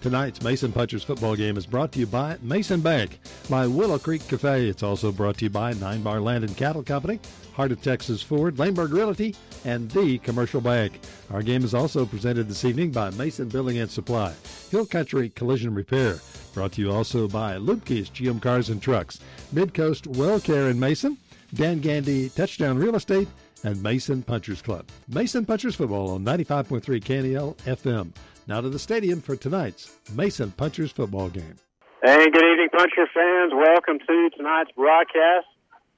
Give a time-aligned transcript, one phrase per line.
[0.00, 4.26] Tonight's Mason Punchers football game is brought to you by Mason Bank, by Willow Creek
[4.28, 4.66] Cafe.
[4.66, 7.20] It's also brought to you by Nine Bar Land and Cattle Company,
[7.52, 9.36] Heart of Texas Ford, Laneburg Realty,
[9.66, 11.00] and The Commercial Bank.
[11.30, 14.32] Our game is also presented this evening by Mason Building and Supply,
[14.70, 16.18] Hill Country Collision Repair.
[16.54, 19.20] Brought to you also by Lubke's GM Cars and Trucks,
[19.54, 21.18] Midcoast Well Care in Mason,
[21.52, 23.28] Dan Gandy Touchdown Real Estate,
[23.64, 24.86] and Mason Punchers Club.
[25.08, 28.12] Mason Punchers Football on 95.3 KNEL FM.
[28.50, 31.54] Now to the stadium for tonight's Mason Punchers football game.
[32.02, 33.54] And good evening, Puncher fans.
[33.54, 35.46] Welcome to tonight's broadcast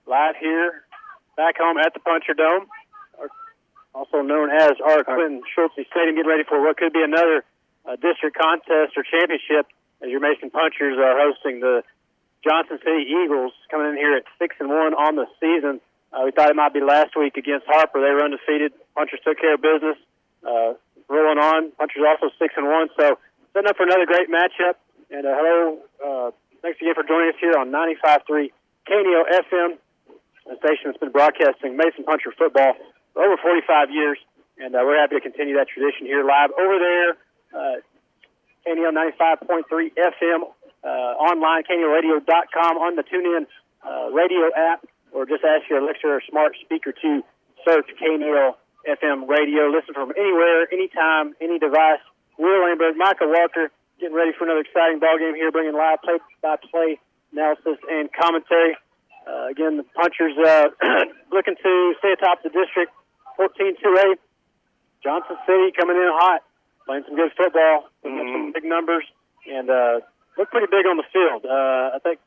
[0.04, 0.84] live here
[1.34, 2.68] back home at the Puncher Dome,
[3.94, 6.12] also known as our Clinton Schultz Stadium.
[6.12, 7.42] Getting ready for what could be another
[7.88, 9.64] uh, district contest or championship
[10.04, 11.80] as your Mason Punchers are hosting the
[12.44, 15.80] Johnson City Eagles coming in here at six and one on the season.
[16.12, 18.04] Uh, we thought it might be last week against Harper.
[18.04, 18.76] They were undefeated.
[18.94, 19.96] Punchers took care of business.
[20.44, 20.74] Uh,
[21.12, 21.70] rolling on.
[21.76, 23.20] Punchers also six and one, so
[23.52, 24.80] setting up for another great matchup.
[25.12, 26.30] And uh, hello, uh,
[26.64, 28.48] thanks again for joining us here on 95.3
[28.88, 29.76] KNEL FM,
[30.50, 32.74] a station that's been broadcasting Mason Puncher football
[33.12, 34.18] for over 45 years,
[34.58, 37.10] and uh, we're happy to continue that tradition here live over there.
[37.52, 37.76] Uh,
[38.66, 40.48] KNEL 95.3 FM
[40.82, 43.46] uh, online, KNELradio.com on the TuneIn
[43.84, 47.22] uh, radio app, or just ask your Alexa or smart speaker to
[47.68, 48.54] search KNEL
[48.86, 49.68] FM radio.
[49.68, 52.02] Listen from anywhere, anytime, any device.
[52.38, 56.98] Will Lambert, Michael Walker, getting ready for another exciting ball game here, bringing live play-by-play
[57.32, 58.76] analysis and commentary.
[59.26, 60.68] Uh, again, the Punchers uh,
[61.32, 62.90] looking to stay atop the district,
[63.38, 64.18] 14-2A.
[65.02, 66.42] Johnson City coming in hot,
[66.86, 68.18] playing some good football, mm-hmm.
[68.18, 69.04] some big numbers,
[69.46, 70.00] and uh,
[70.38, 71.44] look pretty big on the field.
[71.44, 72.18] Uh, I think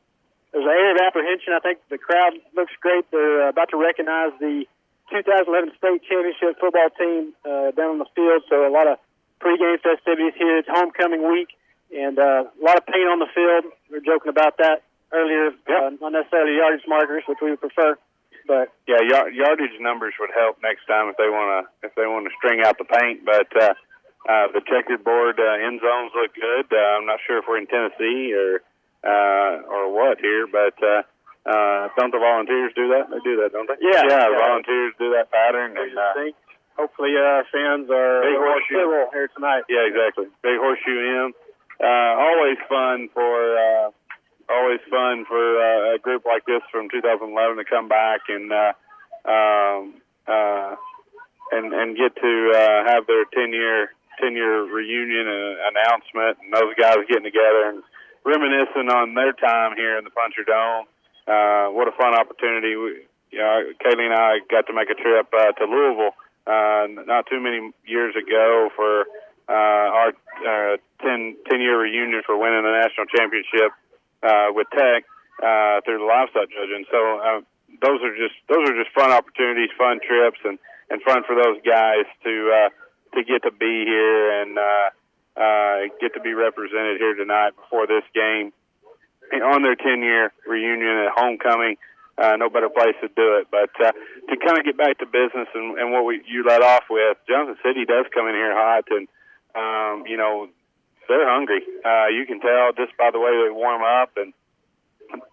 [0.52, 1.52] there's an air of apprehension.
[1.52, 3.04] I think the crowd looks great.
[3.10, 4.64] They're uh, about to recognize the
[5.10, 8.42] 2011 state championship football team uh, down on the field.
[8.50, 8.98] So a lot of
[9.40, 10.58] pregame festivities here.
[10.58, 11.54] It's homecoming week,
[11.94, 13.70] and uh, a lot of paint on the field.
[13.90, 15.54] We were joking about that earlier.
[15.68, 15.78] Yep.
[15.78, 17.96] Uh, not necessarily yardage markers, which we would prefer.
[18.46, 22.30] But yeah, yardage numbers would help next time if they want to if they want
[22.30, 23.26] to string out the paint.
[23.26, 23.74] But uh,
[24.28, 26.66] uh, the checkered board uh, end zones look good.
[26.70, 28.62] Uh, I'm not sure if we're in Tennessee or
[29.02, 31.02] uh, or what here, but uh,
[31.46, 33.06] uh, don't the volunteers do that?
[33.06, 33.78] They do that, don't they?
[33.78, 34.26] Yeah, yeah.
[34.26, 34.38] yeah.
[34.50, 36.34] volunteers do that pattern, and uh,
[36.74, 39.62] hopefully, uh, fans are big horseshoe here tonight.
[39.70, 40.26] Yeah, exactly.
[40.42, 41.32] Big horseshoe in.
[41.78, 43.88] Uh, always fun for uh,
[44.50, 48.72] always fun for uh, a group like this from 2011 to come back and uh,
[49.22, 49.94] um,
[50.26, 50.74] uh,
[51.52, 56.50] and and get to uh, have their 10 year 10 year reunion and announcement, and
[56.50, 57.82] those guys getting together and
[58.24, 60.90] reminiscing on their time here in the Puncher Dome
[61.26, 62.76] uh, what a fun opportunity.
[62.76, 66.14] We, you know, Kaylee and I got to make a trip uh, to Louisville
[66.46, 69.06] uh, not too many years ago for
[69.48, 70.10] uh, our
[70.42, 73.70] uh, 10, 10 year reunion for winning the national championship
[74.22, 75.04] uh, with Tech
[75.42, 76.86] uh, through the livestock judging.
[76.90, 77.40] So uh,
[77.82, 80.58] those are just those are just fun opportunities, fun trips, and
[80.90, 82.70] and fun for those guys to uh,
[83.14, 84.88] to get to be here and uh,
[85.36, 88.52] uh, get to be represented here tonight before this game
[89.32, 91.76] on their 10 year reunion at homecoming.
[92.18, 93.48] Uh, no better place to do it.
[93.50, 96.62] But uh, to kind of get back to business and, and what we you let
[96.62, 99.06] off with, Johnson City does come in here hot, and
[99.54, 100.48] um, you know
[101.08, 101.60] they're hungry.
[101.84, 104.32] Uh, you can tell just by the way they warm up, and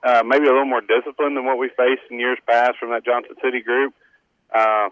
[0.04, 3.06] uh, maybe a little more discipline than what we faced in years past from that
[3.06, 3.94] Johnson City group.
[4.54, 4.90] Uh,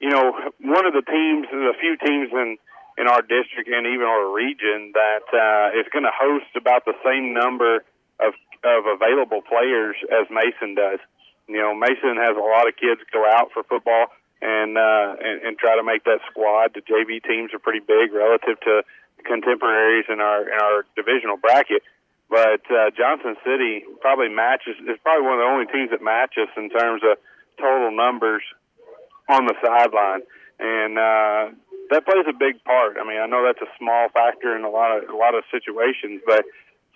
[0.00, 0.32] you know,
[0.64, 2.56] one of the teams, a few teams in
[2.98, 6.92] in our district and even our region that uh, is going to host about the
[7.04, 7.84] same number
[8.26, 11.00] of of available players as Mason does.
[11.48, 14.06] You know, Mason has a lot of kids go out for football
[14.40, 16.74] and uh, and, and try to make that squad.
[16.74, 18.82] The JV teams are pretty big relative to
[19.24, 21.82] contemporaries in our in our divisional bracket.
[22.30, 26.34] But uh, Johnson City probably matches is probably one of the only teams that match
[26.40, 27.18] us in terms of
[27.60, 28.42] total numbers
[29.28, 30.22] on the sideline,
[30.58, 31.52] and uh,
[31.90, 32.96] that plays a big part.
[32.98, 35.44] I mean, I know that's a small factor in a lot of a lot of
[35.52, 36.44] situations, but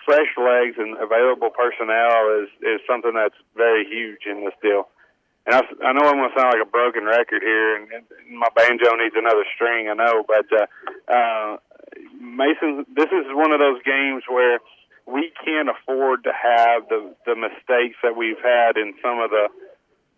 [0.07, 4.87] fresh legs and available personnel is is something that's very huge in this deal.
[5.47, 8.05] And I, I know I'm going to sound like a broken record here, and, and
[8.35, 9.87] my banjo needs another string.
[9.91, 10.67] I know, but uh,
[11.07, 11.57] uh,
[12.19, 14.59] Mason, this is one of those games where
[15.07, 19.51] we can't afford to have the the mistakes that we've had in some of the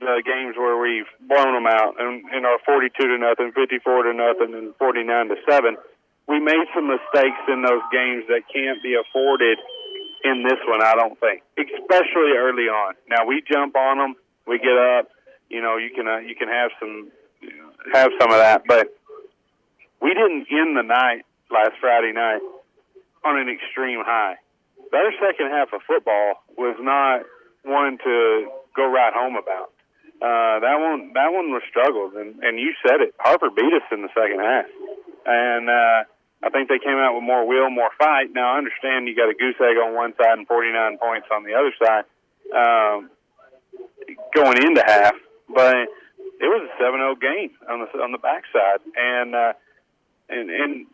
[0.01, 4.15] the games where we've blown them out and in our 42 to nothing, 54 to
[4.15, 5.77] nothing, and 49 to seven.
[6.29, 9.59] We made some mistakes in those games that can't be afforded
[10.25, 10.83] in this one.
[10.83, 12.95] I don't think, especially early on.
[13.09, 14.15] Now we jump on them,
[14.47, 15.09] we get up.
[15.49, 17.11] You know, you can uh, you can have some
[17.95, 18.95] have some of that, but
[20.03, 22.41] we didn't end the night last Friday night
[23.25, 24.37] on an extreme high.
[24.93, 27.23] Their second half of football was not
[27.65, 29.73] one to go right home about.
[30.21, 33.15] Uh, that one, that one was struggles, and and you said it.
[33.19, 34.67] Harper beat us in the second half,
[35.27, 36.03] and uh,
[36.43, 38.31] I think they came out with more will, more fight.
[38.33, 41.43] Now I understand you got a goose egg on one side and 49 points on
[41.43, 42.05] the other side,
[42.55, 43.11] um,
[44.35, 45.15] going into half,
[45.49, 45.89] but
[46.41, 49.53] it was a 7-0 game on the on the backside, and uh,
[50.29, 50.87] and and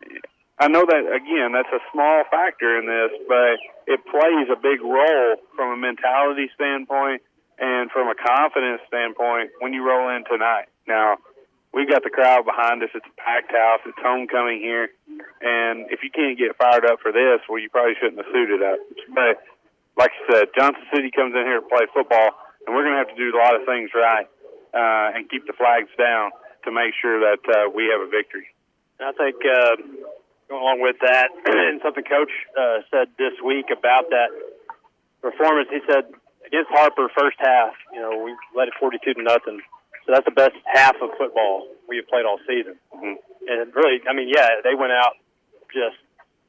[0.57, 4.81] I know that again that's a small factor in this, but it plays a big
[4.81, 7.21] role from a mentality standpoint
[7.59, 10.65] and from a confidence standpoint when you roll in tonight.
[10.87, 11.17] Now
[11.73, 13.81] we've got the crowd behind us; it's a packed house.
[13.85, 14.89] It's homecoming here,
[15.45, 18.65] and if you can't get fired up for this, well, you probably shouldn't have suited
[18.65, 18.81] up.
[19.13, 19.45] But
[19.93, 22.33] like I said, Johnson City comes in here to play football,
[22.65, 24.25] and we're going to have to do a lot of things right
[24.73, 26.33] uh, and keep the flags down
[26.65, 28.49] to make sure that uh, we have a victory.
[28.97, 29.77] I think uh,
[30.49, 34.33] going along with that, and something Coach uh, said this week about that
[35.21, 36.09] performance, he said
[36.41, 39.61] against Harper first half, you know, we led it 42 to nothing.
[40.09, 42.81] So that's the best half of football we have played all season.
[42.93, 43.21] Mm-hmm.
[43.45, 45.21] And really, I mean, yeah, they went out
[45.75, 45.99] just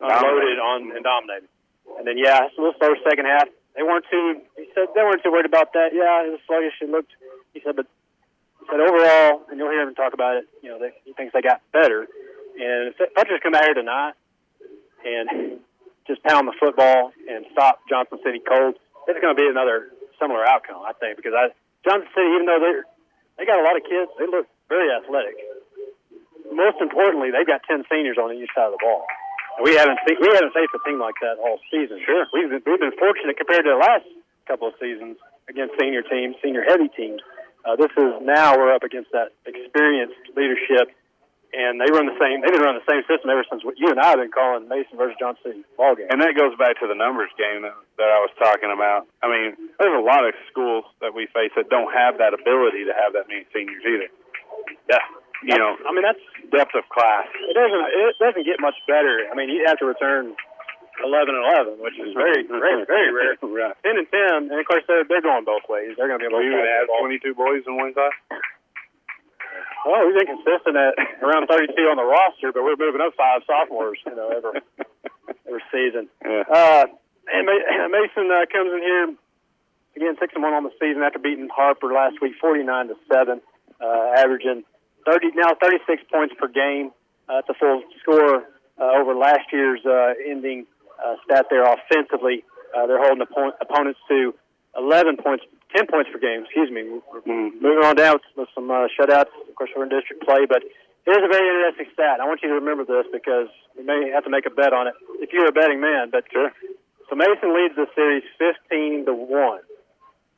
[0.01, 1.51] unloaded on and dominated.
[1.99, 4.41] And then, yeah, so this first second half, they weren't too.
[4.57, 5.91] He said they weren't too worried about that.
[5.93, 6.79] Yeah, it was sluggish.
[6.81, 7.13] It looked.
[7.53, 7.87] He said, but
[8.61, 10.49] he said overall, and you'll hear him talk about it.
[10.63, 12.09] You know, they, he thinks they got better.
[12.57, 14.15] And if the Punchers come out here tonight
[15.05, 15.61] and
[16.09, 20.47] just pound the football and stop Johnson City cold, it's going to be another similar
[20.47, 21.53] outcome, I think, because I
[21.85, 22.85] Johnson City, even though they're
[23.37, 25.37] they got a lot of kids, they look very athletic.
[26.57, 29.05] Most importantly, they've got ten seniors on each side of the ball.
[29.63, 32.01] We haven't seen, we haven't faced a team like that all season.
[32.05, 34.09] Sure, we've been, we've been fortunate compared to the last
[34.49, 35.17] couple of seasons
[35.49, 37.21] against senior teams, senior heavy teams.
[37.65, 40.93] Uh, this is now we're up against that experienced leadership
[41.57, 42.45] and they run the same.
[42.45, 44.99] They've been running the same system ever since you and I have been calling Mason
[45.01, 46.07] versus Johnson City ball game.
[46.13, 49.09] And that goes back to the numbers game that, that I was talking about.
[49.25, 52.85] I mean, there's a lot of schools that we face that don't have that ability
[52.87, 54.11] to have that many seniors either.
[54.91, 55.03] Yeah,
[55.47, 57.31] you know, I mean that's depth of class.
[57.47, 57.85] It doesn't.
[57.95, 59.31] It doesn't get much better.
[59.31, 60.35] I mean, you have to return.
[60.97, 61.45] 11 and
[61.77, 63.37] 11, which is very, very, very rare.
[63.45, 63.77] right.
[63.85, 65.93] 10 and 10, and of course they're, they're going both ways.
[65.93, 68.17] They're going to be able would have 22 boys in one class.
[69.85, 73.45] Well, we've been consistent at around 32 on the roster, but we're moving up five
[73.45, 74.65] sophomores, you know, every
[75.47, 76.09] every season.
[76.25, 76.49] Yeah.
[76.49, 76.89] Uh,
[77.29, 79.15] and Mason uh, comes in here
[79.97, 83.41] again, six and one on the season after beating Harper last week, 49 to seven,
[83.81, 84.65] uh, averaging
[85.07, 86.91] 30 now 36 points per game.
[87.29, 88.45] Uh, a full score
[88.79, 90.67] uh, over last year's uh, ending
[91.03, 92.45] uh, stat there offensively.
[92.77, 94.33] Uh, they're holding oppo- opponents to
[94.77, 95.45] 11 points,
[95.75, 96.45] 10 points per game.
[96.45, 96.83] Excuse me.
[97.11, 97.61] We're Mm.
[97.61, 99.35] moving on down with some uh, shutouts.
[99.49, 100.63] Of course, we're in district play, but
[101.05, 102.21] here's a very interesting stat.
[102.23, 104.87] I want you to remember this because we may have to make a bet on
[104.87, 106.11] it if you're a betting man.
[106.11, 106.53] But Sure.
[107.11, 109.61] so Mason leads the series 15 to one,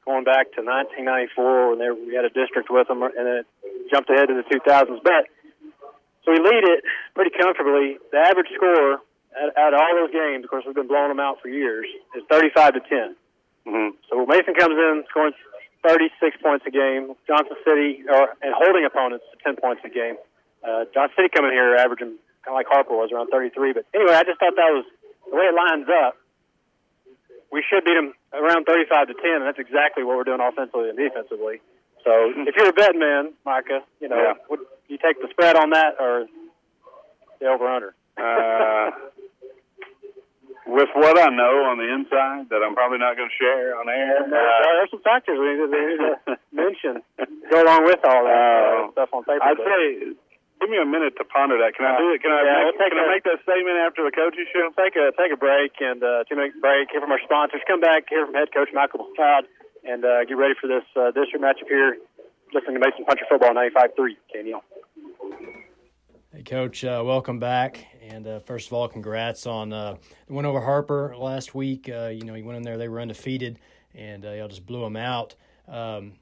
[0.09, 3.47] going back to 1994 when they, we had a district with them, and then it
[3.93, 5.05] jumped ahead to the 2000s.
[5.05, 5.29] But
[6.25, 6.81] so we lead it
[7.13, 8.01] pretty comfortably.
[8.09, 9.05] The average score
[9.37, 11.85] out, out of all those games, of course, we've been blowing them out for years,
[12.17, 13.17] is 35 to 10.
[13.69, 14.01] Mm-hmm.
[14.09, 15.37] So Mason comes in scoring
[15.85, 17.13] 36 points a game.
[17.29, 20.17] Johnson City or and holding opponents to 10 points a game.
[20.65, 22.17] Uh, Johnson City coming here averaging
[22.49, 23.77] kind of like Harper was around 33.
[23.77, 24.89] But anyway, I just thought that was
[25.29, 26.17] the way it lines up.
[27.51, 30.91] We should beat them around 35 to 10, and that's exactly what we're doing offensively
[30.91, 31.61] and defensively.
[32.05, 32.11] So
[32.47, 34.35] if you're a betting man, Micah, you know, Yeah.
[34.51, 36.27] would you take the spread on that or
[37.41, 37.95] the over under?
[38.17, 38.91] Uh,
[40.67, 43.89] with what I know on the inside that I'm probably not going to share on
[43.89, 44.21] air.
[44.21, 47.03] Uh, Uh, there's some factors we need to, we need to mention
[47.51, 49.43] go along with all that uh, Uh, stuff on paper.
[49.43, 50.13] I'd but- say
[50.61, 51.75] give me a minute to ponder that.
[51.77, 52.23] Can I do it?
[52.23, 54.47] Can I, Yeah, make, we'll take can I a- make that statement after the coaches
[54.53, 54.69] show?
[54.77, 56.91] take a take a break and uh, two minute break.
[56.91, 57.61] Hear from our sponsors.
[57.67, 58.09] Come back.
[58.11, 59.45] Hear from head coach Michael Todd,
[59.85, 61.97] and uh, get ready for this uh, district matchup here.
[62.55, 64.61] Listening to Mason Puncher Football 95.3 KNL.
[66.33, 67.87] Hey, Coach, uh, welcome back.
[68.03, 69.97] And uh, first of all, congrats on uh,
[70.27, 71.89] the win over Harper last week.
[71.89, 73.59] Uh, you know, you went in there, they were undefeated,
[73.95, 75.35] and uh, y'all just blew them out.
[75.67, 76.13] Um,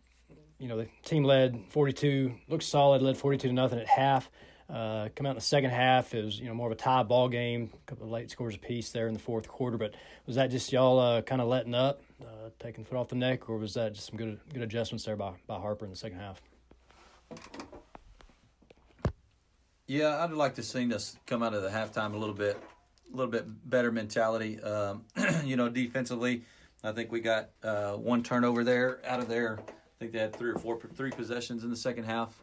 [0.59, 4.31] you know, the team led 42, looked solid, led 42 to nothing at half.
[4.69, 7.05] Uh, come out in the second half, it was you know more of a tie
[7.05, 9.79] ball game, a couple of late scores apiece there in the fourth quarter.
[9.79, 9.95] But
[10.27, 13.49] was that just y'all uh, kind of letting up, uh, taking foot off the neck,
[13.49, 16.19] or was that just some good good adjustments there by by Harper in the second
[16.19, 16.43] half?
[19.87, 22.61] Yeah, I'd like to see us come out of the halftime a little bit,
[23.13, 24.61] a little bit better mentality.
[24.61, 25.05] Um,
[25.45, 26.43] you know, defensively,
[26.83, 29.61] I think we got uh, one turnover there out of there.
[29.97, 32.43] I think they had three or four three possessions in the second half,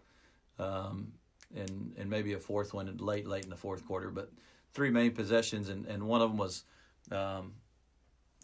[0.57, 1.11] um,
[1.55, 4.09] and and maybe a fourth one late late in the fourth quarter.
[4.09, 4.31] But
[4.73, 6.63] three main possessions, and, and one of them was
[7.11, 7.53] um,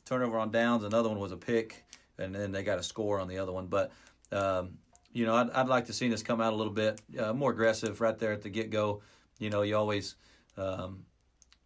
[0.05, 0.83] turnover on downs.
[0.83, 1.85] Another one was a pick,
[2.19, 3.65] and then they got a score on the other one.
[3.65, 3.91] But
[4.31, 4.77] um,
[5.11, 7.51] you know, I'd, I'd like to see us come out a little bit uh, more
[7.51, 9.01] aggressive right there at the get go.
[9.39, 10.15] You know, you always
[10.55, 11.05] um,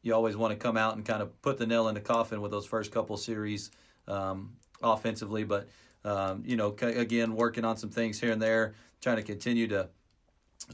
[0.02, 2.42] you always want to come out and kind of put the nail in the coffin
[2.42, 3.70] with those first couple series
[4.08, 5.68] um, offensively, but
[6.06, 9.90] um, you know, again, working on some things here and there, trying to continue to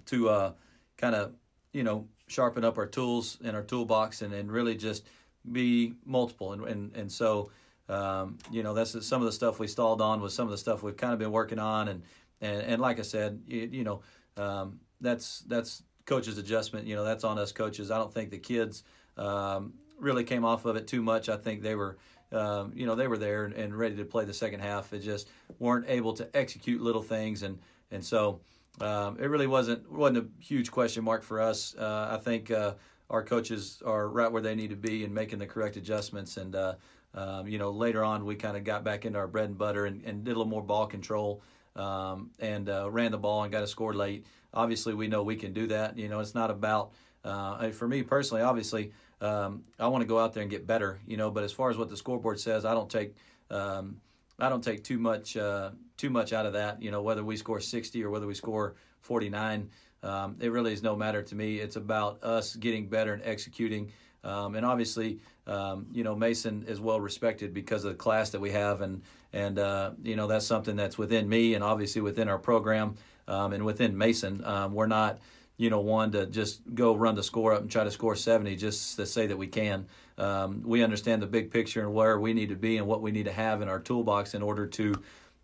[0.06, 0.54] to uh,
[0.98, 1.34] kind of
[1.74, 5.06] you know sharpen up our tools in our toolbox and, and really just
[5.52, 7.50] be multiple and and, and so
[7.88, 10.58] um, you know that's some of the stuff we stalled on was some of the
[10.58, 12.04] stuff we've kind of been working on and
[12.42, 14.02] and, and like I said, you, you know,
[14.38, 16.88] um, that's that's coach's adjustment.
[16.88, 17.92] You know, that's on us coaches.
[17.92, 18.84] I don't think the kids
[19.18, 21.30] um, really came off of it too much.
[21.30, 21.98] I think they were,
[22.32, 24.90] um, you know, they were there and, and, ready to play the second half.
[24.90, 27.58] They just weren't able to execute little things, and
[27.92, 28.42] and so
[28.82, 31.76] um, it really wasn't wasn't a huge question mark for us.
[31.76, 32.74] Uh, I think uh,
[33.10, 36.38] our coaches are right where they need to be and making the correct adjustments.
[36.38, 36.76] And uh,
[37.14, 39.86] um, you know, later on, we kind of got back into our bread and butter
[39.86, 41.42] and, and did a little more ball control
[41.76, 44.26] um, and uh, ran the ball and got a score late.
[44.54, 45.98] Obviously, we know we can do that.
[45.98, 46.92] You know, it's not about
[47.24, 48.44] uh, for me personally.
[48.44, 51.00] Obviously, um, I want to go out there and get better.
[51.06, 53.16] You know, but as far as what the scoreboard says, I don't take
[53.50, 53.98] um,
[54.40, 56.82] I don't take too much uh, too much out of that.
[56.82, 59.70] You know, whether we score 60 or whether we score 49,
[60.04, 61.60] um, it really is no matter to me.
[61.60, 63.92] It's about us getting better and executing.
[64.24, 68.42] Um, and obviously, um, you know, Mason is well respected because of the class that
[68.42, 69.02] we have, and
[69.34, 72.96] and uh, you know that's something that's within me, and obviously within our program,
[73.28, 74.44] um, and within Mason.
[74.72, 75.20] We're not,
[75.60, 78.56] you know, one to just go run the score up and try to score 70
[78.56, 79.88] just to say that we can.
[80.18, 83.12] Um, we understand the big picture and where we need to be and what we
[83.12, 84.96] need to have in our toolbox in order to,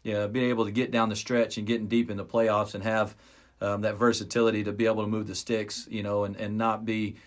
[0.04, 2.76] you know, be able to get down the stretch and getting deep in the playoffs
[2.76, 3.14] and have
[3.60, 6.86] um, that versatility to be able to move the sticks, you know, and, and not
[6.86, 7.18] be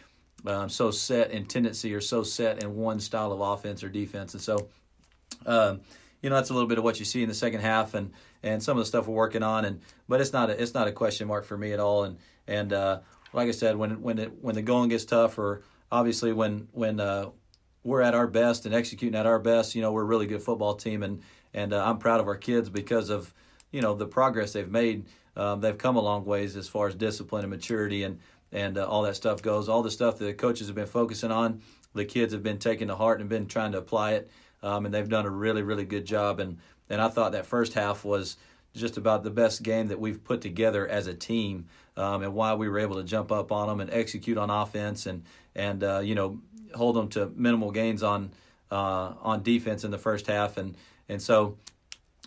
[0.47, 4.33] um, so set in tendency or so set in one style of offense or defense.
[4.33, 4.69] And so,
[5.45, 5.83] um,
[6.23, 8.13] you know, that's a little bit of what you see in the second half and,
[8.43, 9.67] and some of the stuff we're working on.
[9.67, 12.05] And but it's not a, it's not a question mark for me at all.
[12.05, 12.17] And
[12.49, 13.01] and uh,
[13.33, 15.63] like I said, when when it when the going gets tough, or
[15.93, 17.31] obviously when when uh,
[17.85, 20.43] we're at our best and executing at our best, you know, we're a really good
[20.43, 21.03] football team.
[21.03, 21.23] And
[21.55, 23.33] and uh, I'm proud of our kids because of
[23.71, 25.07] you know the progress they've made.
[25.37, 28.19] Um, they've come a long ways as far as discipline and maturity and
[28.51, 29.69] and uh, all that stuff goes.
[29.69, 31.61] All the stuff that the coaches have been focusing on,
[31.95, 34.31] the kids have been taking to heart and been trying to apply it,
[34.63, 36.41] um, and they've done a really, really good job.
[36.41, 38.37] And and I thought that first half was
[38.75, 41.67] just about the best game that we've put together as a team,
[41.99, 45.07] um, and why we were able to jump up on them and execute on offense
[45.07, 45.25] and
[45.55, 46.39] and uh, you know
[46.75, 48.31] hold them to minimal gains on
[48.71, 50.77] uh, on defense in the first half, and
[51.09, 51.57] and so.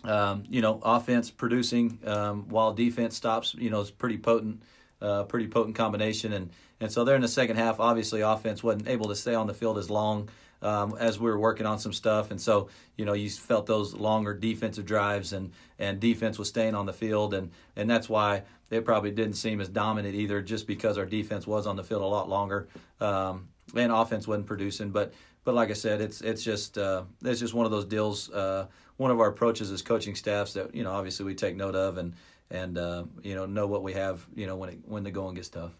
[0.04, 3.54] Um, you know, offense producing um, while defense stops.
[3.54, 4.64] You know, is pretty potent
[5.02, 6.32] uh, pretty potent combination.
[6.32, 6.50] And,
[6.80, 9.54] and so there in the second half, obviously, offense wasn't able to stay on the
[9.54, 10.28] field as long
[10.62, 12.30] um, as we were working on some stuff.
[12.30, 16.74] And so, you know, you felt those longer defensive drives and, and defense was staying
[16.74, 17.34] on the field.
[17.34, 21.46] And, and that's why it probably didn't seem as dominant either, just because our defense
[21.46, 22.68] was on the field a lot longer
[23.00, 24.90] um, and offense wasn't producing.
[24.90, 25.12] But
[25.44, 28.30] but like I said, it's it's just uh, it's just one of those deals.
[28.30, 28.66] Uh,
[28.96, 31.98] one of our approaches as coaching staffs that you know obviously we take note of
[31.98, 32.14] and
[32.50, 35.34] and uh, you know know what we have you know when it, when the going
[35.34, 35.72] gets tough.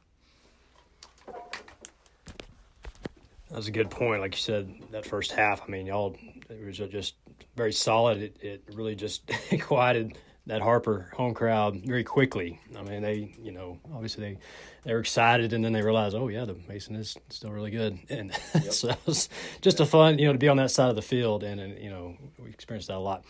[3.53, 4.23] That was a good point.
[4.23, 5.61] Like you said, that first half.
[5.61, 6.17] I mean, y'all
[6.49, 7.17] it was just
[7.55, 8.23] very solid.
[8.23, 9.31] It, it really just
[9.61, 10.17] quieted
[10.47, 12.59] that Harper home crowd very quickly.
[12.75, 14.39] I mean, they you know obviously they
[14.85, 17.99] they were excited, and then they realized, oh yeah, the Mason is still really good,
[18.09, 18.73] and yep.
[18.73, 19.29] so it was
[19.61, 21.79] just a fun you know to be on that side of the field, and, and
[21.79, 23.23] you know we experienced that a lot.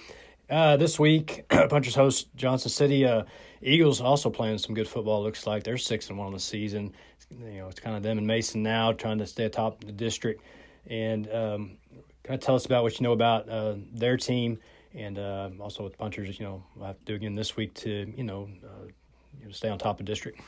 [0.49, 3.05] Uh, this week, Punchers host Johnson City.
[3.05, 3.25] Uh,
[3.61, 5.23] Eagles also playing some good football.
[5.25, 6.93] Looks like they're six and one on the season.
[7.41, 10.43] You know, it's kind of them and Mason now trying to stay atop the district.
[10.87, 11.77] And um,
[12.25, 14.59] kind of tell us about what you know about uh, their team,
[14.95, 16.39] and uh, also with the Punchers.
[16.39, 18.87] You know, we'll have to do again this week to you know, uh,
[19.41, 20.41] you know stay on top of district.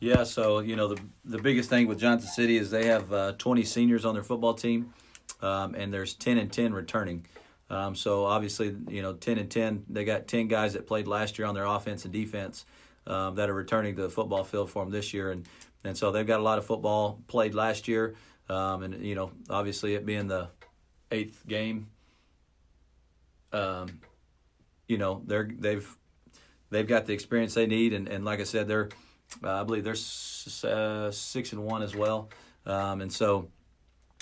[0.00, 3.32] Yeah, so you know the the biggest thing with Johnson City is they have uh,
[3.32, 4.94] 20 seniors on their football team,
[5.42, 7.26] um, and there's 10 and 10 returning.
[7.70, 11.38] Um, so obviously, you know, ten and ten, they got ten guys that played last
[11.38, 12.64] year on their offense and defense.
[13.08, 15.46] Um, that are returning to the football field for them this year, and
[15.84, 18.14] and so they've got a lot of football played last year,
[18.48, 20.48] um, and you know obviously it being the
[21.10, 21.88] eighth game,
[23.52, 24.00] um,
[24.86, 25.96] you know they're they've
[26.70, 28.88] they've got the experience they need, and, and like I said, they're
[29.42, 32.28] uh, I believe they're s- uh, six and one as well,
[32.66, 33.48] um, and so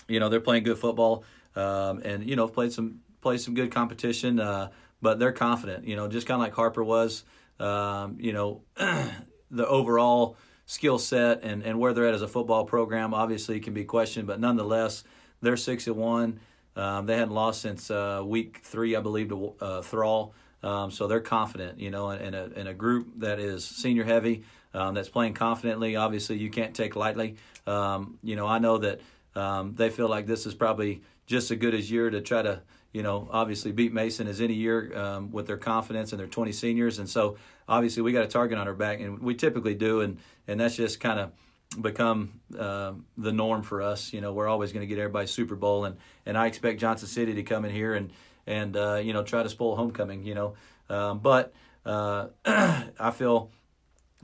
[0.08, 1.24] you know they're playing good football,
[1.54, 4.70] um, and you know played some played some good competition, uh,
[5.02, 5.86] but they're confident.
[5.86, 7.24] You know, just kind of like Harper was.
[7.58, 8.62] Um, you know,
[9.50, 10.36] the overall
[10.66, 14.26] skill set and, and where they're at as a football program obviously can be questioned,
[14.26, 15.04] but nonetheless,
[15.40, 16.40] they're six and one.
[16.74, 20.34] Um, they hadn't lost since uh, week three, I believe, to uh, Thrall.
[20.62, 24.44] Um, so they're confident, you know, in a, in a group that is senior heavy,
[24.74, 25.96] um, that's playing confidently.
[25.96, 27.36] Obviously, you can't take lightly.
[27.66, 29.00] Um, you know, I know that
[29.34, 32.62] um, they feel like this is probably just as good as year to try to,
[32.96, 36.50] you know, obviously beat Mason as any year um, with their confidence and their 20
[36.52, 36.98] seniors.
[36.98, 37.36] And so
[37.68, 40.16] obviously we got a target on our back, and we typically do, and
[40.48, 41.32] and that's just kind of
[41.78, 44.14] become uh, the norm for us.
[44.14, 47.06] You know, we're always going to get everybody Super Bowl, and and I expect Johnson
[47.06, 48.10] City to come in here and
[48.46, 50.24] and uh, you know try to spoil homecoming.
[50.24, 50.54] You know,
[50.88, 51.52] um, but
[51.84, 53.50] uh, I feel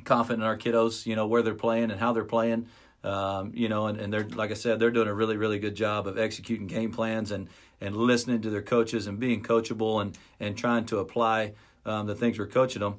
[0.03, 1.05] confident in our kiddos.
[1.05, 2.69] You know where they're playing and how they're playing.
[3.05, 5.75] Um, you know, and, and they're like I said, they're doing a really really good
[5.75, 7.51] job of executing game plans and
[7.83, 11.53] and listening to their coaches and being coachable and and trying to apply
[11.85, 12.95] um, the things we're coaching them.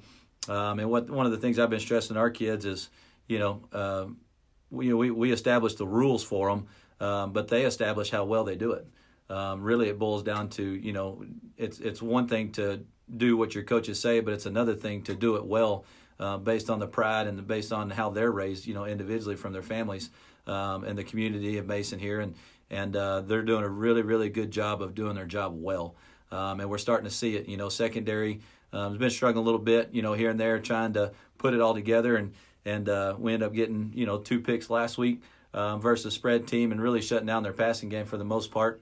[0.49, 2.89] Um, and what one of the things I've been stressing our kids is,
[3.27, 4.05] you know, uh,
[4.69, 6.67] we, we we establish the rules for them,
[6.99, 8.85] um, but they establish how well they do it.
[9.29, 11.23] Um, really, it boils down to you know,
[11.57, 12.85] it's it's one thing to
[13.15, 15.85] do what your coaches say, but it's another thing to do it well,
[16.19, 19.53] uh, based on the pride and based on how they're raised, you know, individually from
[19.53, 20.09] their families
[20.47, 22.35] um, and the community of Mason here, and
[22.73, 25.95] and uh, they're doing a really really good job of doing their job well,
[26.31, 27.47] um, and we're starting to see it.
[27.47, 28.41] You know, secondary
[28.73, 31.53] um, has been struggling a little bit, you know, here and there, trying to put
[31.53, 32.33] it all together, and
[32.65, 35.21] and uh, we end up getting you know two picks last week
[35.53, 38.81] um, versus spread team, and really shutting down their passing game for the most part.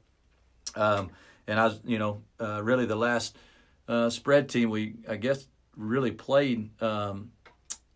[0.75, 1.11] Um,
[1.47, 3.35] and I was, you know, uh, really the last
[3.87, 7.31] uh, spread team we, I guess, really played um,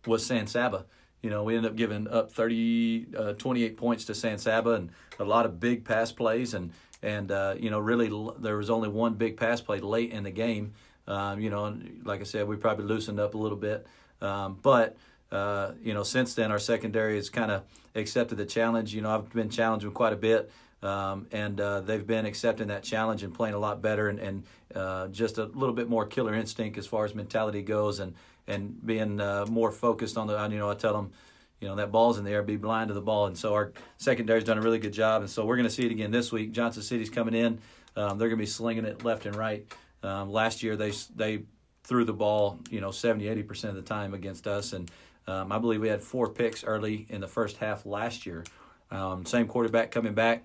[0.06, 0.84] was San Saba.
[1.26, 4.90] You know, we ended up giving up 30, uh, 28 points to San Saba and
[5.18, 6.54] a lot of big pass plays.
[6.54, 6.70] And,
[7.02, 8.08] and uh, you know, really,
[8.38, 10.74] there was only one big pass play late in the game.
[11.08, 13.88] Um, you know, like I said, we probably loosened up a little bit.
[14.20, 14.96] Um, but,
[15.32, 17.64] uh, you know, since then, our secondary has kind of
[17.96, 18.94] accepted the challenge.
[18.94, 20.48] You know, I've been challenged quite a bit.
[20.80, 24.44] Um, and uh, they've been accepting that challenge and playing a lot better and, and
[24.76, 28.14] uh, just a little bit more killer instinct as far as mentality goes and
[28.46, 31.12] and being uh, more focused on the you know I tell them
[31.60, 33.26] you know that ball's in the air be blind to the ball.
[33.26, 35.22] And so our secondary's done a really good job.
[35.22, 36.52] And so we're going to see it again this week.
[36.52, 37.58] Johnson City's coming in.
[37.96, 39.66] Um, they're going to be slinging it left and right.
[40.02, 41.42] Um, last year they they
[41.84, 44.72] threw the ball you know 70 80 percent of the time against us.
[44.72, 44.90] And
[45.26, 48.44] um, I believe we had four picks early in the first half last year.
[48.90, 50.44] Um, same quarterback coming back.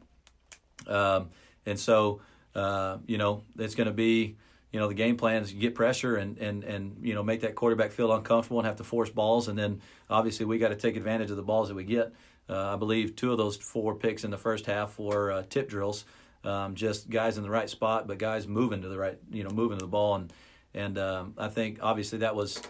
[0.87, 1.29] Um,
[1.65, 2.21] and so,
[2.55, 4.37] uh, you know, it's going to be,
[4.71, 7.55] you know, the game plan is get pressure and, and, and, you know, make that
[7.55, 9.47] quarterback feel uncomfortable and have to force balls.
[9.47, 12.13] And then obviously we got to take advantage of the balls that we get.
[12.49, 15.69] Uh, I believe two of those four picks in the first half were uh, tip
[15.69, 16.05] drills,
[16.43, 19.49] um, just guys in the right spot, but guys moving to the right, you know,
[19.49, 20.15] moving to the ball.
[20.15, 20.33] And,
[20.73, 22.61] and um, I think obviously that was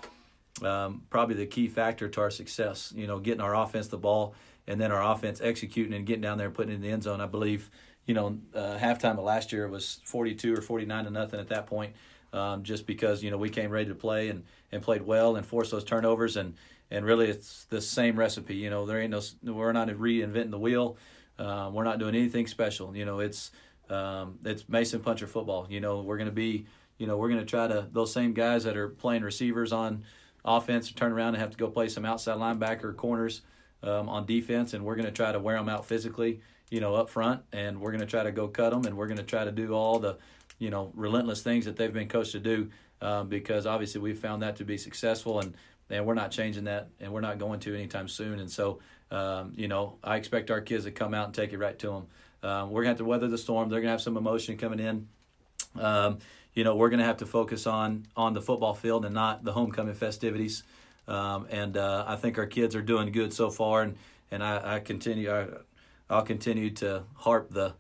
[0.64, 4.34] um, probably the key factor to our success, you know, getting our offense the ball
[4.68, 7.04] and then our offense executing and getting down there and putting it in the end
[7.04, 7.22] zone.
[7.22, 7.70] I believe
[8.12, 11.66] you know, uh, halftime of last year was 42 or 49 to nothing at that
[11.66, 11.94] point,
[12.34, 15.46] um, just because, you know, we came ready to play and, and played well and
[15.46, 16.36] forced those turnovers.
[16.36, 16.56] And,
[16.90, 18.56] and really, it's the same recipe.
[18.56, 20.98] You know, there ain't no, we're not reinventing the wheel.
[21.40, 22.94] Uh, we're not doing anything special.
[22.94, 23.52] You know, it's,
[23.90, 25.66] um, it's Mason Puncher football.
[25.70, 26.66] You know, we're going to be,
[26.98, 30.04] you know, we're to try to, those same guys that are playing receivers on
[30.44, 33.42] offense turn around and have to go play some outside linebacker corners
[33.84, 36.96] um, on defense, and we're going to try to wear them out physically you know,
[36.96, 39.24] up front, and we're going to try to go cut them, and we're going to
[39.24, 40.18] try to do all the,
[40.58, 44.42] you know, relentless things that they've been coached to do, um, because obviously we've found
[44.42, 45.54] that to be successful, and
[45.92, 48.40] and we're not changing that, and we're not going to anytime soon.
[48.40, 48.80] And so,
[49.12, 51.88] um, you know, I expect our kids to come out and take it right to
[51.88, 52.08] them.
[52.50, 53.70] Um, we're going to have to weather the storm.
[53.70, 55.08] They're going to have some emotion coming in.
[55.78, 56.20] Um,
[56.54, 59.44] you know, we're going to have to focus on on the football field and not
[59.44, 60.64] the homecoming festivities.
[61.08, 63.98] Um, and uh, I think our kids are doing good so far, and
[64.32, 65.30] and I, I continue.
[65.30, 65.48] I,
[66.12, 67.74] I'll continue to harp the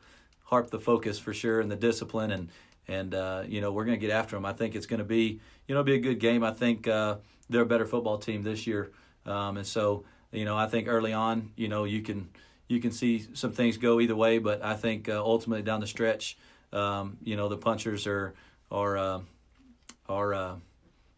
[0.44, 2.50] harp the focus for sure and the discipline and
[2.88, 4.46] and uh, you know we're going to get after them.
[4.46, 6.44] I think it's going to be you know be a good game.
[6.44, 7.17] I think uh,
[7.50, 8.91] they're a better football team this year,
[9.26, 12.30] um, and so you know I think early on you know you can
[12.67, 15.88] you can see some things go either way, but I think uh, ultimately down the
[15.88, 16.38] stretch,
[16.72, 18.34] um, you know the punchers are
[18.72, 19.20] are uh,
[20.08, 20.56] are uh,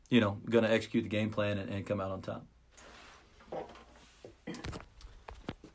[0.10, 2.45] you know going to execute the game plan and, and come out on top.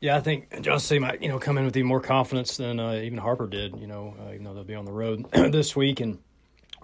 [0.01, 2.93] Yeah, I think John might you know come in with even more confidence than uh,
[2.93, 3.77] even Harper did.
[3.77, 5.99] You know, uh, even though they'll be on the road this week.
[5.99, 6.19] And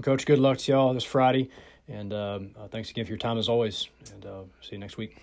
[0.01, 1.49] Coach, good luck to y'all this Friday.
[1.87, 3.87] And um, uh, thanks again for your time as always.
[4.11, 5.17] And uh, see you next week.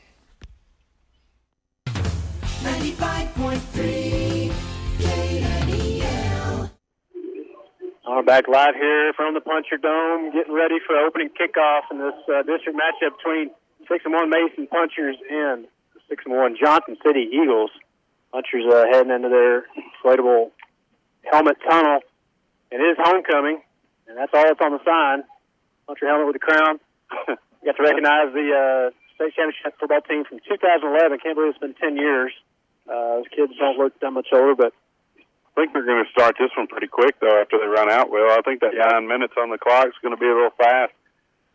[1.87, 4.53] 95.3
[4.99, 6.71] KNEL.
[8.09, 12.15] We're back live here from the Puncher Dome, getting ready for opening kickoff in this
[12.29, 13.51] uh, district matchup between
[13.89, 15.67] six and one Mason Punchers and
[16.13, 17.73] six and one Johnson City Eagles.
[18.33, 20.53] Punchers uh, heading into their inflatable
[21.25, 22.01] helmet tunnel.
[22.71, 23.61] It is homecoming,
[24.09, 25.25] and that's all that's on the sign.
[25.87, 26.81] Puncher helmet with the crown.
[27.29, 28.85] you got to recognize the uh,
[29.17, 31.21] state championship football team from 2011.
[31.21, 32.33] Can't believe it's been 10 years.
[32.89, 34.73] Uh, those kids don't look that much older, but
[35.17, 38.09] I think they're going to start this one pretty quick though after they run out.
[38.09, 38.89] Well, I think that yeah.
[38.97, 40.93] nine minutes on the clock is going to be a little fast.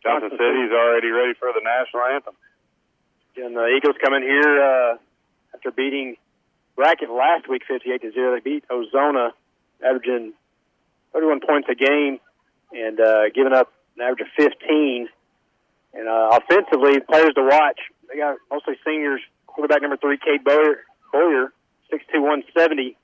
[0.02, 2.38] Johnson City's already ready for the national anthem.
[3.38, 4.96] And the Eagles come in here uh,
[5.54, 6.16] after beating
[6.74, 8.34] Brackett last week, 58 to zero.
[8.34, 9.30] They beat Ozona,
[9.84, 10.32] averaging
[11.12, 12.18] 31 points a game,
[12.72, 15.08] and uh, giving up an average of 15.
[15.94, 17.78] And uh, offensively, players to watch.
[18.10, 19.20] They got mostly seniors.
[19.46, 21.52] Quarterback number three, Cade Boyer, Boyer
[21.92, 22.96] 6'2", 170.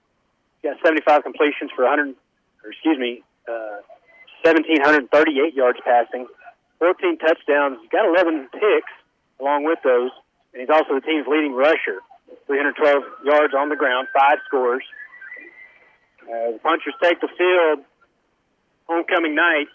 [0.63, 2.15] He got 75 completions for 100,
[2.65, 3.87] or excuse me, uh,
[4.43, 6.27] 1,738 yards passing,
[6.79, 7.79] 14 touchdowns.
[7.91, 8.93] Got 11 picks
[9.41, 10.11] along with those,
[10.55, 11.99] and he's also the team's leading rusher.
[12.47, 14.85] 312 yards on the ground, five scores.
[16.23, 17.85] Uh, the punchers take the field
[18.87, 19.67] homecoming night.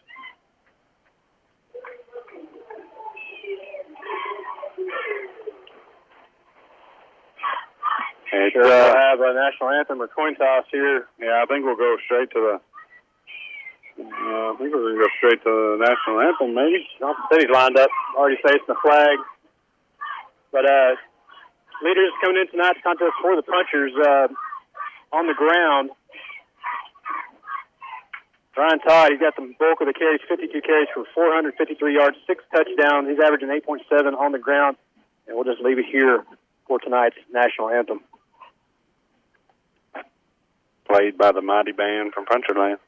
[8.31, 11.07] It's, sure, uh, we'll have a national anthem or coin toss here.
[11.19, 12.61] Yeah, I think we'll go straight to the
[13.99, 16.87] uh, I think we're going to go straight to the national anthem, maybe.
[16.99, 19.17] Johnson City's lined up, already facing the flag.
[20.51, 20.95] But uh,
[21.83, 24.27] leaders coming in tonight's contest for the punchers uh,
[25.15, 25.91] on the ground.
[28.57, 32.43] Ryan Todd, he's got the bulk of the carries, 52 carries for 453 yards, six
[32.51, 33.07] touchdowns.
[33.07, 34.75] He's averaging 8.7 on the ground.
[35.27, 36.25] And we'll just leave it here
[36.67, 38.01] for tonight's national anthem.
[40.91, 42.79] Played by the mighty band from Puncherland.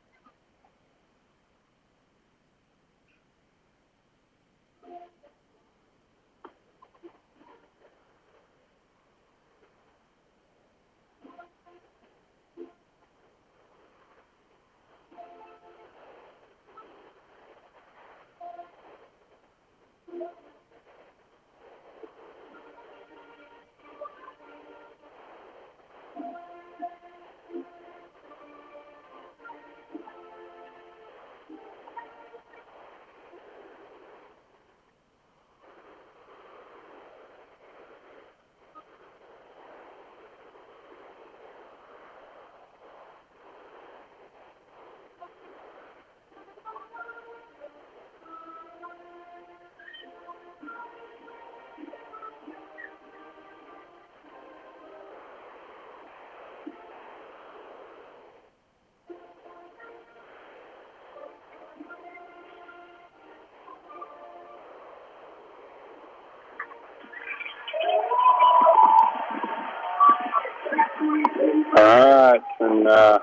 [72.72, 73.20] And uh,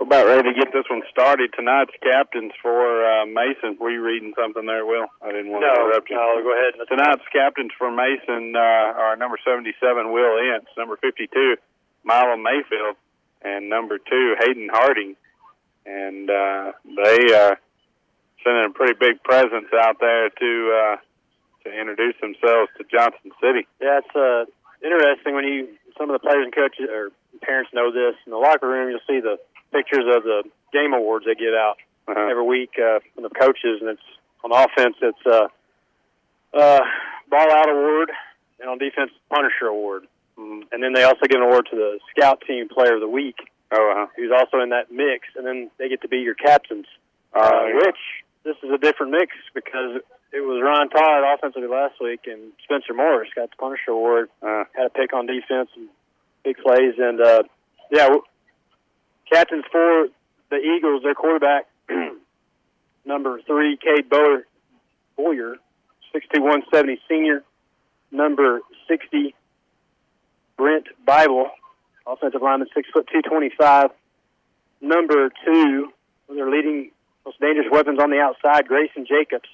[0.00, 1.52] we're about ready to get this one started.
[1.52, 3.76] Tonight's captains for uh, Mason.
[3.78, 5.06] Were you reading something there, Will?
[5.20, 6.16] I didn't want no, to interrupt you.
[6.16, 6.74] No, go ahead.
[6.88, 8.58] Tonight's captains for Mason uh,
[8.96, 9.76] are number 77,
[10.12, 11.56] Will Ince, number 52,
[12.04, 12.96] Milo Mayfield,
[13.42, 15.16] and number two, Hayden Harding.
[15.84, 17.60] And uh, they are
[18.42, 20.96] sending a pretty big presence out there to uh,
[21.64, 23.66] to introduce themselves to Johnson City.
[23.80, 24.46] Yeah, it's uh,
[24.82, 27.10] interesting when you some of the players and coaches or
[27.42, 28.14] parents know this.
[28.26, 29.38] In the locker room, you'll see the
[29.72, 31.76] pictures of the game awards they give out
[32.08, 32.28] uh-huh.
[32.30, 34.08] every week uh, from the coaches, and it's
[34.44, 35.46] on offense, it's uh,
[36.54, 36.80] uh,
[37.30, 38.10] ball out award,
[38.60, 40.04] and on defense, Punisher award.
[40.38, 40.62] Mm-hmm.
[40.72, 43.36] And then they also give an award to the scout team player of the week,
[43.72, 44.06] oh, uh-huh.
[44.16, 46.86] who's also in that mix, and then they get to be your captains.
[47.34, 47.96] Uh, uh, which
[48.44, 50.00] this is a different mix because
[50.32, 54.30] it was Ryan Todd offensively last week, and Spencer Morris got the Punisher award.
[54.42, 55.88] Uh, had a pick on defense and
[56.42, 57.42] big plays, and uh,
[57.90, 58.08] yeah,
[59.30, 60.06] captains for
[60.50, 61.66] the Eagles, their quarterback,
[63.04, 64.46] number three, Cade Boyer,
[65.16, 65.56] Boyer,
[66.12, 67.42] six two one seventy senior,
[68.10, 69.34] number sixty,
[70.56, 71.50] Brent Bible,
[72.06, 73.90] offensive lineman, six foot two twenty five,
[74.80, 75.92] number two,
[76.28, 76.90] their leading
[77.26, 79.48] most dangerous weapons on the outside, Grayson Jacobs,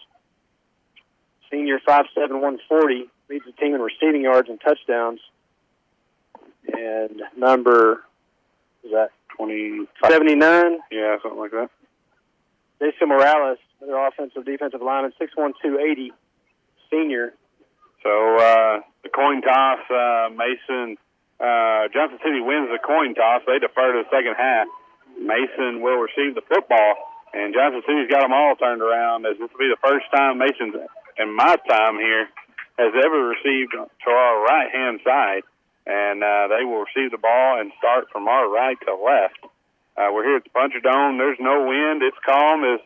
[1.50, 5.20] senior five seven one forty, leads the team in receiving yards and touchdowns
[6.72, 8.04] and number
[8.84, 11.70] is that 20, 79, yeah, something like that.
[12.80, 16.12] Jason Morales, another offensive defensive lineman, 6'1", 280,
[16.90, 17.34] senior.
[18.02, 20.96] So uh, the coin toss, uh, Mason,
[21.40, 23.42] uh, Johnson City wins the coin toss.
[23.46, 24.66] They defer to the second half.
[25.18, 26.94] Mason will receive the football,
[27.34, 29.26] and Johnson City's got them all turned around.
[29.26, 30.74] As this will be the first time Mason's,
[31.18, 32.28] in my time here,
[32.78, 35.42] has ever received to our right hand side,
[35.86, 39.40] and uh, they will receive the ball and start from our right to left.
[39.96, 41.18] Uh, we're here at the Puncher Dome.
[41.18, 42.02] There's no wind.
[42.02, 42.80] It's calm as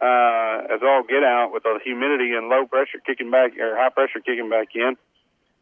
[0.00, 3.90] uh, as all get out with the humidity and low pressure kicking back or high
[3.90, 4.96] pressure kicking back in.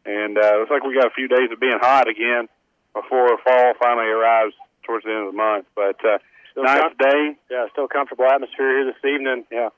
[0.05, 2.47] And uh, looks like we got a few days of being hot again
[2.93, 4.53] before fall finally arrives
[4.83, 5.65] towards the end of the month.
[5.75, 6.17] But uh,
[6.51, 7.35] Still nice com- day.
[7.51, 9.45] yeah, still comfortable atmosphere here this evening.
[9.51, 9.69] Yeah.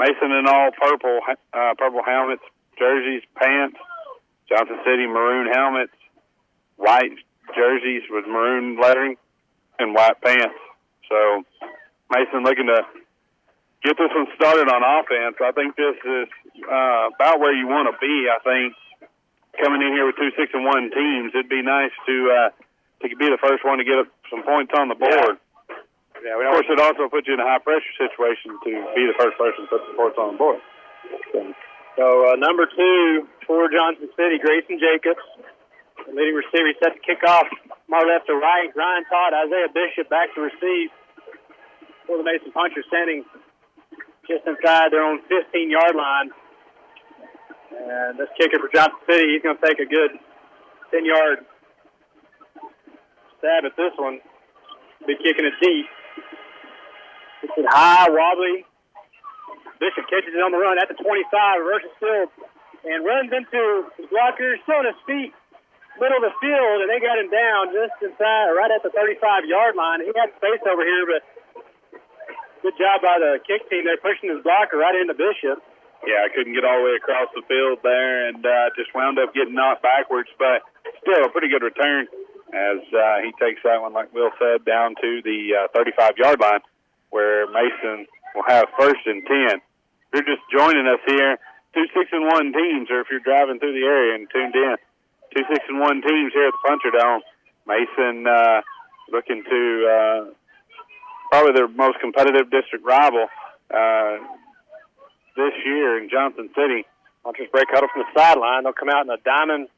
[0.00, 2.42] Mason in all purple uh, purple helmets,
[2.78, 3.76] jerseys, pants.
[4.50, 5.94] Johnson City maroon helmets,
[6.74, 7.14] white
[7.54, 9.16] jerseys with maroon lettering,
[9.78, 10.58] and white pants.
[11.08, 11.44] So
[12.10, 12.82] Mason looking to
[13.84, 15.38] get this one started on offense.
[15.38, 16.28] I think this is
[16.66, 18.26] uh, about where you want to be.
[18.26, 18.74] I think
[19.62, 22.50] coming in here with two six and one teams, it'd be nice to uh,
[23.06, 25.38] to be the first one to get some points on the board.
[25.38, 25.49] Yeah,
[26.20, 29.16] we Of course, it also puts you in a high pressure situation to be the
[29.16, 30.60] first person to put the points on board.
[31.96, 35.24] So uh, number two for Johnson City, Grayson Jacobs,
[36.06, 37.48] the leading receiver, set to kick off
[37.88, 38.70] my left to right.
[38.72, 40.88] Ryan Todd, Isaiah Bishop back to receive
[42.06, 43.24] for the Mason Punchers, standing
[44.28, 46.30] just inside their own 15-yard line.
[47.70, 50.16] And this kicker for Johnson City, he's going to take a good
[50.94, 51.44] 10-yard
[53.38, 54.20] stab at this one.
[55.06, 55.86] Be kicking it deep.
[57.42, 58.64] It's it high, wobbly,
[59.80, 61.24] Bishop catches it on the run at the 25,
[61.56, 62.28] reverses field,
[62.84, 65.32] and runs into his blocker, still on his feet,
[65.96, 69.48] middle of the field, and they got him down just inside, right at the 35
[69.48, 70.04] yard line.
[70.04, 71.22] He had space over here, but
[72.60, 73.88] good job by the kick team.
[73.88, 75.64] They're pushing his blocker right into Bishop.
[76.04, 79.16] Yeah, I couldn't get all the way across the field there, and uh, just wound
[79.16, 80.28] up getting knocked backwards.
[80.36, 80.60] But
[81.00, 82.04] still, a pretty good return
[82.52, 86.40] as uh, he takes that one, like Will said, down to the uh, 35 yard
[86.40, 86.60] line,
[87.10, 89.34] where Mason will have first and 10.
[89.56, 89.62] If
[90.14, 91.38] you're just joining us here,
[91.74, 94.76] two six and one teams, or if you're driving through the area and tuned in,
[95.34, 97.22] two six and one teams here at the Puncher Dome.
[97.66, 98.62] Mason uh,
[99.12, 100.20] looking to uh,
[101.30, 103.26] probably their most competitive district rival
[103.70, 104.18] uh,
[105.36, 106.86] this year in Johnson City.
[107.22, 108.64] Punchers break huddle from the sideline.
[108.64, 109.68] They'll come out in a diamond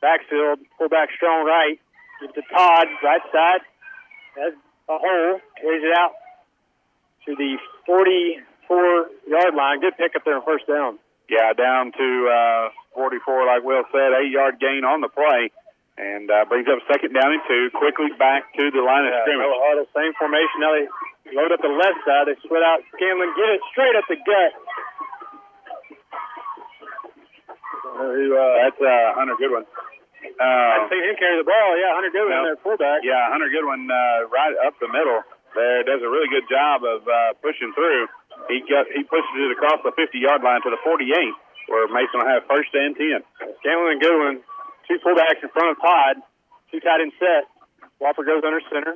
[0.00, 1.78] backfield, fullback strong right.
[2.20, 3.60] Give it to Todd, right side.
[4.34, 4.54] Has
[4.88, 5.40] a hole.
[5.60, 6.12] Carries it out
[7.26, 9.80] to the 44 yard line.
[9.80, 10.98] Good pick up there on first down.
[11.28, 15.50] Yeah, down to uh, 44, like Will said, eight yard gain on the play,
[15.98, 17.70] and uh, brings up second down and two.
[17.74, 19.50] Quickly back to the line of scrimmage.
[19.50, 20.58] Huddle, same formation.
[20.62, 20.86] Now they
[21.34, 22.30] load up the left side.
[22.30, 24.52] They split out Scanlon, get it straight up the gut.
[27.96, 29.64] Who, uh, that's uh, Hunter Goodwin.
[30.26, 31.70] I Uh, see him carry the ball.
[31.78, 32.44] Yeah, Hunter Goodwin, No.
[32.44, 33.00] their fullback.
[33.02, 35.22] yeah, Hunter Goodwin uh, right up the middle
[35.56, 38.06] there does a really good job of uh, pushing through.
[38.52, 41.08] He got he pushes it across the 50 yard line to the 48,
[41.72, 43.24] where Mason will have first and 10.
[43.64, 44.36] Scanlon and Goodwin,
[44.86, 46.20] two fullbacks in front of Todd.
[46.70, 47.48] Two tight end set.
[47.98, 48.94] Walker goes under center.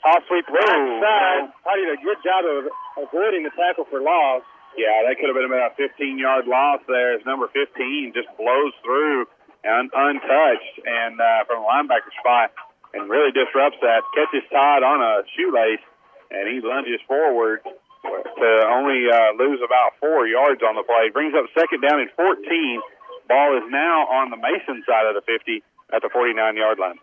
[0.00, 1.02] Toss sweep right Whoa.
[1.04, 1.44] side.
[1.62, 2.72] Todd did a good job of
[3.04, 4.42] avoiding the tackle for loss.
[4.78, 8.30] Yeah, that could have been about a 15 yard loss there as number 15 just
[8.38, 9.26] blows through
[9.66, 12.54] un- untouched and uh, from a linebacker spot
[12.94, 14.02] and really disrupts that.
[14.14, 15.82] Catches Todd on a shoelace
[16.30, 21.10] and he lunges forward to only uh, lose about four yards on the play.
[21.12, 22.80] Brings up second down and 14.
[23.28, 26.96] Ball is now on the Mason side of the 50 at the 49 yard line.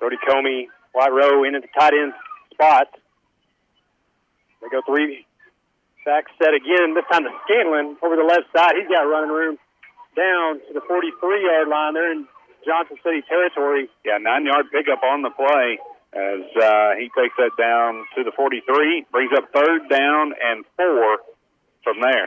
[0.00, 2.12] Brody Comey, White Row in at the tight end
[2.52, 2.88] spot.
[4.60, 5.26] They go three
[6.04, 6.94] back set again.
[6.94, 8.76] This time to Scanlon over the left side.
[8.76, 9.58] He's got running room
[10.16, 11.94] down to the 43 yard line.
[11.94, 12.26] They're in
[12.64, 13.88] Johnson City territory.
[14.04, 15.78] Yeah, nine yard pickup on the play
[16.10, 21.22] as uh, he takes that down to the 43, brings up third down and four
[21.86, 22.26] from there.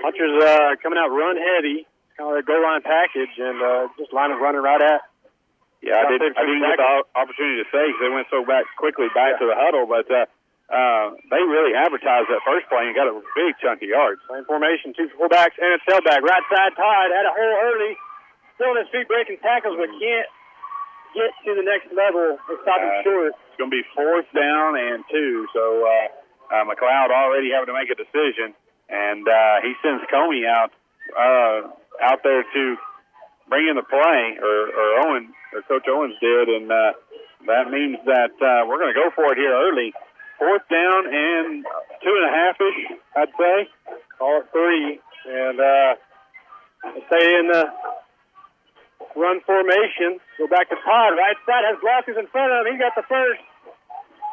[0.00, 1.84] Punchers uh, coming out run heavy,
[2.16, 5.04] kind of a goal line package, and uh, just line of running right at.
[5.84, 8.68] Yeah, I, did, I didn't get the opportunity to say because they went so back
[8.76, 10.28] quickly back to the huddle, but uh,
[10.68, 14.20] uh, they really advertised that first play and got a big chunk of yards.
[14.28, 16.20] Same formation, two fullbacks and a tailback.
[16.20, 17.96] Right side, Todd had a hole early,
[18.60, 20.28] still on his feet breaking tackles, but can't
[21.16, 22.36] get to the next level.
[22.44, 23.32] They stop him Uh, short.
[23.48, 27.76] It's going to be fourth down and two, so uh, uh, McLeod already having to
[27.76, 28.52] make a decision,
[28.92, 30.70] and uh, he sends Comey out
[31.16, 31.72] uh,
[32.04, 32.62] out there to
[33.48, 36.92] bring in the play, or, or Owen or Coach Owens did, and uh,
[37.48, 39.92] that means that uh, we're going to go for it here early.
[40.38, 41.64] Fourth down and
[42.04, 43.68] two and a half ish, I'd say.
[44.18, 45.94] Call it three, and uh,
[47.08, 47.64] stay in the
[49.16, 50.20] run formation.
[50.38, 51.12] Go back to Todd.
[51.16, 52.74] Right side has blockers in front of him.
[52.74, 53.42] He got the first,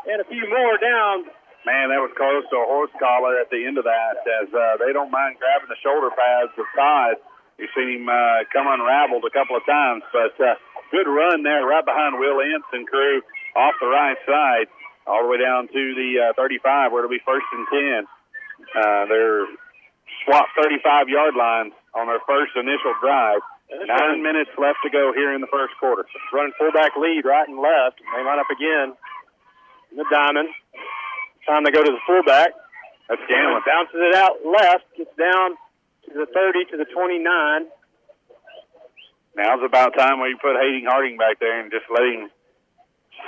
[0.09, 1.29] and a few more down.
[1.65, 4.79] Man, that was close to a horse collar at the end of that, as uh,
[4.79, 7.19] they don't mind grabbing the shoulder pads of Todd.
[7.59, 10.55] You've seen him uh, come unraveled a couple of times, but uh,
[10.93, 13.19] good run there right behind Will Ince and crew
[13.57, 14.69] off the right side,
[15.09, 18.07] all the way down to the uh, 35, where it'll be first and 10.
[18.77, 19.45] Uh, they're
[20.23, 23.41] swapped 35 yard lines on their first initial drive.
[23.67, 26.07] Nine minutes left to go here in the first quarter.
[26.31, 27.99] Running fullback lead right and left.
[27.99, 28.95] They line up again
[29.91, 30.49] in the diamond.
[31.45, 32.55] Time to go to the fullback.
[33.09, 33.63] That's Scanlon.
[33.67, 34.87] Bounces it out left.
[34.95, 35.59] Gets down
[36.07, 37.27] to the 30 to the 29.
[39.35, 42.31] Now's about time where you put Hayden Harding back there and just let him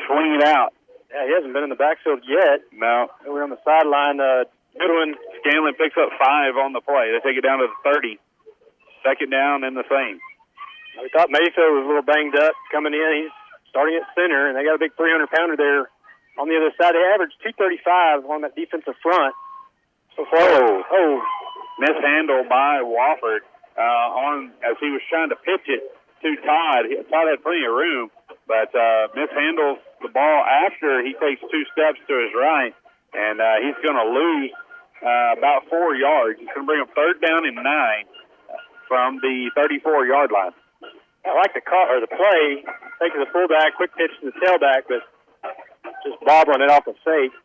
[0.07, 0.71] swing it out.
[1.11, 2.63] Yeah, he hasn't been in the backfield yet.
[2.71, 3.07] No.
[3.27, 4.19] We're on the sideline.
[4.19, 4.47] Uh,
[4.79, 5.15] Goodwin.
[5.43, 7.11] Scanlon picks up five on the play.
[7.11, 8.19] They take it down to the 30.
[9.03, 10.19] Second down and the same.
[11.01, 13.09] We thought Mayfield was a little banged up coming in.
[13.23, 13.35] He's
[13.71, 15.87] starting at center, and they got a big 300 pounder there
[16.35, 16.95] on the other side.
[16.95, 19.31] They averaged 235 on that defensive front.
[20.19, 21.13] So far, oh, oh,
[21.79, 23.47] mishandled by Wofford
[23.79, 25.87] uh, on as he was trying to pitch it
[26.23, 26.91] to Todd.
[26.91, 28.11] He, Todd had plenty of room,
[28.43, 32.75] but uh, mishandles the ball after he takes two steps to his right,
[33.15, 34.51] and uh, he's going to lose
[34.99, 36.43] uh, about four yards.
[36.43, 38.03] He's going to bring up third down and nine
[38.89, 40.51] from the 34 yard line.
[41.25, 42.63] I like the call or the play,
[42.99, 45.03] taking the fullback, quick pitch to the tailback, but
[46.03, 47.35] just bobbling it off the fake.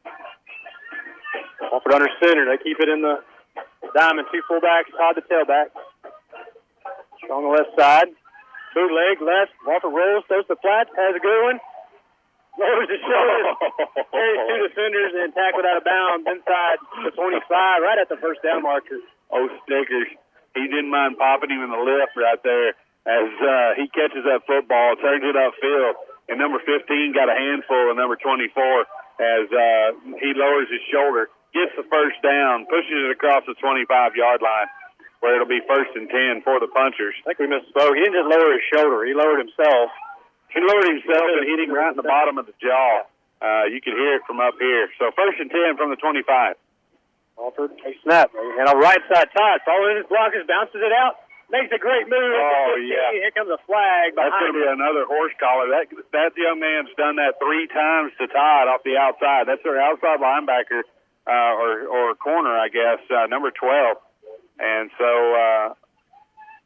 [1.72, 2.46] Wofford under center.
[2.46, 3.18] They keep it in the
[3.94, 4.28] diamond.
[4.30, 5.74] Two fullbacks, Todd the tailback.
[7.24, 8.08] Strong On the left side.
[8.74, 9.54] Bootleg left.
[9.66, 11.58] Walker rolls, throws the flat, has a good one.
[12.54, 13.46] Lowers his shoulders.
[14.14, 17.50] Carries two defenders and tackled out of bounds inside the 25,
[17.82, 19.02] right at the first down marker.
[19.34, 20.10] Oh, Stickers.
[20.54, 24.48] He didn't mind popping him in the lip right there as uh, he catches that
[24.48, 25.94] football, turns it upfield,
[26.28, 28.48] and number 15 got a handful of number 24
[29.20, 29.88] as uh,
[30.18, 34.68] he lowers his shoulder, gets the first down, pushes it across the 25 yard line
[35.24, 37.16] where it'll be first and 10 for the punchers.
[37.24, 37.96] I think we missed misspoke.
[37.96, 39.88] He didn't just lower his shoulder, he lowered himself.
[40.52, 43.08] He lowered himself and hit him right in the bottom of the jaw.
[43.40, 44.86] Uh, you could hear it from up here.
[45.00, 46.54] So first and 10 from the 25.
[47.40, 48.30] Wofford, a snap.
[48.36, 51.23] And a right side Todd following his blockers, bounces it out.
[51.54, 52.34] Makes a great move.
[52.34, 53.14] Oh, yeah.
[53.14, 55.70] Here comes a flag That's going to be another horse collar.
[55.70, 59.46] That that young man's done that three times to Todd off the outside.
[59.46, 60.82] That's their outside linebacker
[61.30, 64.02] uh, or or corner, I guess, uh, number twelve.
[64.58, 65.66] And so uh,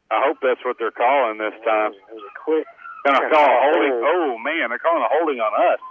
[0.09, 1.93] I hope that's what they're calling this time.
[1.93, 2.65] It was a quick.
[3.05, 3.93] Gonna call a holding.
[3.93, 5.81] Oh man, they're calling a holding on us.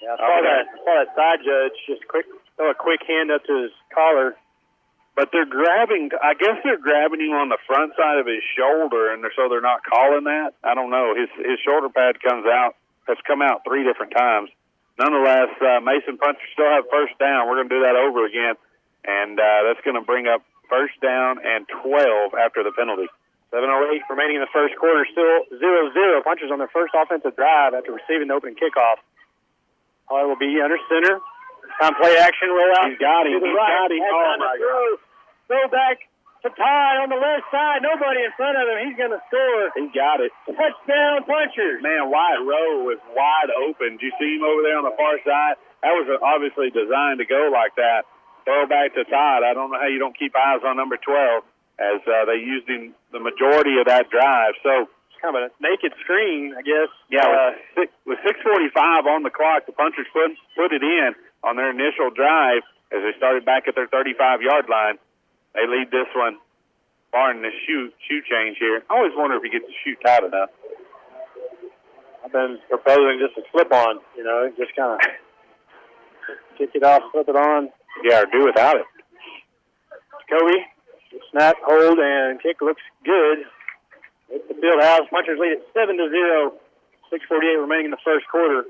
[0.00, 0.48] Yeah, I saw Okay.
[0.48, 0.64] that.
[0.64, 2.24] I saw that side judge just quick
[2.56, 4.32] throw a quick hand up to his collar.
[5.16, 6.10] But they're grabbing.
[6.22, 9.50] I guess they're grabbing him on the front side of his shoulder, and they're, so
[9.50, 10.54] they're not calling that.
[10.64, 11.14] I don't know.
[11.14, 12.76] His his shoulder pad comes out.
[13.08, 14.50] Has come out three different times.
[14.98, 17.48] Nonetheless, uh, Mason Puncher still have first down.
[17.48, 18.54] We're going to do that over again,
[19.02, 23.10] and uh, that's going to bring up first down and twelve after the penalty.
[23.52, 25.02] 7:08 remaining in the first quarter.
[25.10, 26.22] Still 0-0.
[26.22, 29.02] Punchers on their first offensive drive after receiving the open kickoff.
[30.06, 31.18] Holly will be under center.
[31.80, 32.92] Time play action roll out.
[32.92, 33.40] He's got him.
[33.40, 33.72] He's right.
[33.72, 34.04] got him.
[34.04, 34.88] Oh, my throw.
[35.48, 36.04] Throw back
[36.44, 37.80] to Todd on the left side.
[37.80, 38.76] Nobody in front of him.
[38.84, 39.72] He's going to score.
[39.80, 40.28] He got it.
[40.44, 41.80] Touchdown Punchers.
[41.80, 43.96] Man, Wyatt Rowe was wide open.
[43.96, 45.56] Did you see him over there on the far side?
[45.80, 48.04] That was obviously designed to go like that.
[48.44, 49.40] Throw back to Todd.
[49.44, 51.44] I don't know how you don't keep eyes on number 12
[51.80, 54.52] as uh, they used him the majority of that drive.
[54.60, 56.92] So, It's kind of a naked screen, I guess.
[57.08, 61.16] yeah, Uh, with, six, with 6:45 on the clock, the punchers put put it in
[61.42, 64.98] on their initial drive as they started back at their 35 yard line.
[65.54, 66.38] They lead this one,
[67.12, 68.82] barring the shoe shoe change here.
[68.88, 70.50] I always wonder if he gets the shoe tight enough.
[72.24, 75.00] I've been proposing just a slip on, you know, just kind of
[76.58, 77.70] kick it off, slip it on.
[78.04, 78.86] Yeah, or do without it.
[80.30, 80.62] Kobe,
[81.32, 83.42] snap, hold, and kick looks good.
[84.30, 85.02] It's the field house.
[85.10, 86.54] Punchers lead at 7 to 0.
[87.10, 88.62] 6.48 remaining in the first quarter.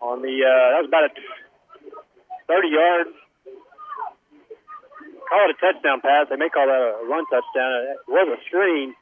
[0.00, 1.12] On the, uh, that was about a
[2.48, 3.06] 30 yard.
[5.28, 6.26] Call it a touchdown pass.
[6.28, 7.70] They may call that a run touchdown.
[7.94, 8.96] It was a screen.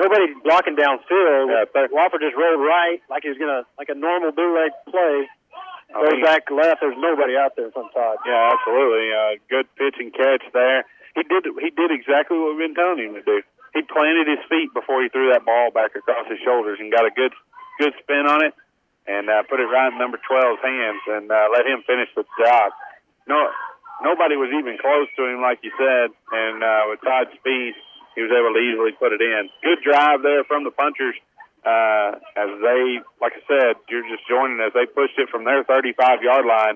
[0.00, 1.52] Nobody blocking downfield.
[1.52, 4.72] Yeah, but Wofford just rolled right like he was going to, like a normal bootleg
[4.88, 5.28] play.
[5.92, 6.80] I Goes think- back left.
[6.80, 8.16] There's nobody out there from Todd.
[8.24, 9.12] Yeah, absolutely.
[9.12, 10.88] Uh, good pitch and catch there.
[11.12, 11.44] He did.
[11.60, 13.42] He did exactly what we've been telling him to do.
[13.76, 17.04] he planted his feet before he threw that ball back across his shoulders and got
[17.04, 17.32] a good
[17.76, 18.54] good spin on it
[19.06, 22.24] and uh, put it right in number 12's hands and uh, let him finish the
[22.38, 22.72] job.
[23.26, 23.50] No,
[24.02, 27.74] nobody was even close to him, like you said, and uh, with Todd's speed,
[28.14, 29.48] he was able to easily put it in.
[29.62, 31.16] Good drive there from the punchers.
[31.62, 35.62] Uh, as they, like I said, you're just joining as they pushed it from their
[35.62, 36.74] 35 yard line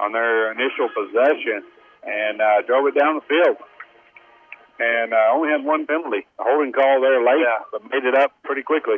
[0.00, 1.68] on their initial possession
[2.02, 3.60] and uh, drove it down the field.
[4.80, 7.60] And uh, only had one penalty, a holding call there late, yeah.
[7.70, 8.96] but made it up pretty quickly.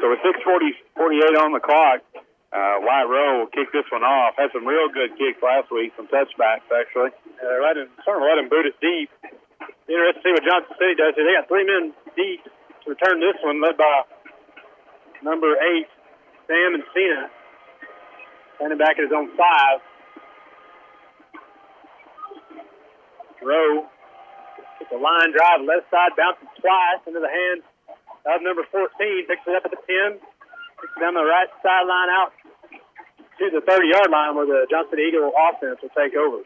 [0.00, 2.00] So with 6:40, 48 on the clock,
[2.52, 4.36] uh, Wyatt Rowe will kick this one off.
[4.36, 7.10] Had some real good kicks last week, some touchbacks actually.
[7.42, 9.10] Uh, right in, starting to let him boot it deep.
[9.88, 11.14] Interesting to see what Johnson City does.
[11.16, 14.04] They got three men deep to return this one, led by
[15.22, 15.88] number eight,
[16.46, 17.30] Sam and Cena,
[18.56, 19.80] standing back at his own five.
[23.42, 23.86] Rowe
[24.78, 27.64] took the line drive left side, bounces twice into the hands
[28.26, 28.90] of number 14.
[29.26, 32.32] Picks it up at the 10, picks it down the right sideline out
[33.38, 36.44] to the 30 yard line where the Johnson Eagle offense will take over.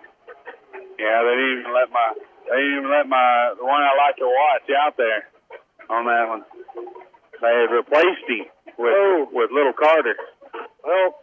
[0.97, 2.09] Yeah, they didn't even let my
[2.49, 5.29] they didn't even let my the one I like to watch out there
[5.93, 6.43] on that one.
[7.43, 8.49] They had replaced him
[8.81, 9.29] with oh.
[9.33, 10.17] with Little Carter.
[10.81, 11.21] Well,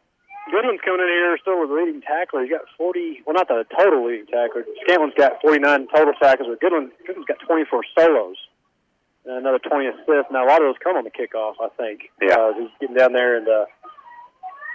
[0.52, 2.44] Goodland's coming in here still with the leading tackler.
[2.44, 3.24] He's got 40.
[3.26, 4.68] Well, not the total leading tackler.
[4.84, 8.38] Scantlin's got 49 total tackles, but Goodland Goodland's got 24 solos
[9.26, 10.32] another 20 assists.
[10.32, 12.12] Now a lot of those come on the kickoff, I think.
[12.22, 13.66] Yeah, uh, he's getting down there and uh,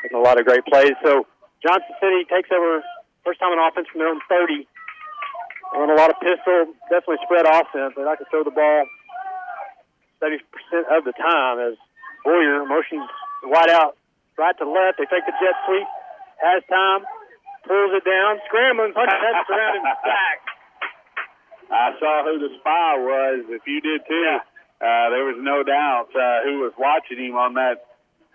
[0.03, 0.97] making a lot of great plays.
[1.05, 1.27] So
[1.63, 2.83] Johnson City takes over
[3.25, 4.65] first time in offense from their own 30.
[4.65, 7.93] They run a lot of pistol, definitely spread offense.
[7.93, 8.89] They like to throw the ball
[10.23, 10.41] 70%
[10.91, 11.77] of the time as
[12.25, 13.07] Boyer motions
[13.45, 13.97] wide out
[14.37, 14.99] right to left.
[14.99, 15.87] They take the jet sweep,
[16.41, 17.05] has time,
[17.67, 20.48] pulls it down, scrambling, punches head surrounding sack.
[21.71, 23.45] I saw who the spy was.
[23.49, 24.41] If you did too, yeah.
[24.81, 27.85] uh, there was no doubt uh, who was watching him on that.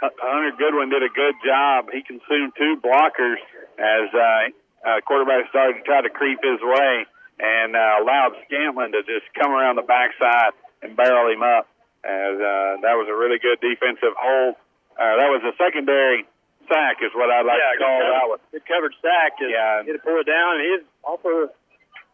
[0.03, 1.88] Hunter Goodwin did a good job.
[1.88, 3.39] He consumed two blockers
[3.79, 4.51] as uh,
[4.84, 7.07] uh, quarterback started to try to creep his way
[7.39, 10.51] and uh, allowed Scantlin to just come around the backside
[10.84, 11.71] and barrel him up.
[12.03, 14.59] As uh, that was a really good defensive hold
[14.93, 16.25] uh, that was a secondary
[16.69, 18.41] sack, is what I'd like yeah, to call covered, that one.
[18.53, 19.31] Good covered sack.
[19.41, 19.84] Yeah.
[19.84, 21.49] Get it pulled down, he's also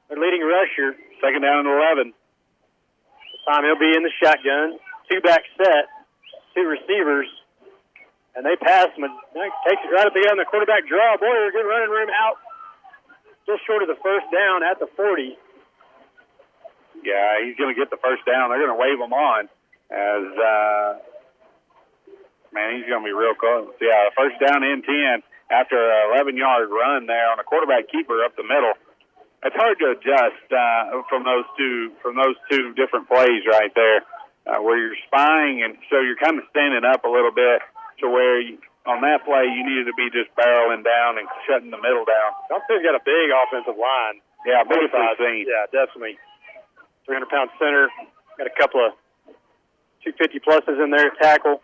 [0.09, 0.97] a leading rusher.
[1.21, 2.13] Second down and 11.
[2.13, 4.79] This time he'll be in the shotgun.
[5.09, 5.89] Two back set,
[6.53, 7.25] two receivers,
[8.35, 9.03] and they pass him.
[9.05, 9.13] And
[9.65, 10.37] takes it right up the end.
[10.37, 11.17] The quarterback draw.
[11.17, 12.37] Boyer, good running room out.
[13.45, 15.37] Just short of the first down at the 40.
[17.01, 18.53] Yeah, he's going to get the first down.
[18.53, 19.49] They're going to wave him on
[19.89, 20.89] as uh,
[22.53, 23.73] man, he's going to be real close.
[23.81, 28.23] Yeah, first down in 10 after an 11 yard run there on a quarterback keeper
[28.23, 28.73] up the middle.
[29.39, 34.03] It's hard to adjust uh, from those two from those two different plays right there,
[34.43, 37.63] uh, where you're spying and so you're kind of standing up a little bit
[38.03, 41.71] to where you, on that play you needed to be just barreling down and shutting
[41.71, 42.35] the middle down.
[42.51, 44.19] Johnson's got a big offensive line.
[44.43, 45.47] Yeah, big seen.
[45.47, 46.19] Yeah, definitely.
[47.07, 47.87] 300 pound center.
[48.35, 48.91] Got a couple of
[50.03, 51.63] 250 pluses in there tackle.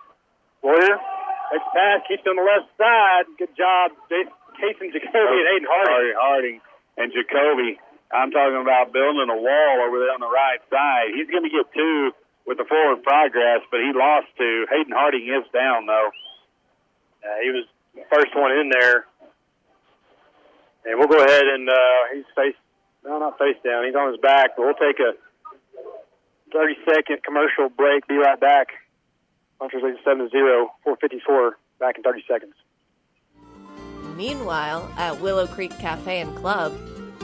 [1.51, 3.27] Takes the pass, keeps on the left side.
[3.35, 6.15] Good job, Jason Jacoby and Hayden Harding.
[6.19, 6.59] Harding
[6.97, 7.79] and Jacoby.
[8.13, 11.11] I'm talking about building a wall over there on the right side.
[11.15, 12.11] He's going to get two
[12.45, 14.65] with the forward progress, but he lost two.
[14.69, 16.09] Hayden Harding is down though.
[17.25, 17.65] Uh, he was
[17.95, 19.09] the first one in there,
[20.85, 22.55] and we'll go ahead and uh, he's face
[23.05, 23.85] no, not face down.
[23.85, 25.13] He's on his back, but we'll take a
[26.51, 28.07] 30 second commercial break.
[28.07, 28.69] Be right back.
[29.59, 32.53] Punchers lead 7 0, 454, back in 30 seconds.
[34.15, 36.73] Meanwhile, at Willow Creek Cafe and Club,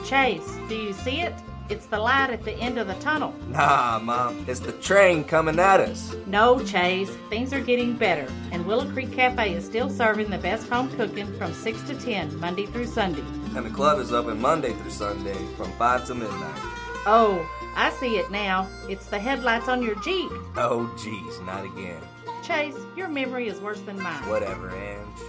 [0.05, 1.33] Chase, do you see it?
[1.69, 3.33] It's the light at the end of the tunnel.
[3.47, 6.13] Nah, Mom, it's the train coming at us.
[6.27, 10.67] No, Chase, things are getting better, and Willow Creek Cafe is still serving the best
[10.67, 13.23] home cooking from 6 to 10, Monday through Sunday.
[13.55, 16.59] And the club is open Monday through Sunday from 5 to midnight.
[17.05, 18.67] Oh, I see it now.
[18.89, 20.29] It's the headlights on your Jeep.
[20.57, 22.01] Oh, geez, not again.
[22.43, 24.27] Chase, your memory is worse than mine.
[24.27, 25.19] Whatever, Ange.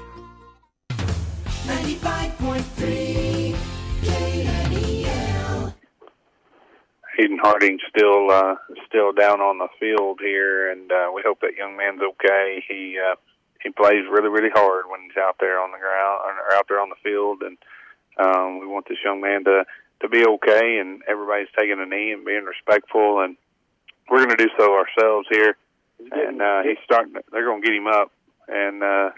[1.67, 3.55] 95.3
[4.03, 5.75] KNEL.
[7.17, 8.57] Hayden Harding still uh,
[8.87, 12.63] still down on the field here, and uh, we hope that young man's okay.
[12.69, 13.17] He uh,
[13.63, 16.81] he plays really really hard when he's out there on the ground or out there
[16.81, 17.59] on the field, and
[18.19, 19.65] um, we want this young man to
[20.01, 20.79] to be okay.
[20.79, 23.37] And everybody's taking a knee and being respectful, and
[24.11, 25.57] we're going to do so ourselves here
[26.11, 27.15] and uh, he's starting.
[27.31, 28.11] They're going to get him up,
[28.49, 29.11] and uh,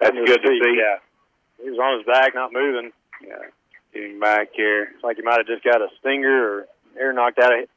[0.00, 0.78] that's good to see.
[0.78, 0.98] Yeah,
[1.62, 2.92] he was on his back, not moving.
[3.26, 3.38] Yeah,
[3.94, 4.84] getting back here.
[4.94, 6.66] It's like he might have just got a stinger or
[6.98, 7.68] air knocked out of.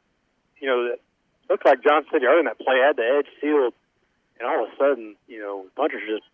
[0.60, 0.96] You know,
[1.50, 3.74] looked like Johnson City early in that play had the edge sealed,
[4.40, 6.24] and all of a sudden, you know, punchers just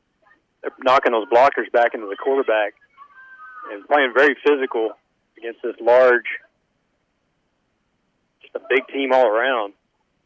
[0.63, 2.75] they're knocking those blockers back into the quarterback
[3.73, 4.91] and playing very physical
[5.37, 6.27] against this large,
[8.43, 9.73] just a big team all around.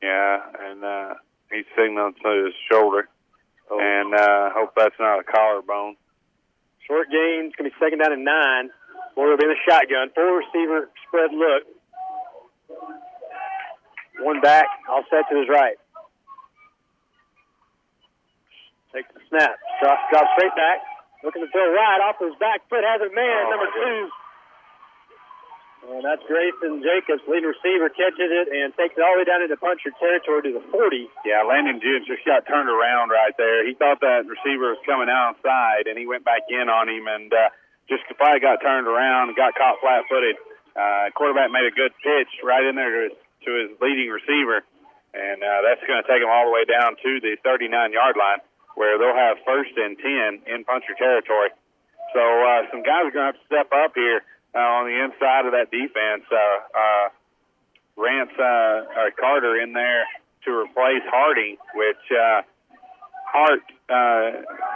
[0.03, 1.15] Yeah, and uh,
[1.51, 3.09] he's signaling to his shoulder,
[3.69, 3.81] Oh.
[3.81, 5.97] and uh, hope that's not a collarbone.
[6.87, 7.51] Short gain.
[7.51, 8.71] It's going to be second down and nine.
[9.15, 10.11] Boyer will be in the shotgun.
[10.15, 11.67] Four receiver spread look.
[14.23, 14.67] One back.
[14.89, 15.77] All set to his right.
[18.95, 19.59] Takes the snap.
[19.83, 20.79] Drop, drop straight back.
[21.25, 22.85] Looking to throw right off his back foot.
[22.87, 23.43] Has a man.
[23.47, 24.09] Oh, number two.
[25.87, 29.47] And that's Grayson Jacobs, leading receiver, catches it and takes it all the way down
[29.47, 31.07] into puncher territory to the 40.
[31.23, 33.63] Yeah, Landon Jennings just got turned around right there.
[33.63, 37.31] He thought that receiver was coming outside, and he went back in on him, and
[37.31, 37.55] uh,
[37.87, 40.35] just probably got turned around and got caught flat-footed.
[40.75, 43.17] Uh, quarterback made a good pitch right in there to his,
[43.47, 44.67] to his leading receiver,
[45.15, 48.43] and uh, that's going to take him all the way down to the 39-yard line,
[48.75, 51.55] where they'll have first and 10 in puncher territory.
[52.11, 54.27] So uh, some guys are going to have to step up here
[54.57, 56.25] uh, on the inside of that defense.
[56.33, 56.41] Uh,
[56.73, 57.07] uh,
[57.97, 60.05] Rance uh, uh, Carter in there
[60.45, 62.41] to replace Harding, which uh,
[63.29, 64.27] Hart uh,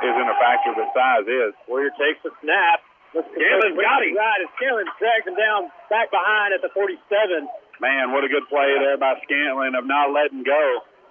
[0.05, 1.53] isn't a factor, but size is.
[1.69, 2.81] Warrior takes the snap.
[3.11, 4.15] Scanlon's got him.
[4.15, 7.01] Right, as Scanlon drags him down back behind at the 47.
[7.81, 10.65] Man, what a good play there by Scantlin of not letting go.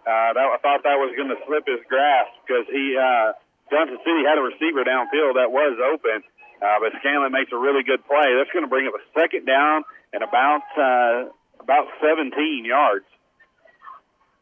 [0.07, 3.35] Uh, that, I thought that was going to slip his grasp because he uh,
[3.67, 6.23] Johnson City had a receiver downfield that was open,
[6.61, 8.27] uh, but Scanlon makes a really good play.
[8.37, 9.83] That's going to bring up a second down
[10.13, 11.29] and about uh,
[11.63, 12.33] about 17
[12.65, 13.05] yards.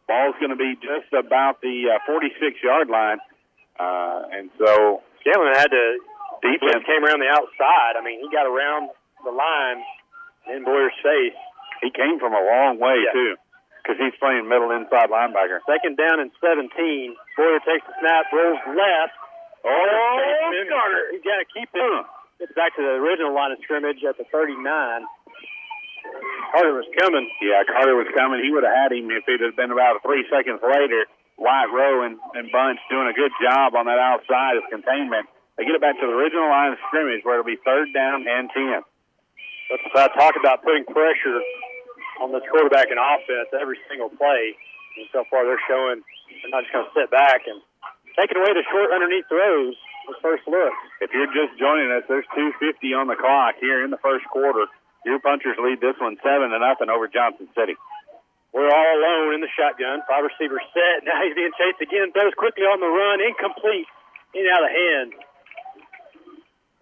[0.07, 3.19] Ball's going to be just about the uh, 46 yard line,
[3.75, 5.85] uh, and so Scanlon had to
[6.39, 7.99] defense came around the outside.
[7.99, 8.87] I mean, he got around
[9.25, 9.83] the line
[10.55, 11.35] in Boyer's face.
[11.83, 13.11] He came from a long way Yeah.
[13.11, 13.35] too,
[13.83, 15.59] because he's playing middle inside linebacker.
[15.67, 16.71] Second down and 17.
[17.35, 19.17] Boyer takes the snap, rolls left.
[19.67, 21.03] Oh, Carter.
[21.11, 22.05] He's got to keep it.
[22.39, 24.55] Gets back to the original line of scrimmage at the 39.
[26.53, 27.27] Carter was coming.
[27.43, 28.39] Yeah, Carter was coming.
[28.39, 31.09] He would have had him if it had been about three seconds later.
[31.37, 35.29] Wyatt Rowe and, and Bunch doing a good job on that outside of containment.
[35.57, 38.25] They get it back to the original line of scrimmage where it'll be third down
[38.25, 38.81] and 10.
[39.69, 41.41] That's what uh, I talk about putting pressure
[42.23, 44.55] on this quarterback and offense every single play.
[44.97, 46.01] And so far, they're showing
[46.41, 47.61] they're not just going to sit back and
[48.17, 49.77] taking away the short underneath throws.
[50.09, 50.71] The first look.
[51.03, 54.65] If you're just joining us, there's 250 on the clock here in the first quarter.
[55.03, 57.75] Your punchers lead this one seven to nothing over Johnson City.
[58.55, 60.01] We're all alone in the shotgun.
[60.07, 61.03] Five receivers set.
[61.07, 62.15] Now he's being chased again.
[62.15, 63.19] Throws quickly on the run.
[63.19, 63.87] Incomplete.
[64.35, 65.11] In out of hand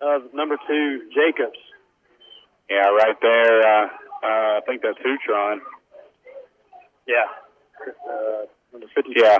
[0.01, 1.59] of number two, Jacobs.
[2.69, 3.61] Yeah, right there.
[3.61, 3.87] Uh,
[4.23, 5.61] uh, I think that's Hutron.
[7.07, 7.29] Yeah.
[8.09, 9.13] Uh, number 50.
[9.15, 9.39] Yeah.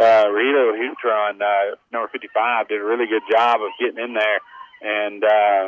[0.00, 4.40] Uh, Rito Hutron, uh, number 55, did a really good job of getting in there
[4.82, 5.64] and uh,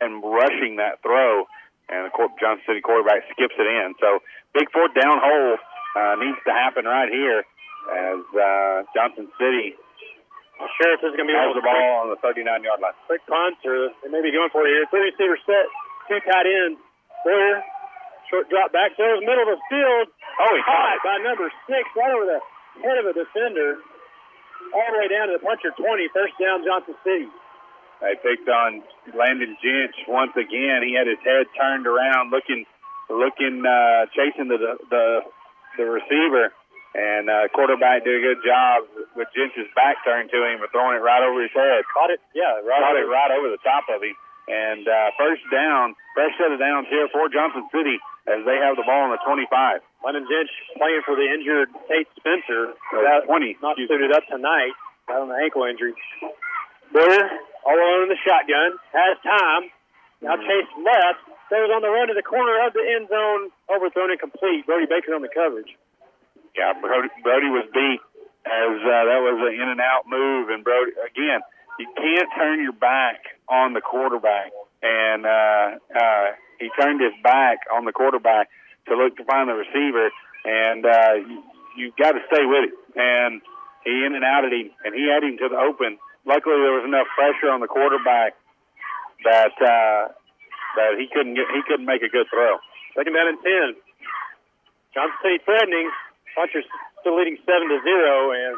[0.00, 1.44] and rushing that throw.
[1.86, 3.94] And the Cor- Johnson City quarterback skips it in.
[4.02, 4.18] So
[4.58, 5.54] big fourth down hole
[5.94, 7.46] uh, needs to happen right here
[7.86, 9.78] as uh, Johnson City
[10.58, 12.82] Not sure if this is going to be one the ball on the 39 yard
[12.82, 12.96] line.
[13.06, 14.82] quick punt, or they may be going for it here.
[14.90, 15.70] Three receiver set.
[16.10, 16.80] Two tight ends.
[17.22, 17.62] Boyer.
[18.34, 18.98] Short drop back.
[18.98, 20.10] Throws middle of the field.
[20.42, 22.40] Oh, he Caught by number six right over the
[22.82, 23.80] head of a defender.
[24.74, 26.10] All the way down to the puncher 20.
[26.10, 27.28] First down, Johnson City.
[28.00, 28.84] They picked on
[29.16, 30.84] Landon Jench once again.
[30.84, 32.68] He had his head turned around, looking,
[33.08, 34.58] looking, uh, chasing the
[34.90, 35.24] the
[35.80, 36.52] the receiver,
[36.92, 38.84] and uh, quarterback did a good job
[39.16, 41.84] with Jench's back turned to him, but throwing it right over his head.
[41.88, 42.20] Caught it.
[42.36, 42.80] Yeah, right.
[42.84, 44.16] Caught it right over the top of him.
[44.46, 47.98] And uh, first down, fresh set of downs here for Johnson City
[48.30, 49.82] as they have the ball on the 25.
[50.06, 52.74] Landon Jench playing for the injured Tate Spencer.
[52.94, 53.58] Without- 20.
[53.62, 54.74] Not suited up tonight.
[55.10, 55.94] Got on the ankle injury.
[56.92, 57.26] Boyer,
[57.66, 59.70] all alone in the shotgun, has time.
[60.22, 61.22] Now chase left.
[61.50, 63.50] Throws on the run to the corner of the end zone.
[63.70, 64.66] Overthrown and complete.
[64.66, 65.70] Brody Baker on the coverage.
[66.58, 68.00] Yeah, Brody, Brody was beat
[68.46, 71.42] as uh, that was an in and out move, and Brody again.
[71.78, 74.52] You can't turn your back on the quarterback,
[74.82, 76.26] and uh, uh,
[76.58, 78.48] he turned his back on the quarterback
[78.88, 80.08] to look to find the receiver,
[80.44, 81.42] and uh, you,
[81.76, 82.74] you've got to stay with it.
[82.96, 83.42] And
[83.84, 85.98] he in and out at him, and he had him to the open.
[86.24, 88.34] Luckily, there was enough pressure on the quarterback
[89.24, 90.12] that uh,
[90.76, 92.58] that he couldn't get he couldn't make a good throw.
[92.96, 93.68] Second down and ten.
[94.94, 95.90] Johnson City threatening.
[96.34, 96.64] Punchers
[97.00, 98.56] still leading seven to zero, and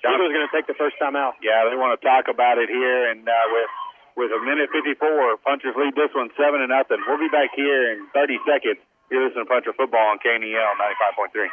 [0.00, 1.36] Johnson was going to take the first time out.
[1.44, 3.70] Yeah, they want to talk about it here, and uh, with
[4.16, 6.98] with a minute 54, punchers lead this one seven to nothing.
[7.06, 8.80] We'll be back here in 30 seconds
[9.10, 10.72] You're listening to Puncher Football on KNEL
[11.30, 11.48] 95.3.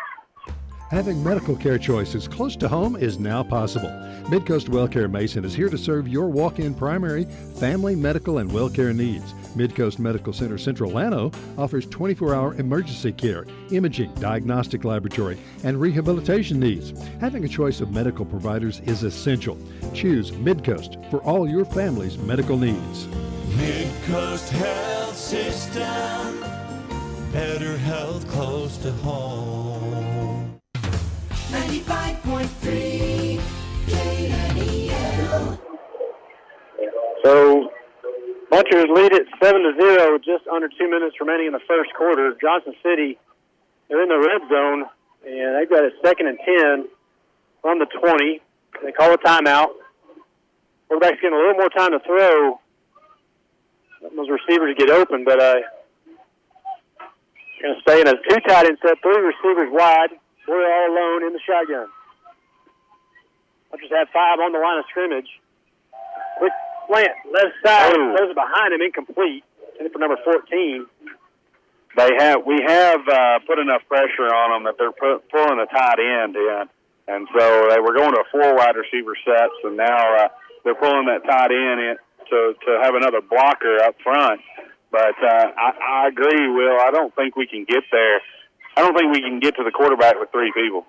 [0.90, 3.90] Having medical care choices close to home is now possible.
[4.32, 7.26] Midcoast WellCare Mason is here to serve your walk-in primary,
[7.60, 9.34] family, medical, and WellCare needs.
[9.58, 16.94] Midcoast Medical Center Central Llano offers 24-hour emergency care, imaging, diagnostic laboratory, and rehabilitation needs.
[17.20, 19.58] Having a choice of medical providers is essential.
[19.94, 23.08] Choose Midcoast for all your family's medical needs.
[23.58, 26.46] Midcoast Health System.
[27.34, 30.60] Better health close to home.
[31.50, 33.40] 95.3
[33.88, 35.60] KNEL.
[37.24, 37.72] So,
[38.50, 42.34] Punchers lead it 7 to 0, just under two minutes remaining in the first quarter.
[42.40, 43.18] Johnson City,
[43.90, 44.86] they're in the red zone,
[45.28, 46.88] and they've got a second and 10
[47.62, 48.42] from the 20.
[48.84, 49.76] They call a timeout.
[50.88, 52.60] Quarterback's getting a little more time to throw.
[54.16, 55.56] Those receivers get open, but uh,
[57.62, 60.10] going to stay in a two tight end set, three receivers wide.
[60.48, 61.88] We're all alone in the shotgun.
[63.72, 65.28] Punchers have five on the line of scrimmage.
[66.38, 66.54] Quick
[66.88, 68.16] slant, left side, Oh.
[68.18, 69.44] throws it behind him, incomplete.
[69.80, 70.86] In for number 14.
[71.96, 75.66] They have we have uh, put enough pressure on them that they're put, pulling a
[75.66, 76.64] tight end in,
[77.08, 80.28] and so they were going to a four wide receiver sets, and now uh,
[80.64, 81.96] they're pulling that tight end in
[82.30, 84.42] to to have another blocker up front.
[84.92, 86.78] But uh, I, I agree, Will.
[86.82, 88.22] I don't think we can get there.
[88.76, 90.86] I don't think we can get to the quarterback with three people,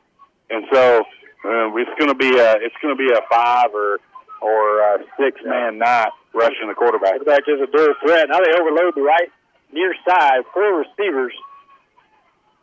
[0.51, 1.01] and so
[1.44, 3.99] uh, it's going to be a it's going to be a five or
[4.41, 7.18] or a six man night rushing the quarterback.
[7.22, 8.28] Quarterback is a dual threat.
[8.28, 9.30] Now they overload the right
[9.72, 11.32] near side, four receivers.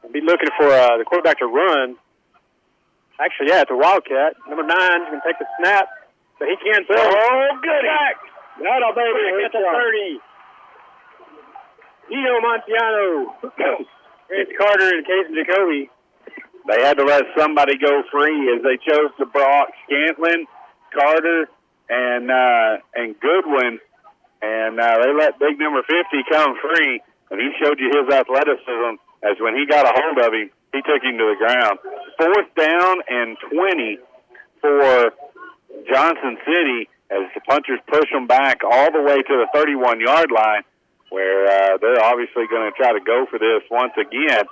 [0.03, 1.97] And be looking for uh, the quarterback to run.
[3.19, 4.36] Actually, yeah, it's a Wildcat.
[4.47, 5.88] Number nine can take the snap,
[6.38, 6.99] but he can't throw.
[6.99, 8.15] Oh, good back.
[8.59, 9.43] Not a baby.
[9.43, 10.19] At the 30.
[12.09, 13.86] Dino Montiano.
[14.28, 15.89] It's Carter and Casey Jacoby.
[16.67, 20.45] They had to let somebody go free as they chose to block Scantlin,
[20.91, 21.45] Carter,
[21.89, 23.79] and uh, and Goodwin,
[24.41, 29.01] and uh, they let big number fifty come free, and he showed you his athleticism.
[29.23, 31.79] As when he got a hold of him, he took him to the ground.
[32.17, 33.97] Fourth down and twenty
[34.61, 35.13] for
[35.91, 40.31] Johnson City as the punchers push them back all the way to the 31 yard
[40.33, 40.63] line,
[41.09, 44.45] where uh, they're obviously going to try to go for this once again.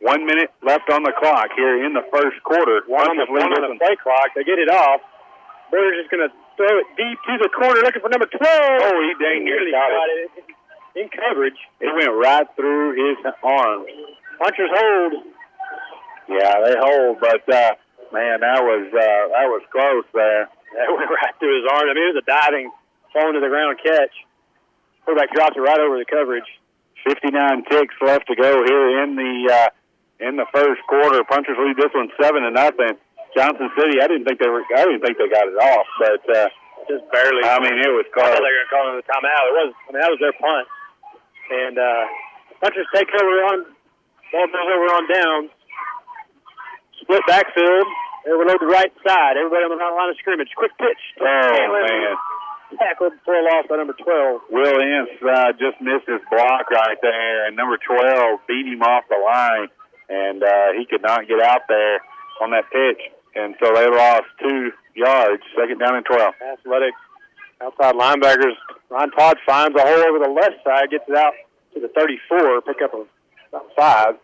[0.00, 2.82] One minute left on the clock here in the first quarter.
[2.88, 4.34] One on the, one on the play clock.
[4.34, 5.00] They get it off.
[5.70, 8.38] Burger's just going to throw it deep to the corner looking for number 12.
[8.40, 10.30] Oh, he dang near Nearly got got it.
[10.36, 10.44] it.
[10.94, 11.56] In coverage.
[11.80, 13.88] It went right through his arms.
[14.38, 15.12] Punchers hold.
[16.28, 17.72] Yeah, they hold, but uh,
[18.12, 20.48] man, that was uh, that was close there.
[20.72, 21.84] That went right through his arm.
[21.84, 22.72] I mean, it was a diving,
[23.12, 24.08] falling to the ground catch.
[25.04, 26.48] Quarterback drops it right over the coverage.
[27.04, 27.28] 59
[27.68, 29.68] ticks left to go here in the uh,
[30.26, 31.20] in the first quarter.
[31.28, 32.96] Punchers lead this one seven to nothing.
[33.36, 34.62] Johnson City, I didn't think they were.
[34.76, 36.48] I didn't think they got it off, but uh,
[36.88, 37.44] Just barely.
[37.48, 38.44] I mean, it was I thought close.
[38.44, 39.44] they were going to call timeout.
[39.48, 39.70] It was.
[39.72, 40.66] I mean, that was their punt.
[41.52, 42.04] And uh,
[42.60, 43.56] Punchers take over on
[44.32, 45.50] ball goes over on downs.
[47.00, 47.86] Split backfield.
[48.24, 49.34] They overload the right side.
[49.36, 50.48] Everybody on the line of scrimmage.
[50.56, 51.02] Quick pitch.
[51.20, 52.16] Oh man,
[52.78, 54.40] Tackled for a loss by number 12.
[54.48, 59.04] Will Ince uh, just missed his block right there, and number 12 beat him off
[59.12, 59.68] the line,
[60.08, 62.00] and uh, he could not get out there
[62.40, 66.34] on that pitch, and so they lost two yards, second down and 12.
[66.40, 66.94] Athletic
[67.60, 68.56] outside linebackers.
[68.90, 71.32] Ron Todd finds a hole over the left side, gets it out
[71.74, 73.04] to the 34, pick up a
[73.52, 74.14] about five.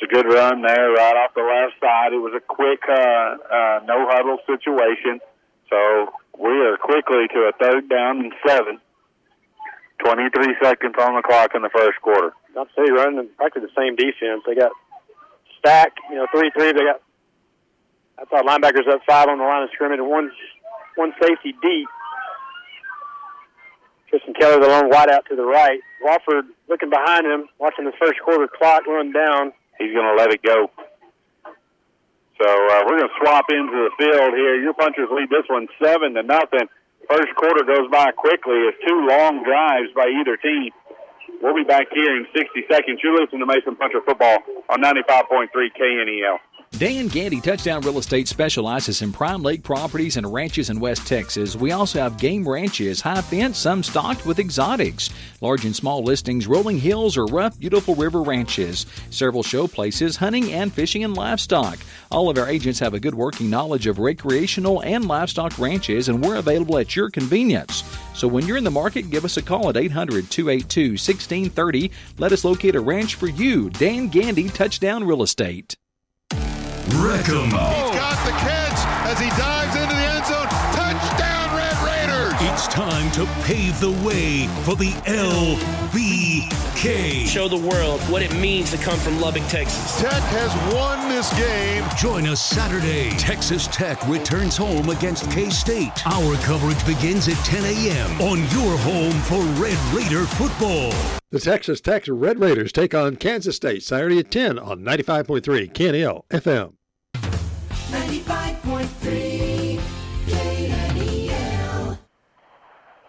[0.00, 2.12] Just a good run there, right off the left side.
[2.12, 5.20] It was a quick uh, uh, no huddle situation,
[5.68, 6.08] so
[6.38, 8.80] we are quickly to a third down and seven.
[10.04, 12.32] 23 seconds on the clock in the first quarter.
[12.56, 14.42] Not City running practically the same defense.
[14.46, 14.72] They got
[15.58, 16.72] stack, you know, three three.
[16.72, 17.00] They got
[18.22, 20.30] outside linebackers up five on the line of scrimmage and one
[20.94, 21.88] one safety deep.
[24.08, 25.80] Tristan Keller, the lone wide out to the right.
[26.04, 29.52] Wofford looking behind him, watching the first quarter clock run down.
[29.78, 30.70] He's going to let it go.
[32.36, 34.60] So uh, we're going to swap into the field here.
[34.60, 36.68] Your punchers lead this one seven to nothing.
[37.08, 38.68] First quarter goes by quickly.
[38.68, 40.70] It's two long drives by either team.
[41.42, 43.00] We'll be back here in 60 seconds.
[43.02, 44.38] You're listening to Mason Puncher Football
[44.70, 46.38] on 95.3 KNEL.
[46.78, 51.54] Dan Gandy Touchdown Real Estate specializes in prime lake properties and ranches in West Texas.
[51.54, 55.10] We also have game ranches, high fence, some stocked with exotics,
[55.42, 60.52] large and small listings, rolling hills, or rough, beautiful river ranches, several show places, hunting
[60.52, 61.78] and fishing and livestock.
[62.10, 66.24] All of our agents have a good working knowledge of recreational and livestock ranches, and
[66.24, 67.84] we're available at your convenience.
[68.14, 70.96] So when you're in the market, give us a call at 800 282
[71.32, 71.90] 1630.
[72.18, 73.70] Let us locate a ranch for you.
[73.70, 75.76] Dan Gandy Touchdown Real Estate.
[76.30, 77.44] Wreckham.
[77.44, 79.51] He's got the catch as he dives
[83.22, 86.50] to pave the way for the LBK.
[87.26, 90.00] Show the world what it means to come from Lubbock, Texas.
[90.00, 91.84] Tech has won this game.
[91.96, 93.10] Join us Saturday.
[93.10, 96.04] Texas Tech returns home against K State.
[96.04, 98.20] Our coverage begins at 10 a.m.
[98.20, 100.92] on your home for Red Raider football.
[101.30, 106.24] The Texas Tech Red Raiders take on Kansas State Saturday at 10 on 95.3 KNEL
[106.30, 106.72] FM.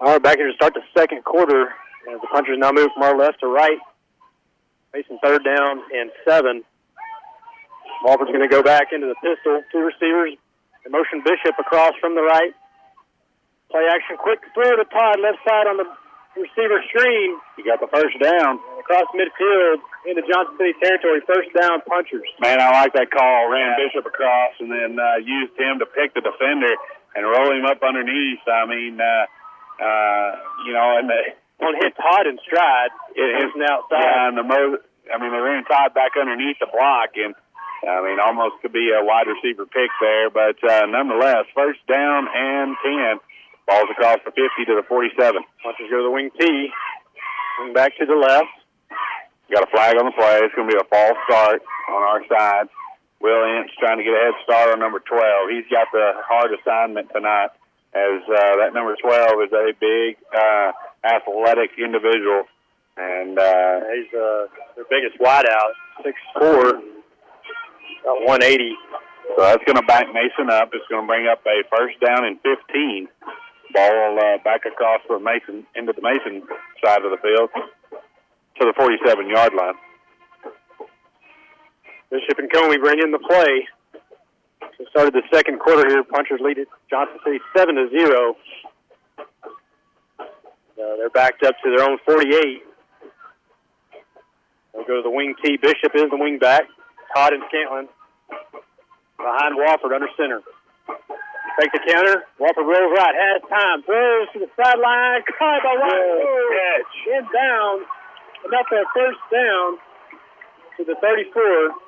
[0.03, 1.71] All right, back here to start the second quarter.
[2.11, 3.79] As the punchers now move from our left to right,
[4.91, 6.59] facing third down and seven.
[8.03, 9.63] Wofford's going to go back into the pistol.
[9.71, 10.35] Two receivers.
[10.83, 12.51] The motion Bishop across from the right.
[13.71, 15.87] Play action, quick throw to Todd, left side on the
[16.35, 17.39] receiver screen.
[17.55, 18.59] He got the first down.
[18.83, 21.23] Across midfield into Johnson City territory.
[21.23, 22.27] First down, punchers.
[22.43, 23.47] Man, I like that call.
[23.47, 26.75] Ran Bishop across and then uh, used him to pick the defender
[27.15, 28.43] and roll him up underneath.
[28.51, 29.31] I mean, uh,
[29.79, 30.29] uh,
[30.65, 31.19] you know, and the
[31.57, 32.91] One hit Todd in stride.
[33.15, 34.03] it is Motion outside.
[34.03, 34.81] Yeah, and the mo-
[35.13, 37.35] I mean, they ran Todd back underneath the block, and
[37.83, 42.27] I mean, almost could be a wide receiver pick there, but uh, nonetheless, first down
[42.33, 43.19] and ten.
[43.65, 45.15] Balls across the 50 to the 47.
[45.63, 46.67] Punchers go to the wing T.
[47.63, 48.51] Wing back to the left.
[49.47, 50.43] Got a flag on the play.
[50.43, 52.67] It's going to be a false start on our side.
[53.21, 55.23] Will Ince trying to get a head start on number 12.
[55.47, 57.55] He's got the hard assignment tonight
[57.95, 60.71] as uh, that number 12 is a big, uh,
[61.05, 62.43] athletic individual.
[62.97, 65.73] And uh, He's uh, their biggest wideout,
[66.03, 66.69] six four,
[68.01, 68.75] about 180.
[69.35, 70.69] so that's going to back Mason up.
[70.73, 73.07] It's going to bring up a first down and 15.
[73.73, 76.43] Ball uh, back across the Mason into the Mason
[76.85, 77.49] side of the field
[78.59, 79.73] to the 47 yard line.
[82.11, 83.67] Bishop and Comey bring in the play.
[84.77, 86.03] So started the second quarter here.
[86.03, 88.35] Punchers lead it Johnson City seven to zero.
[90.19, 92.63] Uh, they're backed up to their own 48.
[94.73, 95.57] They'll go to the wing T.
[95.57, 96.63] Bishop is the wing back.
[97.15, 97.87] Todd and Scantlin
[99.17, 100.41] behind Wofford under center.
[101.61, 102.25] Take the counter.
[102.41, 103.13] Wofford rolls right.
[103.13, 103.83] Has time.
[103.83, 105.21] Throws to the sideline.
[105.37, 105.77] Caught by.
[105.77, 106.93] Catch.
[107.13, 107.85] In down.
[108.45, 109.77] Enough for a first down
[110.77, 111.82] to the 34.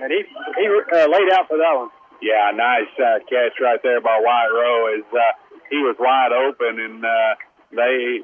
[0.00, 1.90] And he he uh, laid out for that one.
[2.22, 4.94] Yeah, nice uh, catch right there by Wyatt Rowe.
[4.94, 5.32] As uh,
[5.70, 7.34] he was wide open, and uh,
[7.70, 8.22] they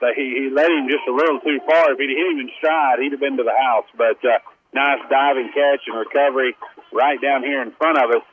[0.00, 1.92] they he, he let him just a little too far.
[1.92, 3.86] If he'd hit him in stride, he'd have been to the house.
[3.96, 4.38] But uh,
[4.72, 6.56] nice diving catch and recovery
[6.92, 8.26] right down here in front of us,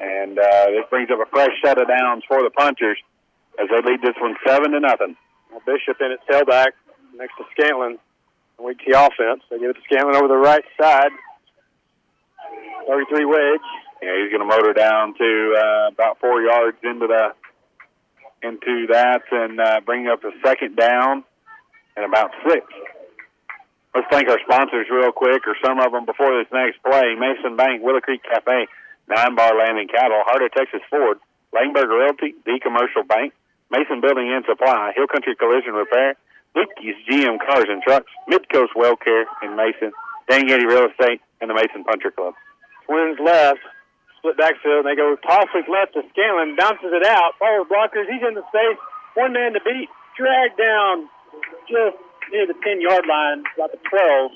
[0.00, 2.98] and uh, this brings up a fresh set of downs for the punchers
[3.60, 5.16] as they lead this one seven to nothing.
[5.50, 6.72] Well, Bishop in at tailback
[7.16, 7.98] next to Scantlin.
[8.58, 9.40] Wing T offense.
[9.50, 11.12] They give it to Scantlin over the right side.
[12.86, 13.68] 33 wedge.
[14.02, 17.34] Yeah, he's going to motor down to uh, about four yards into the
[18.42, 21.24] into that and uh, bring up a second down
[21.96, 22.64] and about six.
[23.94, 27.18] Let's thank our sponsors real quick, or some of them before this next play.
[27.18, 28.66] Mason Bank, Willow Creek Cafe,
[29.08, 31.18] Nine Bar Land and Cattle, Heart of Texas Ford,
[31.52, 33.34] Langberg Realty, The Commercial Bank,
[33.70, 36.14] Mason Building and Supply, Hill Country Collision Repair,
[36.54, 39.92] Lucky's GM Cars and Trucks, Midcoast Well Care in Mason,
[40.28, 42.34] Dan Gandy Real Estate, and the Mason Puncher Club.
[42.86, 43.60] Twins left.
[44.18, 44.84] Split backfield.
[44.84, 46.56] And they go toss left to Scanlon.
[46.56, 47.32] Bounces it out.
[47.38, 48.08] Follows blockers.
[48.10, 48.78] He's in the space.
[49.14, 49.88] One man to beat.
[50.16, 51.08] Dragged down
[51.68, 51.96] just
[52.32, 54.30] near the 10 yard line, about the 12.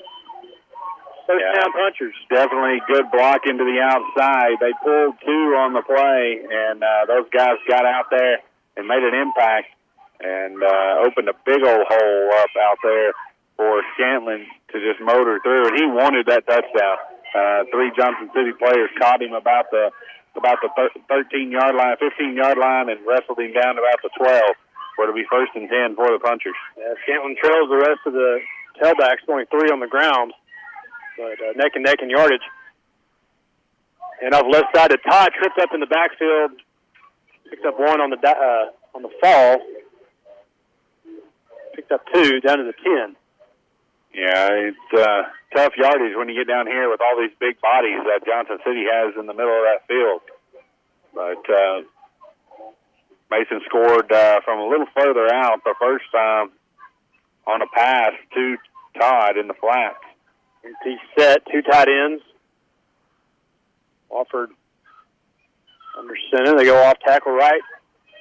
[1.27, 1.59] First Yeah.
[1.61, 2.15] down punchers.
[2.29, 4.57] Definitely good block into the outside.
[4.59, 8.39] They pulled two on the play, and uh, those guys got out there
[8.77, 9.67] and made an impact
[10.21, 13.13] and uh, opened a big old hole up out there
[13.57, 15.67] for Scantlin to just motor through.
[15.67, 16.97] And he wanted that touchdown.
[17.35, 19.91] Uh, three Johnson City players caught him about the
[20.35, 20.69] about the
[21.07, 24.43] 13 yard line, 15 yard line, and wrestled him down about the 12,
[24.95, 26.55] where it'll be first and 10 for the punchers.
[26.77, 28.39] Yeah, Scantlin trails the rest of the
[28.79, 30.33] tailbacks, only three on the ground,
[31.17, 32.43] but uh, neck and neck in yardage.
[34.21, 36.51] And off left side to Todd, tripped up in the backfield,
[37.49, 39.59] picked up one on the uh, on the fall,
[41.75, 43.15] picked up two down to the ten.
[44.15, 47.99] Yeah, it's uh, tough yardage when you get down here with all these big bodies
[48.07, 50.21] that Johnson City has in the middle of that field.
[51.11, 51.83] But uh,
[53.29, 56.51] Mason scored uh, from a little further out the first time
[57.45, 58.55] on a pass to
[58.97, 59.99] Todd in the flats.
[60.85, 62.23] He set two tight ends.
[64.09, 64.55] Wofford
[65.99, 66.55] under center.
[66.55, 67.61] They go off tackle right.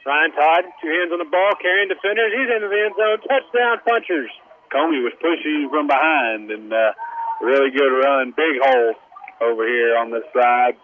[0.04, 2.34] Ryan Todd, two hands on the ball, carrying defenders.
[2.34, 3.18] He's into the end zone.
[3.30, 4.30] Touchdown, punchers.
[4.74, 6.92] Comey was pushing from behind and uh,
[7.40, 8.34] really good run.
[8.36, 8.94] Big hole
[9.40, 10.74] over here on this side.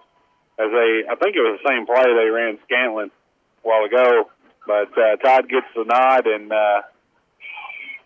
[0.59, 4.31] As they, I think it was the same play they ran Scantlin a while ago,
[4.67, 6.83] but uh, Todd gets the nod and uh,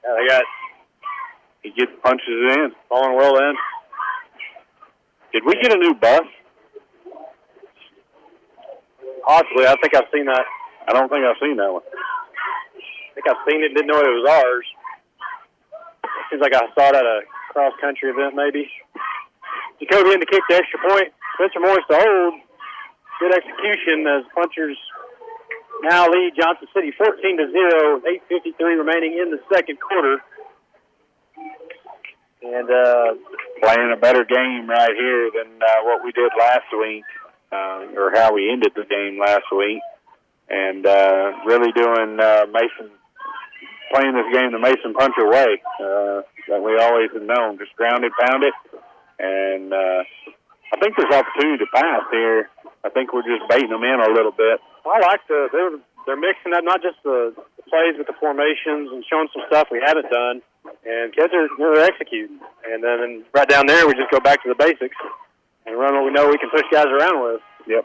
[0.02, 0.44] they got
[1.62, 2.72] he gets punches it in.
[2.88, 3.56] Falling well in.
[5.32, 6.22] Did we get a new bus?
[9.26, 9.66] Possibly.
[9.66, 10.44] I think I've seen that.
[10.86, 11.82] I don't think I've seen that one.
[11.82, 13.74] I think I've seen it.
[13.74, 14.66] Didn't know it was ours.
[16.34, 17.20] Seems like I saw it at a
[17.54, 18.66] cross country event, maybe.
[19.78, 21.14] Jacoby in to kick the extra point.
[21.38, 22.34] Spencer Morris to hold.
[23.22, 24.74] Good execution as punchers
[25.86, 28.02] now lead Johnson City 14 to 0.
[28.34, 30.18] 8.53 remaining in the second quarter.
[32.42, 33.14] And uh,
[33.62, 37.04] playing a better game right here than uh, what we did last week,
[37.52, 39.78] uh, or how we ended the game last week.
[40.50, 42.90] And uh, really doing uh, Mason
[43.94, 47.58] playing this game the Mason Puncher way uh, that we always have known.
[47.62, 48.54] Just ground it, pound it,
[49.22, 50.02] and uh,
[50.74, 52.50] I think there's opportunity to pass here.
[52.82, 54.58] I think we're just baiting them in a little bit.
[54.84, 57.32] I like the they're they're mixing up not just the,
[57.70, 60.42] plays with the formations and showing some stuff we haven't done,
[60.84, 62.42] and kids are they're executing.
[62.66, 64.98] And then and right down there, we just go back to the basics
[65.64, 67.40] and run what we know we can push guys around with.
[67.66, 67.84] Yep.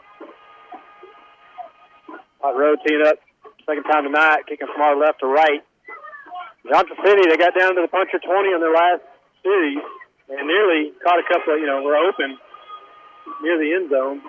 [2.42, 3.16] Hot road teeing up,
[3.64, 5.62] second time tonight, kicking from our left to right.
[6.68, 9.02] Johnson City, they got down to the puncher 20 on their last
[9.42, 9.80] series
[10.28, 12.36] and nearly caught a couple of, you know, were open
[13.42, 14.20] near the end zone.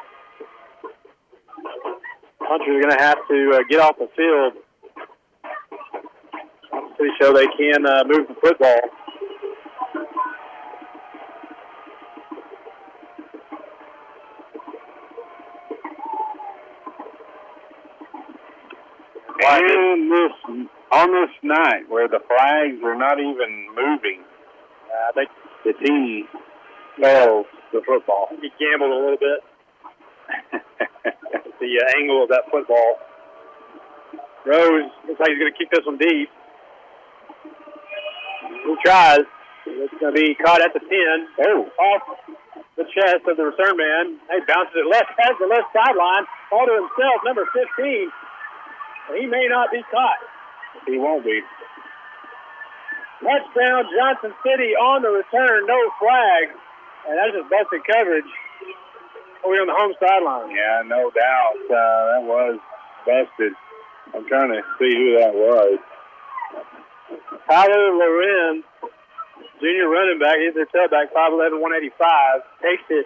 [2.40, 4.54] Punchers are going to have to uh, get off the field
[6.98, 8.80] to show they can uh, move the football.
[21.10, 25.30] This night where the flags are not even moving, uh, I think
[25.66, 26.28] the team
[26.98, 28.30] spells the football.
[28.30, 29.42] He gambled a little bit.
[31.60, 33.02] the uh, angle of that football.
[34.46, 36.30] Rose looks like he's going to kick this one deep.
[38.66, 39.26] He tries.
[39.66, 40.90] It's going to be caught at the 10.
[41.46, 41.70] Oh.
[41.80, 42.02] Off
[42.78, 44.18] the chest of the return man.
[44.32, 46.26] He bounces it left, has the left sideline.
[46.52, 48.10] All to himself, number 15.
[49.22, 50.31] He may not be caught.
[50.88, 51.42] He won't be.
[53.22, 56.58] Touchdown, Johnson City on the return, no flag.
[57.08, 58.30] And that's just busted coverage.
[59.46, 60.54] Over on the home sideline.
[60.54, 61.58] Yeah, no doubt.
[61.66, 62.60] Uh, that was
[63.06, 63.54] busted.
[64.14, 65.80] I'm trying to see who that was.
[67.50, 68.64] Tyler Loren,
[69.62, 72.42] junior running back, he's their tailback, 5'11", 185.
[72.62, 73.06] Takes it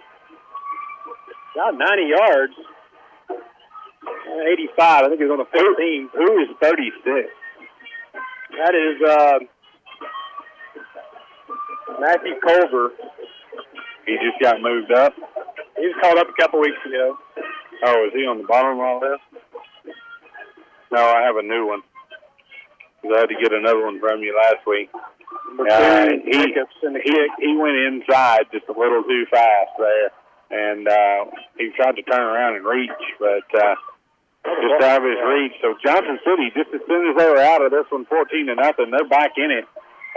[1.56, 2.54] about 90 yards.
[4.52, 6.10] 85, I think he was on the 15.
[6.12, 7.32] Who is 36?
[8.56, 9.38] That is uh,
[12.00, 12.90] Matthew Culver.
[14.06, 15.12] He just got moved up.
[15.76, 17.18] He was called up a couple weeks ago.
[17.84, 19.20] Oh, is he on the bottom of all this?
[20.90, 21.82] No, I have a new one.
[23.04, 24.88] I had to get another one from you last week.
[24.94, 26.54] Uh, he,
[27.04, 30.10] he, he went inside just a little too fast there,
[30.50, 31.24] and uh,
[31.58, 32.90] he tried to turn around and reach,
[33.20, 33.74] but uh,
[34.62, 35.54] just out of his reach.
[35.60, 38.54] So Johnson City, just as soon as they were out of this one, 14 to
[38.54, 39.66] nothing, they're back in it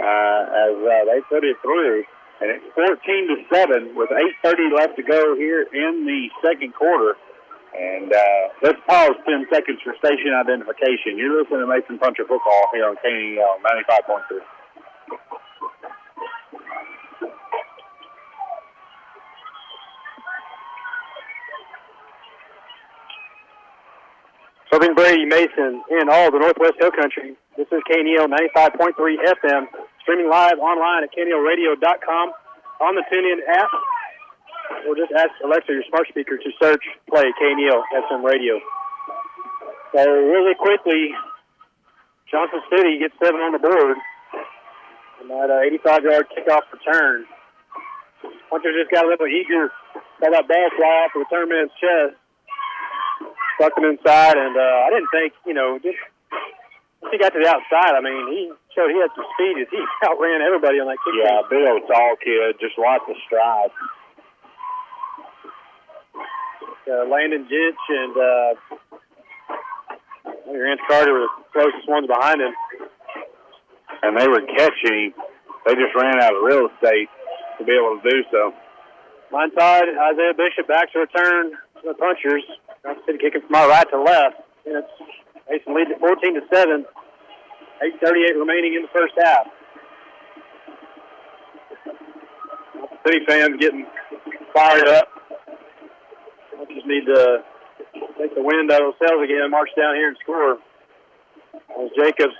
[0.00, 2.04] uh, as uh, they put it through.
[2.40, 4.08] And it's 14 to 7 with
[4.44, 7.16] 8.30 left to go here in the second quarter.
[7.76, 11.20] And uh, let's pause 10 seconds for station identification.
[11.20, 14.59] You're listening to Mason Puncher Football here on KNEL 95.3.
[24.70, 27.34] Serving Brady Mason in all the Northwest Hill Country.
[27.58, 29.66] This is KNEL 95.3 FM,
[30.00, 32.30] streaming live online at KNELradio.com
[32.78, 33.68] on the TuneIn app.
[34.86, 38.60] Or just ask Alexa, your smart speaker, to search play KNEL FM radio.
[39.92, 41.10] So really quickly,
[42.30, 43.96] Johnson City gets seven on the board.
[45.20, 47.26] And that uh, 85-yard kickoff return.
[48.48, 49.72] Puncher just got a little eager,
[50.22, 52.19] saw that ball fly off of the return man's chest
[53.60, 56.00] stuck him inside, and uh, I didn't think, you know, just
[57.12, 59.80] he got to the outside, I mean, he showed he had some speed as he
[60.08, 61.12] outran everybody on that kick.
[61.20, 63.76] Yeah, big old tall kid, just lots of strides.
[66.88, 68.52] Uh, Landon Jinch and uh,
[70.48, 72.52] Rance Carter were the closest ones behind him.
[74.02, 75.12] And they were catching.
[75.66, 77.08] They just ran out of real estate
[77.58, 78.54] to be able to do so.
[79.30, 82.42] Montod, Isaiah Bishop back to return to the punchers.
[82.82, 84.36] Johnson City kicking from our right to left.
[84.66, 84.88] And it's
[85.48, 86.84] Mason leads at 14 to 7.
[87.82, 89.46] 8.38 remaining in the first half.
[93.06, 93.86] City fans getting
[94.52, 95.08] fired up.
[96.60, 97.42] I just need to
[98.18, 100.58] take the wind out of themselves again march down here and score.
[101.80, 102.36] As Jacobs,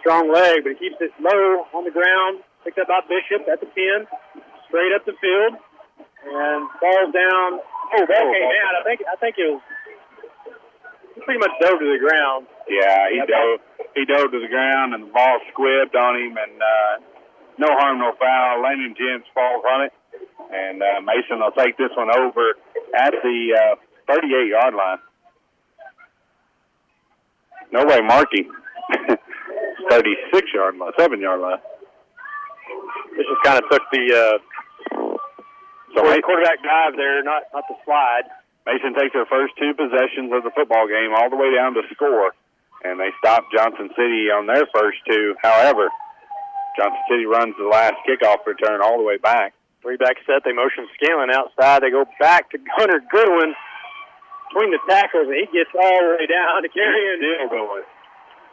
[0.00, 2.40] strong leg, but he keeps it low on the ground.
[2.64, 4.08] Picked up by Bishop at the pin,
[4.68, 5.60] straight up the field,
[6.24, 7.60] and falls down.
[7.92, 8.74] Oh, ball came out.
[8.80, 9.62] I think I think it was
[11.14, 12.46] he pretty much dove to the ground.
[12.68, 13.60] Yeah, he dove.
[13.94, 16.94] He dove to the ground, and the ball squibbed on him, and uh,
[17.58, 18.62] no harm, no foul.
[18.62, 19.92] Landon Jench falls on it,
[20.50, 22.54] and uh, Mason will take this one over
[22.98, 23.76] at the
[24.08, 24.98] uh, 38 yard line.
[27.72, 28.48] No way, Markey.
[29.90, 31.58] 36 yard line, 7 yard line.
[33.16, 34.38] This just kind of took the uh,
[35.94, 38.26] So Ma- quarterback dive there, not not the slide.
[38.66, 41.82] Mason takes their first two possessions of the football game all the way down to
[41.92, 42.32] score,
[42.82, 45.36] and they stop Johnson City on their first two.
[45.42, 45.90] However,
[46.76, 49.54] Johnson City runs the last kickoff return all the way back.
[49.82, 50.42] Three back set.
[50.44, 51.82] They motion Scanlon outside.
[51.82, 53.54] They go back to Gunnar Goodwin
[54.48, 57.84] between the tackles, and he gets all the way down to carrying Still going.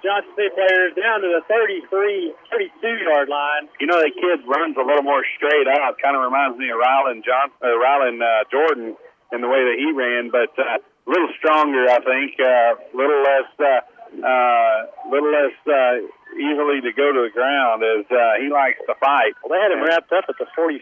[0.01, 3.69] Johnson City players down to the 33, 32 yard line.
[3.79, 6.01] You know, that kid runs a little more straight up.
[6.01, 8.97] Kind of reminds me of Rylan John, uh, Rylan uh, Jordan
[9.31, 12.35] in the way that he ran, but uh, a little stronger, I think.
[12.41, 14.77] A uh, little less, uh, uh,
[15.09, 16.01] little less uh,
[16.35, 19.37] easily to go to the ground as uh, he likes to fight.
[19.45, 20.81] Well, they had him wrapped up at the 45,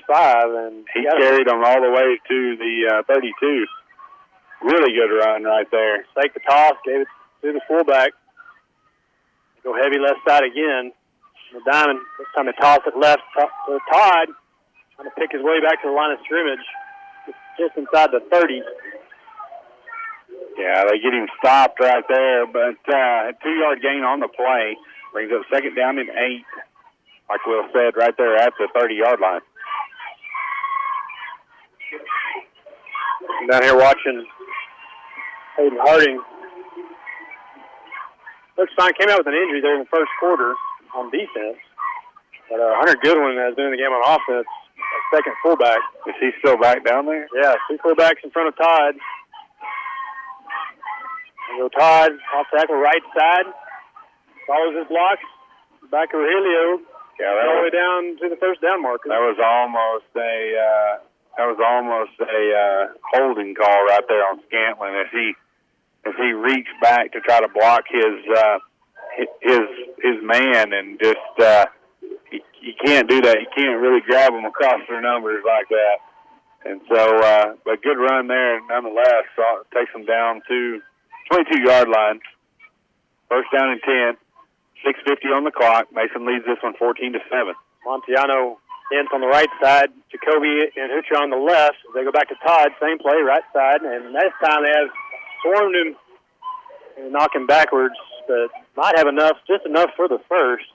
[0.63, 3.67] and He got him- all the way to the uh, 32.
[4.63, 6.03] Really good run right there.
[6.19, 7.07] Take the toss, gave it
[7.43, 8.11] to the fullback.
[9.63, 10.91] Go heavy left side again.
[11.51, 14.27] The diamond this time they toss it left to to Todd,
[14.95, 16.63] trying to pick his way back to the line of scrimmage,
[17.57, 18.61] just inside the 30.
[20.57, 24.77] Yeah, they get him stopped right there, but uh, a two-yard gain on the play
[25.11, 26.45] brings up second down and eight.
[27.29, 29.41] Like Will said, right there at the 30-yard line.
[33.41, 34.25] I'm down here watching
[35.57, 36.21] Hayden Harding.
[38.59, 38.91] Looks fine.
[38.99, 40.51] Came out with an injury there in the first quarter
[40.91, 41.55] on defense.
[42.51, 45.79] But uh, Hunter Goodwin has been in the game on offense, a second fullback.
[46.11, 47.23] Is he still back down there?
[47.31, 48.99] Yeah, two fullbacks in front of Todd.
[51.49, 53.47] And go Todd, off tackle, right side.
[54.43, 55.23] Follows his blocks.
[55.87, 56.83] Back to Helio.
[57.15, 59.07] Yeah, that all the way down to the first down marker.
[59.07, 60.93] that was almost a uh,
[61.37, 62.83] that was almost a uh,
[63.13, 65.33] holding call right there on Scantlin as he
[66.09, 68.59] as he reached back to try to block his uh,
[69.41, 69.61] his
[70.01, 71.65] his man and just uh,
[72.31, 73.37] you, can't do that.
[73.39, 75.97] You can't really grab them across their numbers like that.
[76.65, 79.23] And so, uh, but good run there nonetheless.
[79.35, 79.43] So
[79.73, 80.81] takes them down to
[81.31, 82.19] 22 yard line.
[83.29, 84.17] First down and 10.
[84.79, 85.91] 6.50 on the clock.
[85.91, 87.53] Mason leads this one 14 to 7.
[87.85, 88.57] Montiano
[88.95, 89.91] ends on the right side.
[90.11, 91.77] Jacoby and Hucha on the left.
[91.93, 92.71] They go back to Todd.
[92.81, 93.81] Same play, right side.
[93.83, 94.89] And this time they have
[95.41, 95.95] swarmed him
[96.97, 97.95] and knock him backwards,
[98.27, 100.65] but might have enough, just enough for the first.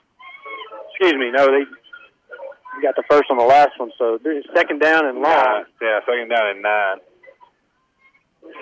[0.89, 1.65] Excuse me, no, they
[2.81, 5.23] got the first on the last one, so this is second down and long.
[5.23, 5.65] Nine.
[5.81, 6.97] Yeah, second down and nine.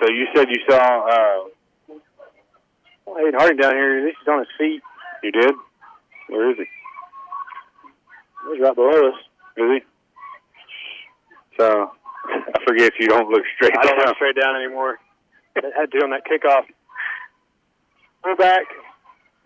[0.00, 1.94] So you said you saw, uh,
[3.06, 4.82] Well, Hayden Harding down here, at least he's on his feet.
[5.22, 5.54] you did?
[6.28, 6.64] Where is he?
[8.52, 9.14] He's right below us.
[9.56, 9.80] Is he?
[11.58, 11.92] So,
[12.26, 14.98] I forget if you don't look straight I don't look straight down anymore.
[15.54, 16.64] They had to do on that kickoff.
[18.22, 18.66] Fullback,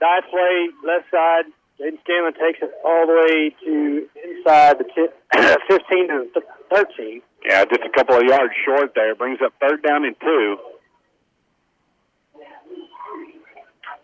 [0.00, 1.44] dive play, left side.
[1.80, 5.14] Jaden Scanlon takes it all the way to inside the ti-
[5.68, 7.22] 15 to th- 13.
[7.46, 9.14] Yeah, just a couple of yards short there.
[9.14, 10.56] Brings up third down and two.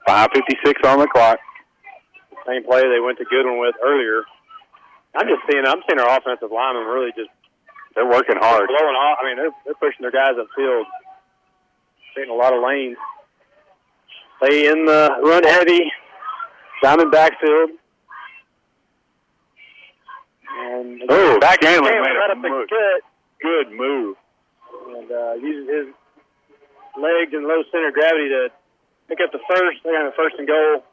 [0.09, 1.39] 5.56 on the clock.
[2.47, 4.23] Same play they went to Goodwin with earlier.
[5.17, 7.31] I'm just seeing, I'm seeing our offensive linemen really just
[7.95, 8.69] They're working hard.
[8.69, 9.19] blowing off.
[9.23, 10.85] I mean, they're, they're pushing their guys upfield,
[12.15, 12.97] creating a lot of lanes.
[14.41, 15.91] Play in the run heavy,
[16.83, 17.71] diamond backfield.
[20.57, 22.69] And Oh, back Scanlon made a right up the move.
[22.71, 23.01] gut
[23.43, 24.17] Good move.
[24.97, 25.87] and uh, uses his
[26.97, 28.49] legs and low center gravity to
[29.09, 29.83] pick up the first.
[29.85, 30.85] They got the first and goal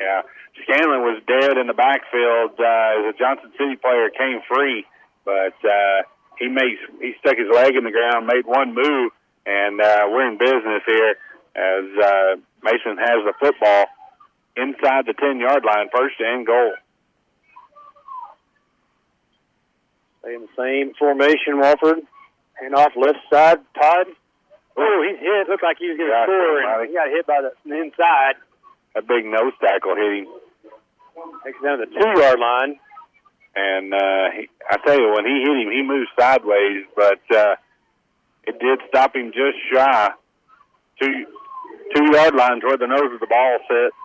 [0.00, 0.22] Yeah,
[0.64, 4.86] Scanlon was dead in the backfield uh, as a Johnson City player came free,
[5.24, 6.02] but uh,
[6.38, 9.12] he made he stuck his leg in the ground, made one move,
[9.46, 11.14] and uh, we're in business here
[11.54, 13.86] as uh, Mason has the football
[14.56, 16.74] inside the ten yard line, first and goal.
[20.20, 22.02] Stay in the same formation, Wofford.
[22.60, 24.06] Hand off left side, Todd.
[24.76, 25.48] Oh, he's hit.
[25.48, 26.82] Looked like he was going to score, somebody.
[26.82, 28.36] and he got hit by the, inside.
[28.96, 30.26] A big nose tackle hit him.
[31.44, 32.80] Takes it down to the two yard line.
[33.56, 37.56] And uh, he, I tell you, when he hit him, he moved sideways, but uh,
[38.46, 40.10] it did stop him just shy
[41.00, 41.26] two
[41.94, 43.96] two yard lines where the nose of the ball sits.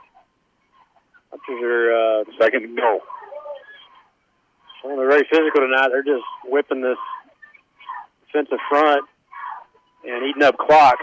[1.31, 2.99] Punchers are uh, Second goal.
[4.81, 5.89] showing they're very physical tonight.
[5.89, 6.97] They're just whipping this
[8.27, 9.05] defensive front
[10.03, 10.97] and eating up clock.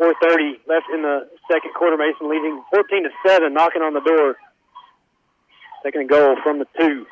[0.00, 1.96] 4:30 left in the second quarter.
[1.96, 4.36] Mason leading 14 to seven, knocking on the door.
[5.82, 7.06] Second goal from the two.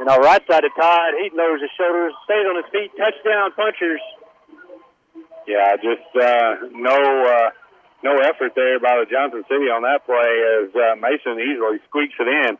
[0.00, 3.52] You know, right side of Todd, he lowers his shoulders, stays on his feet, touchdown
[3.52, 4.00] punchers.
[5.46, 7.50] Yeah, just uh, no uh,
[8.02, 10.16] no effort there by the Johnson City on that play
[10.56, 12.56] as uh, Mason easily squeaks it in,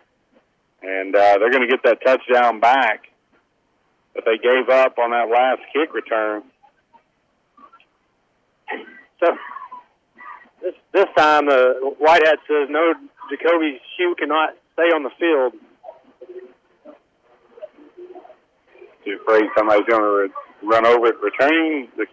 [0.83, 3.09] and uh, they're going to get that touchdown back
[4.15, 6.43] that they gave up on that last kick return.
[9.19, 9.33] So
[10.61, 12.93] this this time, uh, Whitehead says no.
[13.31, 15.55] Jacoby Shue cannot stay on the field.
[19.05, 21.89] Too afraid somebody's going to re- run over it, returning.
[21.97, 22.07] The,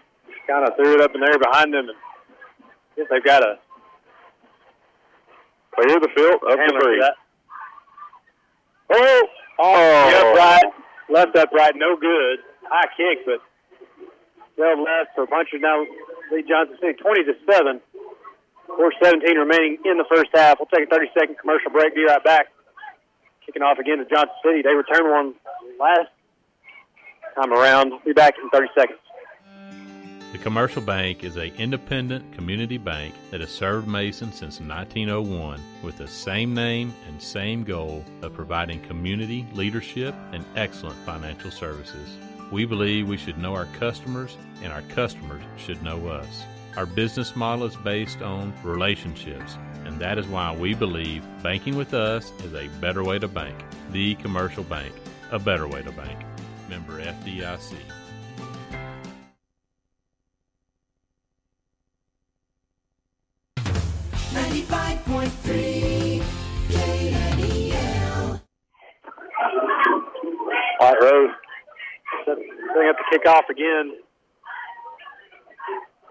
[0.47, 1.97] Kind of threw it up in there behind them, and
[2.95, 3.59] guess they've got a
[5.75, 7.01] clear the field up the three.
[8.95, 9.27] Oh,
[9.59, 10.09] Oh.
[10.09, 10.71] the upright,
[11.09, 12.39] left upright, no good.
[12.63, 13.41] High kick, but
[14.57, 15.83] well left for puncher now.
[16.31, 17.81] Lead Johnson City twenty to seven.
[18.67, 20.59] Four seventeen remaining in the first half.
[20.59, 21.93] We'll take a thirty second commercial break.
[21.95, 22.47] Be right back.
[23.45, 24.61] Kicking off again to Johnson City.
[24.61, 25.33] They returned one
[25.79, 26.07] last
[27.37, 27.93] time around.
[28.05, 28.99] Be back in thirty seconds.
[30.33, 35.97] The Commercial Bank is a independent community bank that has served Mason since 1901 with
[35.97, 42.17] the same name and same goal of providing community leadership and excellent financial services.
[42.51, 46.43] We believe we should know our customers and our customers should know us.
[46.75, 51.93] Our business model is based on relationships, and that is why we believe banking with
[51.93, 53.55] us is a better way to bank.
[53.91, 54.93] The Commercial Bank,
[55.31, 56.19] a better way to bank.
[56.69, 57.75] Member FDIC.
[64.33, 66.21] Ninety-five point three
[66.69, 68.41] KNEL.
[70.79, 71.27] Wyatt Rowe
[72.25, 73.93] setting up to kick off again.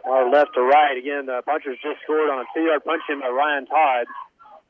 [0.04, 1.26] Or left to right again.
[1.26, 4.06] The punchers just scored on a two-yard punch in by Ryan Todd.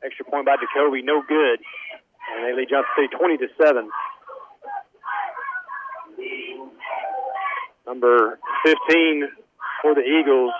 [0.04, 1.60] Extra point by Jacoby, no good.
[2.34, 3.90] And they lead Johnson City 20 to seven.
[7.86, 9.28] Number 15
[9.82, 10.52] for the Eagles.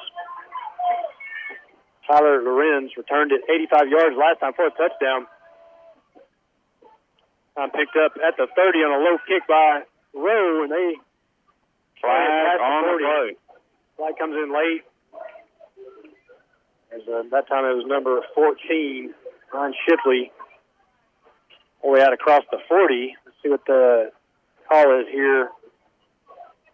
[2.07, 5.27] Tyler Lorenz returned it 85 yards last time for a touchdown.
[7.57, 9.83] Time picked up at the 30 on a low kick by
[10.15, 10.95] Rowe, and they
[12.01, 13.05] Flag past on the 40.
[13.05, 13.37] play.
[13.97, 14.83] Flag comes in late.
[16.95, 19.13] As, uh, that time it was number 14,
[19.53, 20.31] Ron Shipley.
[21.83, 23.17] All the way out across the 40.
[23.25, 24.13] Let's see what the
[24.69, 25.49] call is here.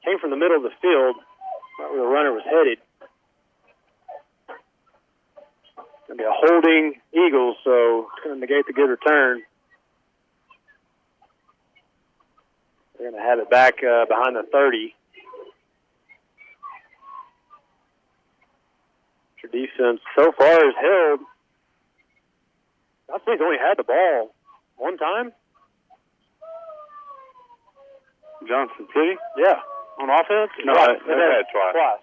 [0.05, 1.17] Came from the middle of the field,
[1.79, 2.79] where the runner was headed.
[6.09, 9.43] Going to be a holding Eagles, so it's going to negate the good return.
[12.99, 14.95] They're going to have it back uh, behind the 30.
[19.43, 21.21] Your defense so far has held.
[23.13, 24.35] I think only had the ball
[24.77, 25.33] one time.
[28.49, 29.17] Johnson City?
[29.39, 29.59] Yeah,
[30.01, 30.51] on offense.
[30.65, 31.01] No, Twice.
[31.07, 31.75] they've had twice.
[31.75, 32.03] Twice.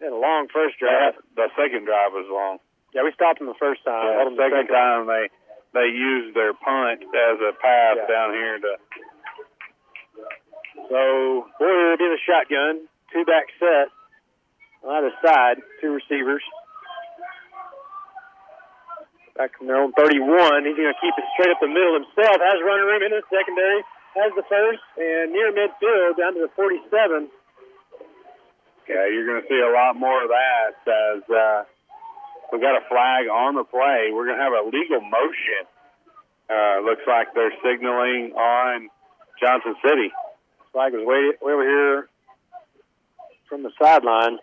[0.00, 1.14] They had a long first drive.
[1.34, 2.58] the second drive was long.
[2.94, 4.00] Yeah, we stopped them the first time.
[4.06, 5.28] Yeah, the second time they
[5.76, 8.06] they used their punt as a pass Yeah.
[8.08, 8.72] down here to
[10.88, 13.88] So Boyer did a shotgun, two back set
[14.86, 16.42] on either side, two receivers.
[19.36, 22.42] Back from their own 31, he's going to keep it straight up the middle himself.
[22.42, 23.82] Has running room in the secondary,
[24.18, 27.30] has the first, and near midfield down to the 47.
[28.88, 31.64] Yeah, you're going to see a lot more of that as uh,
[32.52, 34.10] we got a flag on the play.
[34.12, 35.68] We're going to have a legal motion.
[36.48, 38.88] Uh, looks like they're signaling on
[39.38, 40.10] Johnson City.
[40.72, 42.08] Flag was way, way over here
[43.48, 44.38] from the sideline.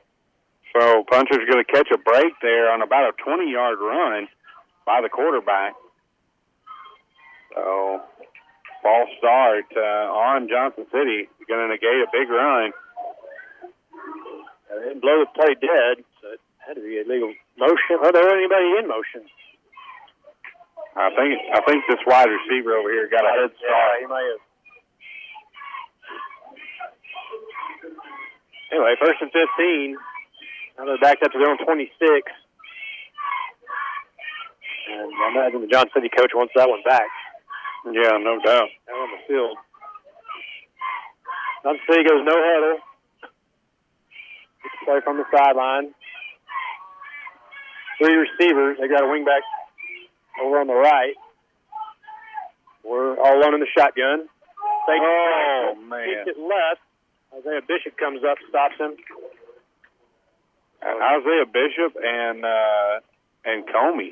[0.74, 4.28] So puncher's going to catch a break there on about a 20 yard run
[4.86, 5.74] by the quarterback.
[7.56, 8.02] So
[8.86, 11.26] false start uh, on Johnson City.
[11.50, 12.70] Going to negate a big run.
[14.70, 17.98] They didn't blow the play dead, so it had to be illegal motion.
[18.02, 19.26] Oh, there wasn't anybody in motion.
[20.98, 24.00] I think I think this wide receiver over here got a head Yeah, start.
[24.02, 24.44] he might have.
[28.72, 29.98] Anyway, first and 15.
[30.78, 31.94] Now they're backed up to their own 26.
[34.92, 37.10] And I imagine the Johnson City coach wants that one back.
[37.86, 38.70] Yeah, no doubt.
[38.90, 39.58] Out on the field.
[41.90, 42.76] City goes no header.
[44.86, 45.94] Play from the sideline.
[47.98, 48.78] Three receivers.
[48.80, 49.42] They got a wingback
[50.44, 51.14] over on the right.
[52.84, 54.28] We're all alone in the shotgun.
[54.86, 56.26] Fake Oh, man.
[56.28, 56.82] It left.
[57.38, 58.96] Isaiah Bishop comes up, stops him.
[60.82, 63.00] And Isaiah Bishop and uh,
[63.46, 64.12] and Comey.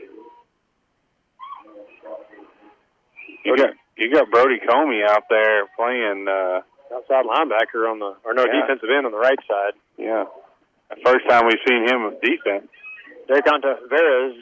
[3.43, 6.27] You got you got Brody Comey out there playing.
[6.27, 6.61] Uh,
[6.93, 8.61] Outside linebacker on the, or no, Yeah.
[8.61, 9.73] defensive end on the right side.
[9.97, 10.25] yeah,
[10.93, 12.69] the first time we've seen him with defense.
[13.27, 13.45] Derek
[13.89, 14.35] Vera is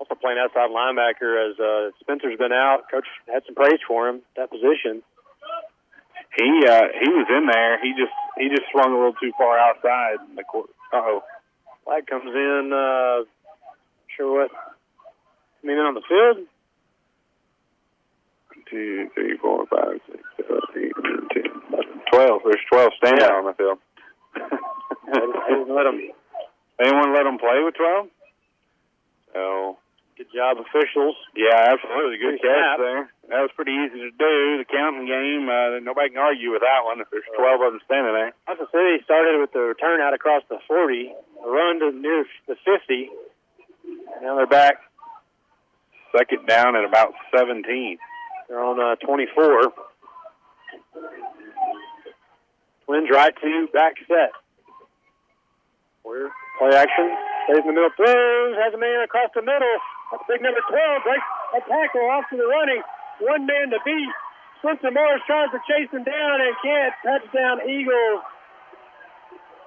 [0.00, 2.90] also playing outside linebacker as uh, Spencer's been out.
[2.90, 5.02] Coach had some praise for him that position.
[6.36, 7.78] He uh, he was in there.
[7.82, 10.70] He just he just swung a little too far outside in the court.
[10.92, 11.22] Uh oh.
[11.84, 12.72] Flag comes in.
[12.74, 13.24] Uh,
[14.16, 14.50] sure what?
[15.62, 16.46] Coming in on the field.
[18.70, 22.40] Two, three, four, five, six, seven, eight, nine, ten, eleven, twelve.
[22.44, 23.34] There's twelve standing Yeah.
[23.34, 23.78] on the field.
[24.36, 25.98] I didn't let him.
[26.78, 28.06] Anyone let them play with twelve?
[29.34, 29.76] So
[30.16, 31.16] Good job, officials.
[31.34, 32.18] Yeah, absolutely.
[32.18, 32.78] Good Good catch snap.
[32.78, 33.02] there.
[33.32, 34.58] That was pretty easy to do.
[34.60, 37.80] The counting game, uh, nobody can argue with that one if there's 12 of them
[37.86, 38.32] standing there.
[38.46, 42.54] Johnson City started with the return out across the 40, a run to near the
[42.68, 43.08] 50.
[44.20, 44.82] Now they're back.
[46.14, 47.96] Second down at about 17.
[48.50, 49.30] They're on uh, 24.
[52.82, 54.34] Twins right to back set.
[56.02, 57.14] Where play action.
[57.46, 57.94] Stays in the middle.
[57.94, 58.58] Throws.
[58.58, 59.78] Has a man across the middle.
[60.10, 61.06] That's big number 12.
[61.06, 62.82] Breaks a tackle off to the running.
[63.22, 64.10] One man to beat.
[64.58, 66.94] Spencer Morris tries to chase him down and can't.
[67.06, 68.26] Touchdown Eagles.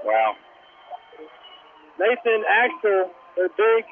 [0.03, 0.35] Wow.
[2.03, 3.88] Nathan Axel, their big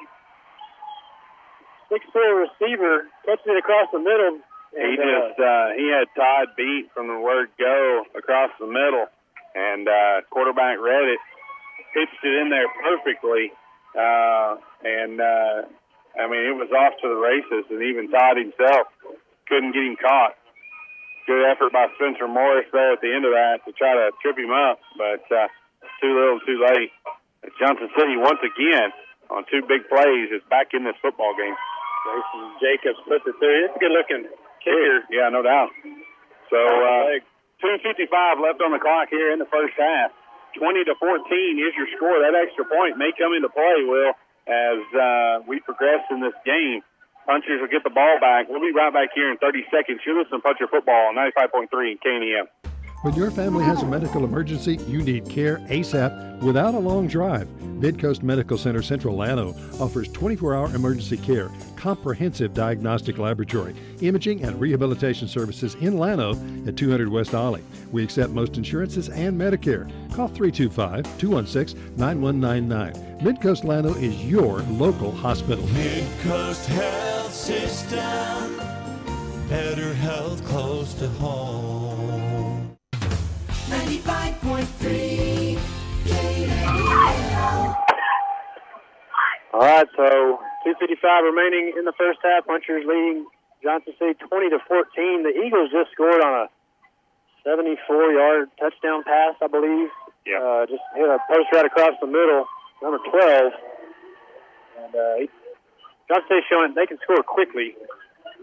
[1.88, 4.44] six-four receiver, catches it across the middle.
[4.72, 9.04] He just, uh, he had Todd beat from the word go across the middle,
[9.54, 11.20] and uh, quarterback read it,
[11.92, 13.52] pitched it in there perfectly,
[13.92, 15.68] uh, and uh,
[16.16, 18.88] I mean, it was off to the races, and even Todd himself
[19.44, 20.40] couldn't get him caught.
[21.28, 24.40] Good effort by Spencer Morris there at the end of that to try to trip
[24.40, 25.52] him up, but uh,
[26.00, 26.90] too little, too late.
[27.60, 28.88] Johnson City once again
[29.28, 31.54] on two big plays is back in this football game.
[32.08, 33.68] Jason Jacobs puts it through.
[33.68, 34.32] It's a good-looking
[34.64, 35.04] kicker.
[35.10, 35.70] Yeah, no doubt.
[36.50, 37.20] So uh,
[37.62, 40.10] 2:55 left on the clock here in the first half.
[40.58, 41.16] 20 to 14
[41.58, 42.20] is your score.
[42.20, 44.12] That extra point may come into play, Will,
[44.44, 46.84] as uh, we progress in this game.
[47.24, 48.50] Punchers will get the ball back.
[48.50, 50.00] We'll be right back here in 30 seconds.
[50.04, 51.70] You're listening to Puncher Football on 95.3
[52.02, 52.46] KNEL.
[53.02, 57.48] When your family has a medical emergency, you need care ASAP without a long drive.
[57.60, 64.60] Midcoast Medical Center Central Llano offers 24 hour emergency care, comprehensive diagnostic laboratory, imaging, and
[64.60, 66.34] rehabilitation services in Llano
[66.64, 67.64] at 200 West Ollie.
[67.90, 69.90] We accept most insurances and Medicare.
[70.14, 73.18] Call 325 216 9199.
[73.18, 75.64] Midcoast Llano is your local hospital.
[75.64, 78.58] Midcoast Health System.
[79.48, 82.31] Better health close to home.
[83.72, 85.58] 95.3
[89.54, 92.46] All right, so 255 remaining in the first half.
[92.46, 93.26] Punchers leading
[93.62, 95.22] Johnson City 20 to 14.
[95.24, 96.50] The Eagles just scored on a
[97.48, 99.88] 74-yard touchdown pass, I believe.
[100.26, 100.40] Yeah.
[100.40, 102.44] Uh, just hit a post right across the middle,
[102.82, 103.52] number 12.
[104.84, 105.16] And uh,
[106.08, 107.74] Johnson City showing they can score quickly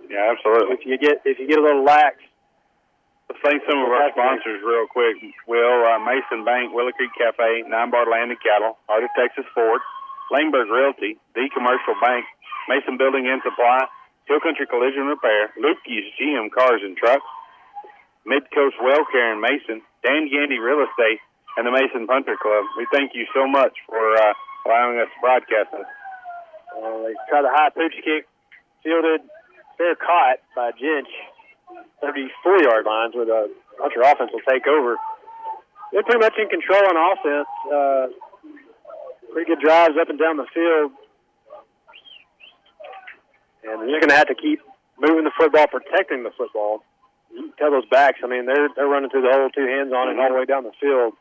[0.09, 0.73] Yeah, absolutely.
[0.77, 2.17] if you get if you get a little lax.
[3.29, 5.21] Let's thank some of our sponsors real quick.
[5.45, 9.81] Will uh, Mason Bank, Willow Creek Cafe, Nine Bar Land and Cattle, of Texas Ford,
[10.33, 12.25] Langberg Realty, The Commercial Bank,
[12.65, 13.85] Mason Building and Supply,
[14.25, 17.25] Hill Country Collision Repair, Lukey's GM Cars and Trucks,
[18.25, 21.21] Midcoast Well Care in Mason, Dan Gandy Real Estate,
[21.57, 22.65] and the Mason Puncher Club.
[22.81, 24.33] We thank you so much for uh,
[24.65, 25.85] allowing us to broadcast this.
[26.73, 28.25] Uh, they try the high pooch kick,
[28.81, 29.21] fielded,
[29.77, 31.13] fair caught by Jench,
[32.01, 34.97] 34 yard lines where the Puncher offense will take over.
[35.91, 37.49] They're pretty much in control on offense.
[37.65, 38.05] Uh,
[39.31, 40.91] pretty good drives up and down the field.
[43.63, 44.59] And you're just going to have to keep
[44.99, 46.83] moving the football, protecting the football.
[47.33, 50.09] You tell those backs, I mean, they're they're running through the whole two hands on
[50.09, 51.13] it all the way down the field.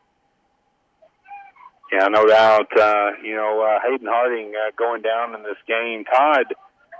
[1.91, 2.69] Yeah, no doubt.
[2.77, 6.05] Uh, you know, uh, Hayden Harding uh, going down in this game.
[6.05, 6.45] Todd,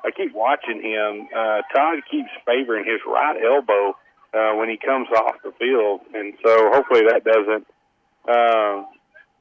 [0.05, 1.27] I keep watching him.
[1.35, 3.95] Uh, Todd keeps favoring his right elbow
[4.33, 7.67] uh, when he comes off the field, and so hopefully that doesn't.
[8.27, 8.85] Uh,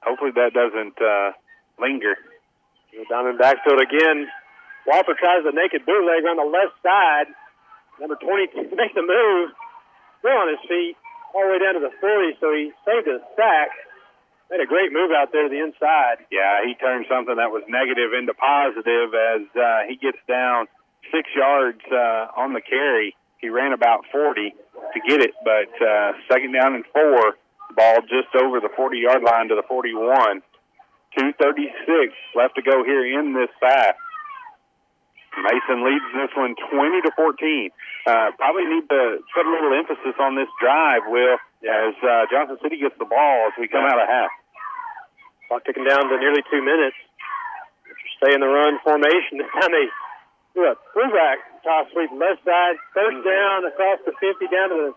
[0.03, 1.33] hopefully that doesn't uh,
[1.81, 2.17] linger.
[3.11, 4.27] Down in backfield again.
[4.87, 7.29] Walker tries the naked bootleg on the left side.
[8.01, 9.53] Number 22 makes the move.
[10.19, 10.97] Still on his feet,
[11.35, 13.71] all the way down to the 40, so he saved a sack.
[14.51, 16.25] Made a great move out there to the inside.
[16.33, 20.67] Yeah, he turned something that was negative into positive as uh, he gets down
[21.13, 23.15] six yards uh, on the carry.
[23.39, 24.55] He ran about 40
[24.95, 27.37] to get it, but uh, second down and four,
[27.77, 30.41] ball just over the 40 yard line to the 41.
[31.17, 33.97] 236 left to go here in this half.
[35.39, 37.71] Mason leads this one 20 to 14.
[38.07, 42.59] Uh, probably need to put a little emphasis on this drive, Will, as uh, Johnson
[42.63, 44.31] City gets the ball as we come out of half.
[45.49, 46.97] Clock ticking down to nearly two minutes.
[48.21, 49.39] Stay in the run formation.
[49.39, 49.89] This time they
[50.55, 54.93] do a fullback toss sweep left side, first down across the 50 down to the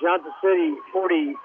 [0.00, 1.36] Johnson City 47.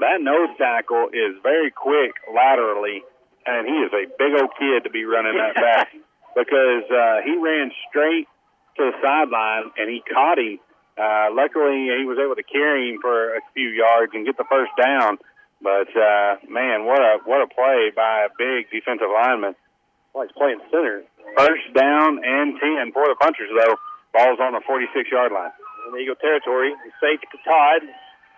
[0.00, 3.02] That nose tackle is very quick laterally,
[3.46, 5.88] and he is a big old kid to be running that back
[6.36, 8.28] because uh, he ran straight
[8.76, 10.58] to the sideline and he caught him.
[10.98, 14.48] Uh, luckily, he was able to carry him for a few yards and get the
[14.50, 15.18] first down.
[15.62, 19.54] But uh, man, what a what a play by a big defensive lineman.
[20.12, 21.06] Well, he's playing center.
[21.38, 23.78] First down and ten for the punchers though.
[24.14, 25.52] Ball's on the 46 yard line.
[25.86, 27.86] In Eagle territory, fake to Todd.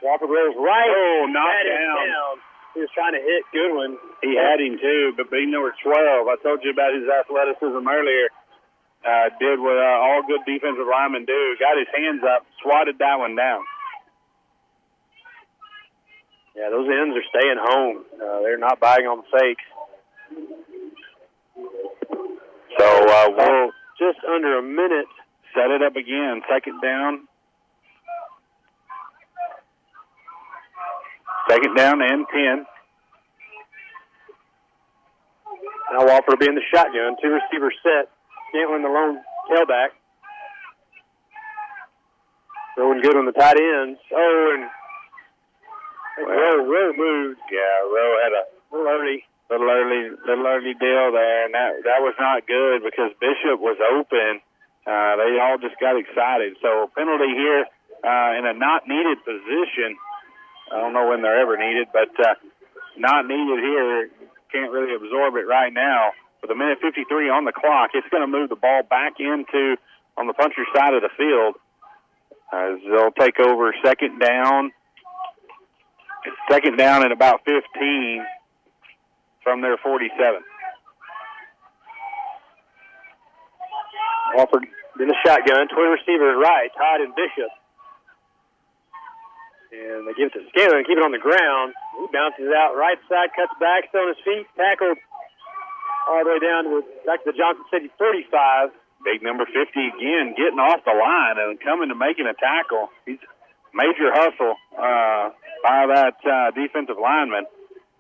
[0.02, 0.90] Walker goes right.
[0.90, 1.96] Oh, knocked down.
[2.08, 2.34] down.
[2.74, 3.98] He was trying to hit Goodwin.
[4.22, 8.30] He had him too, but being number 12, I told you about his athleticism earlier.
[9.00, 11.56] Uh, did what uh, all good defensive linemen do.
[11.58, 13.64] Got his hands up, swatted that one down.
[16.54, 18.04] Yeah, those ends are staying home.
[18.14, 19.64] Uh, they're not buying on the fakes.
[22.78, 25.06] So uh, we'll just under a minute.
[25.54, 26.42] Set it up again.
[26.52, 27.26] Second down.
[31.48, 32.66] Second down and ten.
[35.92, 37.16] Now Walker will be in the shotgun.
[37.22, 38.08] Two receivers set.
[38.50, 39.94] Scantling the lone tailback.
[42.74, 43.98] Throwing good on the tight ends.
[44.10, 44.66] Oh, and
[46.18, 47.40] well, Rowe, Rowe moved.
[47.50, 48.44] Yeah, Rowe had a
[48.74, 53.14] little early, little early, little early deal there, and that that was not good because
[53.22, 54.42] Bishop was open.
[54.86, 56.56] Uh, they all just got excited.
[56.62, 57.66] So penalty here
[58.02, 59.94] uh, in a not needed position.
[60.72, 62.34] I don't know when they're ever needed, but uh,
[62.96, 64.10] not needed here.
[64.52, 66.10] Can't really absorb it right now.
[66.42, 69.76] With a minute 53 on the clock, it's going to move the ball back into
[70.16, 71.56] on the puncher side of the field.
[72.52, 74.72] As they'll take over second down.
[76.50, 78.24] Second down at about 15
[79.42, 80.42] from their 47.
[84.36, 84.64] Wofford
[85.00, 87.50] in the shotgun, twin receivers right, Todd and Bishop.
[89.72, 91.72] And they give it to Scanlon, keep it on the ground.
[91.96, 94.98] He bounces out right side, cuts back, still on his feet, tackled
[96.08, 98.70] all the way down to back to the Johnson City 45.
[99.00, 102.92] Big number 50 again, getting off the line and coming to making a tackle.
[103.08, 103.20] He's
[103.72, 105.32] major hustle uh,
[105.64, 107.48] by that uh, defensive lineman,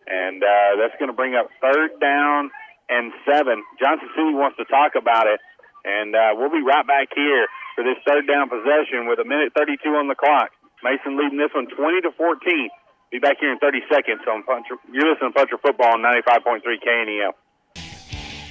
[0.06, 2.52] and uh, that's going to bring up third down
[2.92, 3.64] and seven.
[3.80, 5.40] Johnson City wants to talk about it,
[5.88, 9.56] and uh, we'll be right back here for this third down possession with a minute
[9.56, 10.52] 32 on the clock.
[10.84, 12.68] Mason leading this one 20 to 14.
[13.10, 14.76] Be back here in 30 seconds on Puncher.
[14.92, 17.32] You're listening to Puncher Football on 95.3 KNEL.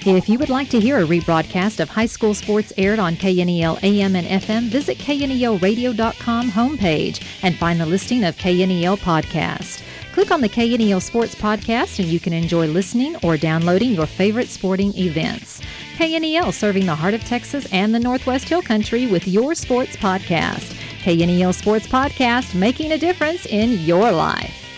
[0.06, 3.82] If you would like to hear a rebroadcast of high school sports aired on KNEL
[3.82, 9.82] AM and FM, visit KNELradio.com homepage and find the listing of KNEL podcast.
[10.14, 14.48] Click on the KNEL Sports Podcast and you can enjoy listening or downloading your favorite
[14.48, 15.60] sporting events.
[15.98, 20.74] KNEL serving the heart of Texas and the Northwest Hill Country with your sports podcast.
[21.04, 24.69] KNEL Sports Podcast, making a difference in your life.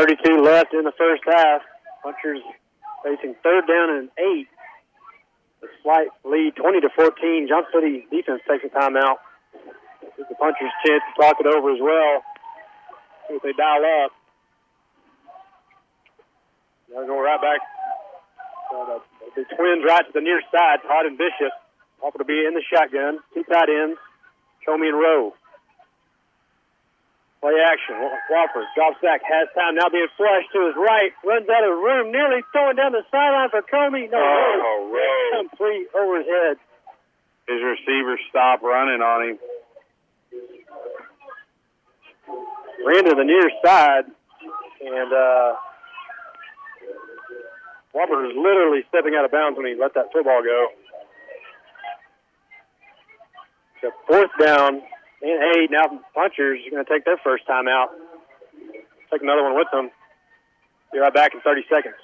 [0.00, 1.60] 32 left in the first half.
[2.02, 2.40] Punchers
[3.04, 4.48] facing third down and eight.
[5.62, 7.48] A slight lead, 20 to 14.
[7.48, 9.20] Johnson City defense takes a timeout.
[10.16, 12.24] Gives the Punchers chance to talk it over as well.
[13.28, 14.12] See if they dial up.
[16.88, 17.60] They're going right back.
[18.72, 18.84] Uh,
[19.36, 21.52] the, the twins right to the near side, Todd and Bishop.
[22.00, 23.20] Offer to be in the shotgun.
[23.34, 24.00] Two tight ends.
[24.66, 25.34] Comey and Rowe.
[27.40, 27.96] Play action.
[28.28, 31.80] Wofford drops back, has time, now being flushed to his right, runs out of the
[31.80, 34.10] room, nearly throwing down the sideline for Comey.
[34.12, 35.40] No, Oh, Rowe.
[35.48, 36.56] complete over his head.
[37.48, 39.38] His receiver stopped running on him.
[42.84, 44.04] ran to the near side,
[44.84, 45.56] and uh,
[47.94, 50.66] was literally stepping out of bounds when he let that football go.
[53.80, 54.82] So fourth down
[55.22, 55.70] and eight.
[55.70, 57.88] Now punchers are going to take their first time out.
[59.10, 59.90] Take another one with them.
[60.92, 61.94] Be right back in 30 seconds.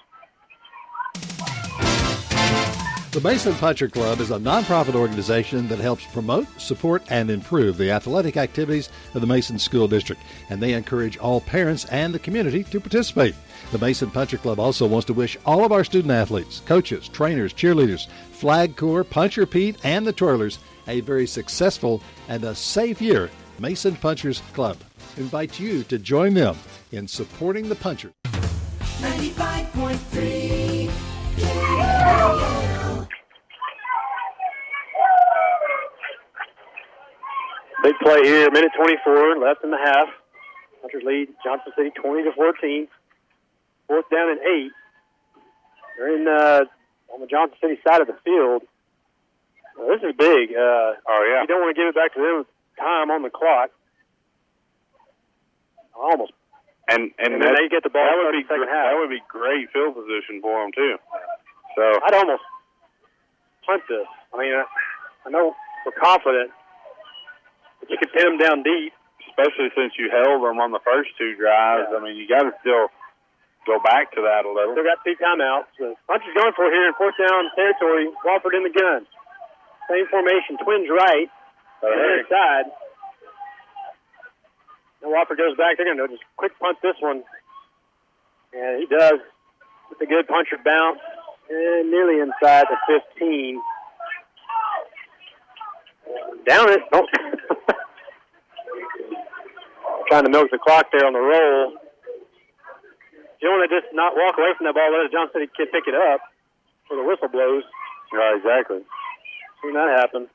[3.16, 7.90] The Mason Puncher Club is a nonprofit organization that helps promote, support, and improve the
[7.90, 10.20] athletic activities of the Mason School District,
[10.50, 13.34] and they encourage all parents and the community to participate.
[13.72, 17.54] The Mason Puncher Club also wants to wish all of our student athletes, coaches, trainers,
[17.54, 23.30] cheerleaders, Flag Corps, Puncher Pete, and the Twirlers a very successful and a safe year.
[23.58, 24.76] Mason Punchers Club
[25.16, 26.58] invites you to join them
[26.92, 28.12] in supporting the Punchers.
[28.24, 30.90] 95.3
[37.82, 40.08] Big play here, minute 24, left in the half.
[40.82, 42.88] Punchers lead Johnson City 20 to 14.
[43.86, 44.72] Fourth down and eight.
[45.96, 46.64] They're in uh,
[47.14, 48.62] on the Johnson City side of the field.
[49.76, 50.50] Well, this is big.
[50.56, 51.42] Uh, oh yeah.
[51.42, 52.46] You don't want to give it back to them
[52.80, 53.70] time on the clock.
[55.96, 56.32] Almost.
[56.88, 58.92] And and, And then that, they get the ball That would be second gr- half.
[58.92, 60.96] that would be great field position for them too.
[61.74, 62.44] So I'd almost
[63.66, 64.06] punt this.
[64.32, 64.64] I mean, I,
[65.26, 65.52] I know
[65.84, 66.50] we're confident,
[67.80, 68.92] but you could pin them down deep.
[69.28, 72.52] especially since you held them on the first two drives, I mean you got to
[72.62, 72.88] still
[73.66, 74.72] go back to that a little.
[74.78, 75.66] Still got two timeouts.
[75.80, 78.06] So Puncher's going for here in fourth down territory.
[78.24, 79.02] Wofford in the gun.
[79.90, 81.28] Same formation, twins right,
[81.82, 82.64] Uh, and side.
[85.02, 85.76] And Wofford goes back.
[85.76, 87.22] They're going to just quick punt this one.
[88.52, 89.20] And he does
[89.90, 90.98] with a good puncher bounce
[91.50, 92.76] and nearly inside the
[93.18, 93.60] 15.
[96.46, 96.80] Down it.
[96.90, 97.08] Don't.
[100.08, 101.72] Trying to milk the clock there on the roll.
[103.42, 105.68] You want to just not walk away from that ball, let the Johnson City kid
[105.70, 106.20] pick it up
[106.88, 107.64] for the whistle blows.
[108.12, 108.82] Right, exactly.
[109.66, 110.30] Seen that happen.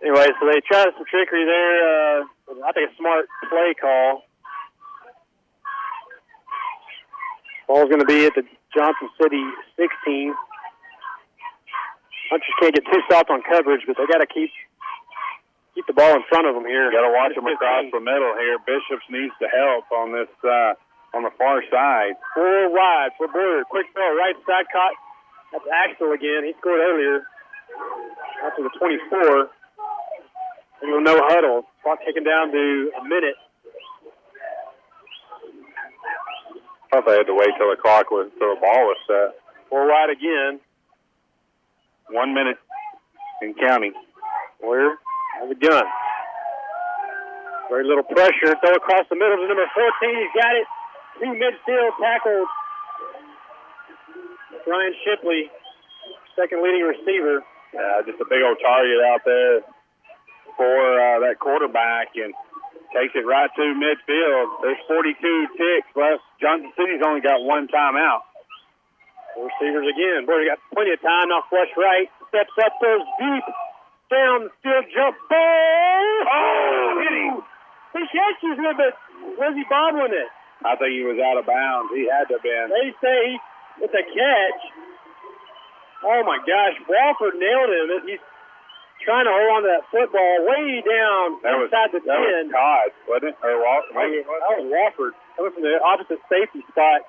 [0.00, 1.76] Anyway, so they tried some trickery there.
[1.84, 2.24] Uh,
[2.64, 4.24] I think a smart play call.
[7.68, 8.42] Ball's going to be at the
[8.72, 9.44] Johnson City
[9.76, 10.32] 16.
[12.32, 14.48] Punchers can't get too soft on coverage, but they got to keep
[15.76, 16.88] keep the ball in front of them here.
[16.88, 18.56] Got to watch them across the middle here.
[18.64, 20.72] Bishops needs to help on this uh,
[21.12, 22.16] on the far side.
[22.32, 23.68] Four wide for Boyer.
[23.68, 24.96] Quick throw, right side caught.
[25.52, 26.48] That's Axel again.
[26.48, 27.28] He scored earlier.
[28.44, 29.48] After the 24.
[30.82, 31.62] And no huddle.
[31.82, 33.36] Clock taken down to a minute.
[36.92, 39.40] I Thought they had to wait till the clock was till the ball was set.
[39.70, 40.60] Four wide again.
[42.10, 42.58] One minute
[43.40, 43.94] in counting.
[44.60, 44.98] Boyer
[45.40, 45.84] has a gun.
[47.70, 48.52] Very little pressure.
[48.60, 50.20] Throw across the middle to number 14.
[50.20, 50.66] He's got it.
[51.20, 52.48] To midfield tackled.
[54.66, 55.50] Ryan Shipley,
[56.36, 57.42] second leading receiver.
[57.72, 59.64] Uh, just a big old target out there
[60.56, 62.36] for uh, that quarterback and
[62.92, 64.46] takes it right to midfield.
[64.60, 65.16] There's 42
[65.56, 66.20] ticks left.
[66.36, 68.28] Johnson City's only got one timeout.
[69.40, 70.28] Receivers again.
[70.28, 71.32] Boy, got plenty of time.
[71.32, 72.12] Now flush right.
[72.28, 73.46] Steps up, throws deep.
[74.12, 76.04] Down field, jump ball.
[76.28, 77.36] Oh, hit him.
[77.96, 78.92] He catches it, but
[79.40, 80.28] where's he bobbling it?
[80.60, 81.88] I think he was out of bounds.
[81.96, 82.68] He had to have been.
[82.68, 83.20] They say
[83.80, 84.60] with a catch.
[86.02, 87.86] Oh my gosh, Wofford nailed him.
[88.06, 88.18] He's
[89.06, 92.50] trying to hold on to that football way down That was, inside the that 10.
[92.50, 93.36] was Todd, wasn't it?
[93.42, 93.90] Or Walker?
[93.94, 95.12] That was, that was Wofford.
[95.38, 97.02] Coming from the opposite safety spot.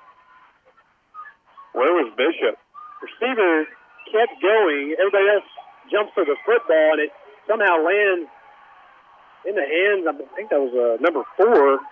[1.74, 2.54] Where was Bishop?
[3.02, 3.66] Receiver
[4.14, 4.94] kept going.
[4.98, 5.48] Everybody else
[5.90, 7.10] jumps for the football, and it
[7.50, 8.30] somehow lands
[9.44, 10.06] in the hands.
[10.06, 11.82] I think that was uh, number four.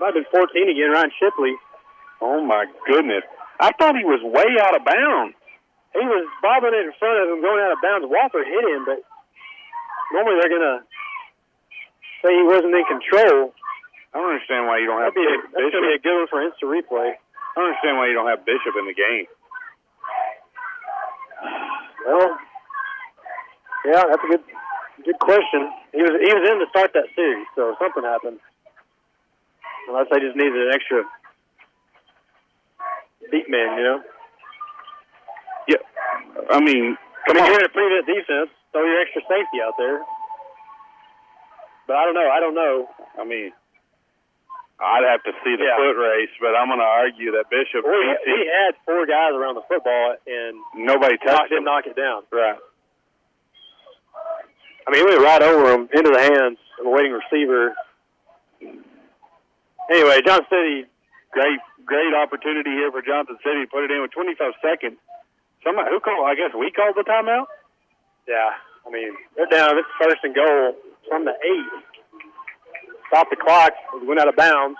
[0.00, 1.54] Might have been 14 again, Ryan Shipley.
[2.20, 3.22] Oh my goodness!
[3.60, 5.36] I thought he was way out of bounds.
[5.92, 8.08] He was bobbing it in front of him, going out of bounds.
[8.08, 9.04] Walker hit him, but
[10.12, 10.78] normally they're going to
[12.24, 13.52] say he wasn't in control.
[14.12, 16.16] I don't understand why you don't have That'd be a, that's to be a good
[16.16, 17.16] one for instant replay.
[17.16, 19.26] I don't understand why you don't have Bishop in the game.
[22.06, 22.38] Well,
[23.84, 24.44] yeah, that's a good
[25.04, 25.70] good question.
[25.92, 28.38] He was he was in to start that series, so something happened.
[29.88, 31.04] Unless they just needed an extra
[33.30, 34.02] beat man, you know.
[35.68, 35.82] Yeah,
[36.50, 37.42] I mean, Come come on.
[37.42, 37.48] on.
[37.50, 38.50] You're in a pretty good defense.
[38.72, 40.00] Throw your extra safety out there.
[41.86, 42.28] but I don't know.
[42.30, 42.88] I don't know.
[43.20, 43.52] I mean,
[44.80, 45.76] I'd have to see the Yeah.
[45.76, 47.94] foot race, but I'm going to argue that Bishop Well,
[48.24, 51.64] he, had four guys around the football and Nobody touched didn't him.
[51.64, 52.22] knock it down.
[52.32, 52.58] Right.
[54.86, 57.74] I mean, he went right over him into the hands of a waiting receiver.
[59.90, 60.86] Anyway, Johnson City,
[61.32, 63.64] Great, great opportunity here for Johnson City.
[63.66, 64.98] Put it in with 25 seconds.
[65.64, 66.26] Somebody who called?
[66.26, 67.46] I guess we called the timeout.
[68.26, 69.78] yeah, I mean, they're down.
[69.78, 70.74] It's first and goal
[71.08, 71.70] from the eight.
[73.08, 73.72] Stop the clock.
[74.00, 74.78] We went out of bounds.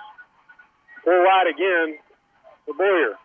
[1.03, 1.99] Full wide again
[2.65, 3.15] for Boyer.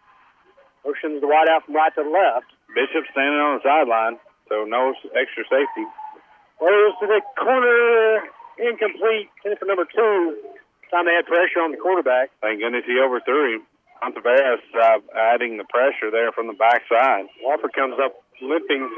[0.84, 2.46] Motions the wide out from right to left.
[2.74, 4.18] Bishop standing on the sideline,
[4.48, 5.84] so no extra safety.
[6.58, 8.28] Throws to the corner.
[8.58, 9.30] Incomplete.
[9.42, 10.36] Intended for number two.
[10.90, 12.30] Time they had pressure on the quarterback.
[12.40, 13.62] Thank goodness he overthrew him.
[14.02, 17.26] Monteveras uh, adding the pressure there from the backside.
[17.44, 18.88] Wofford comes up limping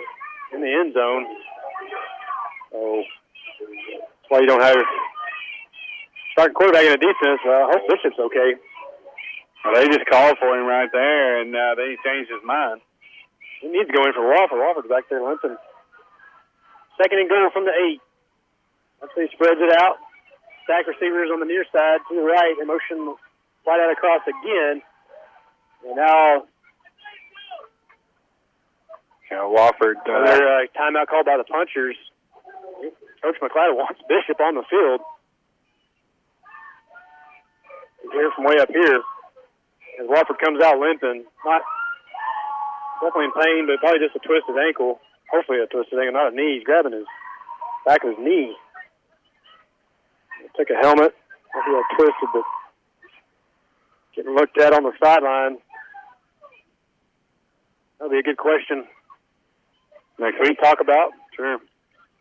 [0.52, 1.26] in the end zone.
[2.74, 3.02] Oh,
[3.60, 4.76] that's why you don't have
[6.32, 7.40] starting quarterback in a defense.
[7.44, 8.54] Well, I hope Bishop's okay.
[9.64, 12.80] Well, they just called for him right there, and uh, then he changed his mind.
[13.60, 14.56] He needs to go in for Wofford.
[14.56, 15.56] Wofford's back there limping.
[16.96, 18.00] Second and goal from the eight.
[19.00, 19.96] Let's see, spreads it out.
[20.64, 22.56] Stack receivers on the near side to the right.
[22.60, 23.16] And motion
[23.66, 24.80] wide out across again.
[25.86, 26.44] And now
[29.30, 29.96] Yeah, Wofford.
[30.06, 31.96] Uh, another uh, timeout called by the punchers.
[33.22, 35.00] Coach McLeod wants Bishop on the field.
[38.12, 39.02] Hear from way up here
[40.00, 41.24] as Wofford comes out limping.
[41.44, 41.62] Not
[43.00, 44.98] definitely in pain, but probably just a twisted ankle.
[45.30, 46.56] Hopefully a twisted ankle, not a knee.
[46.58, 47.06] He's grabbing his
[47.86, 48.56] back of his knee.
[50.56, 51.14] Took a helmet.
[51.54, 52.42] Maybe got twisted, but
[54.16, 55.58] getting looked at on the sideline.
[58.00, 58.88] That'll be a good question
[60.18, 61.12] next week talk about.
[61.36, 61.58] Sure.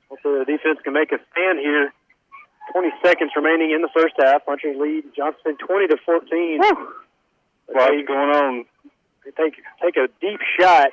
[0.09, 1.93] Hopefully the defense can make a stand here.
[2.73, 4.45] 20 seconds remaining in the first half.
[4.45, 6.59] Punchers lead Johnson 20 to 14.
[7.67, 8.65] What's going on?
[9.23, 10.89] They take take a deep shot,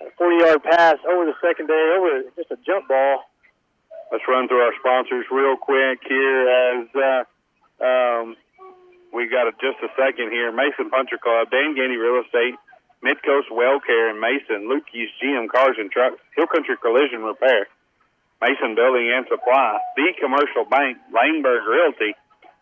[0.00, 3.24] a 40 yard pass over the secondary, over just a jump ball.
[4.10, 8.36] Let's run through our sponsors real quick here as uh, um,
[9.14, 10.52] we got a, just a second here.
[10.52, 12.54] Mason Puncher Club, Dan Gandy Real Estate,
[13.02, 17.66] Midcoast Well Care in Mason, Lukey's GM Cars and Trucks, Hill Country Collision Repair,
[18.40, 22.14] Mason Building and Supply, The Commercial Bank, Laneburg Realty,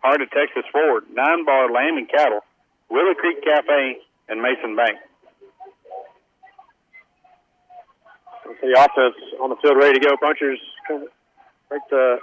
[0.02, 2.40] Heart of Texas Ford, Nine Bar Lamb and Cattle,
[2.88, 4.96] Willow Creek Cafe, and Mason Bank.
[8.62, 10.16] The offense on the field ready to go.
[10.20, 10.60] Punchers
[11.70, 12.18] right the,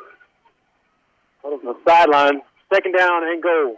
[1.43, 2.41] on the sideline.
[2.73, 3.75] Second down and goal.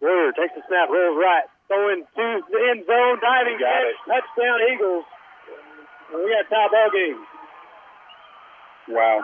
[0.00, 3.96] Warrior takes the snap, rolls right, throwing to the end zone, diving catch, it.
[4.06, 5.04] touchdown Eagles.
[6.12, 7.20] And we got a tie ball game.
[8.94, 9.18] Wow.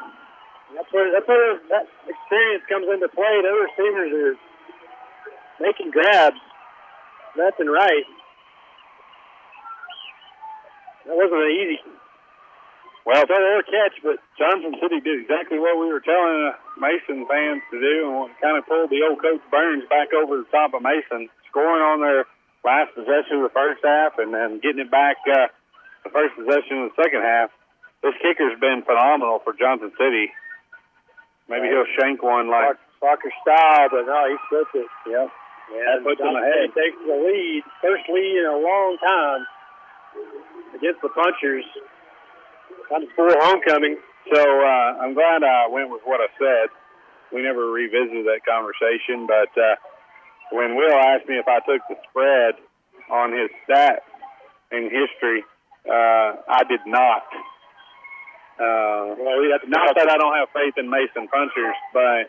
[0.75, 3.35] That's where that's where that experience comes into play.
[3.43, 4.35] The other receivers are
[5.61, 6.41] making grabs
[7.37, 8.07] left and right.
[11.07, 11.79] That wasn't an easy
[13.05, 17.27] Well, throw or catch, but Johnson City did exactly what we were telling uh, Mason
[17.27, 20.75] fans to do, and kind of pulled the old Coach Burns back over the top
[20.75, 22.25] of Mason, scoring on their
[22.65, 25.51] last possession of the first half, and then getting it back uh,
[26.05, 27.51] the first possession of the second half.
[28.03, 30.35] This kicker's been phenomenal for Johnson City.
[31.49, 34.91] Maybe he'll shank one like soccer style, but no, he flipped it.
[35.07, 35.29] Yep.
[35.71, 36.75] Yeah, That puts him ahead.
[36.75, 39.41] Takes the lead, first lead in a long time
[40.75, 41.65] against the punchers.
[42.91, 43.97] Time to score homecoming.
[44.35, 46.71] So uh, I'm glad I went with what I said.
[47.33, 49.75] We never revisited that conversation, but uh,
[50.53, 52.55] when Will asked me if I took the spread
[53.11, 54.07] on his stats
[54.71, 55.45] in history,
[55.89, 57.25] uh, I did not.
[58.61, 59.17] Uh,
[59.67, 62.29] not that I don't have faith in Mason Punchers, but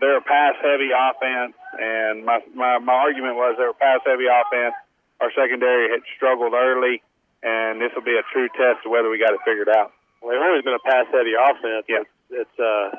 [0.00, 4.74] they're a pass-heavy offense, and my, my my argument was they're a pass-heavy offense.
[5.20, 7.02] Our secondary had struggled early,
[7.42, 9.92] and this will be a true test of whether we got it figured out.
[10.20, 11.84] Well, they've always been a pass heavy offense.
[11.88, 12.02] Yeah.
[12.02, 12.90] It's, it's uh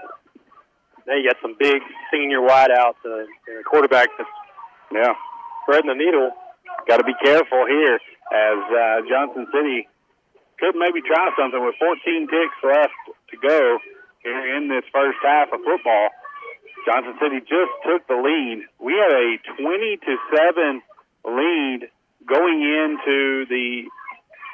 [1.08, 1.82] now you got some big
[2.12, 4.30] senior wideouts a, and a quarterback that's
[4.92, 5.14] Yeah.
[5.66, 6.32] threading the needle.
[6.88, 8.00] Got to be careful here
[8.32, 9.88] as uh, Johnson City
[10.60, 12.94] could maybe try something with 14 ticks left
[13.32, 13.80] to go
[14.24, 16.10] here in this first half of football.
[16.86, 18.64] Johnson City just took the lead.
[18.80, 20.82] We had a 20 to 7
[21.26, 21.90] lead
[22.28, 23.84] going into the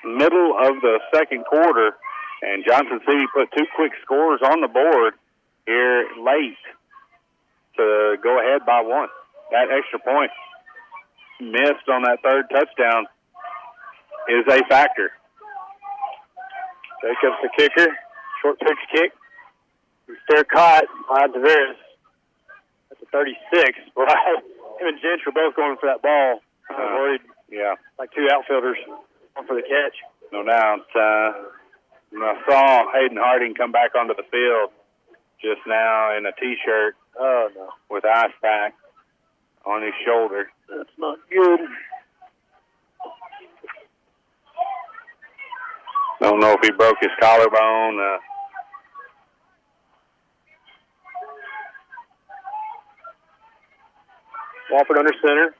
[0.05, 1.95] middle of the second quarter,
[2.41, 5.13] and Johnson City put two quick scores on the board
[5.69, 6.57] here late
[7.77, 9.09] to go ahead by one.
[9.51, 10.31] That extra point
[11.39, 13.05] missed on that third touchdown
[14.29, 15.11] is a factor.
[17.01, 17.87] Jacobs the kicker.
[18.41, 19.11] Short pitch kick.
[20.29, 21.77] They're caught by Tavares
[22.91, 23.77] at the 36.
[23.95, 24.07] Well,
[24.79, 26.39] him and Jench were both going for that ball.
[26.69, 27.21] I'm worried,
[27.51, 28.77] Yeah, like two outfielders
[29.35, 29.95] going for the catch.
[30.31, 30.87] no doubt.
[30.95, 31.49] Uh,
[32.13, 34.71] and I saw Hayden Harding come back onto the field
[35.41, 37.69] just now in a T-shirt Oh, no.
[37.89, 38.73] with ice pack
[39.65, 40.49] on his shoulder.
[40.69, 41.59] That's not good.
[46.21, 47.99] Don't know if he broke his collarbone.
[47.99, 48.17] Uh,
[54.71, 55.55] Wofford under center.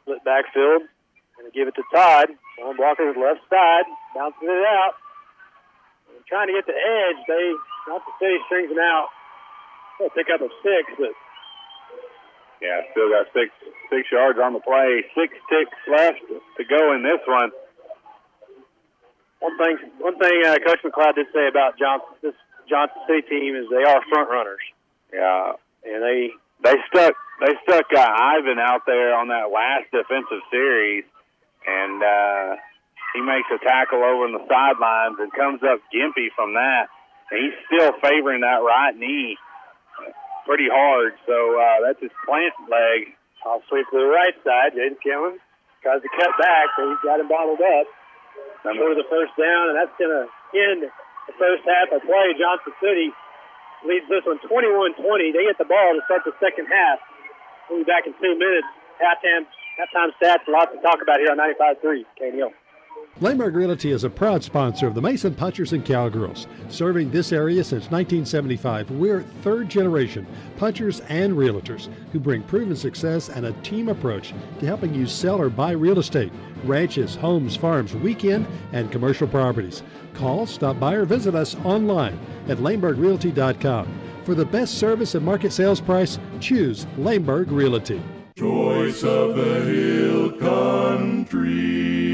[0.00, 0.82] Split backfield.
[1.36, 2.28] Going to give it to Todd.
[2.64, 3.84] On Walker's left side.
[4.14, 4.94] Bouncing it out.
[6.30, 7.18] Trying to get the edge.
[7.26, 7.44] They,
[7.90, 9.08] not the city strings him out.
[9.98, 11.12] They'll pick up a six, but
[12.62, 13.50] yeah, still got six
[13.90, 15.02] six yards on the play.
[15.18, 16.22] Six ticks left
[16.56, 17.50] to go in this one.
[19.40, 22.34] one thing, one thing uh, Coach McLeod did say about Johnson, this
[22.68, 24.62] Johnson City team is they are front runners,
[25.12, 25.52] Yeah,
[25.84, 26.30] and they
[26.62, 31.04] they stuck they stuck uh, Ivan out there on that last defensive series,
[31.66, 32.56] and uh,
[33.14, 36.88] he makes a tackle over on the sidelines and comes up gimpy from that,
[37.30, 39.36] and he's still favoring that right knee
[40.50, 41.14] pretty hard.
[41.30, 43.14] So uh, that's his plant leg.
[43.46, 44.74] I'll sweep to the right side.
[44.74, 45.38] Jaden Killen
[45.86, 47.86] tries to cut back, but he's got him bottled up.
[48.60, 52.36] Of the first down, and that's going to end the first half of play.
[52.36, 53.08] Johnson City
[53.88, 55.32] leads this one 21-20.
[55.32, 57.00] They get the ball to start the second half.
[57.72, 58.68] We'll be back in two minutes.
[59.00, 59.48] Halftime,
[59.80, 62.52] halftime stats, lots to talk about here on 95.3 KNEL.
[63.20, 66.46] Lehmberg Realty is a proud sponsor of the Mason Punchers and Cowgirls.
[66.70, 70.26] Serving this area since 1975, we're third generation
[70.56, 75.38] punchers and realtors who bring proven success and a team approach to helping you sell
[75.38, 76.32] or buy real estate,
[76.64, 79.82] ranches, homes, farms, weekend, and commercial properties.
[80.14, 82.18] Call, stop by, or visit us online
[82.48, 84.00] at lehmbergrealty.com.
[84.24, 88.00] For the best service and market sales price, choose Lehmberg Realty.
[88.38, 92.09] Choice of the Hill Country.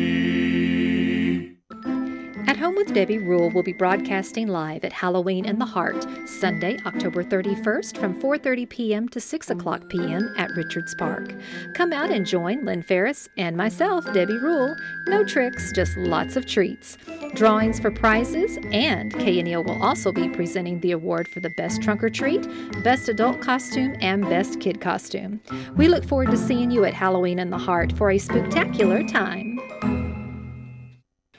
[2.56, 6.78] At Home with Debbie Rule will be broadcasting live at Halloween in the Heart, Sunday,
[6.86, 9.08] October 31st from 4:30 p.m.
[9.10, 10.32] to 6 o'clock p.m.
[10.38, 11.34] at Richards Park.
[11.74, 14.74] Come out and join Lynn Ferris and myself, Debbie Rule.
[15.06, 16.96] No tricks, just lots of treats.
[17.34, 22.02] Drawings for prizes, and KNEL will also be presenting the award for the best trunk
[22.02, 22.48] or treat,
[22.82, 25.42] best adult costume, and best kid costume.
[25.76, 29.60] We look forward to seeing you at Halloween in the Heart for a spectacular time.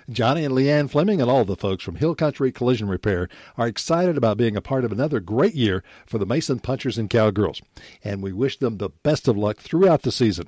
[0.10, 3.28] Johnny and Leanne Fleming and all the folks from Hill Country Collision Repair
[3.58, 7.10] are excited about being a part of another great year for the Mason Punchers and
[7.10, 7.62] Cowgirls,
[8.06, 10.48] and we wish them the best of luck throughout the season.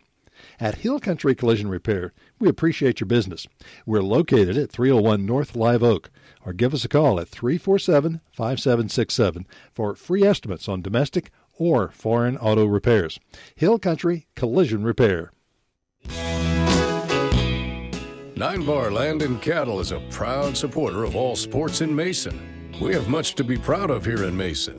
[0.62, 3.48] At Hill Country Collision Repair, we appreciate your business.
[3.86, 6.10] We're located at 301 North Live Oak,
[6.46, 12.38] or give us a call at 347 5767 for free estimates on domestic or foreign
[12.38, 13.20] auto repairs.
[13.56, 15.34] Hill Country Collision Repair.
[18.40, 22.72] Nine Bar Land and Cattle is a proud supporter of all sports in Mason.
[22.80, 24.78] We have much to be proud of here in Mason.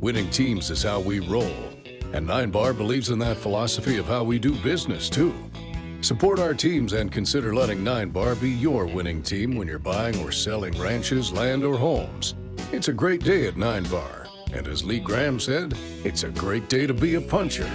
[0.00, 1.52] Winning teams is how we roll,
[2.14, 5.34] and Nine Bar believes in that philosophy of how we do business, too.
[6.00, 10.18] Support our teams and consider letting Nine Bar be your winning team when you're buying
[10.24, 12.34] or selling ranches, land, or homes.
[12.72, 16.70] It's a great day at Nine Bar, and as Lee Graham said, it's a great
[16.70, 17.68] day to be a puncher.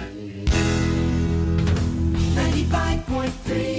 [2.34, 3.77] 95.3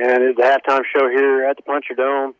[0.00, 2.34] And it's the halftime show here at the Puncher Dome.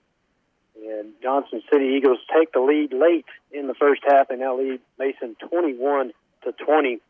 [0.80, 4.28] And Johnson City Eagles take the lead late in the first half.
[4.28, 6.12] They now lead Mason 21
[6.44, 7.00] to 20.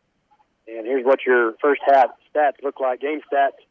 [0.67, 2.99] And here's what your first half stats look like.
[2.99, 3.63] Game stats.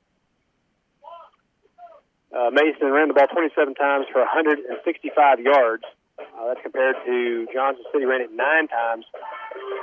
[2.32, 5.84] Uh, Mason ran the ball 27 times for 165 yards.
[6.18, 9.04] Uh, that's compared to Johnson City ran it nine times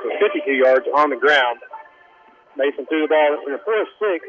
[0.01, 1.59] for 52 yards on the ground.
[2.57, 4.25] Mason threw the ball in the first six,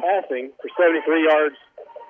[0.00, 1.56] passing for 73 yards,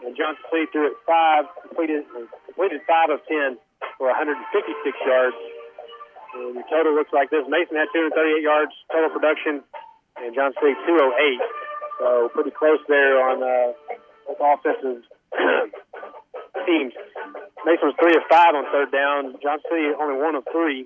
[0.04, 2.04] and Johnson City threw it five, completed
[2.46, 3.56] completed five of 10
[3.96, 4.44] for 156
[5.06, 5.36] yards.
[6.36, 9.64] And the total looks like this: Mason had 238 yards total production,
[10.20, 11.40] and Johnson City 208.
[11.98, 13.72] So pretty close there on uh,
[14.28, 15.00] both offensive
[16.68, 16.92] teams.
[17.64, 19.40] Mason was three of five on third down.
[19.40, 20.84] Johnson City only one of three.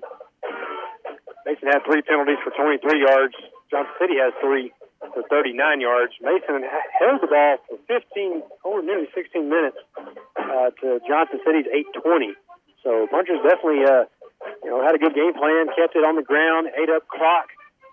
[1.45, 3.35] Mason had three penalties for 23 yards.
[3.69, 4.71] Johnson City has three
[5.13, 6.13] for 39 yards.
[6.21, 6.61] Mason
[6.99, 11.65] held the ball for 15, over nearly 16 minutes uh, to Johnson City's
[11.97, 12.37] 8:20.
[12.83, 14.05] So Punchers definitely, uh,
[14.63, 17.49] you know, had a good game plan, kept it on the ground, ate up clock,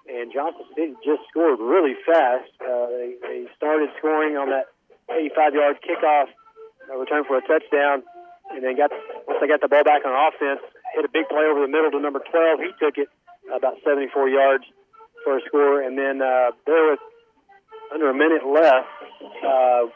[0.08, 2.48] and Johnson City just scored really fast.
[2.60, 4.72] Uh, they, they started scoring on that
[5.08, 6.28] 85-yard kickoff
[6.96, 8.02] return for a touchdown,
[8.50, 8.88] and then got
[9.28, 10.64] once they got the ball back on offense,
[10.96, 12.60] hit a big play over the middle to number 12.
[12.60, 13.08] He took it
[13.52, 14.64] about 74 yards
[15.24, 16.98] for a score, and then uh, there was
[17.92, 18.88] under a minute left.
[19.42, 19.88] Uh,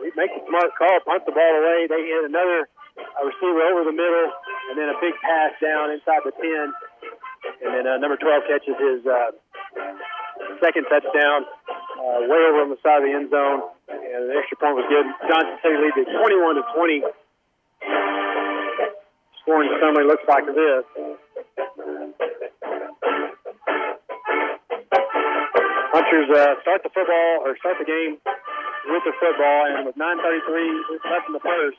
[0.00, 1.86] we make the smart call, punt the ball away.
[1.88, 4.28] They hit another a receiver over the middle,
[4.70, 6.72] and then a big pass down inside the 10.
[7.64, 9.32] And then uh, number 12 catches his uh,
[10.60, 11.48] second touchdown
[11.98, 14.86] uh, way over on the side of the end zone, and the extra point was
[14.92, 15.06] good.
[15.26, 17.02] Johnson City leads it 21 to 20.
[19.42, 20.84] Scoring summary looks like this.
[26.12, 28.18] Punchers uh, start the football or start the game
[28.84, 31.78] with the football, and with 9:33 left in the first,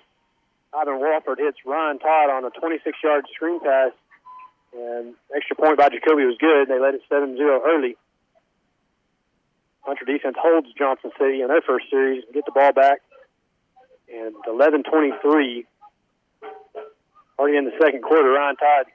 [0.74, 3.92] Ivan Wofford hits Ryan Todd on a 26-yard screen pass,
[4.74, 6.68] and extra point by Jacoby was good.
[6.68, 7.96] They led it 7-0 early.
[9.86, 13.02] Puncher defense holds Johnson City in their first series, get the ball back,
[14.12, 15.66] and 11:23
[17.38, 18.32] already in the second quarter.
[18.32, 18.86] Ryan Todd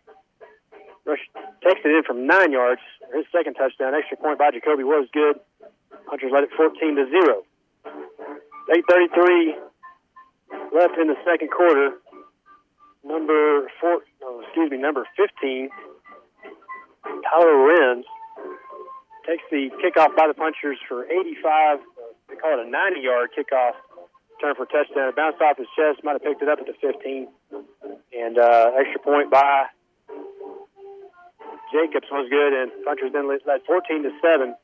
[1.17, 2.81] takes it in from nine yards.
[3.15, 5.41] His second touchdown, extra point by Jacoby was good.
[6.09, 7.45] Punchers led it 14 to zero.
[8.69, 9.57] 8:33
[10.73, 11.97] left in the second quarter.
[13.05, 14.03] Number four,
[14.45, 15.71] excuse me, number 15,
[17.25, 18.05] Tyler Renz
[19.27, 21.79] takes the kickoff by the punchers for 85.
[22.29, 23.73] They call it a 90-yard kickoff.
[24.41, 25.09] Turn for touchdown.
[25.09, 26.05] It bounced off his chest.
[26.05, 27.29] Might have picked it up at the 15.
[28.13, 29.67] And uh, extra point by
[31.73, 34.57] Jacobs was good, and punchers then led 14 to seven.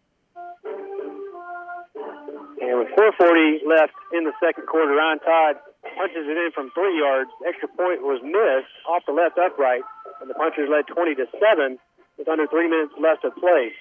[2.65, 5.57] And with 4:40 left in the second quarter, Ryan Todd
[5.97, 7.31] punches it in from three yards.
[7.47, 9.85] Extra point was missed off the left upright,
[10.21, 11.79] and the punchers led 20 to seven
[12.17, 13.75] with under three minutes left to play.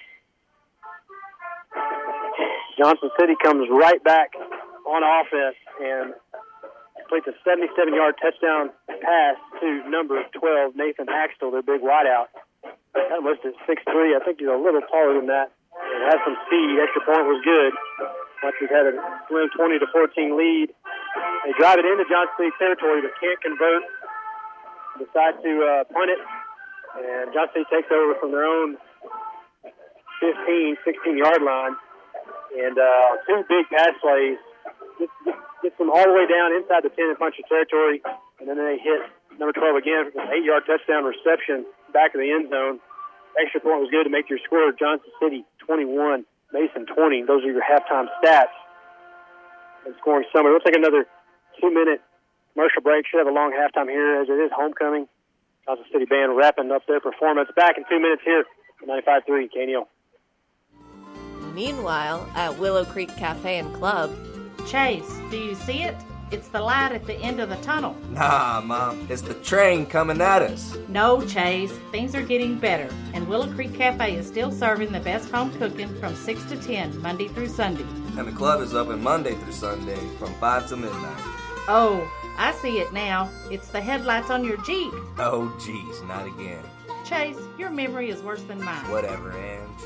[2.76, 4.34] Johnson City comes right back
[4.86, 6.14] on offense and
[6.98, 12.26] completes a 77-yard touchdown pass to number 12, Nathan Axtell, their big wideout.
[12.94, 14.14] That listed 6'3".
[14.14, 15.50] I think he's a little taller than that.
[15.74, 16.78] And has some speed.
[16.78, 17.74] Extra point was good.
[18.38, 18.94] Punchers had a
[19.26, 20.68] slim 20 to 14 lead.
[21.44, 23.82] They drive it into Johnson City territory, but can't convert.
[25.00, 26.22] Decide to uh, punt it,
[27.02, 28.78] and Johnson City takes over from their own
[30.22, 31.74] 15, 16 yard line.
[32.54, 34.38] And uh, two big pass plays
[35.02, 37.98] gets, gets, gets them all the way down inside the 10 and puncher territory,
[38.38, 39.02] and then they hit
[39.40, 42.82] number 12 again for an eight yard touchdown reception back of the end zone.
[43.40, 44.74] Extra point was good to make your score.
[44.74, 47.22] Johnson City 21, Mason 20.
[47.24, 48.52] Those are your halftime stats.
[49.86, 50.52] And scoring summary.
[50.52, 51.06] We'll take another
[51.60, 52.02] two minute
[52.52, 53.06] commercial break.
[53.06, 55.08] Should have a long halftime here as it is homecoming.
[55.66, 57.48] Johnson City Band wrapping up their performance.
[57.56, 58.44] Back in two minutes here
[58.86, 59.86] 95.3 KNEL.
[61.54, 64.12] Meanwhile, at Willow Creek Cafe and Club,
[64.66, 65.94] Chase, do you see it?
[66.34, 67.96] It's the light at the end of the tunnel.
[68.10, 70.76] Nah, Mom, it's the train coming at us.
[70.88, 75.30] No, Chase, things are getting better, and Willow Creek Cafe is still serving the best
[75.30, 77.86] home cooking from 6 to 10, Monday through Sunday.
[78.18, 81.22] And the club is open Monday through Sunday from 5 to midnight.
[81.68, 82.04] Oh,
[82.36, 83.30] I see it now.
[83.52, 84.92] It's the headlights on your Jeep.
[85.18, 86.64] Oh, geez, not again.
[87.04, 88.90] Chase, your memory is worse than mine.
[88.90, 89.80] Whatever, Ange.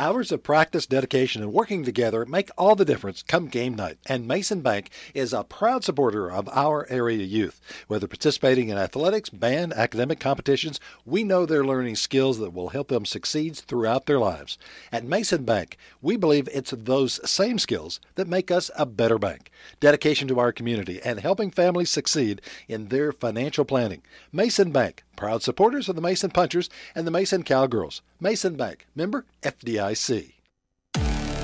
[0.00, 4.28] Hours of practice, dedication, and working together make all the difference come game night, and
[4.28, 7.60] Mason Bank is a proud supporter of our area youth.
[7.88, 12.86] Whether participating in athletics, band, academic competitions, we know they're learning skills that will help
[12.86, 14.56] them succeed throughout their lives.
[14.92, 19.50] At Mason Bank, we believe it's those same skills that make us a better bank.
[19.80, 24.02] Dedication to our community and helping families succeed in their financial planning.
[24.32, 28.02] Mason Bank, proud supporters of the Mason Punchers and the Mason Cowgirls.
[28.20, 30.34] Mason Bank, member FDIC.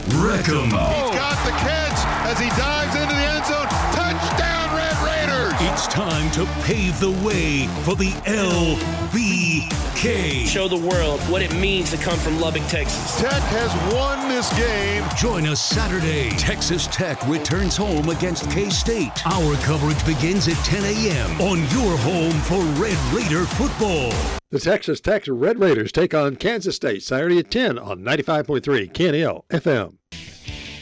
[0.09, 0.65] Wreckham.
[0.65, 3.94] He's got the catch as he dives into the end zone.
[5.65, 5.66] Touchdown, Red Raiders!
[5.73, 10.45] It's time to pave the way for the LBK.
[10.47, 13.20] Show the world what it means to come from Lubbock, Texas.
[13.20, 15.05] Tech has won this game.
[15.16, 16.31] Join us Saturday.
[16.31, 19.27] Texas Tech returns home against K State.
[19.27, 21.41] Our coverage begins at 10 a.m.
[21.41, 24.12] on your home for Red Raider football.
[24.51, 29.45] The Texas Tech Red Raiders take on Kansas State Saturday at 10 on 95.3 KNEL
[29.49, 29.97] FM.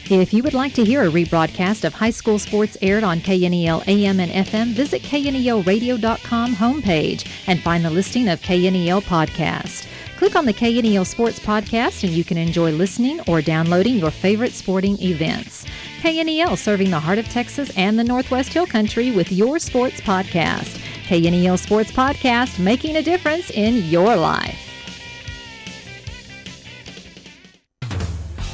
[0.09, 3.87] If you would like to hear a rebroadcast of high school sports aired on KNEL
[3.87, 9.87] AM and FM, visit knelradio.com homepage and find the listing of KNEL podcast.
[10.17, 14.51] Click on the KNEL Sports Podcast and you can enjoy listening or downloading your favorite
[14.51, 15.65] sporting events.
[16.01, 20.79] KNEL serving the heart of Texas and the Northwest Hill Country with your sports podcast.
[21.07, 24.59] KNEL Sports Podcast, making a difference in your life.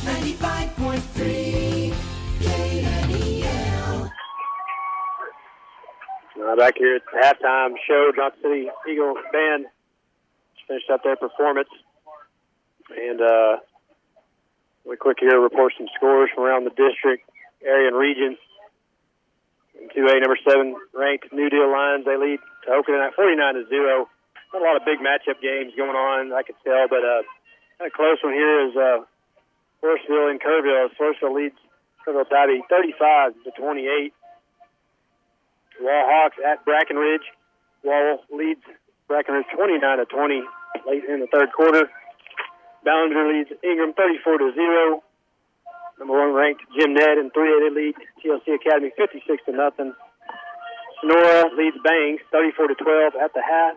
[0.03, 1.38] 95.3
[6.55, 9.65] back here at the halftime show, Johnson City Eagle Band
[10.67, 11.69] finished up their performance.
[12.89, 13.57] And uh,
[14.85, 17.29] really quick here, report some scores from around the district,
[17.63, 18.37] area, and region.
[19.79, 24.09] In 2A, number seven ranked New Deal Lions, they lead Cahokia at 49 to 0.
[24.53, 27.21] Not a lot of big matchup games going on, I could tell, but uh,
[27.85, 29.05] of close one here is uh,
[29.81, 30.89] Forestville and Kerrville.
[30.99, 31.55] Forestville leads
[32.05, 34.13] Kerrville Tivy 35 to 28.
[35.81, 37.25] Wall Hawks at Breckenridge.
[37.83, 38.61] Wall leads
[39.07, 40.43] Breckenridge 29 to 20
[40.85, 41.89] late in the third quarter.
[42.83, 45.03] Ballinger leads Ingram 34 to 0.
[45.99, 49.93] Number one ranked Jim Ned and 3A lead TLC Academy 56 to nothing.
[51.01, 53.75] Sonora leads Bangs 34 to 12 at the half.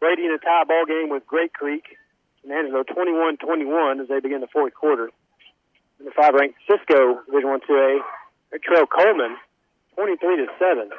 [0.00, 1.96] Brady in a tie ball game with Grape Creek.
[2.42, 5.10] San Angelo 21-21 as they begin the fourth quarter.
[5.98, 7.98] Number five ranked Cisco Division One 2A.
[8.52, 9.36] They trail Coleman
[9.94, 10.90] 23 to 7.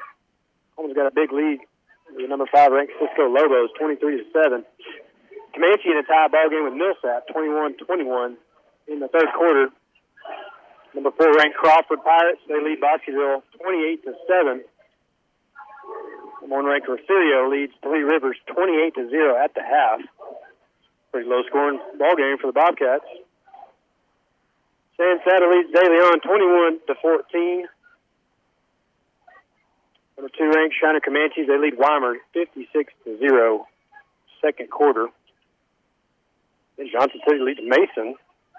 [0.78, 1.60] Coleman's got a big lead.
[2.16, 4.64] The number five ranked Cisco Lobos 23 to 7.
[5.54, 8.38] Comanche in a tie ball game with Millsap 21-21
[8.88, 9.74] in the third quarter.
[10.94, 12.40] Number four ranked Crawford Pirates.
[12.48, 14.62] They lead Bosqueville 28 to 7.
[16.42, 20.00] Number one ranked Refugio leads Three Rivers 28 to 0 at the half.
[21.12, 23.10] Pretty low scoring ball game for the Bobcats.
[24.96, 27.68] San Saba leads De Leon 21 to 14.
[30.18, 33.68] Number two ranked Shiner Comanches, they lead Weimar 56 to 0,
[34.42, 35.08] second quarter.
[36.78, 38.16] Then Johnson City leads Mason.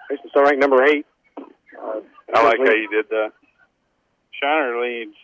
[0.09, 1.05] Mason still ranked number eight.
[1.37, 1.99] Uh,
[2.33, 3.31] I like how you did that.
[4.41, 5.15] Shiner leads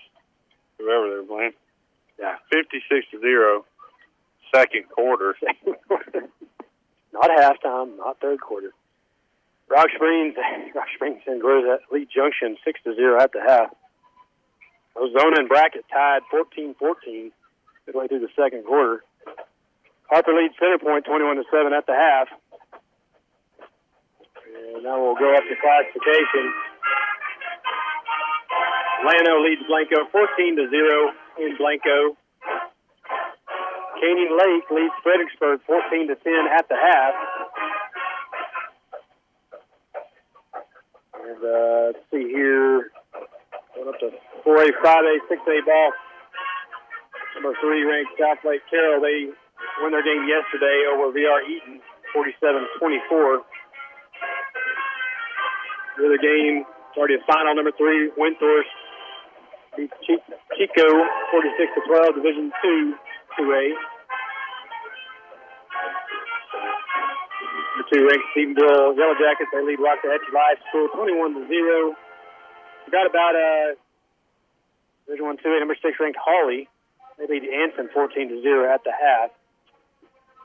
[0.77, 1.53] whoever they're playing.
[2.19, 2.35] Yeah.
[2.51, 3.65] 56 to 0,
[4.53, 5.35] second quarter.
[7.13, 8.71] not halftime, not third quarter.
[9.69, 10.35] Rock Springs,
[10.75, 13.69] Rock Springs and Grows at Lee Junction 6 to 0 at the half.
[14.95, 17.31] Ozona and Brackett tied 14-14
[17.85, 19.03] midway through the second quarter.
[20.09, 22.27] Harper leads Center Point 21 to 7 at the half.
[24.73, 26.53] And now we'll go up to classification.
[29.03, 32.17] Llano leads Blanco 14 to 0 in Blanco.
[33.99, 37.13] Canyon Lake leads Fredericksburg 14 to 10 at the half.
[41.23, 42.91] And uh, let's see here.
[43.75, 44.07] Up to
[44.47, 45.91] 4A, 5A, 6A ball.
[47.35, 49.03] Number three ranked Southlake Carroll.
[49.03, 49.27] They
[49.83, 51.83] won their game yesterday over VR Eaton,
[52.15, 53.43] 47-24.
[55.99, 57.51] The other game, it's already a final.
[57.53, 58.71] Number three, Windthorst
[59.75, 60.87] beat Chico,
[61.35, 62.95] 46 to 12, Division Two,
[63.35, 63.75] 2A.
[67.75, 69.51] Number two ranked Stephenville Yellow Jackets.
[69.51, 71.95] They lead Waxahachie Life School, 21 to 0.
[72.85, 73.75] Forgot about uh,
[75.05, 76.69] Division One 2A, number six ranked Hawley.
[77.17, 79.31] They lead Anson 14 to 0 at the half.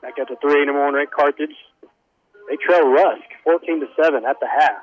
[0.01, 1.55] Back up to 3A, number one ranked Carthage.
[2.49, 4.81] They trail Rusk 14 to 7 at the half.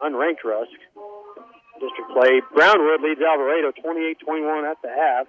[0.00, 0.78] Unranked Rusk.
[1.80, 2.40] District play.
[2.54, 5.26] Brownwood leads Alvarado 28 21 at the half.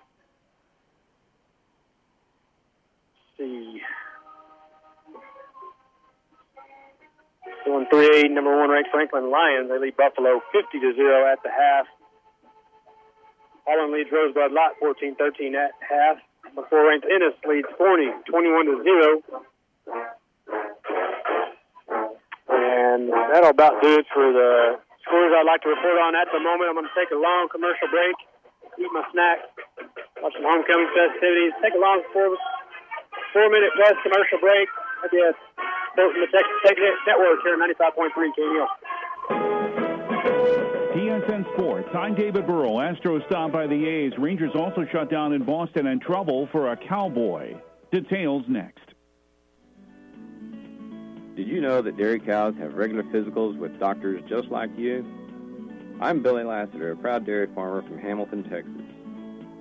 [3.40, 3.82] Let's see.
[7.66, 9.74] Still in 3A, number one ranked Franklin Lions.
[9.74, 11.90] They lead Buffalo 50 to 0 at the half.
[13.66, 16.22] Holland leads Rosebud-Lott 14 13 at half.
[16.46, 19.42] Number four ranked Ennis leads Forney 21 to 0.
[22.54, 26.38] And that'll about do it for the scores I'd like to report on at the
[26.38, 26.70] moment.
[26.70, 28.14] I'm going to take a long commercial break,
[28.78, 29.42] eat my snack,
[30.22, 32.30] watch some homecoming festivities, take a long four,
[33.34, 34.70] four minute plus commercial break.
[35.02, 35.18] I'll be
[35.98, 36.78] at from the Texas Tech
[37.08, 38.68] Network here at 95.3 KNEL.
[40.94, 41.90] TSN Sports.
[41.94, 42.76] I'm David Burrow.
[42.76, 44.14] Astros stop by the A's.
[44.18, 47.56] Rangers also shut down in Boston and trouble for a cowboy.
[47.92, 48.94] Details next.
[51.36, 55.06] Did you know that dairy cows have regular physicals with doctors just like you?
[56.02, 58.72] I'm Billy Lassiter, a proud dairy farmer from Hamilton, Texas.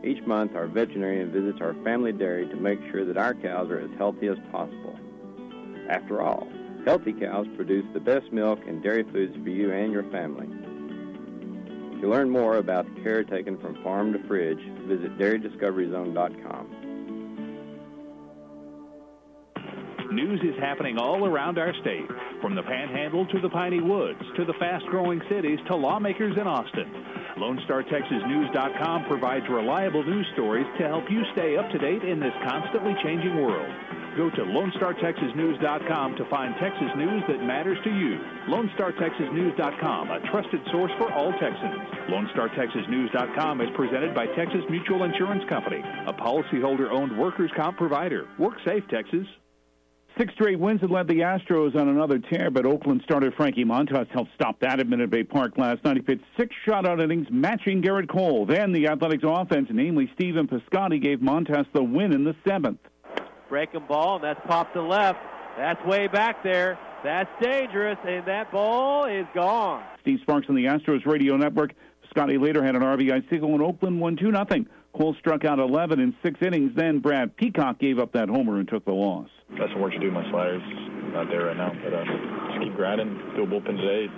[0.05, 3.81] Each month, our veterinarian visits our family dairy to make sure that our cows are
[3.81, 4.99] as healthy as possible.
[5.89, 6.49] After all,
[6.85, 10.47] healthy cows produce the best milk and dairy foods for you and your family.
[12.01, 16.81] To learn more about the care taken from farm to fridge, visit dairydiscoveryzone.com.
[20.13, 22.07] News is happening all around our state,
[22.41, 26.93] from the Panhandle to the Piney Woods to the fast-growing cities to lawmakers in Austin.
[27.39, 32.95] LoneStarTexasNews.com provides reliable news stories to help you stay up to date in this constantly
[33.03, 34.04] changing world.
[34.17, 38.19] Go to LoneStarTexasNews.com to find Texas news that matters to you.
[38.47, 41.75] LoneStarTexasNews.com, a trusted source for all Texans.
[42.09, 48.29] LoneStarTexasNews.com is presented by Texas Mutual Insurance Company, a policyholder-owned workers' comp provider.
[48.39, 49.27] Work safe, Texas.
[50.17, 54.09] Six straight wins had led the Astros on another tear, but Oakland starter Frankie Montas
[54.11, 55.97] helped stop that at Minute Maid Park last night.
[55.97, 58.47] He pitched six shutout innings, matching Gerrit Cole.
[58.47, 62.79] Then the Athletics offense, namely Stephen Piscotty, gave Montas the win in the seventh.
[63.55, 65.21] Breaking ball, and that's popped to left.
[65.57, 66.77] That's way back there.
[67.05, 69.85] That's dangerous, and that ball is gone.
[70.01, 71.73] Steve Sparks on the Astros radio network.
[72.11, 74.67] Scotty later had an RBI single, and Oakland won 2 nothing.
[74.97, 76.73] Cole struck out 11 in six innings.
[76.75, 79.29] Then Brad Peacock gave up that homer and took the loss.
[79.57, 80.11] Got some work to do.
[80.11, 80.61] My slider's
[81.13, 83.15] not there right now, but uh, just keep grinding.
[83.37, 84.13] Do a bullpen today.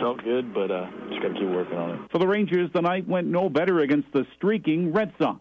[0.00, 2.10] Felt good, but uh, just got to keep working on it.
[2.10, 5.38] For the Rangers, the night went no better against the streaking Red Sox.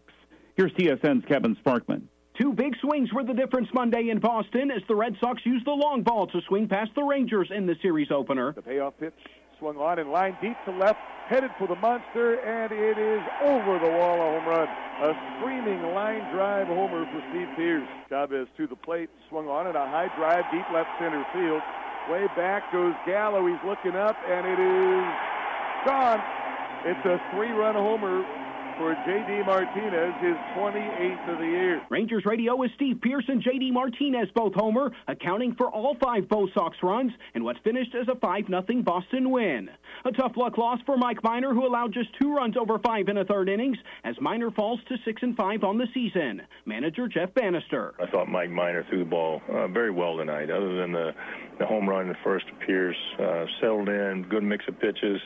[0.55, 2.03] Here's TSN's Kevin Sparkman.
[2.39, 5.71] Two big swings were the difference Monday in Boston as the Red Sox used the
[5.71, 8.53] long ball to swing past the Rangers in the series opener.
[8.53, 9.13] The payoff pitch
[9.59, 13.77] swung on and line deep to left, headed for the monster, and it is over
[13.77, 14.67] the wall, a home run.
[15.01, 17.87] A screaming line drive homer for Steve Pearce.
[18.09, 21.61] Chavez to the plate, swung on it, a high drive, deep left center field.
[22.09, 23.45] Way back goes Gallo.
[23.45, 25.05] He's looking up, and it is
[25.85, 26.21] gone.
[26.85, 28.25] It's a three-run homer
[28.77, 29.43] for J.D.
[29.45, 31.81] Martinez, his 28th of the year.
[31.89, 33.71] Rangers radio is Steve Pearson, J.D.
[33.71, 38.15] Martinez, both homer, accounting for all five Bo Sox runs and what finished as a
[38.15, 39.69] 5 0 Boston win.
[40.05, 43.17] A tough luck loss for Mike Minor, who allowed just two runs over five in
[43.17, 46.41] a third innings, as Minor falls to 6 and 5 on the season.
[46.65, 47.93] Manager Jeff Banister.
[48.01, 51.11] I thought Mike Minor threw the ball uh, very well tonight, other than the,
[51.59, 52.95] the home run in the first to Pearce.
[53.19, 55.21] Uh, settled in, good mix of pitches,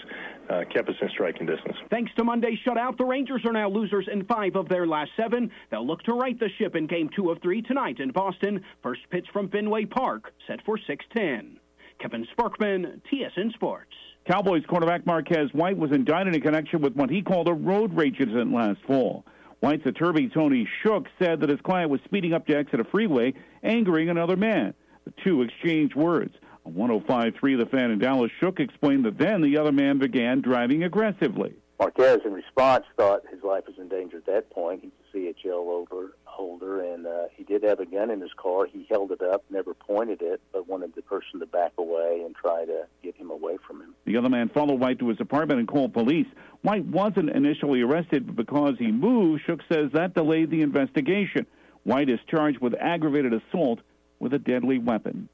[0.49, 1.75] uh, kept us in striking distance.
[1.89, 5.51] Thanks to Monday's shutout, the Rangers are now losers in five of their last seven.
[5.71, 8.63] They'll look to right the ship in game two of three tonight in Boston.
[8.83, 11.59] First pitch from Fenway Park, set for 610.
[11.99, 13.93] Kevin Sparkman, TSN Sports.
[14.29, 18.19] Cowboys quarterback Marquez White was indicted in connection with what he called a road rage
[18.19, 19.23] incident last fall.
[19.59, 23.33] White's attorney, Tony Shook, said that his client was speeding up to exit a freeway,
[23.63, 24.73] angering another man.
[25.05, 26.35] The two exchanged words.
[26.65, 30.83] On 105.3 The Fan in Dallas, Shook explained that then the other man began driving
[30.83, 31.53] aggressively.
[31.79, 34.81] Marquez, in response, thought his life was in danger at that point.
[34.81, 38.65] He's a CHL over holder, and uh, he did have a gun in his car.
[38.65, 42.33] He held it up, never pointed it, but wanted the person to back away and
[42.35, 43.93] try to get him away from him.
[44.05, 46.27] The other man followed White to his apartment and called police.
[46.61, 51.45] White wasn't initially arrested, but because he moved, Shook says that delayed the investigation.
[51.83, 53.79] White is charged with aggravated assault
[54.19, 55.29] with a deadly weapon.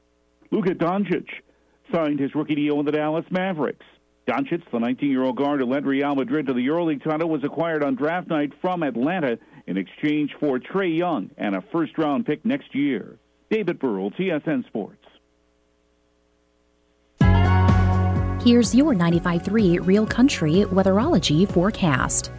[0.52, 1.26] Luka Doncic
[1.90, 3.86] signed his rookie deal with the Dallas Mavericks.
[4.28, 7.96] Doncic, the 19-year-old guard who led Real Madrid to the EuroLeague title, was acquired on
[7.96, 13.18] draft night from Atlanta in exchange for Trae Young and a first-round pick next year.
[13.50, 14.98] David Burrell, TSN Sports.
[18.44, 22.30] Here's your 95.3 Real Country Weatherology forecast.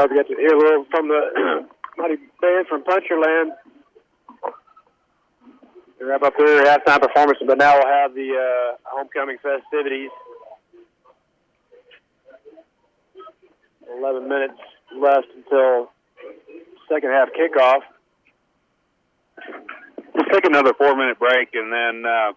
[0.00, 1.68] Right, we got to hear a little from the
[1.98, 3.50] mighty band from Puncherland.
[6.00, 10.08] Wrap up their halftime performance, but now we'll have the uh, homecoming festivities.
[13.98, 14.54] 11 minutes
[14.98, 15.90] left until
[16.88, 17.80] second half kickoff.
[20.14, 22.32] We'll take another four minute break and then uh,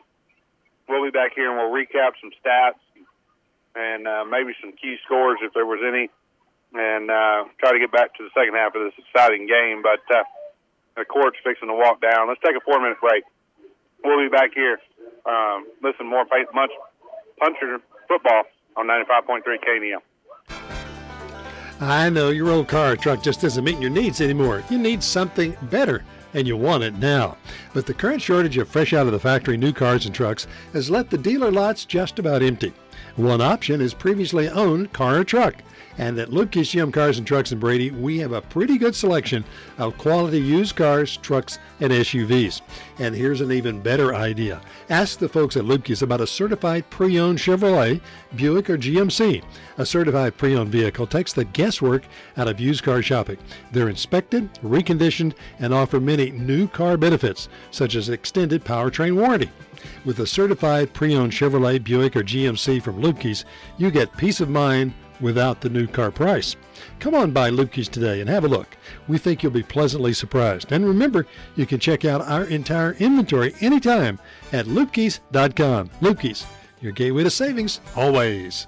[0.90, 2.84] we'll be back here and we'll recap some stats
[3.74, 6.10] and uh, maybe some key scores if there was any
[6.74, 9.82] and uh, try to get back to the second half of this exciting game.
[9.82, 10.24] But uh,
[10.98, 12.28] the court's fixing to walk down.
[12.28, 13.24] Let's take a four minute break.
[14.04, 14.80] We'll be back here.
[15.26, 16.72] Um, listen more much
[17.40, 18.44] puncher football
[18.76, 20.02] on 95.3 KNEL.
[21.80, 24.64] I know your old car truck just isn't meeting your needs anymore.
[24.70, 27.38] You need something better, and you want it now.
[27.74, 30.90] But the current shortage of fresh out of the factory new cars and trucks has
[30.90, 32.74] left the dealer lots just about empty.
[33.16, 35.56] One option is previously owned car or truck.
[36.00, 39.46] And at Lubke's GM Cars and Trucks in Brady, we have a pretty good selection
[39.78, 42.62] of quality used cars, trucks, and SUVs.
[42.98, 44.60] And here's an even better idea.
[44.90, 48.02] Ask the folks at Lubke's about a certified pre-owned Chevrolet,
[48.36, 49.44] Buick, or GMC.
[49.78, 52.06] A certified pre-owned vehicle takes the guesswork
[52.38, 53.38] out of used car shopping.
[53.72, 59.52] They're inspected, reconditioned, and offer many new car benefits, such as extended powertrain warranty.
[60.06, 63.46] With a certified pre-owned Chevrolet, Buick, or GMC from Lubke's,
[63.78, 66.56] you get peace of mind without the new car price.
[67.00, 68.78] Come on by Lubke's today and have a look.
[69.08, 70.72] We think you'll be pleasantly surprised.
[70.72, 74.20] And remember, you can check out our entire inventory anytime
[74.52, 75.90] at lubkes.com.
[76.02, 76.46] Lubke's,
[76.82, 78.68] your gateway to savings, always.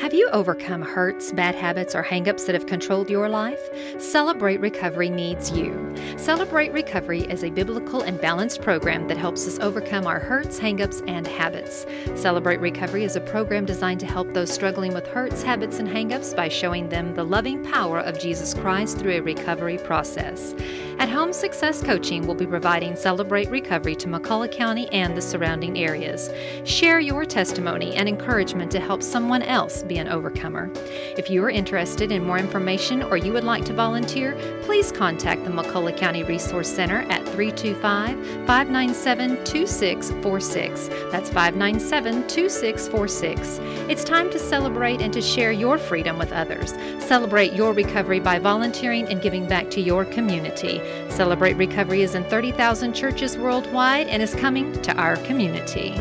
[0.00, 3.60] Have you overcome hurts, bad habits, or hangups that have controlled your life?
[3.98, 5.94] Celebrate Recovery needs you.
[6.16, 11.02] Celebrate Recovery is a biblical and balanced program that helps us overcome our hurts, hangups,
[11.08, 11.86] and habits.
[12.16, 16.34] Celebrate Recovery is a program designed to help those struggling with hurts, habits, and hangups
[16.34, 20.54] by showing them the loving power of Jesus Christ through a recovery process.
[20.98, 25.78] At Home Success Coaching, we'll be providing Celebrate Recovery to McCulloch County and the surrounding
[25.78, 26.30] areas.
[26.64, 30.70] Share your testimony and encouragement to help someone else be an overcomer.
[31.16, 35.44] If you are interested in more information or you would like to volunteer, please contact
[35.44, 38.16] the McCulloch County Resource Center at 325
[38.46, 40.88] 597 2646.
[41.10, 43.58] That's 597 2646.
[43.90, 46.72] It's time to celebrate and to share your freedom with others.
[47.04, 50.80] Celebrate your recovery by volunteering and giving back to your community.
[51.10, 55.94] Celebrate Recovery is in 30,000 churches worldwide and is coming to our community.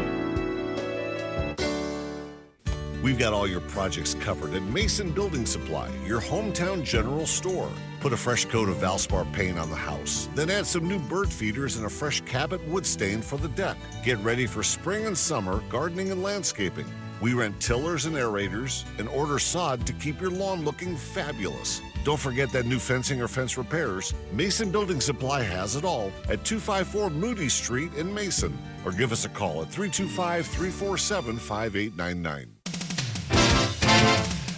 [3.04, 7.70] We've got all your projects covered at Mason Building Supply, your hometown general store.
[8.00, 11.28] Put a fresh coat of Valspar paint on the house, then add some new bird
[11.28, 13.76] feeders and a fresh Cabot wood stain for the deck.
[14.06, 16.86] Get ready for spring and summer gardening and landscaping.
[17.20, 21.82] We rent tillers and aerators and order sod to keep your lawn looking fabulous.
[22.06, 24.14] Don't forget that new fencing or fence repairs.
[24.32, 28.58] Mason Building Supply has it all at 254 Moody Street in Mason.
[28.86, 32.54] Or give us a call at 325 347 5899.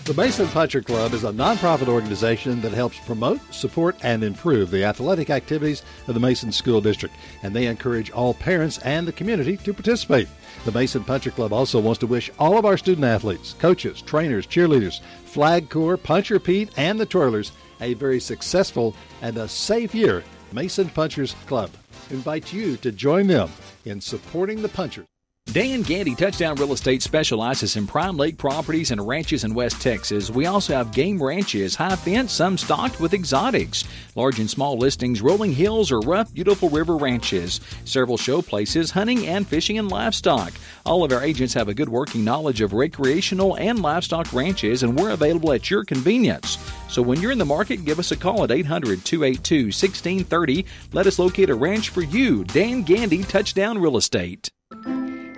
[0.05, 4.83] The Mason Puncher Club is a nonprofit organization that helps promote, support, and improve the
[4.83, 9.57] athletic activities of the Mason School District, and they encourage all parents and the community
[9.57, 10.27] to participate.
[10.63, 14.45] The Mason Puncher Club also wants to wish all of our student athletes, coaches, trainers,
[14.45, 17.49] cheerleaders, Flag Corps, Puncher Pete, and the Twirlers
[17.81, 20.23] a very successful and a safe year.
[20.53, 21.71] Mason Punchers Club
[22.11, 23.49] invites you to join them
[23.85, 25.07] in supporting the Punchers.
[25.55, 30.29] Dan Gandy Touchdown Real Estate specializes in prime lake properties and ranches in West Texas.
[30.29, 33.85] We also have game ranches, high fence, some stocked with exotics,
[34.15, 39.27] large and small listings, rolling hills, or rough, beautiful river ranches, several show places, hunting
[39.27, 40.51] and fishing and livestock.
[40.85, 44.99] All of our agents have a good working knowledge of recreational and livestock ranches, and
[44.99, 46.57] we're available at your convenience.
[46.89, 50.65] So when you're in the market, give us a call at 800 282 1630.
[50.91, 52.43] Let us locate a ranch for you.
[52.43, 54.49] Dan Gandy Touchdown Real Estate.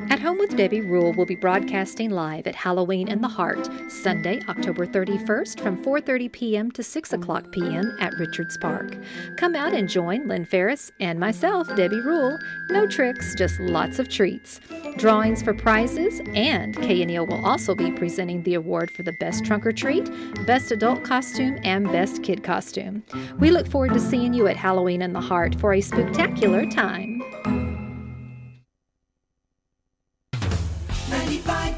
[0.09, 4.39] At Home with Debbie Rule will be broadcasting live at Halloween in the Heart, Sunday,
[4.47, 6.71] October 31st from 4:30 p.m.
[6.71, 7.95] to 6 o'clock p.m.
[7.99, 8.97] at Richards Park.
[9.35, 12.39] Come out and join Lynn Ferris and myself, Debbie Rule.
[12.69, 14.61] No tricks, just lots of treats.
[14.95, 19.65] Drawings for prizes, and KNEL will also be presenting the award for the Best Trunk
[19.65, 20.09] or Treat,
[20.45, 23.03] Best Adult Costume, and Best Kid Costume.
[23.39, 27.66] We look forward to seeing you at Halloween in the Heart for a spectacular time.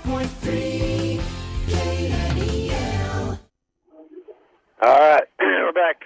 [0.09, 1.21] 95.3
[1.67, 3.39] KNEL.
[4.81, 6.01] All right, we're back.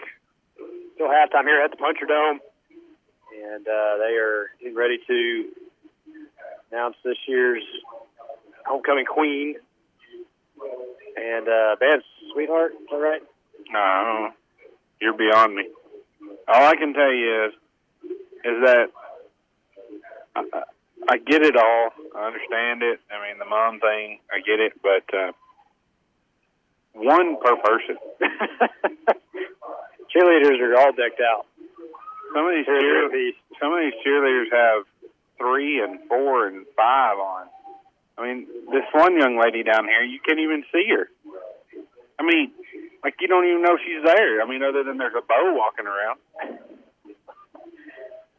[0.95, 2.41] Still halftime here at the Puncher Dome,
[3.33, 5.45] and uh, they are getting ready to
[6.69, 7.63] announce this year's
[8.65, 9.55] homecoming queen.
[11.15, 12.03] And uh, Vance
[12.33, 13.21] Sweetheart, is that right?
[13.69, 14.31] No,
[14.99, 15.69] you're beyond me.
[16.49, 17.53] All I can tell you is,
[18.43, 18.87] is that
[20.35, 20.63] I,
[21.09, 21.89] I- get it all.
[22.15, 22.99] I understand it.
[23.11, 25.31] I mean, the mom thing, I get it, but uh,
[26.93, 27.97] one per person.
[30.15, 31.45] Cheerleaders are all decked out.
[32.33, 33.09] Some of these cheer,
[33.59, 34.85] some of these cheerleaders have
[35.37, 37.47] three and four and five on.
[38.17, 41.09] I mean, this one young lady down here, you can't even see her.
[42.19, 42.51] I mean,
[43.03, 44.41] like you don't even know she's there.
[44.41, 46.19] I mean, other than there's a bow walking around.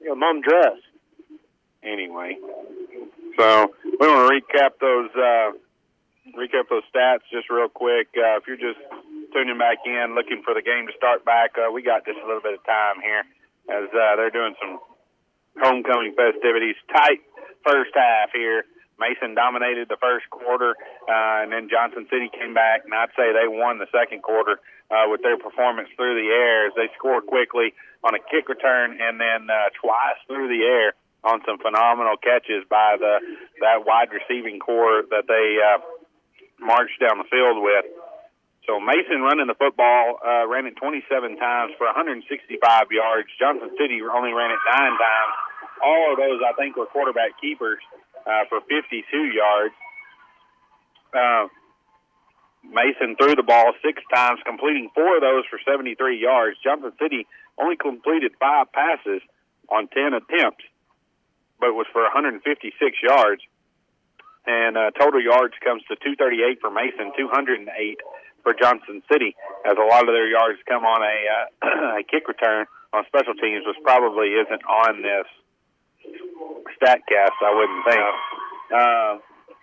[0.00, 0.78] Your mom dress.
[1.84, 2.40] Anyway,
[3.36, 5.52] so we want to recap those uh,
[6.32, 8.08] recap those stats just real quick.
[8.16, 8.80] Uh, if you're just
[9.36, 12.26] tuning back in, looking for the game to start back, uh, we got just a
[12.26, 13.24] little bit of time here
[13.68, 14.80] as uh, they're doing some
[15.60, 16.76] homecoming festivities.
[16.88, 17.20] Tight
[17.66, 18.64] first half here.
[18.96, 20.78] Mason dominated the first quarter,
[21.10, 24.62] uh, and then Johnson City came back, and I'd say they won the second quarter
[24.88, 27.74] uh, with their performance through the air as they scored quickly
[28.06, 30.94] on a kick return and then uh, twice through the air
[31.24, 33.18] on some phenomenal catches by the
[33.60, 35.80] that wide receiving core that they uh,
[36.60, 37.88] marched down the field with.
[38.68, 42.24] So Mason running the football uh, ran it 27 times for 165
[42.92, 43.28] yards.
[43.36, 45.34] Johnson City only ran it nine times.
[45.84, 47.80] All of those, I think, were quarterback keepers
[48.24, 49.74] uh, for 52 yards.
[51.12, 51.48] Uh,
[52.64, 56.56] Mason threw the ball six times, completing four of those for 73 yards.
[56.64, 57.26] Johnson City
[57.60, 59.20] only completed five passes
[59.68, 60.64] on 10 attempts,
[61.64, 62.44] but it was for 156
[63.00, 63.40] yards.
[64.44, 67.64] And uh, total yards comes to 238 for Mason, 208
[68.44, 69.32] for Johnson City,
[69.64, 73.32] as a lot of their yards come on a, uh, a kick return on special
[73.40, 75.24] teams, which probably isn't on this
[76.76, 78.04] Statcast, I wouldn't think.
[78.68, 79.12] Uh,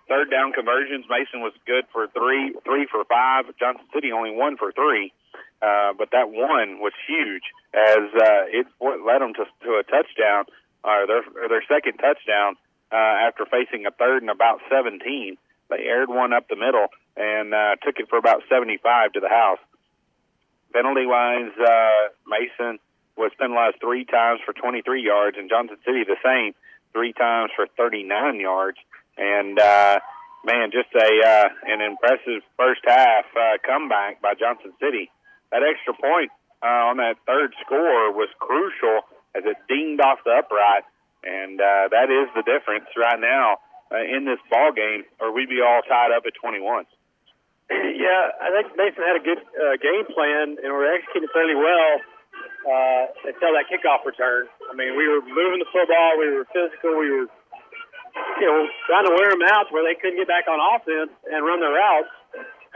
[0.10, 3.46] third down conversions, Mason was good for three, three for five.
[3.62, 5.14] Johnson City only one for three,
[5.62, 7.46] uh, but that one was huge
[7.78, 10.50] as uh, it led them to, to a touchdown,
[10.84, 12.56] or their or their second touchdown
[12.92, 15.38] uh, after facing a third and about 17.
[15.70, 19.30] They aired one up the middle and uh, took it for about 75 to the
[19.30, 19.60] house.
[20.74, 22.80] Penalty wise, uh, Mason
[23.18, 26.54] was penalized three times for 23 yards, and Johnson City the same,
[26.94, 28.78] three times for 39 yards.
[29.18, 30.00] And uh,
[30.44, 35.12] man, just a uh, an impressive first half uh, comeback by Johnson City.
[35.52, 36.32] That extra point
[36.64, 39.04] uh, on that third score was crucial
[39.36, 40.84] as it dinged off the upright,
[41.24, 45.50] and uh, that is the difference right now uh, in this ball game, or we'd
[45.50, 46.86] be all tied up at 21.
[47.72, 51.94] Yeah, I think Mason had a good uh, game plan, and we're executing fairly well
[52.68, 54.50] uh, until that kickoff return.
[54.68, 57.30] I mean, we were moving the football, we were physical, we were,
[58.42, 58.60] you know,
[58.90, 61.72] trying to wear them out where they couldn't get back on offense and run their
[61.72, 62.12] routes.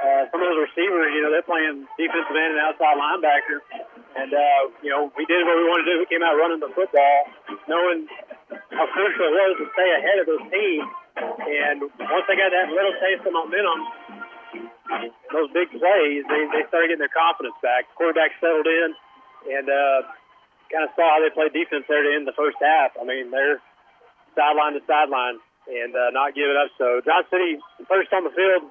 [0.06, 3.58] Uh, some of those receivers, you know, they're playing defensive end and outside linebacker,
[4.14, 6.06] and uh, you know, we did what we wanted to do.
[6.06, 7.18] We came out running the football,
[7.66, 8.06] knowing
[8.70, 10.86] how crucial it was to stay ahead of those teams.
[11.18, 13.80] And once they got that little taste of momentum,
[15.34, 17.90] those big plays, they, they started getting their confidence back.
[17.98, 18.94] Quarterback settled in
[19.58, 20.06] and uh,
[20.70, 22.94] kind of saw how they played defense there to end the first half.
[23.00, 23.58] I mean, they're
[24.38, 26.70] sideline to sideline and uh, not giving up.
[26.78, 27.58] So John City
[27.90, 28.70] first on the field.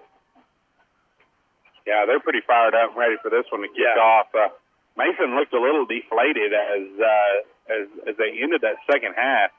[1.86, 4.00] Yeah, they're pretty fired up and ready for this one to kick Yeah.
[4.00, 4.34] off.
[4.34, 4.48] Uh,
[4.96, 7.36] Mason looked a little deflated as uh,
[7.72, 9.50] as as they ended that second half.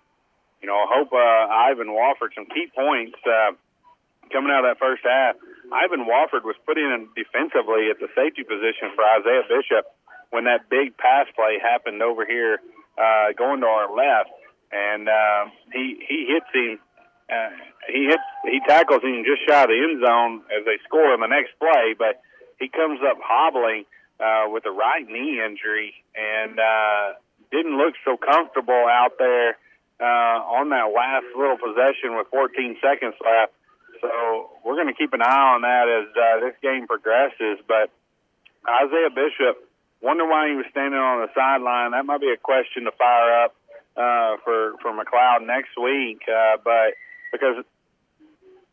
[0.61, 1.17] You know, I hope uh,
[1.69, 3.51] Ivan Wofford some key points uh,
[4.31, 5.35] coming out of that first half.
[5.71, 9.85] Ivan Wofford was put in defensively at the safety position for Isaiah Bishop
[10.31, 12.59] when that big pass play happened over here
[12.97, 14.31] uh, going to our left,
[14.71, 16.79] and uh, he he hits him.
[17.25, 17.49] Uh,
[17.89, 21.19] he hits he tackles him just shy of the end zone as they score on
[21.21, 22.21] the next play, but
[22.59, 23.85] he comes up hobbling
[24.19, 27.17] uh, with a right knee injury and uh,
[27.51, 29.57] didn't look so comfortable out there
[29.99, 33.53] uh, on that last little possession with 14 seconds left.
[34.01, 37.63] So we're going to keep an eye on that as uh, this game progresses.
[37.67, 37.89] But
[38.67, 39.65] Isaiah Bishop,
[40.01, 41.91] wonder why he was standing on the sideline.
[41.91, 43.55] That might be a question to fire up
[43.95, 46.21] uh, for for McLeod next week.
[46.27, 46.99] Uh, but
[47.39, 47.63] because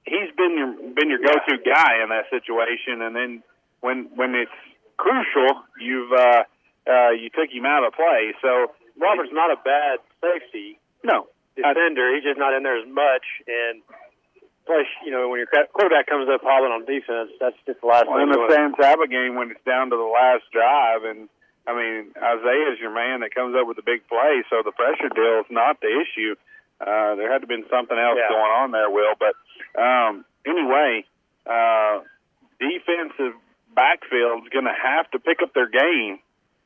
[0.04, 3.42] he's been your been your go-to guy in that situation, and then
[3.80, 4.54] when when it's
[4.96, 6.42] crucial, you've uh,
[6.86, 8.34] uh, you took him out of play.
[8.42, 11.26] So Robert's not a bad safety no
[11.56, 12.14] defender.
[12.14, 13.26] He's just not in there as much.
[13.46, 13.82] And
[14.66, 18.06] plus, you know, when your quarterback comes up hobbling on defense, that's just the last
[18.06, 18.30] Well, thing.
[18.30, 18.46] in the.
[18.48, 21.28] San Saba game, when it's down to the last drive, and
[21.66, 25.10] I mean Isaiah's your man that comes up with the big play, so the pressure
[25.10, 26.34] deal is not the issue.
[26.82, 28.28] Uh, there had to been something else Yeah.
[28.28, 29.14] going on there, Will.
[29.18, 29.34] But
[29.80, 31.04] um, anyway,
[31.46, 32.00] uh,
[32.58, 33.34] defensive
[33.74, 36.18] backfield's going to have to pick up their game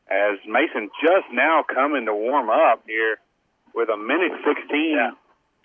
[0.09, 3.18] as Mason just now coming to warm up here
[3.74, 5.12] with a minute 16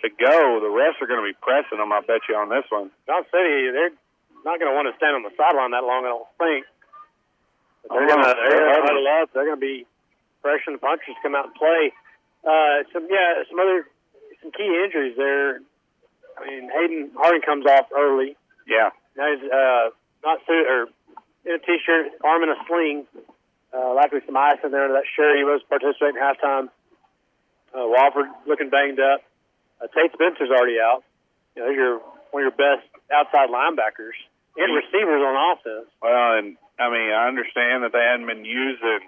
[0.03, 0.59] to go.
[0.59, 2.91] The rest are going to be pressing them, I bet you, on this one.
[3.07, 3.93] John City, they're
[4.43, 6.65] not going to want to stand on the sideline that long, I don't think.
[7.87, 9.29] But they're Oh, going to they're they're gonna huddle up.
[9.33, 9.85] They're going to be
[10.43, 11.93] pressuring the punchers to come out and play.
[12.43, 13.85] Uh, some yeah, some other
[14.41, 15.61] some key injuries there.
[16.37, 18.35] I mean, Hayden Harding comes off early.
[18.67, 18.89] Yeah.
[19.17, 19.89] Now he's uh,
[20.23, 20.87] not suit or
[21.45, 23.05] in a t-shirt, arm in a sling.
[23.73, 25.37] Uh, likely some ice in there under that shirt.
[25.37, 26.67] He was participating halftime.
[27.73, 29.23] Uh, Wofford looking banged up.
[29.79, 31.03] Uh, Tate Spencer's already out.
[31.55, 32.01] You know, are your,
[32.31, 34.15] one of your best outside linebackers
[34.57, 35.87] and receivers on offense.
[36.01, 38.99] Well, and I mean, I understand that they hadn't been using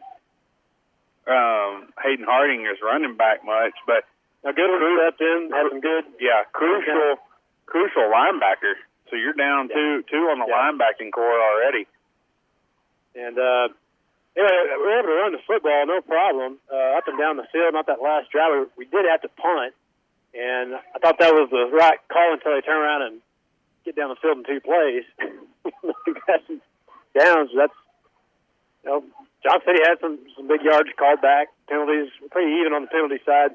[1.27, 4.07] um, Hayden Harding as running back much, but
[4.43, 6.03] Now, Goodwin stepped in, had some good.
[6.19, 7.15] yeah, crucial
[7.65, 8.75] crucial linebacker.
[9.09, 10.71] So you're down two two on the Yeah.
[10.71, 11.87] linebacking core already.
[13.15, 13.69] And uh,
[14.35, 17.45] anyway, we were able to run the football, no problem, uh, up and down the
[17.53, 17.73] field.
[17.73, 19.73] Not that last drive, we, did have to punt,
[20.33, 23.21] and I thought that was the right call until they turn around and
[23.85, 25.05] get down the field in two plays.
[26.27, 26.59] got some
[27.17, 27.51] downs.
[27.55, 27.77] That's
[28.83, 29.03] you know,
[29.45, 31.47] John City had some some big yards called back.
[31.69, 33.53] Penalties pretty even on the penalty side,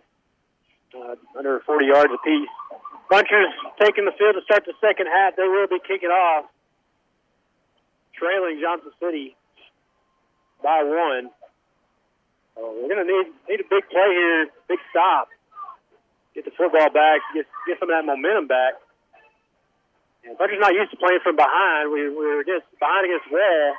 [0.95, 2.49] uh, under 40 yards apiece.
[3.11, 5.37] Punchers taking the field to start the second half.
[5.37, 6.45] They will be kicking off,
[8.13, 9.37] trailing Johnson City
[10.63, 11.33] by one.
[12.59, 15.29] Uh, we're going to need need a big play here, big stop,
[16.35, 18.77] get the football back, get get some of that momentum back.
[20.27, 21.89] And Puncher's not used to playing from behind.
[21.89, 23.73] We, we were against behind against wall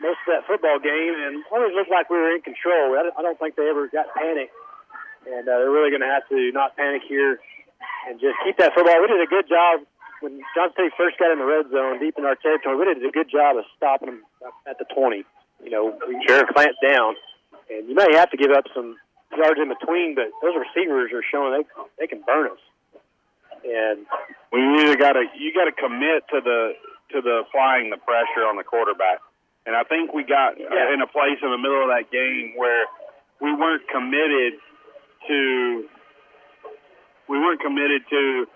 [0.00, 2.96] most of that football game, and always looked like we were in control.
[2.98, 4.52] I don't, I don't think they ever got panicked,
[5.26, 7.38] and uh, they're really going to have to not panic here
[8.08, 9.00] and just keep that football.
[9.00, 9.82] We did a good job
[10.20, 12.76] when Johnson State first got in the red zone, deep in our territory.
[12.78, 14.22] We did a good job of stopping them
[14.66, 15.24] at the 20.
[15.64, 16.46] You know, we sure.
[16.52, 17.16] clamped down,
[17.70, 18.96] and you may have to give up some
[19.36, 21.64] yards in between, but those receivers are showing they
[21.98, 22.62] they can burn us.
[23.64, 24.06] And
[24.52, 26.76] we either got to you got to commit to the
[27.12, 29.20] to the applying the pressure on the quarterback.
[29.66, 30.94] And I think we got Yeah.
[30.94, 32.84] in a place in the middle of that game where
[33.40, 34.60] we weren't committed
[35.28, 35.88] to
[37.28, 38.46] we weren't committed to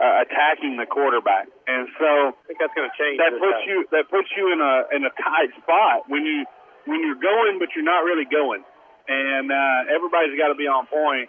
[0.00, 3.20] uh, attacking the quarterback, and so I think that's going to change.
[3.20, 3.68] that puts time.
[3.68, 6.46] you that puts you in a in a tight spot when you
[6.86, 8.64] when you're going, but you're not really going,
[9.08, 11.28] and uh, everybody's got to be on point.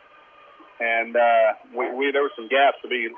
[0.81, 3.11] And uh, we, we there were some gaps to be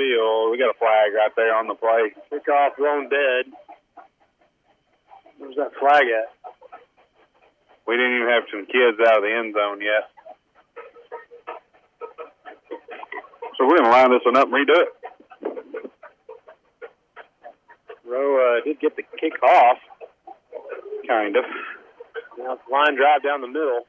[0.00, 0.50] filled.
[0.50, 2.16] We got a flag right there on the play.
[2.32, 3.52] Kickoff blown dead.
[5.38, 6.32] Where's that flag at?
[7.86, 10.10] We didn't even have some kids out of the end zone yet.
[13.56, 14.90] So we're going to line this one up and redo it.
[18.04, 19.78] Rowe uh, did get the kick off.
[21.08, 21.44] Kind of.
[22.38, 23.86] Now it's line drive down the middle.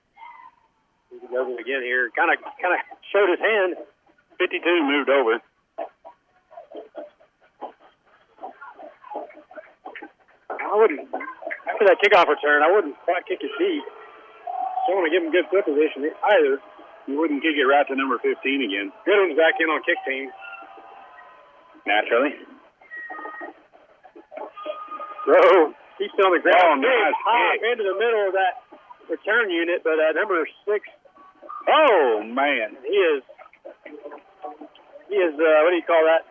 [1.11, 2.09] He does it again here.
[2.15, 2.81] Kind of, kind of
[3.11, 3.75] showed his hand.
[4.39, 5.41] 52 moved over.
[10.49, 11.07] I wouldn't.
[11.67, 13.83] After that kickoff return, I wouldn't quite kick his feet.
[14.87, 16.61] Don't want to give him good foot position either.
[17.07, 18.91] You wouldn't kick it right to number 15 again.
[19.07, 20.27] Goodwin's back in on kick team.
[21.87, 22.35] Naturally.
[25.27, 26.83] Rowe he's still on the ground.
[26.83, 27.71] Oh, nice hop kick.
[27.73, 28.53] into the middle of that
[29.09, 30.83] return unit, but uh, number six,
[31.67, 32.79] Oh, man.
[32.83, 33.23] he is,
[35.11, 36.23] he is, uh, what do you call that?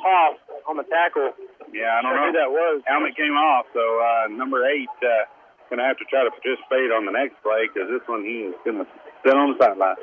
[0.00, 0.36] Toss
[0.68, 1.32] on the tackle.
[1.72, 2.26] Yeah, I don't know.
[2.28, 2.82] Who that was.
[2.84, 5.24] Helmet came off, so uh, number eight uh,
[5.70, 8.50] going to have to try to participate on the next play because this one he
[8.50, 8.86] is going to
[9.22, 9.96] sit on the sideline.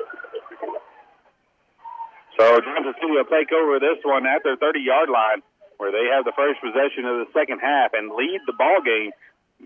[2.40, 5.44] So Johnson City will take over this one at their 30-yard line,
[5.76, 9.12] where they have the first possession of the second half and lead the ball game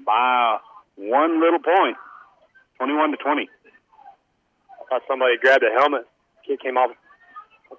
[0.05, 0.59] by
[0.97, 1.97] one little point,
[2.81, 3.47] 21 to 20.
[3.47, 6.09] I thought somebody grabbed a helmet.
[6.49, 6.91] Kid came off,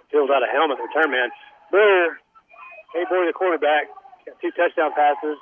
[0.10, 0.78] peeled out a helmet.
[0.80, 1.30] Return man.
[1.70, 2.18] Brewer,
[2.94, 3.90] hey boy, the quarterback,
[4.26, 5.42] got two touchdown passes.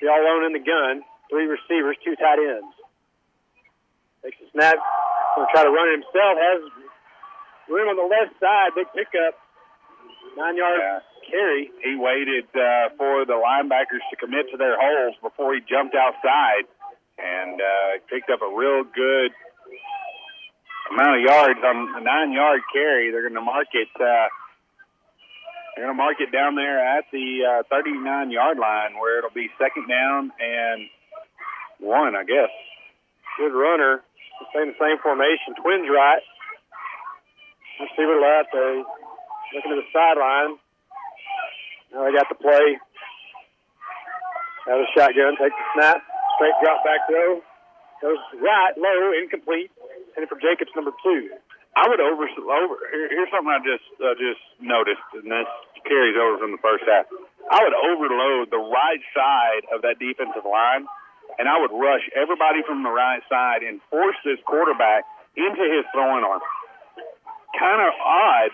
[0.00, 1.02] He all alone in the gun.
[1.30, 2.74] Three receivers, two tight ends.
[4.24, 4.76] Takes a snap.
[5.36, 6.34] Going to try to run it himself.
[6.40, 6.60] Has
[7.68, 8.74] room on the left side.
[8.74, 9.36] Big pickup.
[10.36, 11.70] Nine yard carry.
[11.84, 16.64] He waited uh, for the linebackers to commit to their holes before he jumped outside
[17.18, 19.30] and uh, picked up a real good
[20.90, 23.10] amount of yards on the nine-yard carry.
[23.10, 23.88] They're going to mark it.
[23.94, 24.32] Uh,
[25.74, 29.50] they're going to mark it down there at the uh, 39-yard line, where it'll be
[29.58, 30.88] second down and
[31.80, 32.50] one, I guess.
[33.38, 34.02] Good runner.
[34.54, 35.54] Same same formation.
[35.62, 36.22] Twins right.
[37.80, 38.50] Receiver left.
[38.52, 38.82] They
[39.54, 40.58] looking to the sideline.
[41.92, 42.78] Now they got the play.
[44.66, 45.38] Have a shotgun.
[45.40, 46.02] Take the snap.
[46.36, 47.40] Straight drop back throw.
[48.02, 49.72] Goes right, low, incomplete.
[50.14, 51.34] And for Jacobs, number two.
[51.78, 52.74] I would over over.
[52.90, 55.46] Here, here's something I just uh, just noticed, and this
[55.86, 57.06] carries over from the first half.
[57.50, 60.90] I would overload the right side of that defensive line,
[61.38, 65.06] and I would rush everybody from the right side and force this quarterback
[65.38, 66.42] into his throwing arm.
[67.54, 68.52] Kind of odd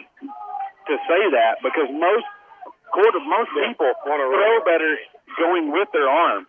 [0.89, 2.29] to say that because most
[2.93, 4.93] quarter most people throw better
[5.41, 6.47] going with their arm.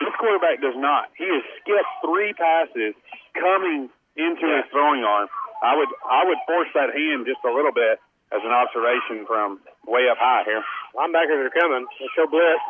[0.00, 1.10] This quarterback does not.
[1.18, 2.94] He has skipped three passes
[3.34, 5.28] coming into his throwing arm.
[5.62, 8.00] I would I would force that hand just a little bit
[8.32, 10.62] as an observation from way up high here.
[10.94, 11.86] Linebackers are coming.
[11.98, 12.62] They show blitz,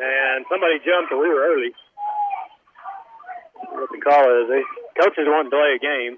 [0.00, 1.70] and somebody jumped, and we were early.
[3.82, 4.46] What the call is?
[4.46, 4.62] They
[4.94, 6.14] coaches want to delay a game.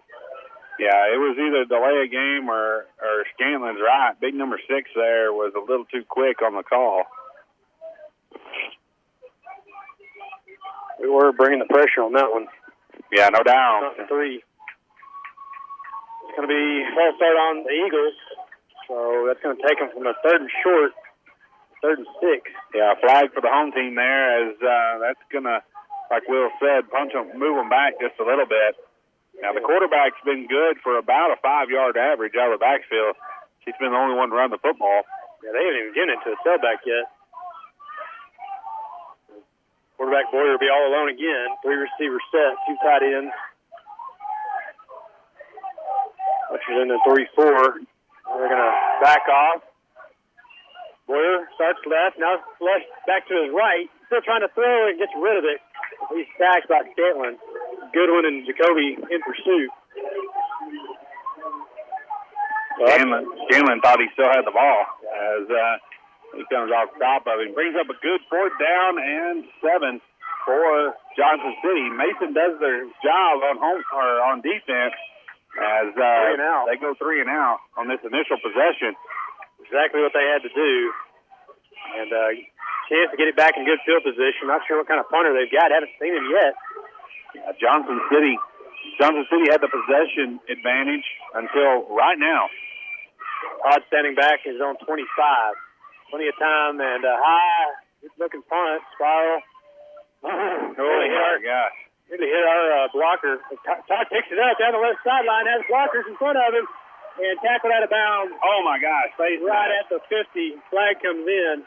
[0.76, 4.12] Yeah, it was either delay a game or or Scanlon's right.
[4.20, 7.08] Big number six there was a little too quick on the call.
[11.00, 12.52] We were bringing the pressure on that one.
[13.10, 13.96] Yeah, no doubt.
[14.12, 14.44] Three.
[14.44, 18.16] It's going to be false start on the Eagles,
[18.88, 20.92] so that's going to take them from a third and short,
[21.80, 22.52] third and six.
[22.74, 25.64] Yeah, flag for the home team there as uh, that's going to,
[26.10, 28.76] like Will said, punch them, move them back just a little bit.
[29.42, 33.16] Now the quarterback's been good for about a five-yard average out of the backfield.
[33.64, 35.02] He's been the only one to run the football.
[35.42, 37.08] Yeah, they haven't even given it to a tailback yet.
[39.96, 41.48] Quarterback Boyer will be all alone again.
[41.62, 43.32] Three receiver set, two tight ends.
[46.52, 47.80] Ushers in the three four.
[47.80, 49.62] They're gonna back off.
[51.06, 53.88] Boyer starts left, now flush back to his right.
[54.06, 55.60] Still trying to throw and gets rid of it.
[56.12, 57.38] He's sacked by Scanlon.
[57.92, 59.70] Goodwin and Jacoby in pursuit.
[62.74, 64.82] Scanlon, Scanlon thought he still had the ball
[65.14, 65.76] as uh,
[66.34, 67.54] he comes off the top of him.
[67.54, 70.02] Brings up a good fourth down and seven
[70.44, 71.86] for Johnson City.
[71.94, 74.94] Mason does their job on home or on defense
[75.54, 78.98] as uh, they go three and out on this initial possession.
[79.62, 80.74] Exactly what they had to do.
[81.94, 82.30] And uh,
[82.88, 84.48] chance to get it back in good field position.
[84.48, 85.72] Not sure what kind of punter they've got.
[85.72, 86.52] Haven't seen him yet.
[87.34, 88.38] Uh, Johnson City,
[89.00, 92.46] Johnson City had the possession advantage until right now.
[93.64, 95.00] Todd standing back is on 25.
[96.12, 97.66] Plenty of time and a high,
[98.04, 99.40] good looking punt, spiral.
[100.74, 101.76] Oh, my gosh.
[102.08, 103.40] Really hit our uh, blocker.
[103.64, 106.64] Todd picks it up down the left sideline, has blockers in front of him,
[107.20, 108.32] and tackled out of bounds.
[108.40, 109.12] Oh, my gosh.
[109.20, 110.60] Right at the 50.
[110.72, 111.64] Flag comes in.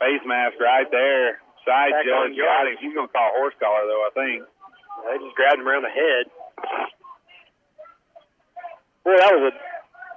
[0.00, 1.40] Face mask right there.
[1.64, 2.76] Side Back judge got him.
[2.80, 4.44] He's going to call horse collar, though, I think.
[5.08, 6.24] They just grabbed him around the head.
[9.04, 9.54] Boy, that was a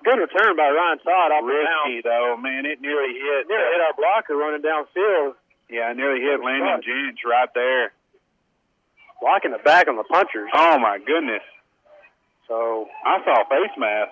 [0.04, 1.52] good return by Ryan Todd off the.
[1.52, 2.36] Risky, though.
[2.36, 3.48] Man, it nearly hit.
[3.48, 5.36] Nearly hit our blocker running downfield.
[5.70, 6.84] Yeah, nearly hit Landon.
[6.84, 7.92] Jench right there.
[9.20, 10.50] Blocking the back on the punchers.
[10.54, 11.44] Oh, my goodness.
[12.48, 14.12] So I saw face mask.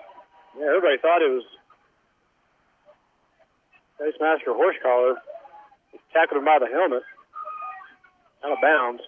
[0.58, 1.44] Yeah, everybody thought it was
[3.98, 5.16] face mask or horse collar.
[6.16, 7.04] Tackled him by the helmet.
[8.40, 9.04] Out of bounds.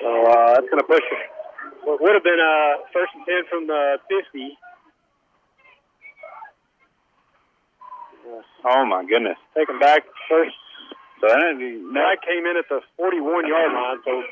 [0.00, 1.24] So uh, that's going to push it.
[1.84, 4.56] What would have been uh, first and 10 from the 50.
[8.64, 9.36] Oh, my goodness.
[9.52, 10.56] Taken back first.
[11.20, 14.00] So that, That came in at the 41 yard line.
[14.08, 14.24] So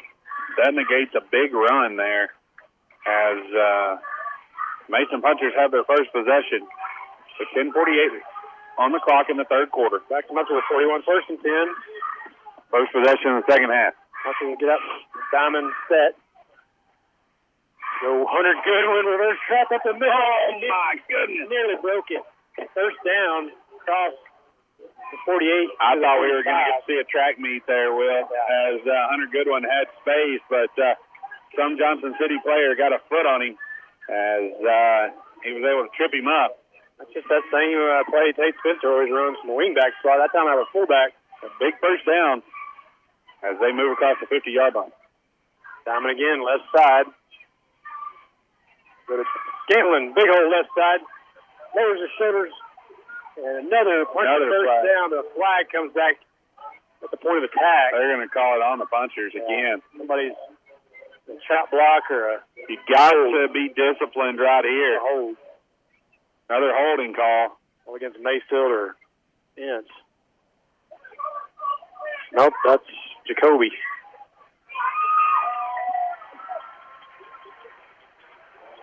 [0.56, 2.32] that negates a big run there
[3.04, 3.96] as uh,
[4.88, 6.64] Mason Punchers have their first possession.
[7.38, 8.33] With 10:48
[8.78, 10.02] on the clock in the third quarter.
[10.10, 11.50] back to Muncie with 41 first and 10.
[12.70, 13.94] First possession in the second half.
[14.26, 14.82] Muncie will get up.
[15.30, 16.18] Diamond set.
[18.02, 20.10] Go Hunter Goodwin reverse trap up the middle.
[20.10, 21.46] Oh, and my goodness.
[21.46, 22.22] Nearly broke it.
[22.74, 24.14] First down across
[25.14, 25.70] the 48.
[25.78, 26.66] I thought we were going to 45.
[26.66, 30.74] get to see a track meet there, Will, as uh, Hunter Goodwin had space, but
[30.74, 30.98] uh,
[31.54, 33.54] some Johnson City player got a foot on him
[34.10, 35.02] as uh,
[35.46, 36.58] he was able to trip him up.
[36.98, 40.22] That's just that same uh, play Tate Spencer always runs from the wingback spot.
[40.22, 41.12] That time I have a fullback.
[41.42, 42.40] A big first down
[43.44, 44.94] as they move across the 50 yard line.
[45.84, 47.06] Diamond again, left side.
[49.08, 49.24] Go to
[49.68, 51.02] Scantlin, big hole left side.
[51.76, 52.54] Lowers his shoulders.
[53.36, 54.82] And another punch Another first flag.
[54.88, 55.06] down.
[55.10, 56.16] The flag comes back
[57.02, 57.92] at the point of attack.
[57.92, 59.82] They're going to call it on the punchers again.
[59.98, 60.38] Somebody's
[61.28, 64.96] a shot block or a You got to be disciplined right here.
[65.02, 65.36] hold
[66.48, 67.58] Another holding call.
[67.86, 68.96] all against Mayfield or
[69.56, 69.88] Ince.
[72.32, 72.82] Nope, that's
[73.26, 73.70] Jacoby.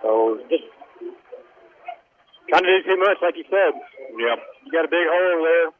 [0.02, 0.64] So just
[2.48, 3.72] trying to do too much, like you said.
[4.18, 4.38] Yep.
[4.66, 5.70] You got a big hole there.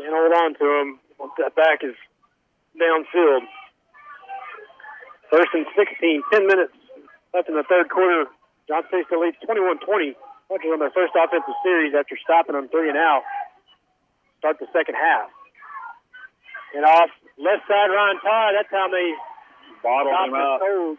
[0.00, 1.94] Can't hold on to him once that back is
[2.80, 3.46] downfield.
[5.30, 6.72] First and 16, 10 minutes
[7.34, 8.28] left in the third quarter.
[8.68, 10.14] John City still leads 21-20.
[10.48, 13.22] Punchers on their first offensive series after stopping them three and out.
[14.38, 15.30] Start the second half.
[16.76, 18.52] And off left side, Ryan Todd.
[18.56, 19.12] That time they
[19.82, 20.60] Bottled him up.
[20.62, 20.98] toes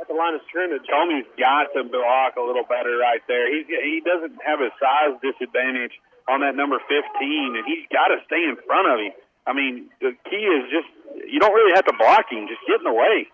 [0.00, 0.84] at the line of scrimmage.
[0.88, 3.48] Comey's got to block a little better right there.
[3.48, 5.96] He's he doesn't have a size disadvantage
[6.28, 9.12] on that number 15, and he's got to stay in front of him.
[9.48, 10.88] I mean, the key is just
[11.28, 13.28] you don't really have to block him; just get in the way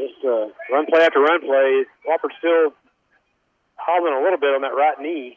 [0.00, 1.84] just uh, run play after run play.
[2.08, 2.72] Wofford still
[3.76, 5.36] hobbling a little bit on that right knee.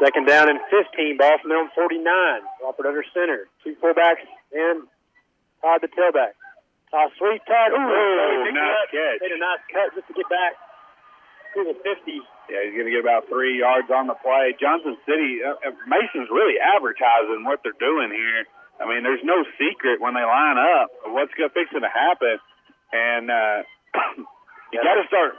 [0.00, 2.00] Second down and 15, ball from their own 49.
[2.62, 3.48] Wofford under center.
[3.64, 4.22] Two fullbacks
[4.54, 4.86] and
[5.60, 6.38] Todd the tailback.
[6.94, 7.74] Uh, sweet Todd.
[7.74, 9.20] Ooh, Ooh nice catch.
[9.20, 10.54] Made a nice cut just to get back
[11.54, 11.86] to the 50.
[12.48, 14.56] Yeah, he's going to get about three yards on the play.
[14.56, 18.48] Johnson City, uh, uh, Mason's really advertising what they're doing here.
[18.80, 21.90] I mean, there's no secret when they line up of what's going to fixing to
[21.90, 22.38] happen,
[22.94, 23.58] and uh,
[24.72, 25.34] you got to start.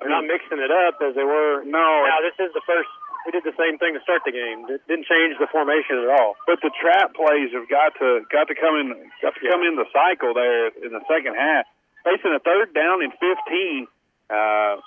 [0.00, 1.64] They're not mixing it up as they were.
[1.64, 2.90] No, Now, this is the first.
[3.24, 4.70] We did the same thing to start the game.
[4.70, 6.38] It didn't change the formation at all.
[6.46, 9.74] But the trap plays have got to got to come in got to come in
[9.74, 11.66] the cycle there in the second half.
[12.06, 13.90] Facing a third down and fifteen,
[14.30, 14.78] uh,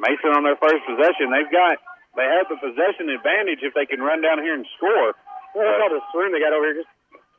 [0.00, 1.28] Mason on their first possession.
[1.28, 1.76] They've got
[2.18, 5.14] they have the possession advantage if they can run down here and score.
[5.54, 6.82] Well, look at all the swing they got over here.
[6.82, 6.92] Just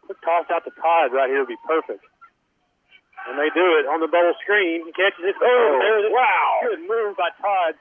[0.08, 2.04] quick toss out to Todd right here would be perfect.
[3.28, 4.82] And they do it on the bubble screen.
[4.88, 5.36] He catches it.
[5.38, 6.14] Oh, there's it.
[6.14, 6.50] wow.
[6.66, 7.78] Good move by Todd.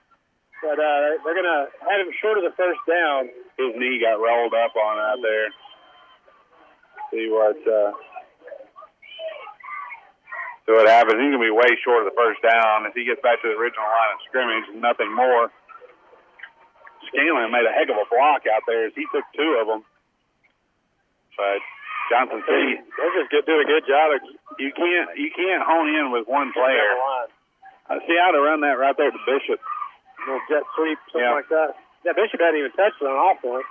[0.60, 3.32] But uh, they're going to have him short of the first down.
[3.56, 5.48] His knee got rolled up on out there.
[7.08, 7.96] See what uh,
[10.70, 11.18] see what happens.
[11.18, 13.58] He's gonna be way short of the first down if he gets back to the
[13.58, 14.66] original line of scrimmage.
[14.78, 15.50] Nothing more.
[17.10, 19.82] Scanlon made a heck of a block out there as he took two of them.
[21.34, 21.58] But
[22.06, 24.14] Johnson City, They're just good, doing a good job.
[24.62, 26.90] You can't you can't hone in with one player.
[27.90, 29.58] Uh, see how to run that right there to Bishop.
[30.22, 31.74] little jet sweep, something like that.
[32.06, 33.66] Yeah, Bishop hadn't even touched it on all point.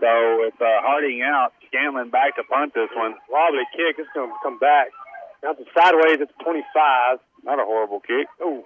[0.00, 0.08] So
[0.40, 3.18] with uh, Harding out, Scanlon back to punt this one.
[3.28, 3.98] Wobbly kick.
[3.98, 4.94] It's going to come back.
[5.42, 7.18] Bounces sideways at the 25.
[7.44, 8.26] Not a horrible kick.
[8.40, 8.64] Oh.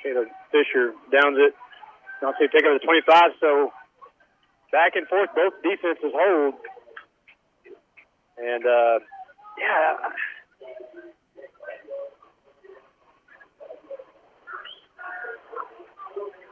[0.00, 1.54] Okay, the Fisher downs it.
[2.22, 3.36] Now see take over the 25.
[3.40, 3.72] So
[4.72, 6.54] back and forth, both defenses hold.
[8.38, 8.98] And uh,
[9.60, 10.08] yeah,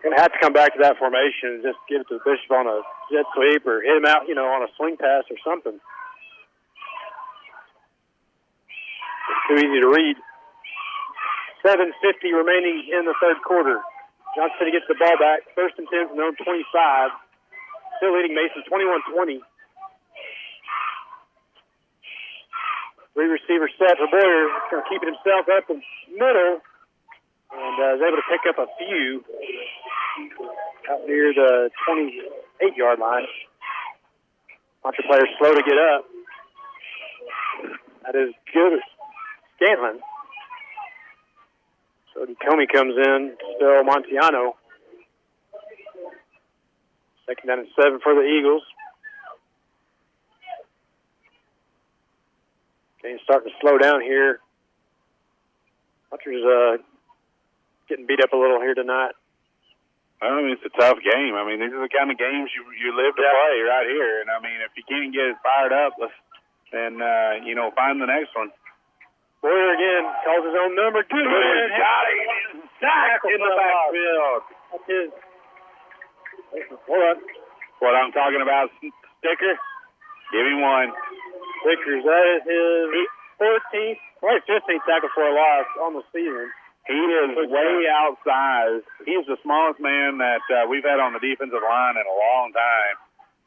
[0.03, 2.51] gonna have to come back to that formation and just give it to the Bishop
[2.53, 2.81] on a
[3.13, 5.81] jet sweep or hit him out, you know, on a swing pass or something.
[9.49, 10.16] Too easy to read.
[11.65, 11.89] 7.50
[12.37, 13.81] remaining in the third quarter.
[14.37, 15.49] Johnson City gets the ball back.
[15.57, 17.11] First and 10 from their own 25.
[17.99, 19.41] Still leading Mason 21-20.
[23.15, 24.47] Three receiver set for Boyer.
[24.70, 25.83] Going to keep it himself up in
[26.15, 26.62] middle.
[27.51, 29.25] And uh, is able to pick up a few
[30.93, 33.27] out near the 28-yard line.
[34.85, 36.05] Bunch of players slow to get up.
[38.05, 38.81] That is good.
[39.60, 39.98] Scantlin.
[42.14, 44.52] So Comey comes in, still Montiano.
[47.26, 48.62] Second down and seven for the Eagles.
[53.02, 54.40] Game's starting to slow down here.
[56.10, 56.82] Hunter's uh,
[57.89, 59.12] getting beat up a little here tonight.
[60.20, 61.39] I mean, it's a tough game.
[61.39, 64.20] I mean, these are the kind of games you you live to play right here.
[64.20, 66.12] And I mean, if you can't get it fired up, let's,
[66.72, 68.51] then uh, you know, find the next one.
[69.43, 71.02] Boyer again calls his own number.
[71.06, 71.70] Good man.
[71.78, 72.06] shot.
[72.82, 74.43] Sack in the backfield.
[74.73, 75.09] That's his.
[76.86, 77.16] Hold on.
[77.78, 79.55] What I'm talking about, sticker.
[80.35, 80.90] Give him one.
[81.65, 83.09] Vickers, that is his
[83.39, 86.51] 14th, probably 15th tackle for a loss on the season.
[86.86, 88.89] He is way outsized.
[89.05, 92.48] He's the smallest man that uh, we've had on the defensive line in a long
[92.56, 92.97] time,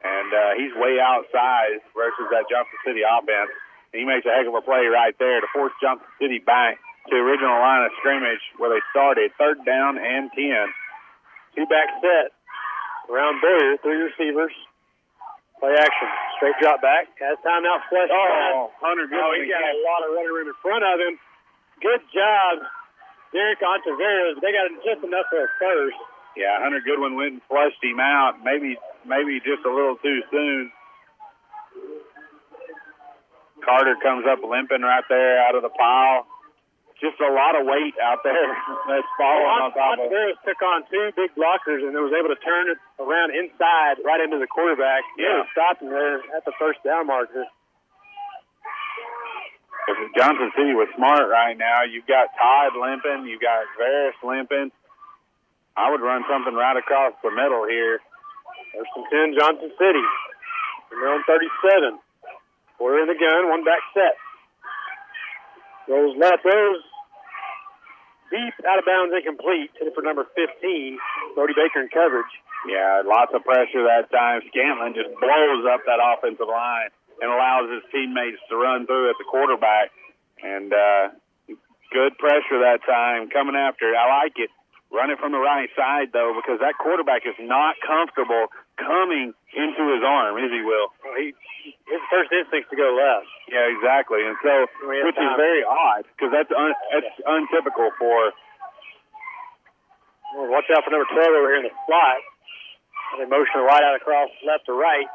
[0.06, 3.50] and uh, he's way outsized versus that Johnson City offense.
[3.92, 7.12] He makes a heck of a play right there to force Johnson City back to
[7.12, 10.64] the original line of scrimmage where they started, third down and ten.
[11.52, 12.32] Two back set
[13.12, 14.52] around Boyer, three receivers.
[15.60, 16.08] Play action.
[16.40, 17.06] Straight drop back.
[17.22, 17.78] Has time now.
[17.86, 18.10] Flush.
[18.10, 21.14] Oh, Hunter Oh, he's got a lot of running room in front of him.
[21.78, 22.66] Good job,
[23.30, 24.40] Derek Ontiveros.
[24.42, 26.00] They got just enough for a first.
[26.34, 28.40] Yeah, Hunter Goodwin went and flushed him out.
[28.42, 28.74] Maybe,
[29.04, 30.72] maybe just a little too soon.
[33.64, 36.26] Carter comes up limping right there out of the pile.
[37.02, 38.46] Just a lot of weight out there
[38.90, 40.06] that's falling on top of.
[40.06, 44.22] Ontiveros took on two big blockers and was able to turn it around inside right
[44.22, 45.02] into the quarterback.
[45.18, 45.42] Yeah.
[45.42, 47.42] Really stopped him there at the first down marker.
[49.90, 54.70] If Johnson City was smart right now, you've got Todd limping, you've got Varys limping.
[55.74, 57.98] I would run something right across the middle here.
[58.78, 60.06] First and 10, Johnson City.
[60.86, 61.98] From their own 37.
[62.82, 64.18] We're in the gun, one back set.
[65.86, 66.82] Goes left, throws
[68.34, 69.70] deep, out of bounds, incomplete.
[69.78, 70.98] Hit it for number 15,
[71.38, 72.34] Brody Baker in coverage.
[72.66, 74.42] Yeah, lots of pressure that time.
[74.50, 76.90] Scantlin just blows up that offensive line
[77.22, 79.94] and allows his teammates to run through at the quarterback.
[80.42, 81.14] And uh,
[81.94, 83.94] good pressure that time coming after.
[83.94, 84.50] I like it.
[84.90, 88.50] Run it from the right side though, because that quarterback is not comfortable
[88.82, 90.60] coming into his arm, is he?
[90.62, 91.34] Will well, he
[91.64, 93.30] his first instinct to go left.
[93.48, 98.32] Yeah, exactly, and so which is very odd because that's un, that's untypical for.
[100.34, 102.20] Well, watch out for number twelve over here in the slot.
[103.20, 105.08] They motion right out across left to right.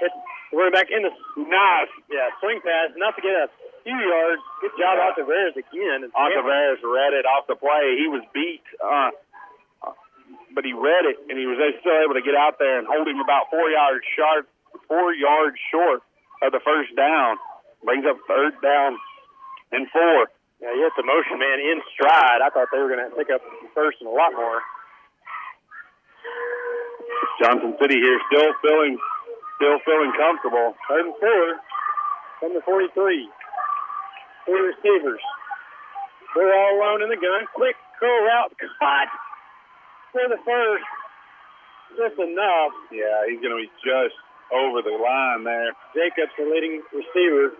[0.00, 1.92] Hit the running back in the nice.
[2.12, 3.48] Yeah, swing pass, enough to get a
[3.80, 4.42] few yards.
[4.60, 5.08] Good job, yeah.
[5.08, 6.04] Ontiveros again.
[6.12, 7.96] Ontiveros read it off the play.
[7.96, 9.10] He was beat, uh,
[10.56, 13.04] but he read it, and he was still able to get out there and hold
[13.04, 14.48] him about four yards short,
[14.88, 16.00] four yards short
[16.40, 17.36] of the first down.
[17.84, 18.96] Brings up third down
[19.76, 20.32] and four.
[20.64, 22.40] Yeah, he hit the motion man in stride.
[22.40, 23.44] I thought they were going to pick up
[23.76, 24.64] first and a lot more.
[27.44, 28.96] Johnson City here still feeling,
[29.60, 30.72] still feeling comfortable.
[30.88, 31.44] Third and four
[32.40, 33.28] from the 43
[34.46, 35.20] three receivers.
[36.32, 37.44] They're all alone in the gun.
[37.52, 39.12] Quick curl route caught
[40.16, 40.88] for the first.
[42.00, 42.72] Just enough.
[42.88, 44.16] Yeah, he's going to be just
[44.48, 45.76] over the line there.
[45.92, 47.52] Jacobs, the leading receiver.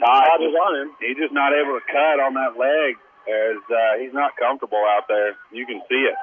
[0.00, 0.88] Todd is on him.
[1.00, 2.96] He's just not able to cut on that leg
[3.28, 5.36] as uh, he's not comfortable out there.
[5.52, 6.16] You can see it.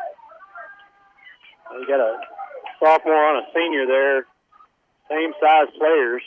[1.73, 2.21] You got a
[2.77, 4.27] sophomore on a senior there,
[5.09, 6.21] same size players.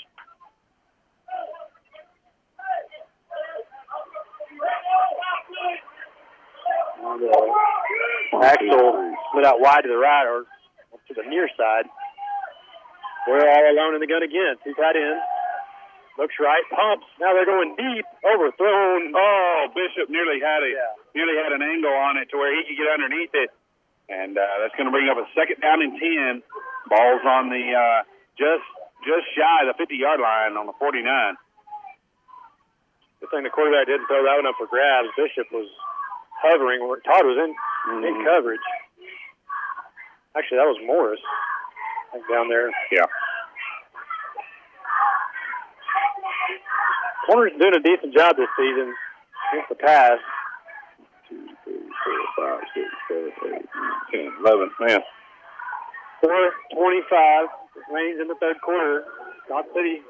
[8.42, 10.48] Axel split out wide to the right or
[10.96, 11.84] to the near side.
[13.28, 14.56] We're all alone in the gun again.
[14.64, 15.20] Two tight ends.
[16.16, 17.04] Looks right, pumps.
[17.20, 19.12] Now they're going deep, overthrown.
[19.12, 20.96] Oh, Bishop nearly had a yeah.
[21.12, 23.52] nearly had an angle on it to where he could get underneath it,
[24.08, 26.40] and uh, that's going to bring up a second down and ten.
[26.88, 28.08] Balls on the uh,
[28.40, 28.64] just
[29.04, 31.04] just shy of the 50 yard line on the 49.
[33.20, 35.12] Good thing the quarterback didn't throw that one up for grabs.
[35.20, 35.68] Bishop was
[36.40, 38.08] hovering Todd was in mm-hmm.
[38.08, 38.64] in coverage.
[40.36, 41.20] Actually, that was Morris
[42.30, 42.68] down there.
[42.92, 43.08] Yeah.
[47.26, 48.94] Corner's doing a decent job this season
[49.52, 50.20] against the pass.
[51.28, 54.70] Two, three, four, five, six, seven, eight, nine, ten, eleven.
[54.78, 55.00] Man.
[56.22, 57.48] Four twenty-five
[57.88, 59.04] remains in the third quarter.
[59.48, 60.02] Dot City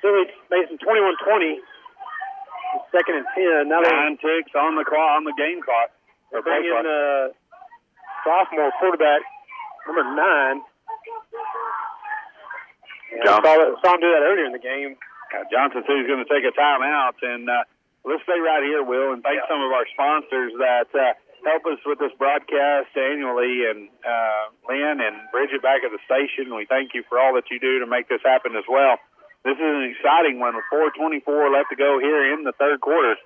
[0.00, 1.60] still Mason 21-20.
[2.92, 3.68] Second and ten.
[3.68, 5.90] Now Nine ticks on the clock on the game clock.
[6.32, 7.34] They're bringing uh,
[8.24, 9.22] sophomore quarterback
[9.86, 10.62] number nine.
[13.26, 14.94] John, saw, that, saw him do that earlier in the game.
[15.34, 17.66] Uh, Johnson City's going to take a timeout, and uh,
[18.06, 19.50] let's stay right here, Will, and thank yeah.
[19.50, 25.02] some of our sponsors that uh, help us with this broadcast annually, and uh, Lynn
[25.02, 26.54] and Bridget back at the station.
[26.54, 28.98] We thank you for all that you do to make this happen as well.
[29.42, 33.16] This is an exciting one with 4:24 left to go here in the third quarter.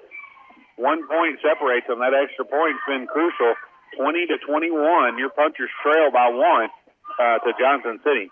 [0.76, 2.00] One point separates them.
[2.00, 3.54] That extra point's been crucial.
[3.96, 5.18] 20 to 21.
[5.18, 6.68] Your punchers trail by one
[7.18, 8.30] uh, to Johnson City.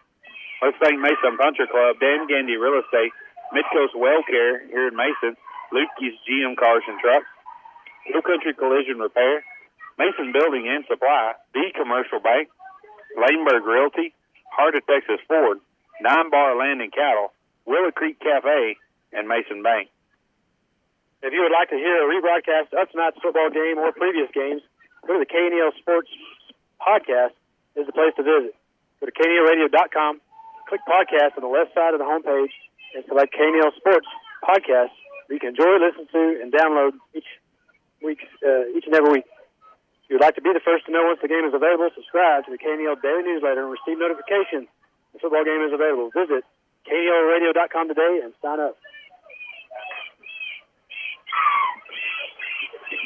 [0.63, 3.11] Let's thank Mason Puncher Club, Dan Gandy Real Estate,
[3.51, 5.35] Midcoast Well Care here in Mason,
[5.75, 7.27] Lukey's GM Cars and Trucks,
[8.07, 9.43] Hill Country Collision Repair,
[9.99, 12.49] Mason Building and Supply, The Commercial Bank,
[13.19, 14.15] Lehmberg Realty,
[14.51, 15.59] Heart of Texas Ford,
[16.01, 17.33] Nine Bar Land and Cattle,
[17.67, 18.77] Willow Creek Cafe,
[19.13, 19.89] and Mason Bank.
[21.23, 24.63] If you would like to hear a rebroadcast of tonight's football game or previous games,
[25.07, 26.09] go to the KNEL Sports
[26.81, 27.35] Podcast
[27.77, 28.55] is the place to visit.
[29.01, 30.21] Go to KNELradio.com,
[30.69, 32.55] click podcast on the left side of the homepage,
[32.95, 34.07] and select KNEL Sports
[34.43, 34.95] Podcast.
[35.31, 37.29] You can enjoy, listen to, and download each
[38.03, 39.29] week, uh, each and every week.
[40.05, 41.89] If you would like to be the first to know once the game is available,
[41.95, 44.69] subscribe to the KNEL Daily Newsletter and receive notifications
[45.13, 46.11] the football game is available.
[46.11, 46.45] Visit
[46.89, 48.77] KNELradio.com today and sign up.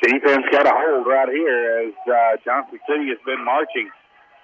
[0.06, 3.90] Defense got a hold right here as uh, Johnson City has been marching.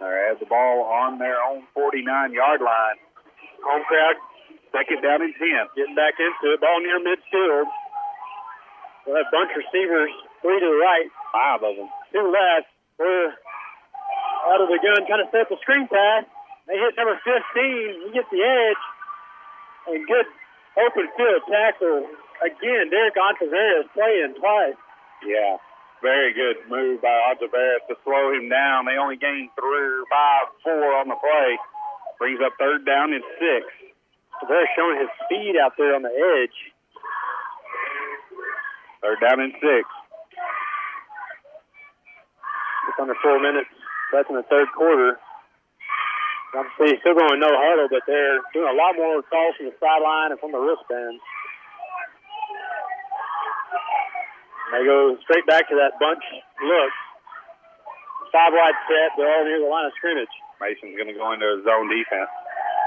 [0.03, 2.99] They have the ball on their own 49-yard line.
[3.63, 4.19] Home crowd,
[4.75, 5.79] second down and 10.
[5.79, 6.59] Getting back into it.
[6.59, 7.71] Ball near midfield.
[9.07, 10.11] We'll have bunch receivers,
[10.43, 11.07] three to the right.
[11.31, 11.87] Five of them.
[12.11, 12.67] Two left.
[12.99, 13.31] We're
[14.51, 16.27] out of the gun, kind of set the screen pass.
[16.67, 17.31] They hit number 15.
[17.31, 18.83] He gets the edge
[19.95, 20.27] and good
[20.75, 22.11] open field tackle.
[22.43, 24.75] Again, Derek Ontiveros playing twice.
[25.23, 25.57] Yeah,
[26.03, 28.87] very good move by Ontiveros to slow him down.
[28.87, 31.59] They only gained three, five, four on the play.
[32.19, 33.67] Brings up third down and six.
[34.43, 36.59] Ontiveros showing his speed out there on the edge.
[39.03, 39.87] Third down and six.
[42.87, 43.71] Just under four minutes
[44.13, 45.19] left in the third quarter.
[46.53, 50.37] Obviously, still going no huddle, but they're doing a lot more calls from the sideline
[50.37, 51.17] and from the wristband.
[54.73, 56.25] They go straight back to that bunch
[56.65, 56.93] look.
[58.33, 59.13] five wide set.
[59.21, 60.33] They're all near the line of scrimmage.
[60.61, 62.31] Mason's going to go into a zone defense.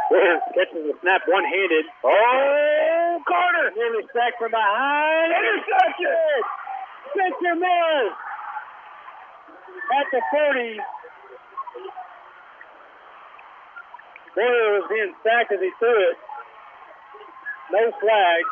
[0.10, 1.86] Warriors catches the snap one-handed.
[2.02, 5.30] Oh, Carter nearly sacked from behind.
[5.34, 6.42] Interception.
[7.14, 8.16] Spencer Morris
[9.94, 10.82] at the 40.
[14.36, 16.18] Warrior was being sacked as he threw it.
[17.72, 18.44] No flag.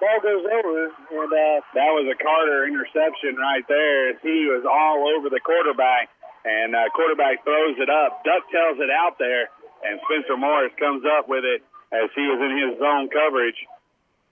[0.00, 4.16] Ball goes over, and uh, that was a Carter interception right there.
[4.24, 6.08] He was all over the quarterback,
[6.48, 9.52] and uh, quarterback throws it up, ducktails it out there,
[9.84, 11.60] and Spencer Morris comes up with it
[11.92, 13.60] as he was in his zone coverage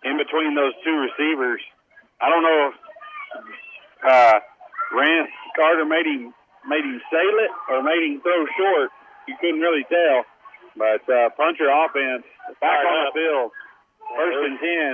[0.09, 1.61] in between those two receivers.
[2.17, 2.75] I don't know if
[4.09, 4.37] uh,
[4.97, 6.33] Rance Carter made him
[6.65, 8.89] made him sail it or made him throw short.
[9.29, 10.25] You couldn't really tell,
[10.81, 12.25] but uh, puncher offense
[12.57, 13.53] back on the field,
[14.17, 14.93] first and ten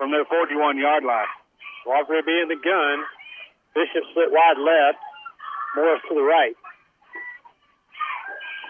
[0.00, 1.28] from their 41 yard line.
[1.84, 3.04] Walker be in the gun.
[3.76, 4.96] Bishop split wide left.
[5.76, 6.56] Morris to the right.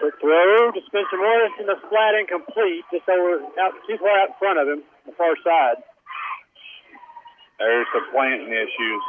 [0.03, 4.35] Quick throw to Spencer Morris in the flat incomplete, just over out too far out
[4.35, 5.79] in front of him, the far side.
[7.57, 9.03] There's some planting issues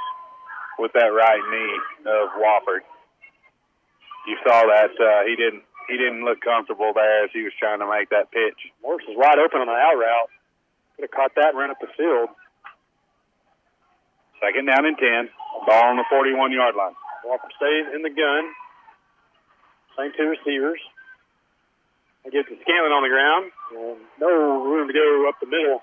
[0.79, 1.75] with that right knee
[2.07, 2.87] of Wofford.
[4.29, 7.81] You saw that uh, he didn't he didn't look comfortable there as he was trying
[7.83, 8.71] to make that pitch.
[8.81, 10.31] Morris was wide open on the out route.
[11.03, 12.31] Could have caught that and ran up the field.
[14.39, 15.35] Second down and 10.
[15.67, 16.95] Ball on the 41 yard line.
[17.27, 18.43] Walker stays in the gun.
[19.99, 20.79] Same two receivers.
[22.23, 23.51] I get to Scanlon on the ground.
[23.75, 25.83] And no room to go up the middle.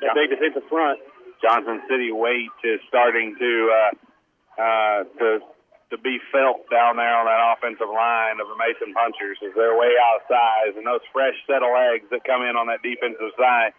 [0.00, 0.96] That big the front.
[1.44, 3.92] Johnson City weight is starting to uh,
[4.56, 5.28] uh, to
[5.92, 9.76] to be felt down there on that offensive line of the Mason Punchers as they're
[9.76, 12.80] way out of size and those fresh set of legs that come in on that
[12.80, 13.76] defensive side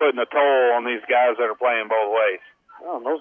[0.00, 2.40] putting a toll on these guys that are playing both ways.
[2.80, 3.20] Well, those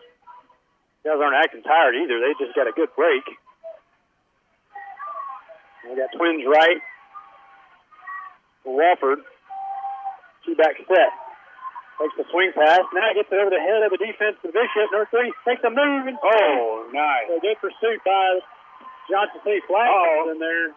[1.03, 2.23] guys aren't acting tired either.
[2.23, 3.27] They just got a good break.
[5.83, 6.79] We got twins right
[8.63, 9.19] for Wofford.
[10.47, 11.11] Two back set.
[11.99, 12.87] Takes the swing pass.
[12.95, 14.87] Now gets it over the head of the defense to Bishop.
[14.95, 16.07] Number three takes a move.
[16.07, 17.27] And oh, nice.
[17.27, 18.39] So good pursuit by
[19.11, 20.31] Johnson City Flag oh.
[20.31, 20.71] in there.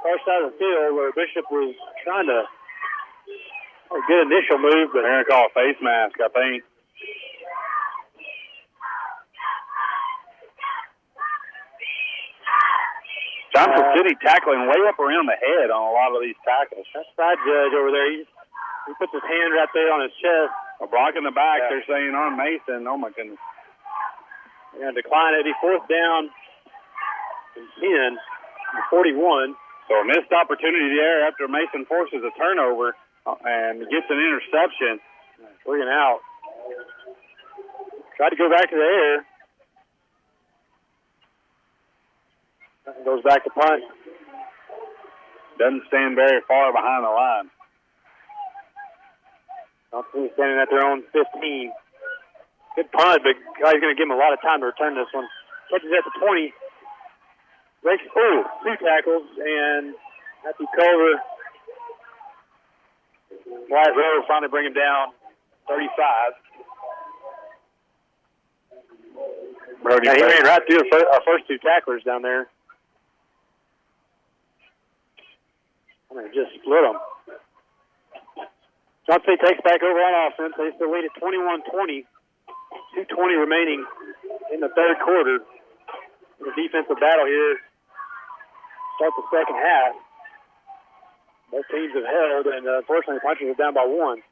[0.00, 2.48] Far side of the field where Bishop was trying to
[3.92, 6.64] a good initial move, but they're going to call a face mask, I think.
[13.52, 16.88] Johnson uh, City tackling way up around the head on a lot of these tackles.
[16.96, 18.24] That side judge over there, he,
[18.88, 20.52] he puts his hand right there on his chest.
[20.80, 21.68] A block in the back, yeah.
[21.68, 22.88] they're saying on Mason.
[22.88, 23.38] Oh, my goodness.
[24.72, 25.44] They're going to decline it.
[25.44, 26.32] He fourth down
[27.60, 28.16] and 10,
[28.88, 29.52] 41.
[29.86, 35.00] So a missed opportunity there after Mason forces a turnover and gets an interception.
[35.66, 36.20] Looking out.
[38.16, 39.26] Tried to go back to the air.
[43.04, 43.82] Goes back to punt.
[45.58, 47.50] Doesn't stand very far behind the line.
[49.92, 51.72] Johnson standing at their own 15.
[52.74, 55.12] Good punt, but guy's going to give him a lot of time to return this
[55.12, 55.28] one.
[55.70, 56.52] Catches at the 20.
[57.82, 59.94] Breaks, oh, two tackles, and
[60.44, 61.20] Matthew Culver
[63.70, 65.12] Wyatt Rowe finally bring him down
[65.68, 65.88] 35.
[69.82, 72.48] Brody yeah, he ran right through our first two tacklers down there.
[76.10, 76.98] I mean, just split them.
[79.06, 80.54] Johnson takes back over on offense.
[80.56, 82.04] They still lead at 21-20.
[82.96, 83.84] 2.20 remaining
[84.52, 85.40] in the third quarter.
[86.38, 87.56] The defensive battle here
[88.96, 89.94] starts the second half.
[91.52, 94.24] Both teams have held, and uh, unfortunately, the Punchers are down by one.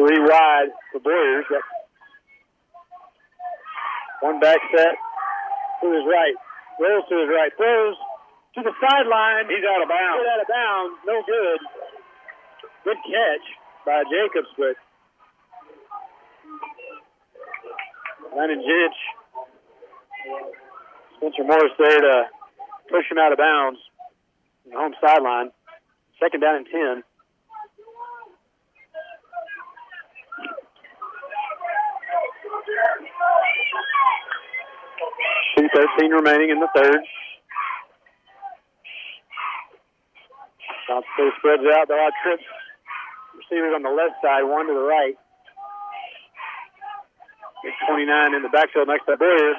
[0.00, 1.44] Three wide for Boyers.
[1.52, 1.62] Got
[4.22, 4.96] one back set
[5.84, 6.34] to his right.
[6.80, 7.52] Rolls to his right.
[7.60, 7.96] Throws
[8.56, 9.44] to the sideline.
[9.52, 10.24] He's out of bounds.
[10.24, 10.94] He's out of bounds.
[11.04, 11.60] No good.
[12.84, 13.44] Good catch
[13.84, 14.80] by Jacobs, but
[18.36, 18.98] Landon Jench.
[21.16, 22.24] Spencer Morris there to
[22.90, 23.78] push him out of bounds.
[24.66, 25.50] The home sideline.
[26.18, 27.02] Second down and 10.
[35.56, 37.00] Two thirteen remaining in the third.
[40.88, 41.88] Johnson spreads out.
[41.88, 42.44] There are trips.
[43.36, 45.14] Receivers on the left side, one to the right.
[47.62, 49.54] 29 in the backfield next to Boyer.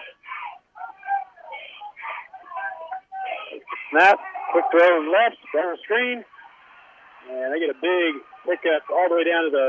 [3.91, 4.19] Snap,
[4.51, 6.25] quick throw and left, down the screen.
[7.31, 9.67] And they get a big pickup all the way down to the.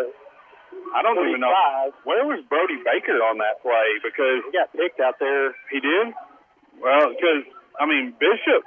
[0.90, 1.54] I don't even know
[2.02, 5.54] where was Brody Baker on that play because He got picked out there.
[5.70, 6.10] he did.
[6.82, 7.46] Well, because
[7.78, 8.66] I mean Bishop,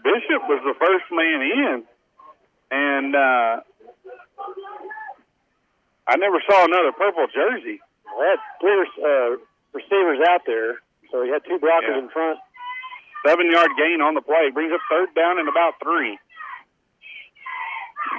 [0.00, 1.84] Bishop was the first man in,
[2.72, 3.54] and uh,
[6.08, 7.80] I never saw another purple jersey.
[8.16, 9.30] They had three uh,
[9.76, 10.80] receivers out there,
[11.12, 12.04] so he had two blockers Yeah.
[12.04, 12.38] in front.
[13.26, 16.18] Seven yard gain on the play brings up third down and about three.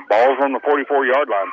[0.09, 1.51] Ball's on the 44 yard line.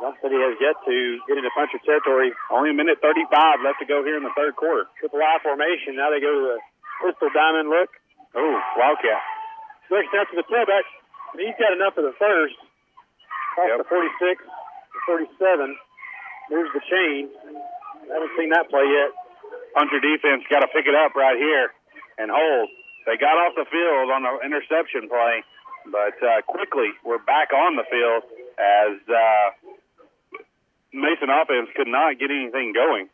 [0.00, 0.96] Johnson City has yet to
[1.28, 2.32] get into puncher territory.
[2.48, 4.88] Only a minute 35 left to go here in the third quarter.
[4.98, 5.96] Triple I formation.
[6.00, 6.58] Now they go to the
[7.04, 7.92] pistol diamond look.
[8.32, 9.20] Oh, Wildcat.
[9.88, 10.88] Switch out to the tailback.
[11.36, 12.56] He's got enough for the first.
[13.60, 15.76] Off the 46 to 47.
[16.50, 17.30] Moves the chain.
[18.10, 19.14] I haven't seen that play yet.
[19.74, 21.70] Puncher defense got to pick it up right here
[22.18, 22.68] and hold.
[23.06, 25.46] They got off the field on the interception play,
[25.86, 28.22] but uh, quickly we're back on the field
[28.58, 29.46] as uh,
[30.92, 33.08] Mason offense could not get anything going.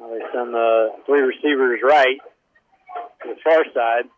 [0.00, 2.18] Now they send the three receivers right
[3.22, 4.08] to the far side.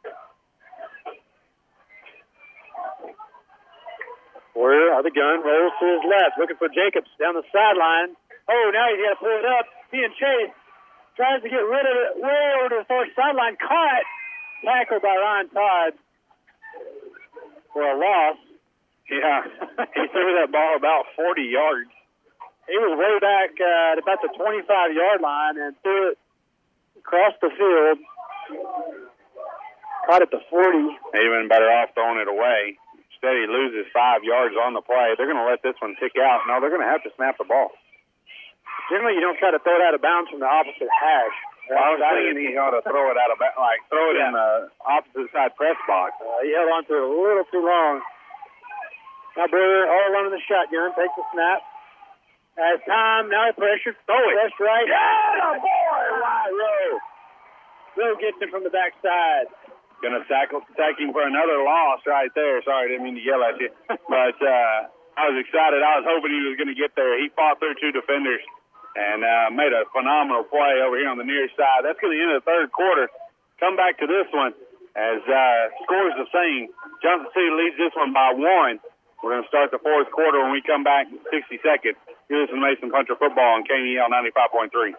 [4.55, 8.19] Where are the gun rolls to his left, looking for Jacobs down the sideline.
[8.51, 9.67] Oh, now he's got to pull it up.
[9.91, 10.59] Being chased.
[11.15, 13.57] Tries to get rid of it way over to the far sideline.
[13.59, 14.07] Caught.
[14.65, 15.93] Tackled by Ryan Todd
[17.73, 18.37] for a loss.
[19.11, 19.43] Yeah,
[19.97, 21.91] he threw that ball about 40 yards.
[22.69, 26.19] He was way back uh, at about the 25 yard line and threw it
[26.99, 27.99] across the field.
[30.07, 30.79] Caught at the 40.
[30.79, 32.79] Even better off throwing it away.
[33.21, 35.13] Instead, he loses five yards on the play.
[35.13, 36.41] They're going to let this one tick out.
[36.49, 37.69] No, they're going to have to snap the ball.
[38.89, 41.37] Generally, you don't try to throw it out of bounds from the opposite hash.
[41.69, 44.19] Well, I was thinking he ought to throw it out of ba- like throw it
[44.25, 46.17] in the opposite side press box.
[46.17, 48.01] Uh, he held on to it a little too long.
[49.37, 51.61] Now Brewer all alone in the shotgun, takes the snap.
[52.59, 53.95] Has time, now he pressures.
[54.09, 54.35] Throw it.
[54.35, 54.89] Press right.
[54.89, 56.89] Yeah, boy, wide row.
[58.01, 59.47] Rowe gets him from the backside.
[60.01, 62.63] Gonna tackle, tack him for another loss right there.
[62.65, 64.89] Sorry, didn't mean to yell at you, but uh,
[65.21, 65.85] I was excited.
[65.85, 67.13] I was hoping he was going to get there.
[67.21, 68.41] He fought through two defenders
[68.97, 71.85] and uh, made a phenomenal play over here on the near side.
[71.85, 73.13] That's going to end the third quarter.
[73.61, 74.57] Come back to this one
[74.97, 76.73] as uh, scores the same.
[77.05, 78.81] Johnson City leads this one by one.
[79.21, 82.01] We're going to start the fourth quarter when we come back in 60 seconds.
[82.33, 84.97] You're listening to Mason Puncher Football on KNEL 95.3.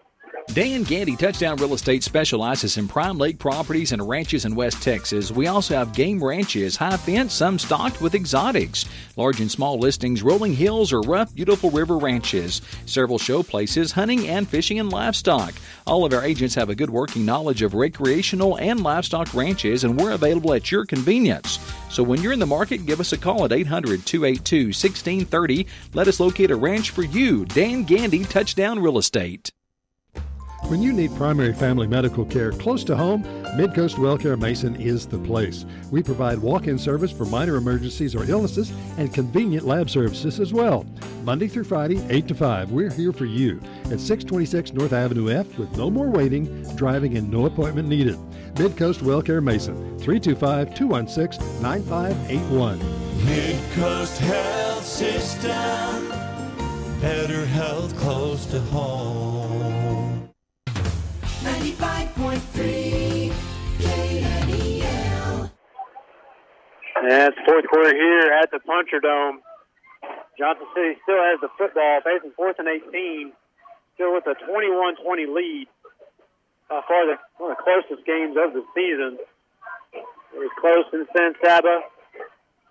[0.53, 5.31] Dan Gandy Touchdown Real Estate specializes in prime lake properties and ranches in West Texas.
[5.31, 8.85] We also have game ranches, high fence, some stocked with exotics,
[9.15, 14.27] large and small listings, rolling hills, or rough, beautiful river ranches, several show places, hunting
[14.27, 15.53] and fishing and livestock.
[15.87, 19.97] All of our agents have a good working knowledge of recreational and livestock ranches, and
[19.97, 21.59] we're available at your convenience.
[21.89, 25.65] So when you're in the market, give us a call at 800 282 1630.
[25.93, 27.45] Let us locate a ranch for you.
[27.45, 29.51] Dan Gandy Touchdown Real Estate.
[30.71, 33.25] When you need primary family medical care close to home,
[33.57, 35.65] Midcoast WellCare Mason is the place.
[35.91, 40.85] We provide walk-in service for minor emergencies or illnesses and convenient lab services as well.
[41.25, 43.59] Monday through Friday, 8 to 5, we're here for you
[43.91, 48.15] at 626 North Avenue F with no more waiting, driving, and no appointment needed.
[48.53, 52.77] Midcoast WellCare Mason, 325-216-9581.
[53.25, 55.51] Midcoast Health System.
[57.01, 59.60] Better health close to home.
[61.81, 63.33] 95.3
[63.81, 65.49] KNEL.
[66.95, 69.41] And it's fourth quarter here at the Puncher Dome.
[70.37, 73.33] Johnson City still has the football, facing fourth and 18,
[73.95, 75.67] still with a 21-20 lead.
[76.69, 79.17] By far the, one of the closest games of the season.
[79.91, 81.81] It was close in San Saba,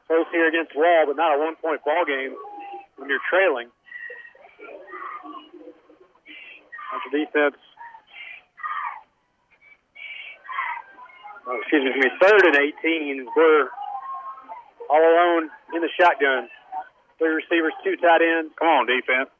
[0.06, 2.36] close here against Wall, but not a one-point ball game
[2.96, 3.70] when you're trailing.
[6.90, 7.69] Puncher defense.
[11.50, 13.26] Oh, excuse me, third and 18.
[13.34, 13.66] We're
[14.86, 16.46] all alone in the shotgun.
[17.18, 18.54] Three receivers, two tight ends.
[18.54, 19.34] Come on, defense.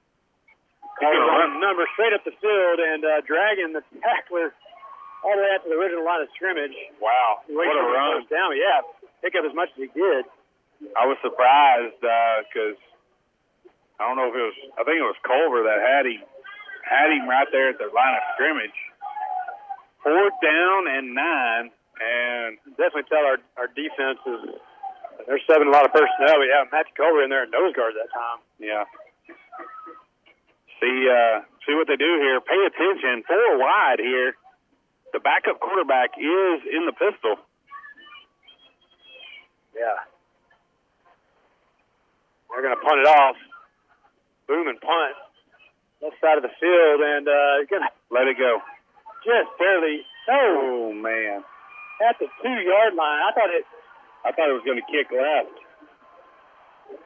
[1.01, 4.53] Number straight up the field and uh, dragging the tackler
[5.25, 6.75] all the way out to the original line of scrimmage.
[7.01, 8.27] Wow, what a run.
[8.29, 8.59] down.
[8.59, 8.83] Yeah,
[9.23, 10.27] pick up as much as he did.
[10.99, 12.77] I was surprised because
[14.03, 14.59] I don't know if it was.
[14.77, 16.21] I think it was Culver that had him
[16.85, 18.77] had him right there at the line of scrimmage.
[20.03, 24.41] Fourth down and nine, and Definitely tell our, our defense is
[25.29, 26.41] they're subbing a lot of personnel.
[26.41, 28.41] We have Matthew Culver in there in nose guard that time.
[28.59, 28.85] yeah.
[30.81, 32.41] See, uh, see what they do here.
[32.41, 33.23] Pay attention.
[33.29, 34.33] Four wide here.
[35.13, 37.37] The backup quarterback is in the pistol.
[39.77, 40.01] Yeah.
[42.49, 43.37] They're going to punt it off.
[44.49, 45.15] Boom and punt.
[46.03, 47.77] Left side of the field, and uh, to
[48.11, 48.59] Let it go.
[49.23, 50.01] just barely.
[50.33, 51.45] Oh man,
[52.01, 53.21] at the two yard line.
[53.25, 53.65] I thought it.
[54.25, 55.57] I thought it was going to kick left.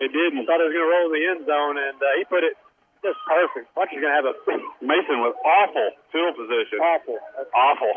[0.00, 0.42] It didn't.
[0.42, 2.42] I thought it was going to roll in the end zone, and uh, he put
[2.42, 2.56] it
[3.04, 3.68] just perfect.
[3.76, 4.34] Puncher's going to have a
[4.82, 6.80] Mason with awful field position.
[6.80, 7.20] awful.
[7.52, 7.94] Awful.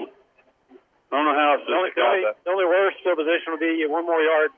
[1.08, 2.36] I don't know how else The to only, the, describe only, that.
[2.44, 4.52] the only worst field position would be one more yard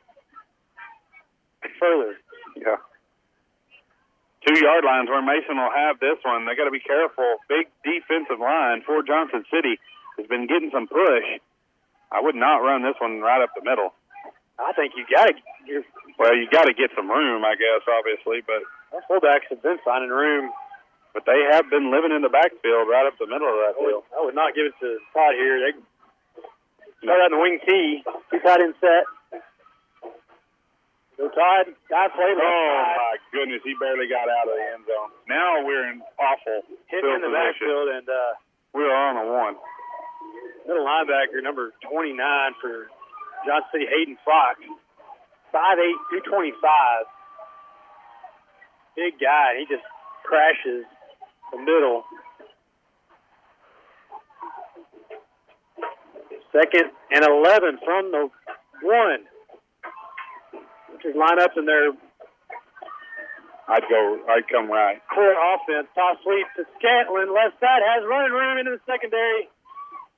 [1.79, 2.17] further.
[2.57, 2.81] Yeah.
[4.47, 6.49] Two yard lines where Mason will have this one.
[6.49, 7.37] They got to be careful.
[7.47, 9.77] Big defensive line for Johnson City
[10.17, 11.27] has been getting some push.
[12.11, 13.93] I would not run this one right up the middle.
[14.57, 15.33] I think you got to.
[16.17, 18.59] Well, you got to get some room, I guess, obviously, but
[18.91, 20.51] our fullbacks have been finding room.
[21.13, 24.03] but they have been living in the backfield right up the middle of that field.
[24.13, 25.57] I would not give it to Todd here.
[25.63, 25.73] They
[27.05, 28.03] start out in the wing T.
[28.31, 29.05] Two tight end set.
[31.17, 31.71] Go Todd.
[31.91, 32.95] Guy play left Oh side.
[32.99, 35.11] my goodness, he barely got out of the end zone.
[35.27, 37.67] Now we're in awful Hit field in the position.
[37.67, 38.31] backfield and uh,
[38.73, 39.55] We're on a one.
[40.67, 42.17] Middle linebacker number 29
[42.61, 42.87] for
[43.45, 44.59] John City, Hayden Fox.
[45.53, 46.53] 5'8", 225.
[48.95, 49.57] Big guy.
[49.59, 49.83] He just
[50.23, 50.85] crashes
[51.51, 52.03] the middle.
[56.51, 58.29] Second and 11 from the
[58.83, 59.25] one.
[61.01, 61.91] Just line up in their
[63.69, 64.17] I'd go.
[64.27, 64.97] I'd come right.
[65.13, 65.87] core offense.
[65.93, 67.29] Toss sweep to Scantlin.
[67.29, 69.45] Left side has running room into the secondary.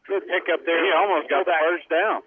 [0.07, 0.83] Good pickup there.
[0.83, 2.21] He almost got the first down.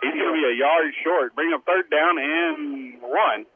[0.00, 1.34] He's going to be a yard short.
[1.34, 3.46] Bring up third down and one.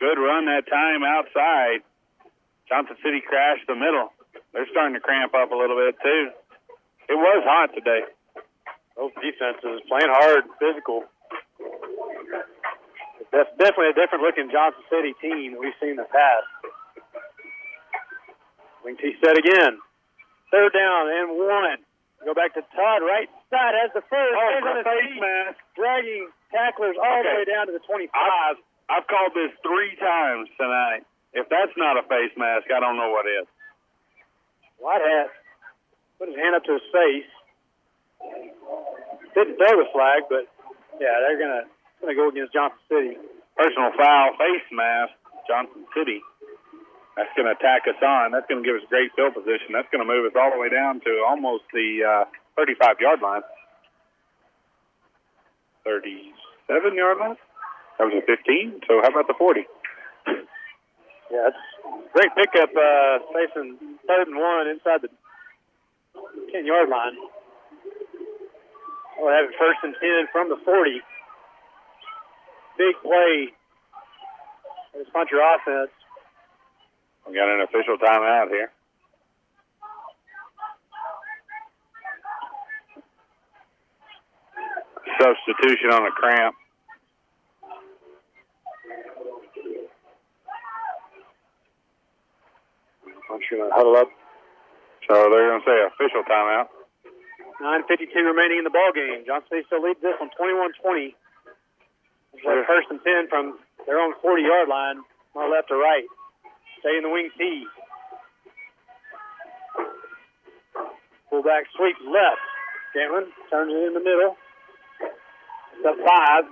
[0.00, 1.86] Good run that time outside.
[2.68, 4.12] Johnson City crashed the middle.
[4.52, 6.30] They're starting to cramp up a little bit too.
[7.08, 8.02] It was hot today.
[8.96, 11.04] Both defenses playing hard, physical.
[13.32, 16.48] That's definitely a different looking Johnson City team we've seen in the past.
[18.84, 19.78] Wing T set again.
[20.52, 21.80] Third down and one.
[22.22, 23.00] Go back to Todd.
[23.02, 24.36] Right side has the first.
[24.36, 25.58] Oh, on face mask.
[25.74, 28.12] dragging tacklers all the way down to the 25.
[28.12, 28.60] I've,
[28.92, 31.02] I've called this three times tonight.
[31.32, 33.48] If that's not a face mask, I don't know what is.
[34.78, 35.32] White hat
[36.20, 37.30] put his hand up to his face.
[39.34, 40.46] Didn't throw the flag, but
[41.00, 41.64] yeah, they're gonna
[42.04, 43.16] gonna go against Johnson City.
[43.56, 45.16] Personal foul, face mask,
[45.48, 46.20] Johnson City.
[47.16, 48.32] That's going to attack us on.
[48.32, 49.76] That's going to give us great field position.
[49.76, 52.24] That's going to move us all the way down to almost the uh,
[52.56, 53.44] 35 yard line.
[55.84, 57.36] 37 yard line?
[57.98, 58.80] That was a 15.
[58.88, 59.66] So how about the 40?
[61.32, 61.48] Yeah,
[62.12, 65.08] great pickup, uh, facing third and one inside the
[66.52, 67.16] 10 yard line.
[69.16, 71.00] We'll have it first and 10 from the 40.
[72.76, 73.52] Big play.
[74.92, 75.92] This puncher offense.
[77.28, 78.70] We got an official timeout here.
[85.20, 86.56] Substitution on a cramp.
[93.28, 94.08] Puncher gonna huddle up.
[95.08, 96.68] So they're going to say official timeout.
[97.60, 99.24] 9.52 remaining in the ball game.
[99.26, 101.14] Johnson City still leads this one 21-20.
[102.42, 105.02] First and 10 from their own 40-yard line,
[105.34, 106.06] my left to right.
[106.82, 107.64] Stay in the wing T.
[111.30, 112.42] Fullback sweep left.
[112.92, 114.36] Scantlin turns it in the middle.
[115.78, 116.44] It's up five.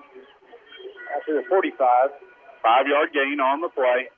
[1.18, 1.76] After the 45.
[2.62, 4.08] Five yard gain on the play.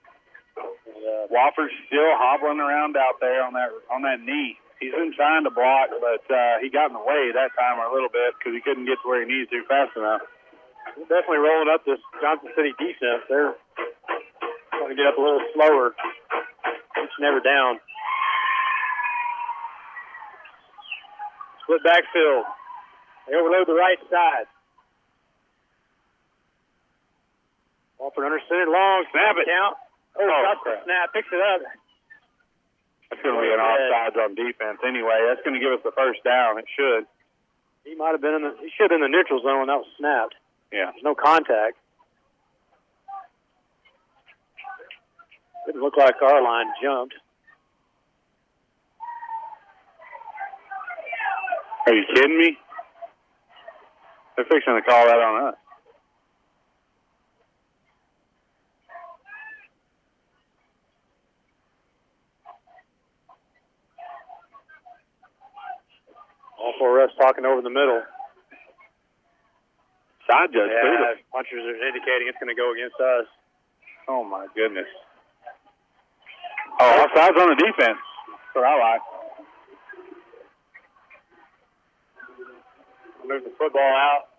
[0.58, 4.58] uh, Wofford's still hobbling around out there on that on that knee.
[4.82, 7.86] He's been trying to block, but uh, he got in the way that time a
[7.94, 10.26] little bit because he couldn't get to where he needed to fast enough.
[11.06, 13.22] Definitely rolling up this Johnson City defense.
[13.30, 13.54] They're
[14.82, 15.94] going to get up a little slower.
[16.98, 17.78] It's never down.
[21.62, 22.44] Split backfield.
[23.30, 24.50] They overload the right side.
[28.02, 29.46] Wofford under center, long Snap it.
[29.46, 29.76] count.
[30.18, 31.62] Oh, Oh, the snap, picks it up.
[33.08, 35.22] That's going to be an offsides on defense anyway.
[35.30, 36.58] That's going to give us the first down.
[36.58, 37.06] It should.
[37.84, 38.52] He might have been in the.
[38.60, 40.34] He should have been in the neutral zone when that was snapped.
[40.72, 40.90] Yeah.
[40.90, 41.76] There's no contact.
[45.66, 47.14] Didn't look like our line jumped.
[51.86, 52.56] Are you kidding me?
[54.36, 55.54] They're fixing to call that on us.
[66.58, 68.02] All four refs talking over the middle.
[70.30, 71.22] Side judge, Yeah, too.
[71.32, 73.26] punchers are indicating it's going to go against us.
[74.08, 74.86] Oh my goodness.
[76.82, 77.94] Oh, offsides on the defense.
[77.94, 79.02] That's what I like.
[83.22, 84.34] Move the football out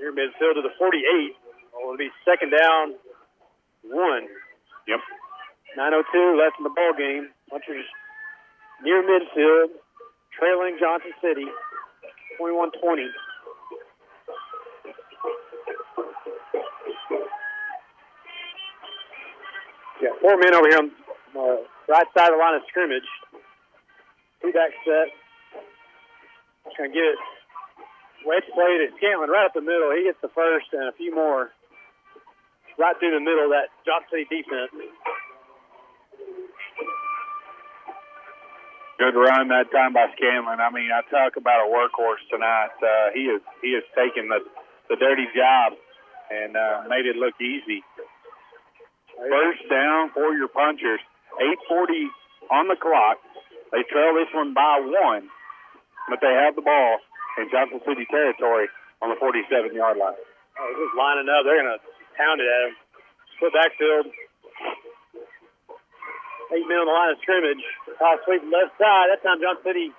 [0.00, 1.36] near midfield to the 48.
[1.76, 2.96] Well, it'll be second down,
[3.84, 4.24] one.
[4.88, 5.00] Yep.
[5.76, 7.28] 9:02 left in the ball game.
[7.52, 7.84] Hunters
[8.82, 9.76] near midfield,
[10.32, 11.44] trailing Johnson City,
[12.40, 12.72] 21-20.
[12.72, 13.25] Got
[20.26, 20.90] four men over here on
[21.38, 23.06] the right side of the line of scrimmage.
[24.42, 25.14] Two back set.
[26.66, 27.18] Just gonna get it
[28.26, 29.94] wedge play to Scantlin right up the middle.
[29.94, 31.54] He gets the first and a few more
[32.74, 34.74] right through the middle of that Johnson City defense.
[38.98, 40.58] Good run that time by Scanlon.
[40.58, 42.74] I mean, I talk about a workhorse tonight.
[42.82, 44.42] Uh, he is he has taken the
[44.90, 45.78] the dirty job
[46.34, 47.86] and uh, made it look easy.
[49.16, 51.00] First down for your punchers.
[51.40, 52.10] 8:40
[52.50, 53.18] on the clock.
[53.72, 55.28] They trail this one by one,
[56.08, 57.00] but they have the ball
[57.38, 58.68] in Johnson City territory
[59.02, 60.16] on the 47 yard line.
[60.58, 61.44] Oh, just lining up.
[61.44, 61.80] They're gonna
[62.16, 62.76] pound it at him.
[63.36, 64.06] Split backfield.
[66.52, 67.64] Eight men on the line of scrimmage.
[67.98, 69.10] Toss sweep left side.
[69.10, 69.92] That time Johnson City,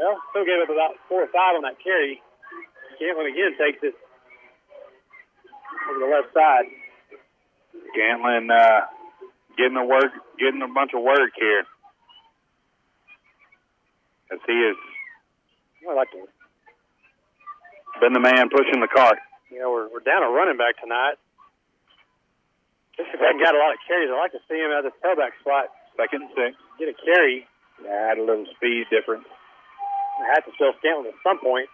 [0.00, 2.22] well, still gave up about four or five on that carry.
[2.96, 3.94] Scantlin again takes it
[5.90, 6.66] over the left side.
[7.92, 8.86] Scantlin uh,
[9.56, 11.64] getting the work, getting a bunch of work here.
[14.32, 14.76] As he has
[15.84, 16.24] I like to.
[18.00, 19.18] been the man pushing the cart.
[19.50, 21.20] You know, we're, we're down a running back tonight.
[22.96, 24.94] Just if I got a lot of carries, I'd like to see him at the
[25.04, 25.68] tailback spot.
[25.96, 26.56] Second and six.
[26.78, 27.44] Get a carry.
[27.84, 29.26] Add a little speed difference.
[30.22, 31.68] I had to show Scantlin at some point.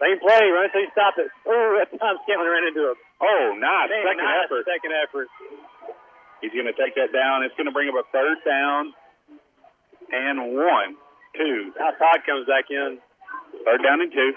[0.00, 1.28] Same play, run until you stop it.
[1.44, 3.88] Oh, that time Scantlin ran into a Oh, nice.
[3.92, 4.62] Man, second nice effort.
[4.64, 5.28] Second effort.
[6.40, 7.44] He's going to take that down.
[7.44, 8.96] It's going to bring up a third down
[10.12, 10.96] and one,
[11.36, 11.72] two.
[11.78, 12.98] Now Todd comes back in.
[13.64, 14.32] Third down and two.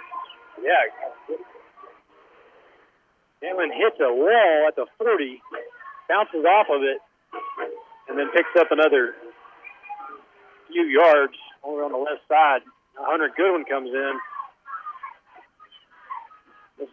[0.62, 0.84] Yeah.
[3.42, 5.42] Scantlin hits a wall at the 40,
[6.08, 7.00] bounces off of it,
[8.08, 9.16] and then picks up another
[10.68, 12.62] few yards over on the left side.
[12.96, 14.14] Hunter Goodwin comes in.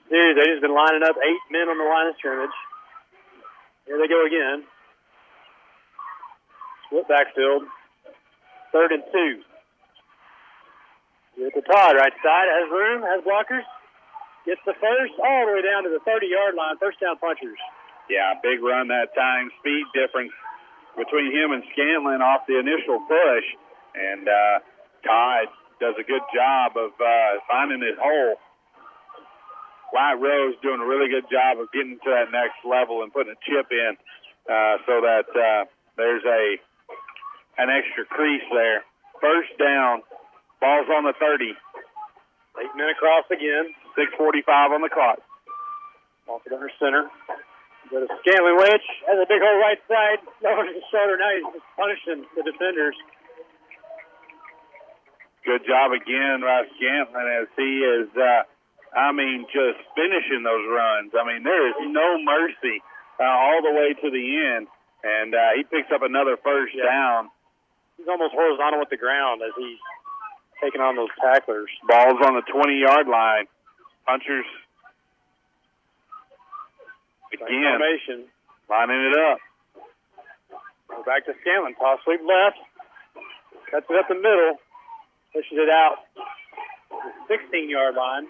[0.09, 2.55] Series, they've just been lining up eight men on the line of scrimmage.
[3.87, 4.63] Here they go again.
[6.87, 7.67] Split backfield.
[8.71, 9.43] Third and two.
[11.39, 13.67] With the Todd right side, has room, has blockers.
[14.47, 16.79] Gets the first all the way down to the 30 yard line.
[16.79, 17.59] First down punchers.
[18.11, 19.51] Yeah, big run that time.
[19.63, 20.35] Speed difference
[20.99, 23.47] between him and Scanlon off the initial push.
[23.95, 24.57] And uh,
[25.07, 28.39] Todd does a good job of uh, finding his hole.
[29.93, 33.35] Wyatt Rowe doing a really good job of getting to that next level and putting
[33.35, 33.99] a chip in
[34.47, 35.65] uh, so that uh,
[35.97, 36.59] there's a
[37.59, 38.87] an extra crease there.
[39.21, 40.01] First down,
[40.61, 41.53] ball's on the 30.
[42.59, 43.75] Eight men across again.
[43.99, 45.19] 6:45 on the clock.
[46.27, 47.11] Off it under center.
[47.91, 48.87] Go to Scanlon Wedge.
[49.07, 50.23] Has a big hole right side.
[50.43, 51.19] Lowers his shoulder.
[51.19, 52.95] Now he's just punishing the defenders.
[55.45, 58.45] Good job again by Scantlin as he is, uh,
[58.97, 61.13] I mean, just finishing those runs.
[61.15, 62.83] I mean, there is no mercy
[63.21, 64.25] uh, all the way to the
[64.57, 64.67] end.
[65.03, 67.31] And uh, he picks up another first down.
[67.97, 69.79] He's almost horizontal with the ground as he's
[70.63, 71.71] taking on those tacklers.
[71.89, 73.47] Ball's on the 20 yard line.
[74.07, 74.45] Punchers
[77.33, 78.27] again Formation.
[78.69, 79.39] lining it up.
[80.89, 81.75] Go back to Scanlon.
[81.79, 82.59] Toss sweep left.
[83.71, 84.59] Cuts it up the middle.
[85.33, 86.05] Pushes it out.
[87.29, 88.27] 16 yard line.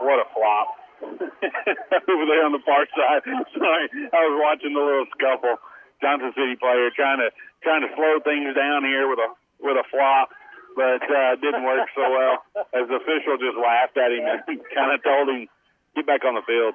[0.00, 0.68] What a flop.
[1.04, 3.22] Over there on the far side.
[3.52, 5.58] Sorry, I was watching the little scuffle.
[6.00, 7.28] Johnson City player trying to
[7.62, 10.30] trying to slow things down here with a with a flop,
[10.76, 12.34] but uh, it didn't work so well.
[12.72, 14.40] As the official just laughed at him and
[14.76, 15.48] kind of told him
[15.96, 16.74] get back on the field.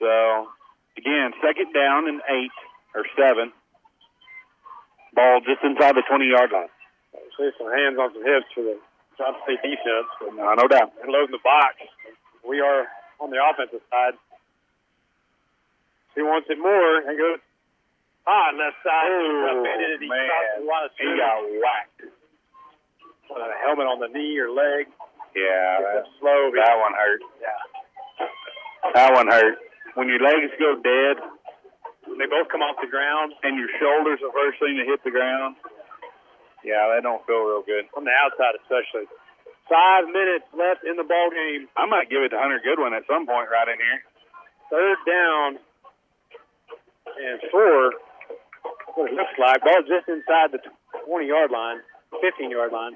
[0.00, 0.48] So
[0.98, 2.54] again, second down and eight
[2.94, 3.52] or seven.
[5.14, 6.72] Ball just inside the 20 yard line.
[7.38, 8.74] See some hands on some hips for the
[9.18, 10.10] Johnson State defense.
[10.34, 10.90] No, no doubt.
[11.02, 11.78] and loading the box.
[12.46, 12.86] We are
[13.20, 14.14] on the offensive side.
[16.14, 17.40] He wants it more and goes
[18.26, 19.10] high left side.
[19.10, 19.64] Oh.
[19.98, 20.30] He man.
[20.60, 22.00] of He got whacked.
[23.28, 24.86] Put a helmet on the knee or leg.
[25.34, 26.52] Yeah, that, slow.
[26.54, 27.20] that one hurt.
[27.42, 28.28] Yeah.
[28.94, 29.58] That one hurt.
[29.98, 31.18] When your legs go dead,
[32.06, 33.34] They both come off the ground.
[33.42, 35.56] and your shoulders the first thing to hit the ground.
[36.62, 37.90] Yeah, that don't feel real good.
[37.96, 39.10] On the outside, especially.
[39.68, 41.68] Five minutes left in the ball game.
[41.76, 44.00] I might give it to Hunter Goodwin at some point right in here.
[44.70, 45.58] Third down.
[47.16, 47.92] and four.
[48.94, 49.62] What it looks like.
[49.64, 50.60] Ball just inside the
[51.06, 51.78] 20 yard line,
[52.20, 52.92] 15 yard line.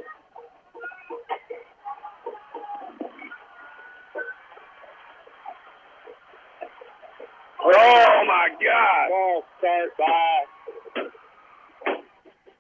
[7.61, 9.09] Oh my God!
[9.11, 10.45] Ball start by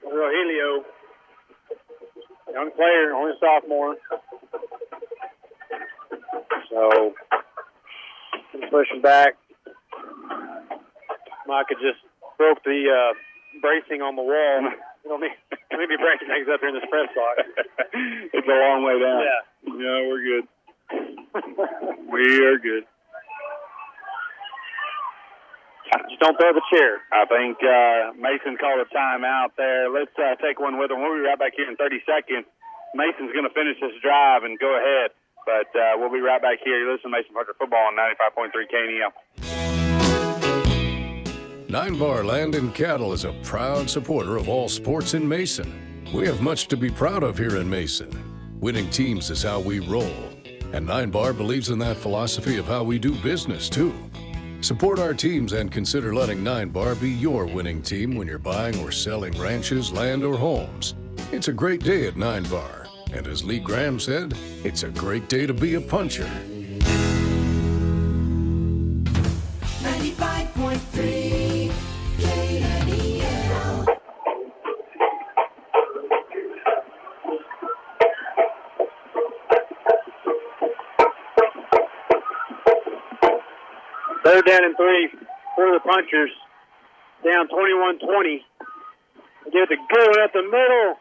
[0.04, 0.84] Rogelio.
[2.52, 3.96] Young player, only a sophomore.
[6.70, 7.14] So,
[8.70, 9.36] pushing back.
[11.46, 12.00] Micah just
[12.36, 13.14] broke the uh,
[13.60, 14.72] bracing on the wall.
[15.04, 15.34] You know, maybe,
[15.70, 17.40] maybe breaking things up here in this press box.
[18.34, 19.22] it's a long way down.
[19.22, 19.40] Yeah.
[19.78, 20.46] Yeah, we're good.
[22.10, 22.84] we are good.
[25.88, 27.00] Just don't throw the chair.
[27.12, 29.88] I think uh, Mason called a timeout there.
[29.88, 31.00] Let's uh, take one with him.
[31.00, 32.44] We'll be right back here in 30 seconds.
[32.94, 35.10] Mason's going to finish this drive and go ahead.
[35.48, 36.78] But uh, we'll be right back here.
[36.78, 39.12] You listen to Mason Puncher Football on 95.3 KNEL.
[41.70, 46.04] Nine Bar Land and Cattle is a proud supporter of all sports in Mason.
[46.14, 48.10] We have much to be proud of here in Mason.
[48.60, 50.30] Winning teams is how we roll.
[50.72, 53.94] And Nine Bar believes in that philosophy of how we do business, too.
[54.60, 58.76] Support our teams and consider letting Nine Bar be your winning team when you're buying
[58.80, 60.96] or selling ranches, land, or homes.
[61.30, 62.88] It's a great day at Nine Bar.
[63.12, 66.28] And as Lee Graham said, it's a great day to be a puncher.
[84.38, 85.10] Third down and three
[85.58, 86.30] for the punchers.
[87.26, 87.98] Down 21-20.
[88.06, 90.94] They Get the good one up the middle.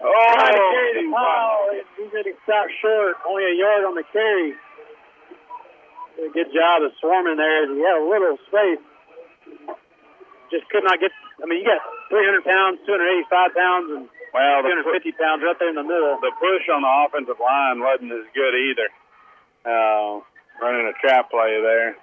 [0.00, 1.68] Oh, Trying to carry the ball.
[2.00, 3.20] He's getting stopped short.
[3.28, 4.56] Only a yard on the carry.
[6.16, 7.68] Did a good job of swarming there.
[7.68, 8.80] He had a little space.
[10.48, 11.12] Just could not get.
[11.42, 15.68] I mean, you got 300 pounds, 285 pounds, and Well, the, 250 pounds right there
[15.68, 16.16] in the middle.
[16.24, 18.88] the push on the offensive line wasn't as good either.
[19.68, 20.24] Uh,
[20.64, 22.00] running a trap play there.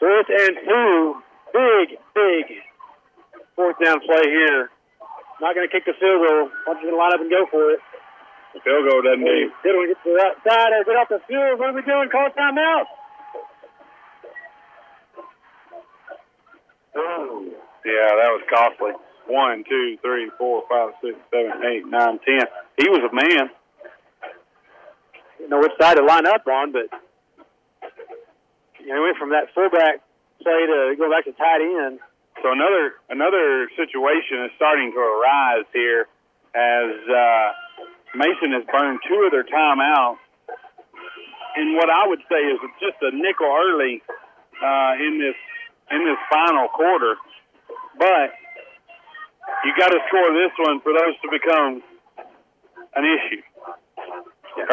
[0.00, 1.22] Fourth and two.
[1.52, 2.44] Big, big
[3.54, 4.70] fourth down play here.
[5.40, 6.48] Not going to kick the field goal.
[6.64, 7.80] Puncher's going to line up and go for it.
[8.54, 9.52] The field goal doesn't do.
[9.62, 10.72] Good we Get to the outside.
[10.88, 11.60] Get off the field.
[11.60, 12.08] What are we doing?
[12.08, 12.88] Call timeout.
[16.96, 17.44] Oh.
[17.84, 18.92] Yeah, that was costly.
[19.28, 22.48] One, two, three, four, five, six, seven, eight, nine, ten.
[22.76, 23.50] He was a man.
[25.38, 26.88] Didn't know which side to line up on, but
[28.90, 30.02] you know, went from that fullback
[30.42, 32.02] play to go back to tight end.
[32.42, 36.10] So another another situation is starting to arise here
[36.50, 37.46] as uh,
[38.18, 40.18] Mason has burned two of their timeouts,
[41.54, 44.02] and what I would say is it's just a nickel early
[44.58, 45.38] uh, in this
[45.94, 47.14] in this final quarter.
[47.94, 48.34] But
[49.62, 51.82] you got to score this one for those to become
[52.96, 53.42] an issue.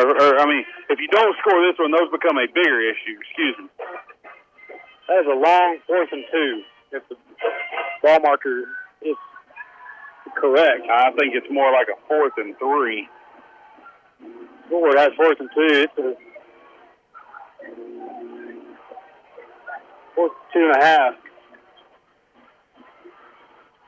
[0.02, 3.14] Or, or I mean, if you don't score this one, those become a bigger issue.
[3.22, 3.70] Excuse me.
[5.08, 6.62] That is a long fourth and two.
[6.92, 7.16] If the
[8.04, 8.64] ball marker
[9.02, 9.16] is
[10.36, 13.08] correct, I think it's more like a fourth and three.
[14.70, 15.88] Boy, that's fourth and two.
[15.88, 16.14] It's a
[20.16, 21.14] fourth and two and a half.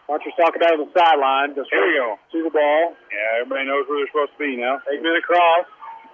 [0.09, 1.53] Archer's talking about it on the sideline.
[1.53, 2.17] Just Here we go.
[2.17, 2.97] To the ball.
[3.13, 4.81] Yeah, everybody knows where they're supposed to be now.
[4.89, 5.67] Eight men across.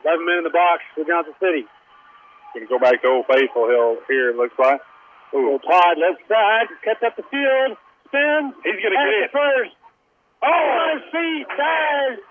[0.04, 1.64] Eleven men in the box for Johnson City.
[2.58, 4.82] To go back to Old Faithful Hill here, it looks like.
[5.34, 5.60] Ooh.
[5.64, 8.54] Todd left side, cuts up the field, spins.
[8.64, 9.32] He's going to get it.
[9.32, 9.74] first.
[10.44, 10.50] Oh!
[10.50, 12.22] On his feet, dives.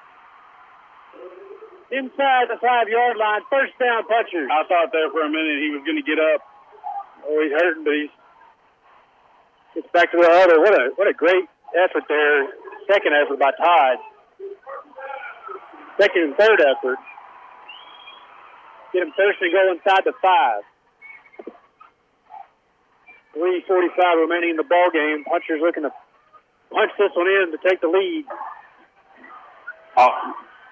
[1.90, 4.50] Inside the five yard line, first down punchers.
[4.50, 6.42] I thought there for a minute he was going to get up.
[7.26, 8.10] Oh, he's hurting, but he's
[9.74, 10.58] gets back to the other.
[10.60, 12.48] What a what a great effort there.
[12.90, 13.98] Second effort by Todd.
[16.00, 16.98] Second and third effort.
[18.92, 20.62] Get him thirsty and go inside the five.
[23.34, 25.24] 3.45 remaining in the ball game.
[25.26, 25.92] Puncher's looking to
[26.70, 28.24] punch this one in to take the lead.
[29.96, 30.14] Oh,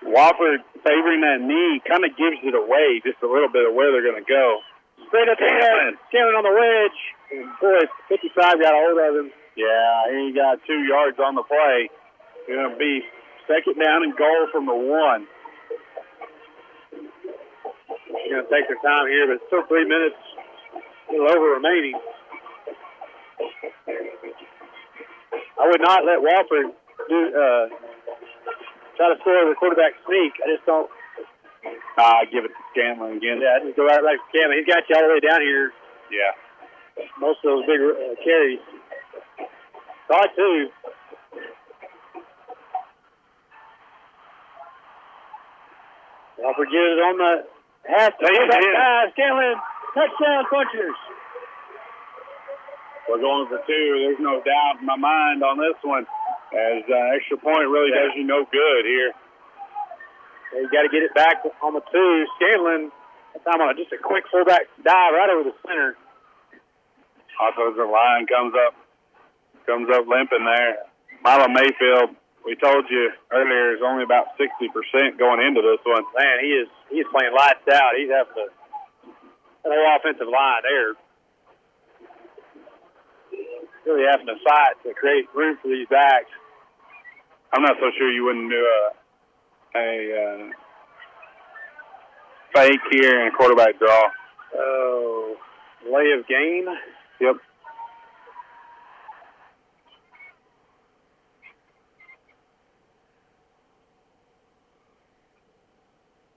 [0.06, 3.94] Wofford favoring that knee kind of gives it away just a little bit of where
[3.94, 4.62] they're going to go.
[5.08, 5.94] Straight up the head.
[6.10, 7.00] Scaling on the wedge.
[7.30, 9.28] And boy, 55 got a hold of him.
[9.54, 11.90] Yeah, he got two yards on the play.
[12.48, 13.02] Going to be
[13.46, 15.26] second down and goal from the one.
[18.32, 20.16] Going to take their time here, but still three minutes,
[21.08, 21.94] a little over remaining.
[25.60, 26.72] I would not let Wofford
[27.08, 27.64] do uh,
[28.96, 30.32] try to score the quarterback sneak.
[30.44, 30.90] I just don't.
[31.98, 33.38] Ah, give it to Scanlon again.
[33.40, 34.50] Yeah, just go right back to Cam.
[34.50, 35.72] He's got you all the way down here.
[36.10, 36.32] Yeah.
[37.20, 38.60] most of those big uh, carries.
[40.08, 40.68] Thought two.
[46.36, 47.32] Crawford gives it on the
[47.86, 48.48] half to Hey, yeah.
[48.48, 49.10] guy.
[49.12, 49.54] Scanlon,
[49.94, 50.98] touchdown punchers.
[53.12, 53.84] We're going for two.
[54.08, 56.08] There's no doubt in my mind on this one,
[56.48, 58.08] as uh, extra point really Yeah.
[58.08, 59.12] does you no good here.
[60.56, 62.24] You got to get it back on the two.
[62.40, 62.88] Scanlon,
[63.44, 65.92] time on a, just a quick fullback dive right over the center.
[67.36, 68.72] Offensive line comes up,
[69.68, 70.88] comes up limping there.
[71.20, 72.16] Milo Mayfield,
[72.48, 76.04] we told you earlier, is only about 60% going into this one.
[76.16, 77.92] Man, he is he is playing lights out.
[77.92, 78.46] He's having to
[79.68, 80.96] whole offensive line there
[83.86, 86.30] really having to fight to create room for these backs.
[87.52, 89.90] I'm not so sure you wouldn't do a, a
[90.22, 90.50] uh,
[92.54, 94.02] fake here and a quarterback draw.
[94.54, 95.36] Oh,
[95.84, 96.66] lay of game.
[97.20, 97.36] Yep.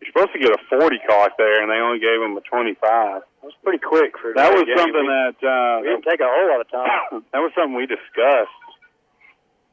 [0.01, 3.21] You're supposed to get a 40 clock there, and they only gave him a 25.
[3.43, 4.77] That's pretty quick for That was game.
[4.79, 7.25] something We- that uh, we didn't take a whole lot of time.
[7.35, 8.63] that was something we discussed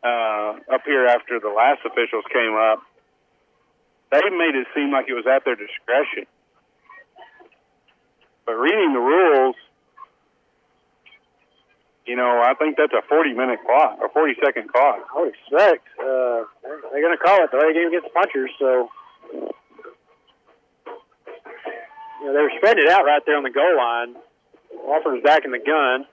[0.02, 2.82] uh, up here after the last officials came up.
[4.10, 6.26] They made it seem like it was at their discretion.
[8.44, 9.54] But reading the rules,
[12.04, 15.06] you know, I think that's a 40 minute clock or 40 second clock.
[15.14, 18.50] I would expect uh, they're, going to call it the late game against the punchers.
[18.58, 18.90] So
[22.22, 24.14] you know they were spreading it out right there on the goal line.
[24.86, 26.06] Wofford's back in the gun,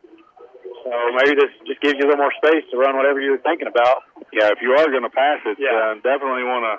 [0.83, 3.67] so maybe this just gives you a little more space to run whatever you're thinking
[3.67, 4.03] about.
[4.33, 5.71] Yeah, if you are going to pass it, Yeah.
[5.71, 6.73] uh, definitely want to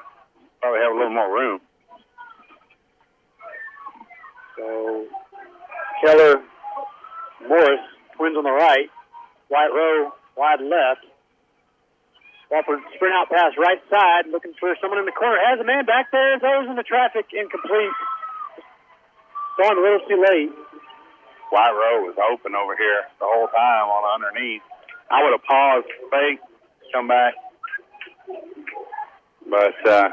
[0.60, 1.60] probably have a little more room.
[4.56, 5.06] So
[6.04, 6.42] Keller,
[7.48, 7.80] Morris,
[8.16, 8.90] twins on the right,
[9.48, 11.06] Wyatt Rowe wide left.
[12.52, 15.38] Wofford sprint out pass right side, looking for someone in the corner.
[15.38, 17.94] Has a man back there, throws in the traffic, incomplete.
[19.58, 20.52] Going a little too late.
[21.50, 24.62] Wyatt Rowe was open over here the whole time on underneath.
[25.10, 26.38] I would have paused, fake,
[26.94, 27.34] come back.
[29.50, 30.08] But uh,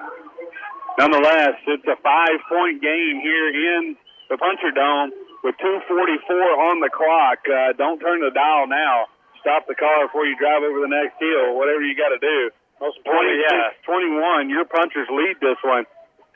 [0.98, 3.96] nonetheless, it's a five point game here in
[4.30, 5.14] the Puncher Dome
[5.46, 7.46] with 2.44 on the clock.
[7.46, 9.06] Uh, don't turn the dial now.
[9.46, 12.50] Stop the car before you drive over the next hill, whatever you got to do.
[12.82, 13.78] Most importantly, yeah.
[13.86, 14.50] 21.
[14.50, 15.86] Your punchers lead this one.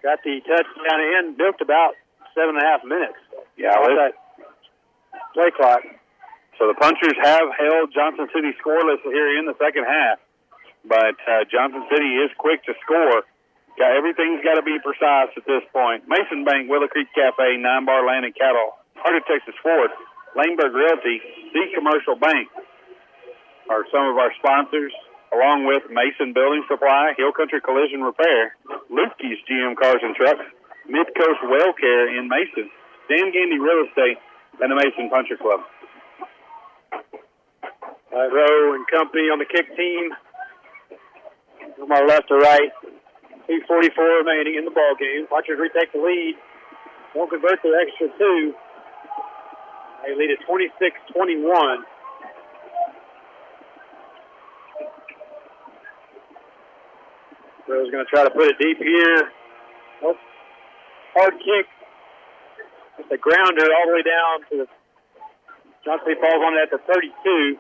[0.06, 1.98] Got the touchdown in, milked about
[2.36, 3.20] seven and a half minutes.
[3.58, 4.14] Yeah, that
[5.34, 5.82] play clock.
[6.60, 10.20] So the punchers have held Johnson City scoreless here in the second half,
[10.86, 13.26] but uh, Johnson City is quick to score.
[13.80, 16.06] Got everything's got to be precise at this point.
[16.06, 19.90] Mason Bank, Willow Creek Cafe, Nine Bar Land and Cattle, Heart of Texas Ford,
[20.36, 21.24] Lehmberg Realty,
[21.56, 22.52] The Commercial Bank
[23.72, 24.92] are some of our sponsors,
[25.32, 28.54] along with Mason Building Supply, Hill Country Collision Repair,
[28.92, 30.44] Lukey's GM Cars and Trucks,
[30.90, 32.70] Midcoast Well Care in Mason,
[33.10, 34.18] Dan Gandy Real Estate,
[34.62, 35.62] and the Mason Puncher Club.
[38.12, 40.12] Uh, Rowe and company on the kick team.
[41.78, 42.72] From our left to right.
[43.50, 45.28] 2.44 remaining in the ball game.
[45.28, 46.36] Punchers retake the lead.
[47.16, 48.54] Won't convert the extra two.
[50.06, 51.84] They lead at 26-21.
[57.68, 59.32] Rowe's going to try to put it deep here.
[61.14, 61.68] Hard kick.
[63.12, 64.68] A grounder all the way down to the
[65.84, 67.58] Johnson falls on it at the 32.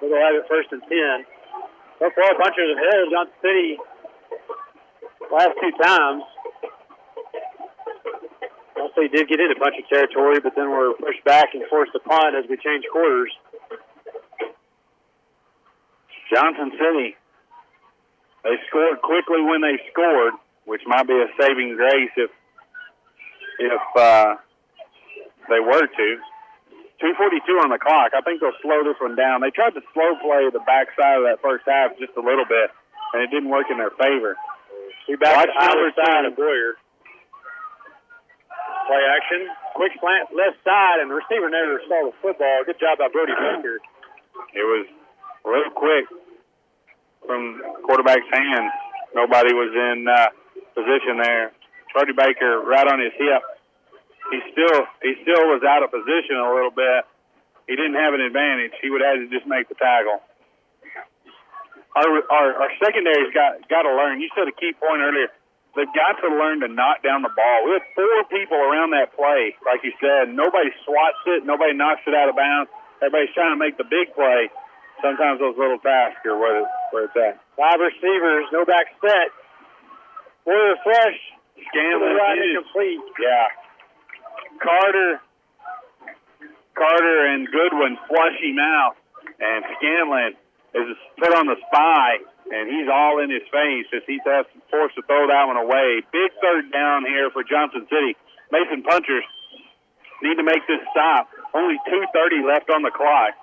[0.00, 0.90] So they'll have it first and 10.
[2.00, 3.70] So far, punchers have held Johnson City
[5.28, 6.22] last two times.
[8.74, 12.00] Johnson City did get into punching territory, but then were pushed back and forced to
[12.00, 13.30] punt as we changed quarters.
[16.32, 17.16] Johnson City.
[18.44, 20.32] They scored quickly when they scored,
[20.64, 22.30] which might be a saving grace if
[23.58, 24.34] if uh,
[25.48, 26.08] they were to.
[26.98, 28.10] 2:42 on the clock.
[28.10, 29.40] I think they'll slow this one down.
[29.40, 32.74] They tried to slow play the backside of that first half just a little bit,
[33.14, 34.34] and it didn't work in their favor.
[35.06, 36.74] Two back Watch either number side of Boyer.
[38.90, 39.46] Play action.
[39.78, 42.66] Quick slant left side, and the receiver never saw the football.
[42.66, 43.78] Good job by Brody Baker.
[44.58, 44.86] It was
[45.46, 46.10] real quick
[47.26, 48.72] from quarterback's hands.
[49.14, 50.34] Nobody was in uh,
[50.74, 51.52] position there.
[51.92, 53.42] Brody Baker right on his hip.
[54.30, 57.08] He still he still was out of position a little bit.
[57.68, 58.72] He didn't have an advantage.
[58.80, 60.20] He would have to just make the tackle.
[61.96, 64.20] Our our, our secondary's got got to learn.
[64.20, 65.32] You said a key point earlier.
[65.76, 67.58] They've got to learn to knock down the ball.
[67.64, 70.32] We had four people around that play, like you said.
[70.32, 71.46] Nobody swats it.
[71.46, 72.66] Nobody knocks it out of bounds.
[72.98, 74.50] everybody's trying to make the big play.
[74.98, 77.38] Sometimes those little tasks are where it's, where it's at.
[77.54, 79.30] Five receivers, no back set.
[80.42, 81.37] Warrior Fresh.
[81.68, 83.00] Scanlon is- incomplete.
[83.18, 83.46] Yeah.
[84.58, 85.20] Carter,
[86.74, 88.96] Carter and Goodwin flush him out,
[89.40, 90.36] and Scanlon
[90.74, 92.18] is put on the spy,
[92.52, 94.22] and he's all in his face as he's
[94.70, 96.02] forced to throw that one away.
[96.12, 98.16] Big third down here for Johnson City.
[98.50, 99.24] Mason Punchers
[100.22, 101.28] need to make this stop.
[101.54, 103.34] Only 2.30 left on the clock.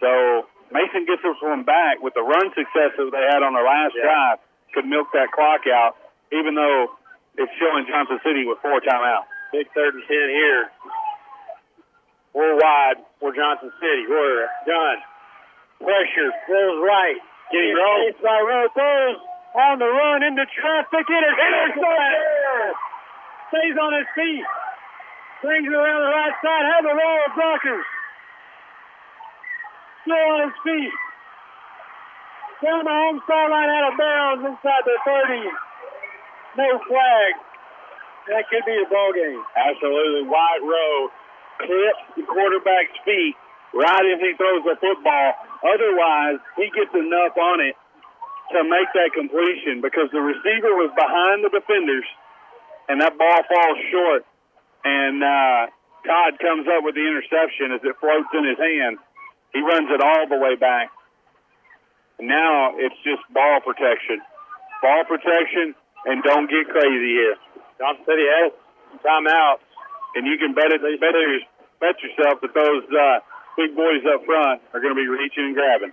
[0.00, 3.64] So Mason gets this one back with the run success that they had on their
[3.64, 4.38] last drive.
[4.74, 5.96] Could milk that clock out,
[6.32, 6.90] even though
[7.36, 9.26] it's showing Johnson City with four timeouts.
[9.52, 10.70] Big third and ten here.
[12.32, 14.06] Four wide for Johnson City.
[14.10, 14.98] We're done.
[15.78, 17.18] Pressure throws right.
[17.52, 18.02] Getting rolled.
[18.10, 19.18] It's by Rowe throws
[19.54, 21.06] on the run into traffic.
[21.06, 22.74] It is intercepted.
[23.50, 24.46] Stays on his feet.
[25.42, 26.64] Brings it around the right side.
[26.74, 27.86] Has a roll of blockers.
[30.02, 30.94] Still on his feet.
[32.64, 35.63] Down the home sideline out of bounds inside the 30.
[36.56, 37.32] No flag.
[38.30, 39.42] That could be a ball game.
[39.52, 40.24] Absolutely.
[40.30, 41.10] Wyatt Rowe
[41.60, 43.36] clips the quarterback's feet
[43.74, 45.28] right as he throws the football.
[45.66, 47.76] Otherwise, he gets enough on it
[48.54, 52.06] to make that completion because the receiver was behind the defenders
[52.88, 54.22] and that ball falls short.
[54.84, 55.72] And uh,
[56.06, 58.98] Todd comes up with the interception as it floats in his hand.
[59.52, 60.90] He runs it all the way back.
[62.20, 64.20] Now it's just ball protection.
[64.82, 65.74] Ball protection
[66.06, 67.36] and don't get crazy here.
[67.78, 68.52] Johnson City has
[68.90, 69.64] some timeouts.
[70.14, 71.42] And you can bet it, bet, your,
[71.82, 73.18] bet yourself that those uh,
[73.58, 75.92] big boys up front are going to be reaching and grabbing.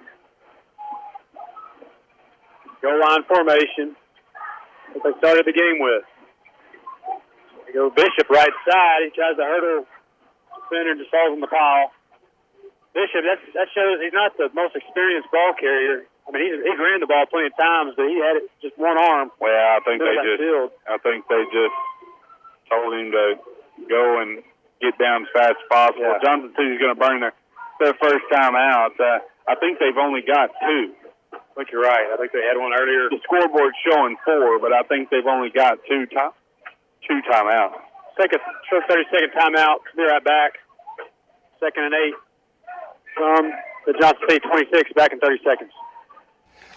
[2.86, 3.98] Go line formation.
[4.94, 6.06] What they started the game with.
[7.66, 9.00] They go Bishop right side.
[9.06, 9.90] He tries to hurdle
[10.70, 11.90] center and just falls on the pile.
[12.94, 16.06] Bishop, that's, that shows he's not the most experienced ball carrier.
[16.28, 18.78] I mean, he, he's ran the ball plenty of times, but he had it just
[18.78, 19.32] one arm.
[19.42, 20.72] Well, I think they just, filled.
[20.86, 21.78] I think they just
[22.70, 23.26] told him to
[23.90, 24.44] go and
[24.80, 26.08] get down as fast as possible.
[26.08, 26.24] Yeah.
[26.24, 27.36] Johnson City's going to burn their
[27.82, 28.94] their first time out.
[29.00, 30.94] Uh, I think they've only got two.
[31.34, 32.14] I think you're right.
[32.14, 33.10] I think they had one earlier.
[33.10, 36.38] The scoreboard's showing four, but I think they've only got two time
[37.08, 37.76] two timeouts.
[38.22, 38.28] A
[38.70, 39.82] short 30 second timeout.
[39.96, 40.62] Be right back.
[41.60, 42.14] Second and eight
[43.16, 43.52] from
[43.88, 44.94] the Johnson City 26.
[44.94, 45.72] Back in 30 seconds.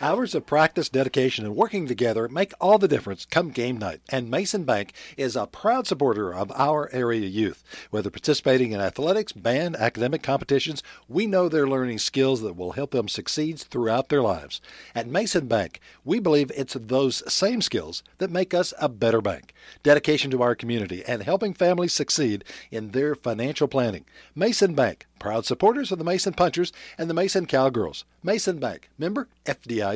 [0.05, 4.03] Hours of practice, dedication, and working together make all the difference come game night.
[4.11, 7.65] And Mason Bank is a proud supporter of our area youth.
[7.89, 12.91] Whether participating in athletics, band, academic competitions, we know they're learning skills that will help
[12.91, 14.61] them succeed throughout their lives.
[14.95, 19.55] At Mason Bank, we believe it's those same skills that make us a better bank.
[19.83, 24.05] Dedication to our community and helping families succeed in their financial planning.
[24.35, 28.05] Mason Bank, proud supporters of the Mason Punchers and the Mason Cowgirls.
[28.23, 29.94] Mason Bank, member FDIC.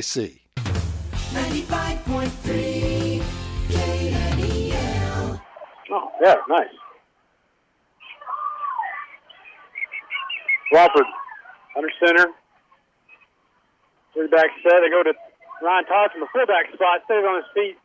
[1.35, 3.21] 95.3
[3.69, 5.41] KNEL.
[5.91, 6.69] Oh, yeah, nice.
[10.73, 11.03] Wofford
[11.77, 12.27] under center.
[14.15, 14.81] Three back set.
[14.83, 15.15] They go to
[15.63, 17.03] Ryan Todd from the fullback spot.
[17.07, 17.77] Stays on his feet.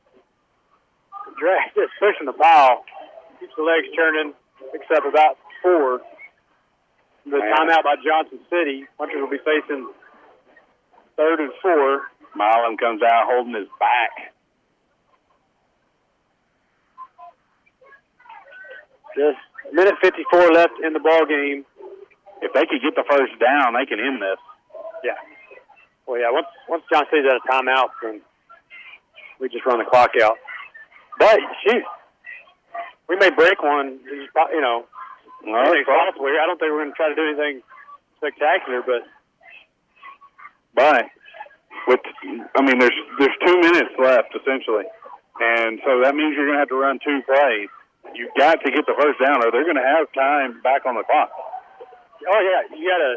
[1.40, 2.84] Drag just pushing the pile.
[3.40, 4.34] Keeps the legs turning.
[4.72, 6.02] Picks up about four.
[7.26, 7.54] The Man.
[7.58, 8.86] timeout by Johnson City.
[8.98, 9.88] Punchers will be facing
[11.18, 12.08] third and four.
[12.36, 14.34] Milam comes out holding his back.
[19.16, 19.38] Just
[19.70, 21.66] a minute 54 left in the ball game.
[22.42, 24.42] If they could get the first down, they can end this.
[25.04, 25.16] Yeah.
[26.08, 26.32] Well, yeah.
[26.32, 28.22] Once once John City's out of timeout, then
[29.40, 30.38] we just run the clock out.
[31.20, 31.84] But shoot,
[33.08, 34.00] we may break one.
[34.04, 34.86] You know,
[35.46, 36.42] Well, anything's that's possible here.
[36.42, 37.62] I don't think we're going to try to do anything
[38.18, 39.06] spectacular, but
[40.76, 41.06] But
[41.88, 42.00] with,
[42.56, 44.86] I mean, there's there's two minutes left essentially,
[45.40, 47.70] and so that means you're going to have to run two plays.
[48.16, 50.96] You've got to get the first down, or they're going to have time back on
[50.96, 51.32] the clock.
[52.30, 53.14] oh yeah, you got to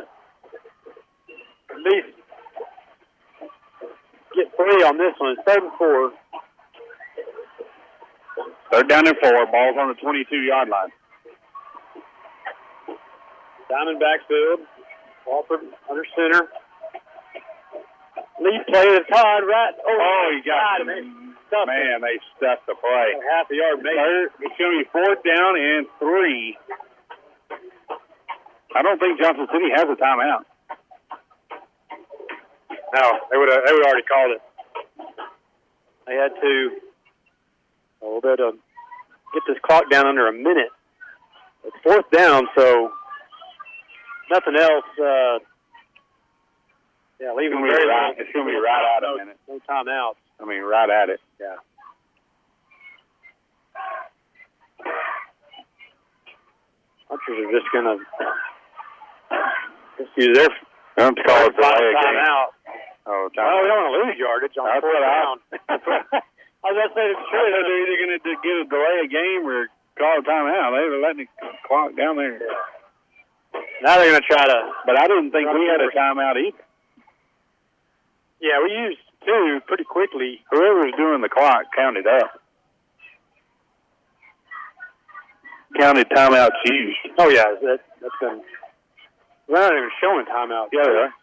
[1.77, 2.17] at least
[4.35, 5.33] get three on this one.
[5.33, 6.13] It's third and four.
[8.71, 9.47] Third down and four.
[9.47, 10.91] Ball's on the 22 yard line.
[13.69, 14.61] Diamond backfield.
[15.27, 16.49] Wofford under center.
[18.41, 19.75] Lead play to Todd right.
[19.87, 20.79] Oh, Oh, you got
[21.51, 21.97] God, man.
[21.97, 22.01] It.
[22.03, 23.15] They stuffed the play.
[23.33, 23.79] half a yard.
[23.81, 26.59] Third, it's going to be fourth down and three.
[28.75, 30.45] I don't think Johnson City has a timeout.
[32.95, 33.63] No, they would have.
[33.67, 34.43] They would already called it.
[36.07, 36.71] They had to
[38.03, 38.55] a little bit of
[39.35, 40.71] get this clock down under a minute.
[41.65, 42.93] It's fourth down, so
[44.31, 44.85] nothing else.
[45.01, 45.39] Uh,
[47.21, 49.39] yeah, leave It's him very right- it's gonna be right at a no, minute.
[49.49, 50.17] No timeouts.
[50.41, 51.21] I mean, right at it.
[51.41, 51.57] Yeah.
[57.09, 57.97] Punchers are just gonna
[59.99, 60.51] just use their
[60.99, 62.17] I don't call it delay a game.
[62.17, 62.51] timeout.
[63.07, 65.37] Oh, Well, we don't want to lose yardage on fourth down.
[66.65, 69.47] I was going to say, sure, they're either going to get a delay a game
[69.47, 70.75] or call a timeout.
[70.75, 72.41] They were letting the clock down there.
[73.85, 74.59] Now they're going to try to.
[74.89, 76.66] But I didn't think we had a timeout either.
[78.41, 80.41] Yeah, we used two pretty quickly.
[80.51, 82.41] Whoever's doing the clock counted up.
[85.79, 86.99] Counted timeouts used.
[87.19, 88.41] Oh yeah, that that's been.
[89.49, 90.69] They're not even showing timeout.
[90.73, 91.15] Yeah, they are.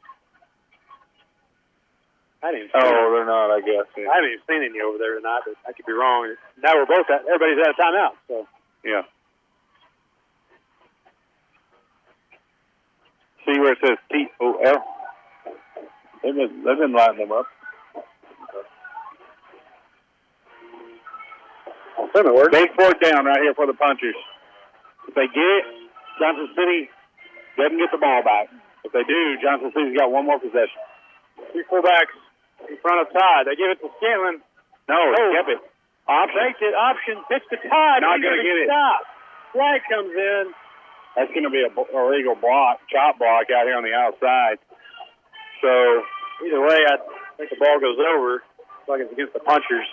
[2.43, 2.67] I didn't.
[2.67, 3.87] Even see Oh, they're not, I guess.
[3.95, 6.35] I haven't even seen any over there tonight, but I could be wrong.
[6.61, 7.25] Now we're both at.
[7.25, 8.15] Everybody's at a timeout.
[8.27, 8.47] So
[8.83, 9.03] Yeah.
[13.45, 14.83] See where it says T O L?
[16.23, 17.45] They've been, they've been lighting them up.
[22.51, 24.15] Big fourth down right here for the punchers.
[25.07, 25.65] If they get it,
[26.21, 26.89] Johnson City
[27.57, 28.47] doesn't get the ball back.
[28.85, 30.77] If they do, Johnson City's got one more possession.
[31.51, 32.13] two fullbacks
[32.69, 33.49] in front of Todd.
[33.49, 34.41] They give it to Scanlon.
[34.87, 35.29] No, Oh.
[35.29, 35.61] he kept it.
[36.07, 36.39] Option.
[36.39, 36.75] Faked it.
[36.75, 37.15] Option.
[37.29, 38.01] Pitch to Todd.
[38.05, 38.67] Not gonna gonna get it.
[38.69, 39.01] Stop.
[39.53, 40.53] Flag comes in.
[41.15, 44.57] That's going to be a illegal block, chop block out here on the outside.
[45.63, 46.03] So
[46.45, 46.97] Either way, I
[47.37, 48.43] think the ball goes over.
[48.87, 49.87] Like it's against the punchers.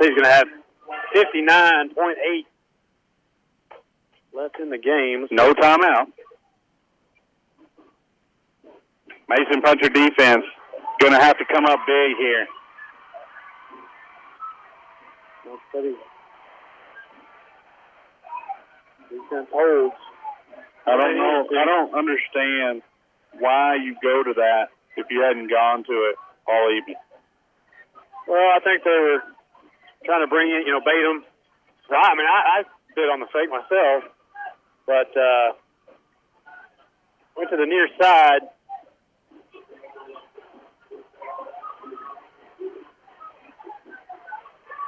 [0.00, 0.46] He's going to have
[1.14, 2.44] 59.8
[4.32, 5.26] left in the game.
[5.30, 6.06] no timeout.
[9.28, 10.44] Mason Puncher defense
[11.00, 12.46] going to have to come up big here.
[19.08, 19.94] Defense holds.
[20.86, 21.46] I don't know.
[21.50, 22.82] I don't understand
[23.40, 27.00] why you go to that if you hadn't gone to it all evening.
[28.28, 29.22] Well, I think they were
[30.04, 31.24] trying to bring in, you know, bait them.
[31.90, 32.62] I mean, I, I
[32.94, 34.04] bid on the fake myself,
[34.86, 35.58] but uh,
[37.36, 38.46] went to the near side.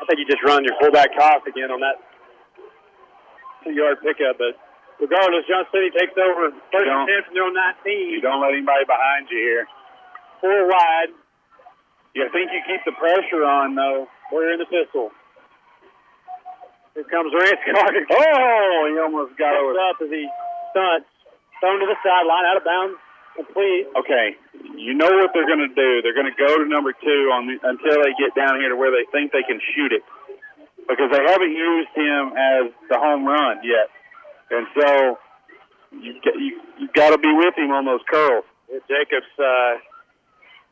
[0.01, 1.99] I think you just run your fullback toss again on that
[3.65, 4.39] two-yard pickup.
[4.39, 4.59] But
[5.03, 8.11] regardless, John City takes over first and don't- ten from their own 19.
[8.15, 9.65] You don't let anybody behind you here.
[10.41, 11.11] Four wide.
[12.15, 14.07] You think you keep the pressure on though.
[14.31, 15.11] We're in the pistol.
[16.95, 18.05] Here comes Rance Carter.
[18.05, 19.73] Oh, he almost got over.
[19.81, 20.29] up as he
[20.71, 21.09] stunts.
[21.61, 22.99] Thrown to the sideline, out of bounds,
[23.37, 23.87] complete.
[23.97, 24.37] Okay,
[24.77, 26.03] you know what they're going to do.
[26.03, 28.77] They're going to go to number two on the, until they get down here to
[28.77, 30.03] where they think they can shoot it,
[30.91, 33.89] because they haven't used him as the home run yet,
[34.53, 35.19] and so
[35.93, 38.45] you you you got to be with him on those curls.
[38.89, 39.77] Jacobs uh,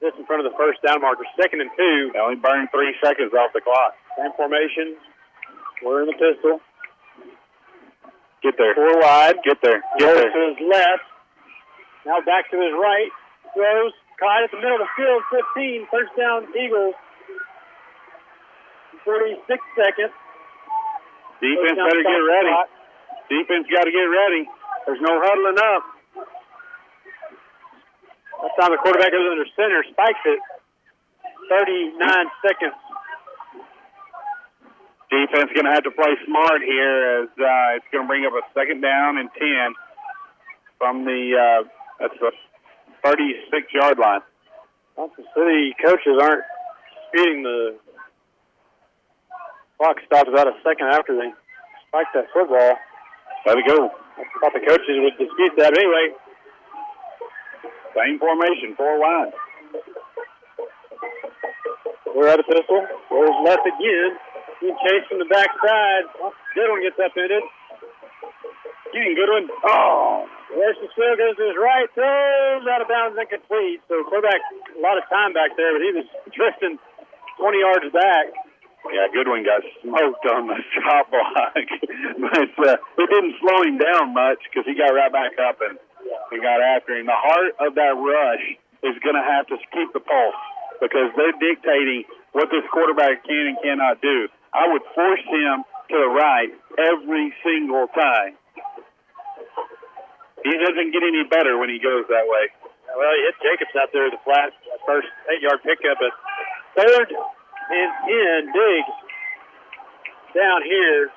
[0.01, 1.25] just in front of the first down marker.
[1.37, 2.11] Second and two.
[2.13, 3.93] They only burned three seconds off the clock.
[4.17, 4.97] Same formation.
[5.85, 6.61] We're in the pistol.
[8.43, 8.75] Get there.
[8.75, 9.37] Four wide.
[9.45, 9.85] Get there.
[10.01, 10.33] Get there.
[10.33, 11.05] to his left.
[12.07, 13.13] Now back to his right.
[13.53, 13.93] Throws.
[14.17, 15.21] Caught at the middle of the field.
[15.57, 15.89] 15.
[15.93, 16.97] First down, Eagles.
[19.05, 19.41] 46
[19.77, 20.13] seconds.
[21.41, 22.53] Defense better get ready.
[22.53, 22.69] clock.
[23.31, 24.43] Defense got to get ready.
[24.87, 25.83] There's no huddling up.
[28.43, 30.41] That time the quarterback goes under center, spikes it.
[31.49, 32.75] 39 seconds.
[35.11, 38.35] Defense going to have to play smart here as uh, it's going to bring up
[38.35, 39.75] a second down and 10
[40.79, 41.69] from the, uh,
[41.99, 42.31] that's the
[43.05, 44.21] 36 yard line.
[44.97, 46.45] Johnson City coaches aren't
[47.09, 47.79] speeding the
[49.79, 51.31] clock stopped about a second after they
[51.89, 52.77] spike that football.
[53.47, 53.89] Let it go.
[54.41, 55.73] Thought the coaches would dispute that.
[55.77, 56.15] Anyway,
[57.97, 59.33] Same formation, four wide.
[62.15, 62.85] we're at a pistol.
[63.11, 64.11] Rolls left again.
[64.61, 66.05] Being chased from the backside.
[66.55, 67.43] Goodwin gets upended.
[68.93, 69.49] Getting Goodwin.
[69.65, 70.27] Oh.
[70.53, 73.81] Larson still goes to his right, throws out of bounds, incomplete.
[73.87, 74.43] So quarterback,
[74.75, 76.75] a lot of time back there, but he was drifting
[77.39, 78.35] 20 yards back.
[78.89, 81.53] Yeah, Goodwin got smoked on the chop block,
[82.33, 85.77] but uh, it didn't slow him down much because he got right back up and
[86.33, 87.05] he got after him.
[87.05, 88.45] The heart of that rush
[88.81, 90.43] is going to have to keep the pulse
[90.81, 94.33] because they're dictating what this quarterback can and cannot do.
[94.57, 96.51] I would force him to the right
[96.81, 98.41] every single time.
[100.41, 102.49] He doesn't get any better when he goes that way.
[102.97, 104.51] Well, hit Jacobs out there, the flat
[104.89, 106.13] first eight yard pickup, but
[106.75, 107.13] third
[107.71, 108.97] and in, Diggs
[110.35, 111.11] down here.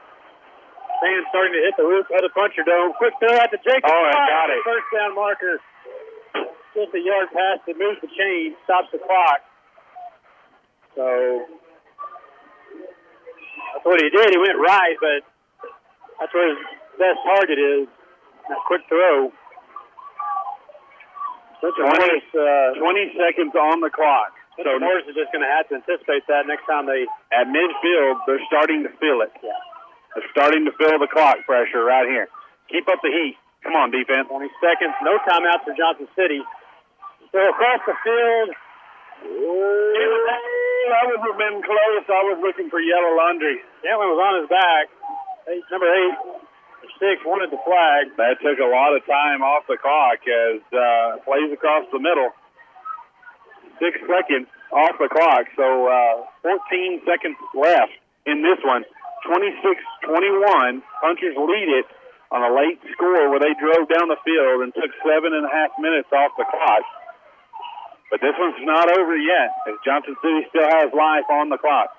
[1.02, 2.94] Sand starting to hit the roof of the puncher dome.
[2.96, 3.90] Quick throw out to Jacob.
[3.90, 4.62] Oh, I got it.
[4.64, 5.60] First down marker.
[6.74, 9.42] Just a yard past to move the chain, stops the clock.
[10.96, 11.06] So
[13.74, 14.30] that's what he did.
[14.32, 15.22] He went right, but
[16.20, 16.62] that's where his
[16.98, 17.88] best target is.
[18.50, 19.32] That quick throw.
[21.58, 24.34] Spencer 20, Morris, uh, 20 seconds on the clock.
[24.54, 27.10] Spencer Morris is just going to have to anticipate that next time they.
[27.34, 29.34] At midfield, they're starting to feel it.
[29.42, 32.30] They're starting to feel the clock pressure right here.
[32.70, 33.38] Keep up the heat.
[33.66, 34.30] Come on, defense.
[34.30, 34.94] 20 seconds.
[35.02, 36.46] No timeouts for Johnson City.
[37.34, 38.50] So across the field.
[39.24, 42.04] That would have been close.
[42.12, 43.64] I was looking for yellow laundry.
[43.82, 44.86] Cantlin was on his back.
[45.48, 46.16] Eight, number eight,
[47.00, 48.12] six wanted the flag.
[48.20, 52.36] That took a lot of time off the clock as uh, plays across the middle.
[53.80, 57.94] Six seconds off the clock, so uh, 14 seconds left
[58.26, 58.84] in this one.
[59.28, 60.82] 26-21.
[61.00, 61.88] Hunters lead it
[62.32, 65.52] on a late score where they drove down the field and took seven and a
[65.54, 66.84] half minutes off the clock.
[68.12, 71.90] But this one's not over yet, as Johnson City still has life on the clock.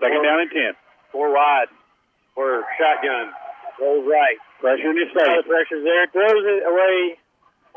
[0.00, 0.74] Second Four- down and 10.
[1.12, 1.68] Four wide
[2.34, 3.30] for shotgun.
[3.78, 4.38] Rolls right.
[4.60, 5.42] Pressure in his face.
[5.42, 6.06] the pressure's there.
[6.10, 7.18] Throws it away.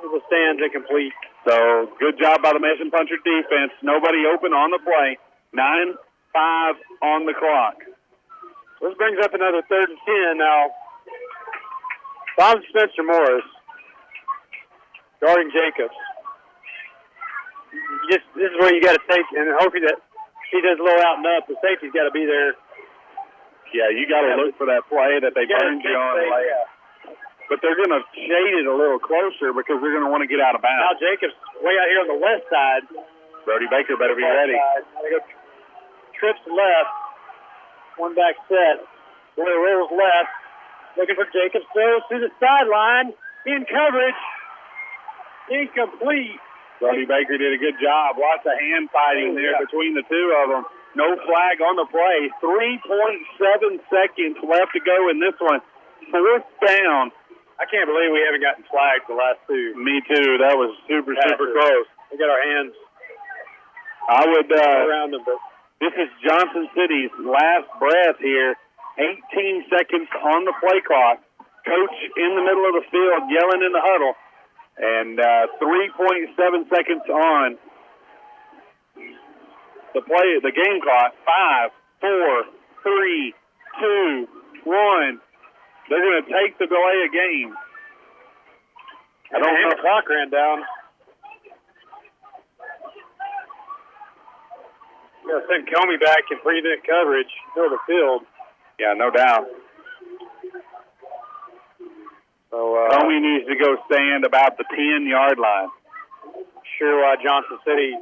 [0.02, 1.14] It will stand incomplete.
[1.46, 3.72] So good job by the Mason Puncher defense.
[3.86, 5.18] Nobody open on the play.
[5.54, 5.94] Nine
[6.34, 6.76] five
[7.06, 7.78] on the clock.
[8.82, 10.74] This brings up another third and ten now.
[12.38, 13.46] Bob Spencer Morris
[15.22, 15.96] guarding Jacobs.
[18.10, 20.02] Just this is where you got to take and hoping that
[20.52, 21.48] he does a little out and up.
[21.48, 22.58] The safety's got to be there.
[23.74, 26.16] Yeah, you got to look for that play that they burned you on.
[26.26, 26.75] yeah.
[27.50, 30.30] But they're going to shade it a little closer because they're going to want to
[30.30, 30.82] get out of bounds.
[30.82, 30.98] Now.
[30.98, 32.84] Jacobs way out here on the west side.
[33.46, 34.58] Brody Baker better be ready.
[36.18, 36.94] Trips left.
[38.02, 38.82] One back set.
[39.38, 40.34] Boy rolls left.
[40.98, 41.70] Looking for Jacobs.
[41.70, 43.14] Throws to the sideline.
[43.46, 44.22] In coverage.
[45.54, 46.42] Incomplete.
[46.82, 48.18] Brody Baker did a good job.
[48.18, 50.64] Lots of hand fighting oh, there between the two of them.
[50.98, 52.32] No flag on the play.
[52.42, 52.82] 3.7
[53.86, 55.62] seconds left to go in this one.
[56.10, 57.12] Fourth down.
[57.56, 59.74] I can't believe we haven't gotten flagged the last two.
[59.80, 60.38] Me too.
[60.44, 61.88] That was super, super close.
[62.12, 62.76] We got our hands
[64.10, 64.50] I would.
[64.52, 65.40] Uh, around them, but
[65.80, 68.56] This is Johnson City's last breath here.
[68.98, 71.20] 18 seconds on the play clock.
[71.66, 74.14] Coach in the middle of the field yelling in the huddle.
[74.78, 77.58] And uh, 3.7 seconds on
[79.96, 81.16] the play, the game clock.
[81.26, 82.44] Five, four,
[82.84, 83.34] three,
[83.80, 84.28] two,
[84.66, 85.20] one.
[85.90, 87.54] They're going to take the delay of game.
[89.34, 89.70] I don't know.
[89.70, 90.64] the clock ran down.
[95.28, 97.34] Yeah, send Comey back and prevent coverage.
[97.54, 98.22] Fill the field.
[98.80, 99.46] Yeah, no doubt.
[102.52, 105.70] So uh, Comey needs to go stand about the 10 yard line.
[106.78, 107.94] sure why Johnson City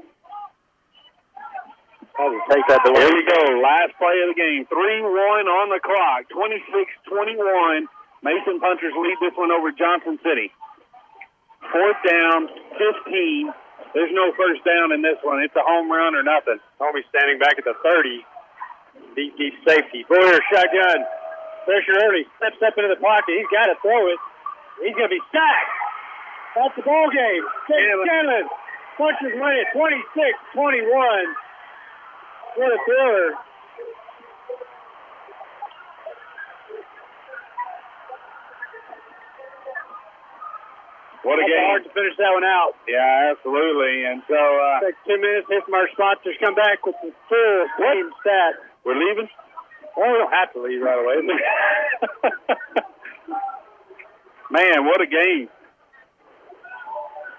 [2.18, 2.82] take that.
[2.86, 3.42] Here you go.
[3.58, 4.66] Last play of the game.
[4.70, 6.30] 3 1 on the clock.
[6.30, 6.62] 26
[7.10, 7.90] 21.
[8.24, 10.54] Mason Punchers lead this one over Johnson City.
[11.72, 13.52] Fourth down, 15.
[13.94, 15.44] There's no first down in this one.
[15.44, 16.60] It's a home run or nothing.
[16.80, 18.26] Homie standing back at the 30.
[19.18, 20.06] Deep, deep safety.
[20.08, 21.00] Boyer, shotgun.
[21.66, 22.26] Pressure early.
[22.38, 23.34] Steps up into the pocket.
[23.38, 24.20] He's got to throw it.
[24.82, 25.74] He's going to be sacked.
[26.58, 27.44] That's the ball game.
[27.66, 28.46] Scanlon.
[28.98, 29.98] Punchers win it 26
[30.54, 30.94] 21.
[32.56, 33.32] What a thriller.
[41.24, 41.68] What a That's game.
[41.72, 42.76] hard to finish that one out.
[42.84, 44.04] Yeah, absolutely.
[44.04, 45.48] And so uh, Take two minutes.
[45.48, 46.36] Hit from our sponsors.
[46.44, 48.60] Come back with the full game stat.
[48.84, 49.32] we're leaving.
[49.96, 51.24] Well, we don't have to leave right away.
[54.52, 55.48] Man, what a game.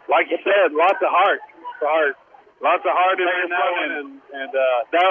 [0.09, 1.41] Like you said, lots of heart.
[1.85, 2.17] Heart.
[2.65, 3.93] Lots of heart in that that one.
[3.93, 5.05] and, and uh, the,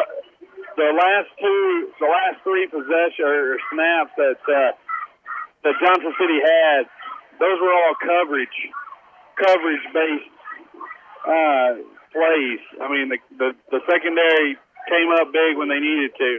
[0.74, 4.74] the last two, the last three possession or snaps that uh,
[5.62, 6.90] that Johnson City had,
[7.38, 8.58] those were all coverage,
[9.38, 10.34] coverage based
[11.30, 11.70] uh,
[12.10, 12.62] plays.
[12.82, 14.58] I mean, the, the the secondary
[14.90, 16.32] came up big when they needed to.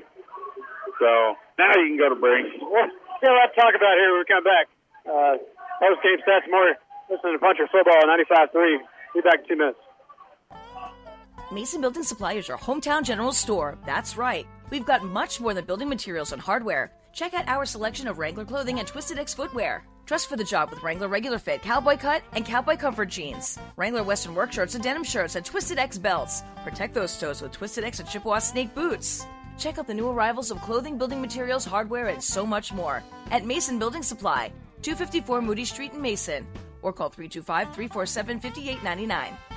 [0.99, 2.59] So now you can go to break.
[3.25, 4.67] Well, have to talk about here when we come back.
[5.07, 5.39] Uh,
[5.81, 6.75] post game stats more.
[7.09, 8.53] Listen to Puncher Football on 95.3.
[9.15, 9.84] Be back in two minutes.
[11.53, 13.79] Mason Building Supply is your hometown general store.
[13.85, 14.47] That's right.
[14.71, 16.91] We've got much more than building materials and hardware.
[17.13, 19.85] Check out our selection of Wrangler clothing and Twisted X footwear.
[20.07, 23.59] Dress for the job with Wrangler Regular Fit, Cowboy Cut, and Cowboy Comfort jeans.
[23.77, 26.43] Wrangler Western work shirts and denim shirts and Twisted X belts.
[26.65, 29.27] Protect those toes with Twisted X and Chippewa Snake boots.
[29.59, 33.47] Check out the new arrivals of clothing, building materials, hardware, and so much more at
[33.47, 34.51] Mason Building Supply,
[34.83, 36.47] 254 Moody Street in Mason,
[36.83, 39.54] or call 325 347 5899.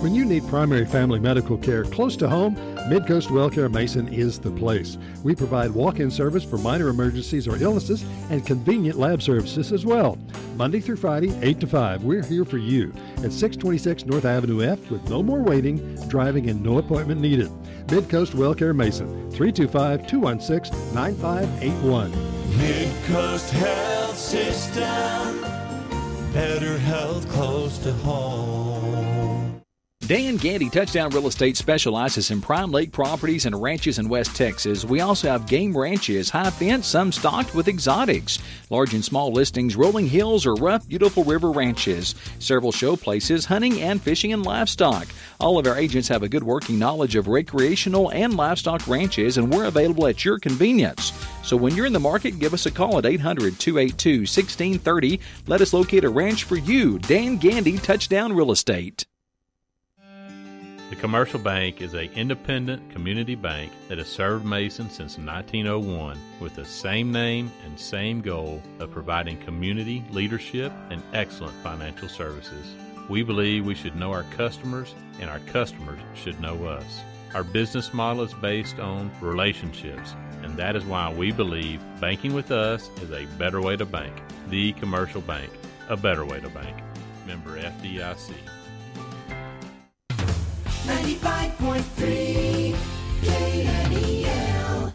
[0.00, 2.54] When you need primary family medical care close to home,
[2.90, 4.98] Midcoast WellCare Mason is the place.
[5.24, 10.18] We provide walk-in service for minor emergencies or illnesses and convenient lab services as well.
[10.54, 12.92] Monday through Friday, 8 to 5, we're here for you
[13.24, 17.48] at 626 North Avenue F with no more waiting, driving, and no appointment needed.
[17.86, 22.10] Midcoast WellCare Mason, 325-216-9581.
[22.52, 25.40] Midcoast Health System.
[26.34, 28.75] Better health close to home.
[30.06, 34.84] Dan Gandy Touchdown Real Estate specializes in prime lake properties and ranches in West Texas.
[34.84, 38.38] We also have game ranches, high fence, some stocked with exotics,
[38.70, 43.80] large and small listings, rolling hills, or rough, beautiful river ranches, several show places, hunting
[43.80, 45.08] and fishing and livestock.
[45.40, 49.52] All of our agents have a good working knowledge of recreational and livestock ranches, and
[49.52, 51.12] we're available at your convenience.
[51.42, 55.18] So when you're in the market, give us a call at 800 282 1630.
[55.48, 57.00] Let us locate a ranch for you.
[57.00, 59.04] Dan Gandy Touchdown Real Estate.
[60.88, 66.54] The Commercial Bank is a independent community bank that has served Mason since 1901 with
[66.54, 72.64] the same name and same goal of providing community leadership and excellent financial services.
[73.08, 77.00] We believe we should know our customers and our customers should know us.
[77.34, 82.52] Our business model is based on relationships, and that is why we believe banking with
[82.52, 84.14] us is a better way to bank.
[84.50, 85.50] The Commercial Bank,
[85.88, 86.76] a better way to bank.
[87.26, 88.34] Member FDIC.
[90.86, 92.74] 95.3
[93.22, 94.94] KNEL.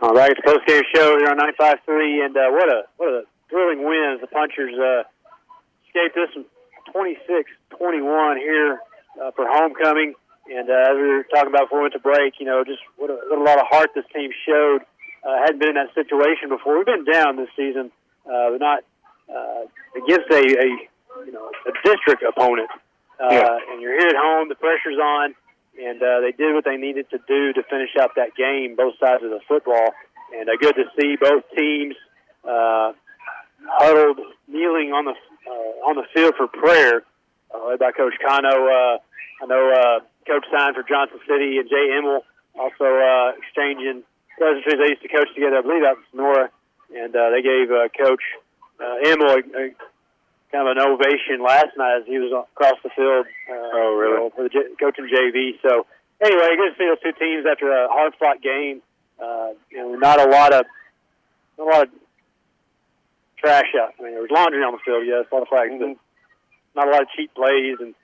[0.00, 3.22] All right, it's post game show here on 95.3, and uh, what a what a
[3.50, 5.02] thrilling win as the Punchers uh,
[5.86, 6.30] escaped this
[6.94, 7.14] one
[7.74, 8.78] 26-21 here
[9.20, 10.14] uh, for homecoming.
[10.48, 12.80] And uh, as we were talking about before we went to break, you know, just
[12.96, 14.80] what a, what a lot of heart this team showed.
[15.26, 16.78] Uh, hadn't been in that situation before.
[16.78, 17.90] We've been down this season,
[18.24, 18.84] uh, but not
[19.28, 19.66] uh,
[19.98, 20.66] against a, a
[21.26, 22.70] you know a district opponent.
[23.20, 23.58] Uh, Yeah.
[23.72, 25.34] And you're here at home, the pressure's on,
[25.80, 28.94] and uh, they did what they needed to do to finish out that game, both
[28.98, 29.94] sides of the football.
[30.36, 31.94] And uh, good to see both teams
[32.44, 32.92] uh,
[33.66, 35.14] huddled, kneeling on the
[35.48, 37.02] uh, on the field for prayer,
[37.54, 38.48] uh, led by Coach Kano.
[38.48, 38.98] Uh,
[39.42, 42.20] I know uh, Coach signed for Johnson City and Jay Emmel
[42.58, 44.02] also uh, exchanging
[44.36, 44.76] pleasantries.
[44.76, 46.50] They used to coach together, I believe, out in Sonora,
[46.94, 48.22] and uh, they gave uh, Coach
[48.82, 49.64] uh, Emmel a, a
[50.50, 53.26] kind of an ovation last night as he was across the field.
[53.48, 54.30] Uh, oh, really?
[54.30, 55.60] for the J- coaching JV.
[55.62, 55.86] So
[56.20, 58.82] anyway, good to see those two teams after a hard fought game.
[59.20, 60.64] Uh, you know, not a lot of
[61.58, 61.90] not a lot of
[63.36, 63.94] trash out.
[63.98, 65.96] I mean, there was laundry on the field, yes, a lot of flags, but
[66.74, 67.94] not a lot of cheap plays, and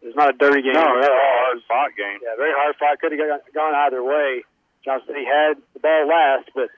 [0.00, 0.72] it was not a dirty game.
[0.72, 2.18] No, it was a hard fought game.
[2.24, 3.00] Yeah, very hard fight.
[3.00, 4.44] Could have gone either way.
[4.84, 6.68] Johnson City had the ball last, but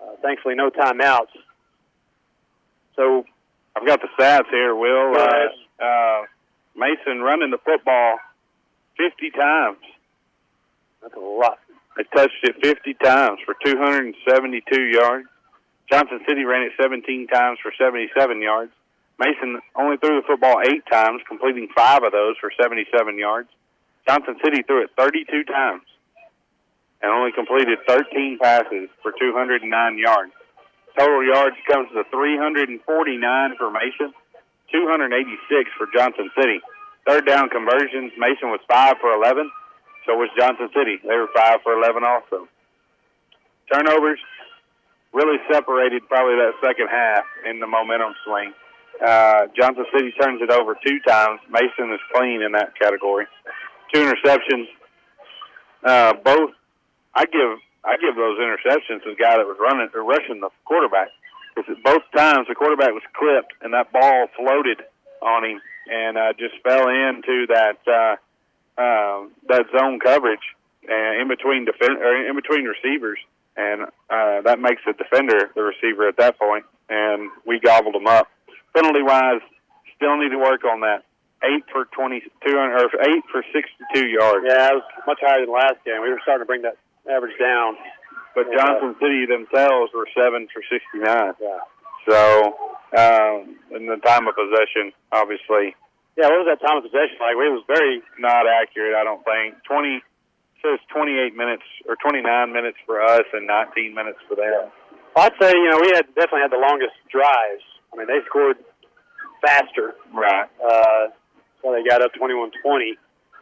[0.00, 1.34] uh, thankfully no timeouts.
[2.94, 3.24] So
[3.78, 5.14] I've got the stats here, Will.
[5.14, 6.22] Uh, uh,
[6.74, 8.18] Mason running the football
[8.96, 9.78] 50 times.
[11.00, 11.58] That's a lot.
[11.96, 15.28] They touched it 50 times for 272 yards.
[15.88, 18.72] Johnson City ran it 17 times for 77 yards.
[19.20, 23.48] Mason only threw the football eight times, completing five of those for 77 yards.
[24.08, 25.82] Johnson City threw it 32 times
[27.00, 30.32] and only completed 13 passes for 209 yards.
[30.98, 34.12] Total yards comes to 349 for Mason,
[34.72, 36.60] 286 for Johnson City.
[37.06, 39.48] Third down conversions, Mason was 5 for 11.
[40.04, 40.98] So was Johnson City.
[41.02, 42.48] They were 5 for 11 also.
[43.72, 44.18] Turnovers
[45.12, 48.52] really separated probably that second half in the momentum swing.
[49.04, 51.40] Uh, Johnson City turns it over two times.
[51.48, 53.26] Mason is clean in that category.
[53.94, 54.66] Two interceptions.
[55.84, 56.50] Uh, both,
[57.14, 60.50] I give I give those interceptions to the guy that was running or rushing the
[60.64, 61.08] quarterback.
[61.56, 64.84] Both times the quarterback was clipped and that ball floated
[65.22, 68.16] on him and uh, just fell into that uh,
[68.80, 70.44] uh, that zone coverage
[70.88, 73.18] uh, in between defend or in between receivers,
[73.56, 78.06] and uh, that makes the defender the receiver at that point, and we gobbled them
[78.06, 78.28] up.
[78.74, 79.40] Penalty wise,
[79.96, 81.02] still need to work on that.
[81.42, 84.44] Eight for twenty two or eight for sixty two yards.
[84.46, 86.02] Yeah, it was much higher than last game.
[86.02, 86.76] We were starting to bring that
[87.06, 87.76] average down.
[88.34, 88.58] But Yeah.
[88.64, 91.34] Johnson City themselves were seven for sixty nine.
[91.40, 91.60] Yeah.
[92.08, 92.18] So
[92.96, 95.76] um, in the time of possession, obviously
[96.16, 97.36] Yeah, what was that time of possession like?
[97.36, 98.94] It was very not accurate.
[98.94, 100.00] I don't think twenty
[100.62, 104.70] says twenty eight minutes or twenty nine minutes for us and nineteen minutes for them.
[105.16, 107.64] I'd say, you know, we had definitely had the longest drives.
[107.92, 108.56] I mean, they scored
[109.44, 109.94] faster.
[110.14, 110.46] Right.
[110.62, 111.10] Uh,
[111.62, 112.94] so they got up 21-20.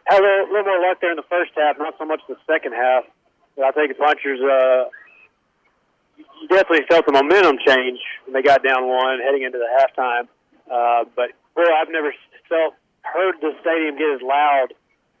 [0.09, 2.37] Had a little, little more luck there in the first half, not so much the
[2.49, 3.03] second half.
[3.57, 4.89] But I think the Punchers, uh,
[6.49, 10.29] definitely felt the momentum change when they got down one heading into the halftime.
[10.69, 12.13] Uh, but boy, I've never
[12.49, 14.73] felt heard the stadium get as loud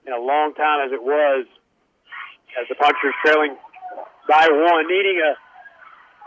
[0.05, 1.45] in a long time as it was
[2.59, 3.55] as the Punchers trailing
[4.27, 5.31] by one, needing a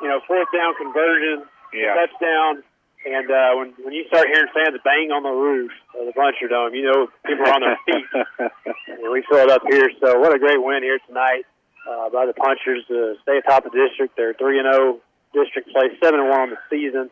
[0.02, 1.94] you know fourth down conversion, Yeah.
[1.94, 2.62] touchdown.
[3.00, 6.48] And uh, when when you start hearing fans bang on the roof of the Puncher
[6.48, 8.06] Dome, you know people are on their feet.
[9.00, 9.88] and we fill it up here.
[10.04, 11.44] So what a great win here tonight
[11.88, 14.16] uh, by the Punchers to stay atop the district.
[14.16, 14.98] They're three and zero
[15.32, 17.10] district play, seven and one on the season.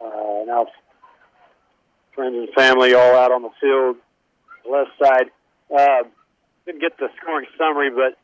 [0.00, 0.66] Uh, now
[2.14, 3.96] friends and family all out on the field,
[4.68, 5.30] left side.
[5.70, 6.08] Uh,
[6.64, 8.18] didn't get the scoring summary, but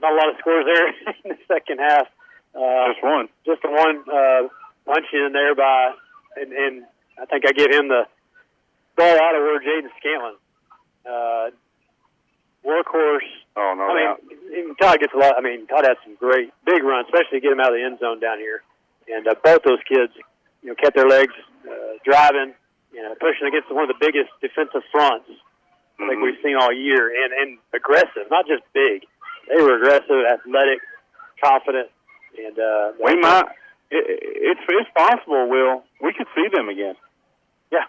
[0.00, 0.88] not a lot of scores there
[1.24, 2.06] in the second half.
[2.54, 3.28] Uh, Just one.
[3.46, 4.48] Just the one uh,
[4.86, 5.92] punch in there by,
[6.36, 6.84] and, and
[7.20, 8.04] I think I give him the
[8.96, 10.36] ball out of where Jaden Scanlon.
[11.04, 11.50] Uh,
[12.64, 13.28] workhorse.
[13.56, 14.16] Oh no I
[14.54, 15.34] mean, Todd gets a lot.
[15.36, 17.84] I mean, Todd had some great big runs, especially to get him out of the
[17.84, 18.62] end zone down here.
[19.08, 20.12] And uh, both those kids,
[20.62, 21.34] you know, kept their legs
[21.68, 22.54] uh, driving,
[22.92, 25.28] you know, pushing against one of the biggest defensive fronts
[26.02, 29.06] I think we've seen all year, and and aggressive, not just big.
[29.48, 30.80] They were aggressive, athletic,
[31.42, 31.88] confident,
[32.38, 33.46] and uh, We might.
[33.90, 34.04] It,
[34.56, 35.48] it's it's possible.
[35.48, 36.94] Will we could see them again?
[37.70, 37.86] Yeah,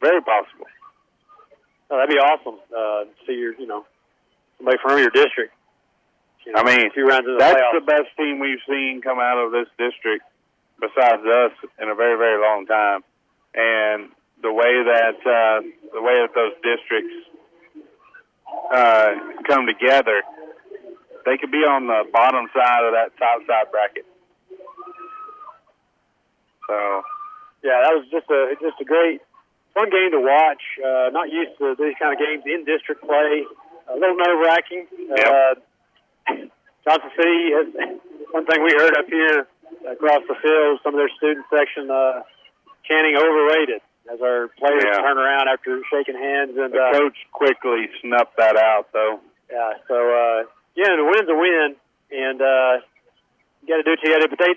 [0.00, 0.66] very possible.
[1.90, 2.58] Oh, that'd be awesome.
[2.70, 3.84] Uh, see your, you know,
[4.58, 5.52] somebody from your district.
[6.44, 7.80] You know, I mean, two rounds of the that's playoffs.
[7.80, 10.24] the best team we've seen come out of this district
[10.80, 11.52] besides us
[11.82, 13.02] in a very very long time.
[13.54, 14.10] And
[14.42, 17.16] the way that uh, the way that those districts
[18.70, 20.22] uh, come together,
[21.24, 24.06] they could be on the bottom side of that top side bracket.
[26.68, 27.02] So
[27.62, 29.20] Yeah, that was just a just a great
[29.74, 30.62] fun game to watch.
[30.78, 33.44] Uh, not used to these kind of games in district play.
[33.88, 34.86] A little nerve wracking.
[35.10, 35.54] Uh,
[36.84, 37.66] Johnson City has
[38.30, 39.46] one thing we heard up here
[39.90, 40.80] across the field.
[40.82, 42.22] Some of their student section uh,
[42.84, 43.80] chanting overrated
[44.12, 45.02] as our players Yeah.
[45.02, 49.20] turn around after shaking hands and the uh, coach quickly snuffed that out, though.
[49.50, 49.72] yeah.
[49.88, 50.38] So uh,
[50.74, 51.76] yeah, the win's a win,
[52.10, 52.72] and uh,
[53.62, 54.28] you got to do what you got to.
[54.28, 54.54] But they,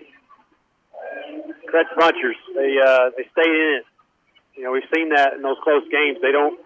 [1.66, 3.86] Credit Punchers, they uh, they stayed in it.
[4.58, 6.18] You know, we've seen that in those close games.
[6.22, 6.60] They don't,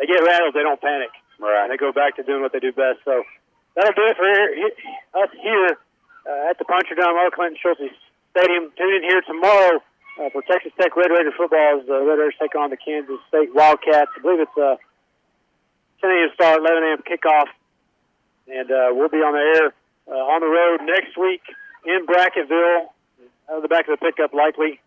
[0.00, 1.10] they get rattled, they don't panic.
[1.38, 1.64] Right.
[1.64, 3.04] And they go back to doing what they do best.
[3.04, 3.22] So
[3.74, 5.76] that'll do it for us here
[6.26, 7.80] uh, at the Puncher Dome, Earl Clinton Schultz
[8.32, 8.72] Stadium.
[8.76, 9.80] Tune in here tomorrow
[10.20, 13.20] uh, for Texas Tech Red Raider football as the Red Raiders take on the Kansas
[13.28, 14.10] State Wildcats.
[14.16, 14.78] I believe it's a
[16.00, 16.30] 10 a.m.
[16.34, 17.02] start, 11 a.m.
[17.04, 17.48] kickoff,
[18.48, 19.66] and uh, we'll be on the air
[20.08, 21.42] uh, on the road next week
[21.84, 22.88] in Brackettville,
[23.48, 24.80] out of the back of the pickup, likely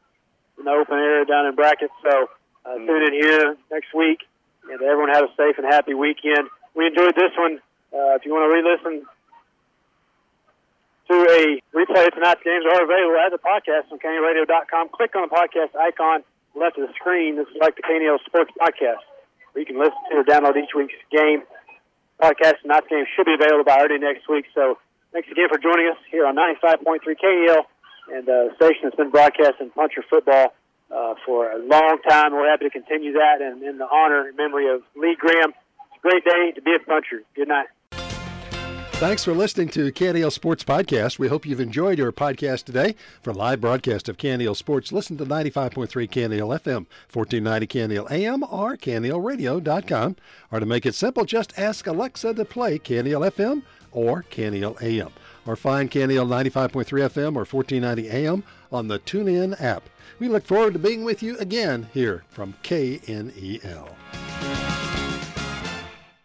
[0.57, 1.89] in the open area down in Brackett.
[2.03, 2.29] So
[2.65, 4.19] uh, tune in here next week,
[4.67, 6.49] and everyone had a safe and happy weekend.
[6.75, 7.59] We enjoyed this one.
[7.93, 9.07] Uh, if you want to re-listen
[11.09, 14.21] to a replay of tonight's games are available as a podcast on Canyon
[14.93, 16.23] Click on the podcast icon
[16.53, 19.01] left of the screen to select the KNEL Sports Podcast,
[19.53, 21.41] where you can listen to or download each week's game.
[22.21, 24.45] Podcast tonight's game should be available by early next week.
[24.53, 24.77] So
[25.11, 27.65] thanks again for joining us here on 95.3 KNEL
[28.13, 30.53] and uh, the station that's been broadcasting Puncher football
[30.91, 32.33] uh, for a long time.
[32.33, 35.51] We're happy to continue that and in the honor and memory of Lee Graham.
[35.51, 37.23] It's a great day to be a Puncher.
[37.35, 37.67] Good night.
[38.99, 41.19] Thanks for listening to KNEL Sports Podcast.
[41.19, 42.95] We hope you've enjoyed your podcast today.
[43.21, 48.75] For live broadcast of KNEL Sports, listen to 95.3 KNEL FM, 1490 KNEL AM, or
[48.75, 50.17] KNELRadio.com.
[50.51, 55.13] Or to make it simple, just ask Alexa to play KNEL FM or KNEL AM.
[55.49, 59.89] Or find KNEL 95.3 FM or 1490 AM on the TuneIn app.
[60.19, 63.89] We look forward to being with you again here from KNEL.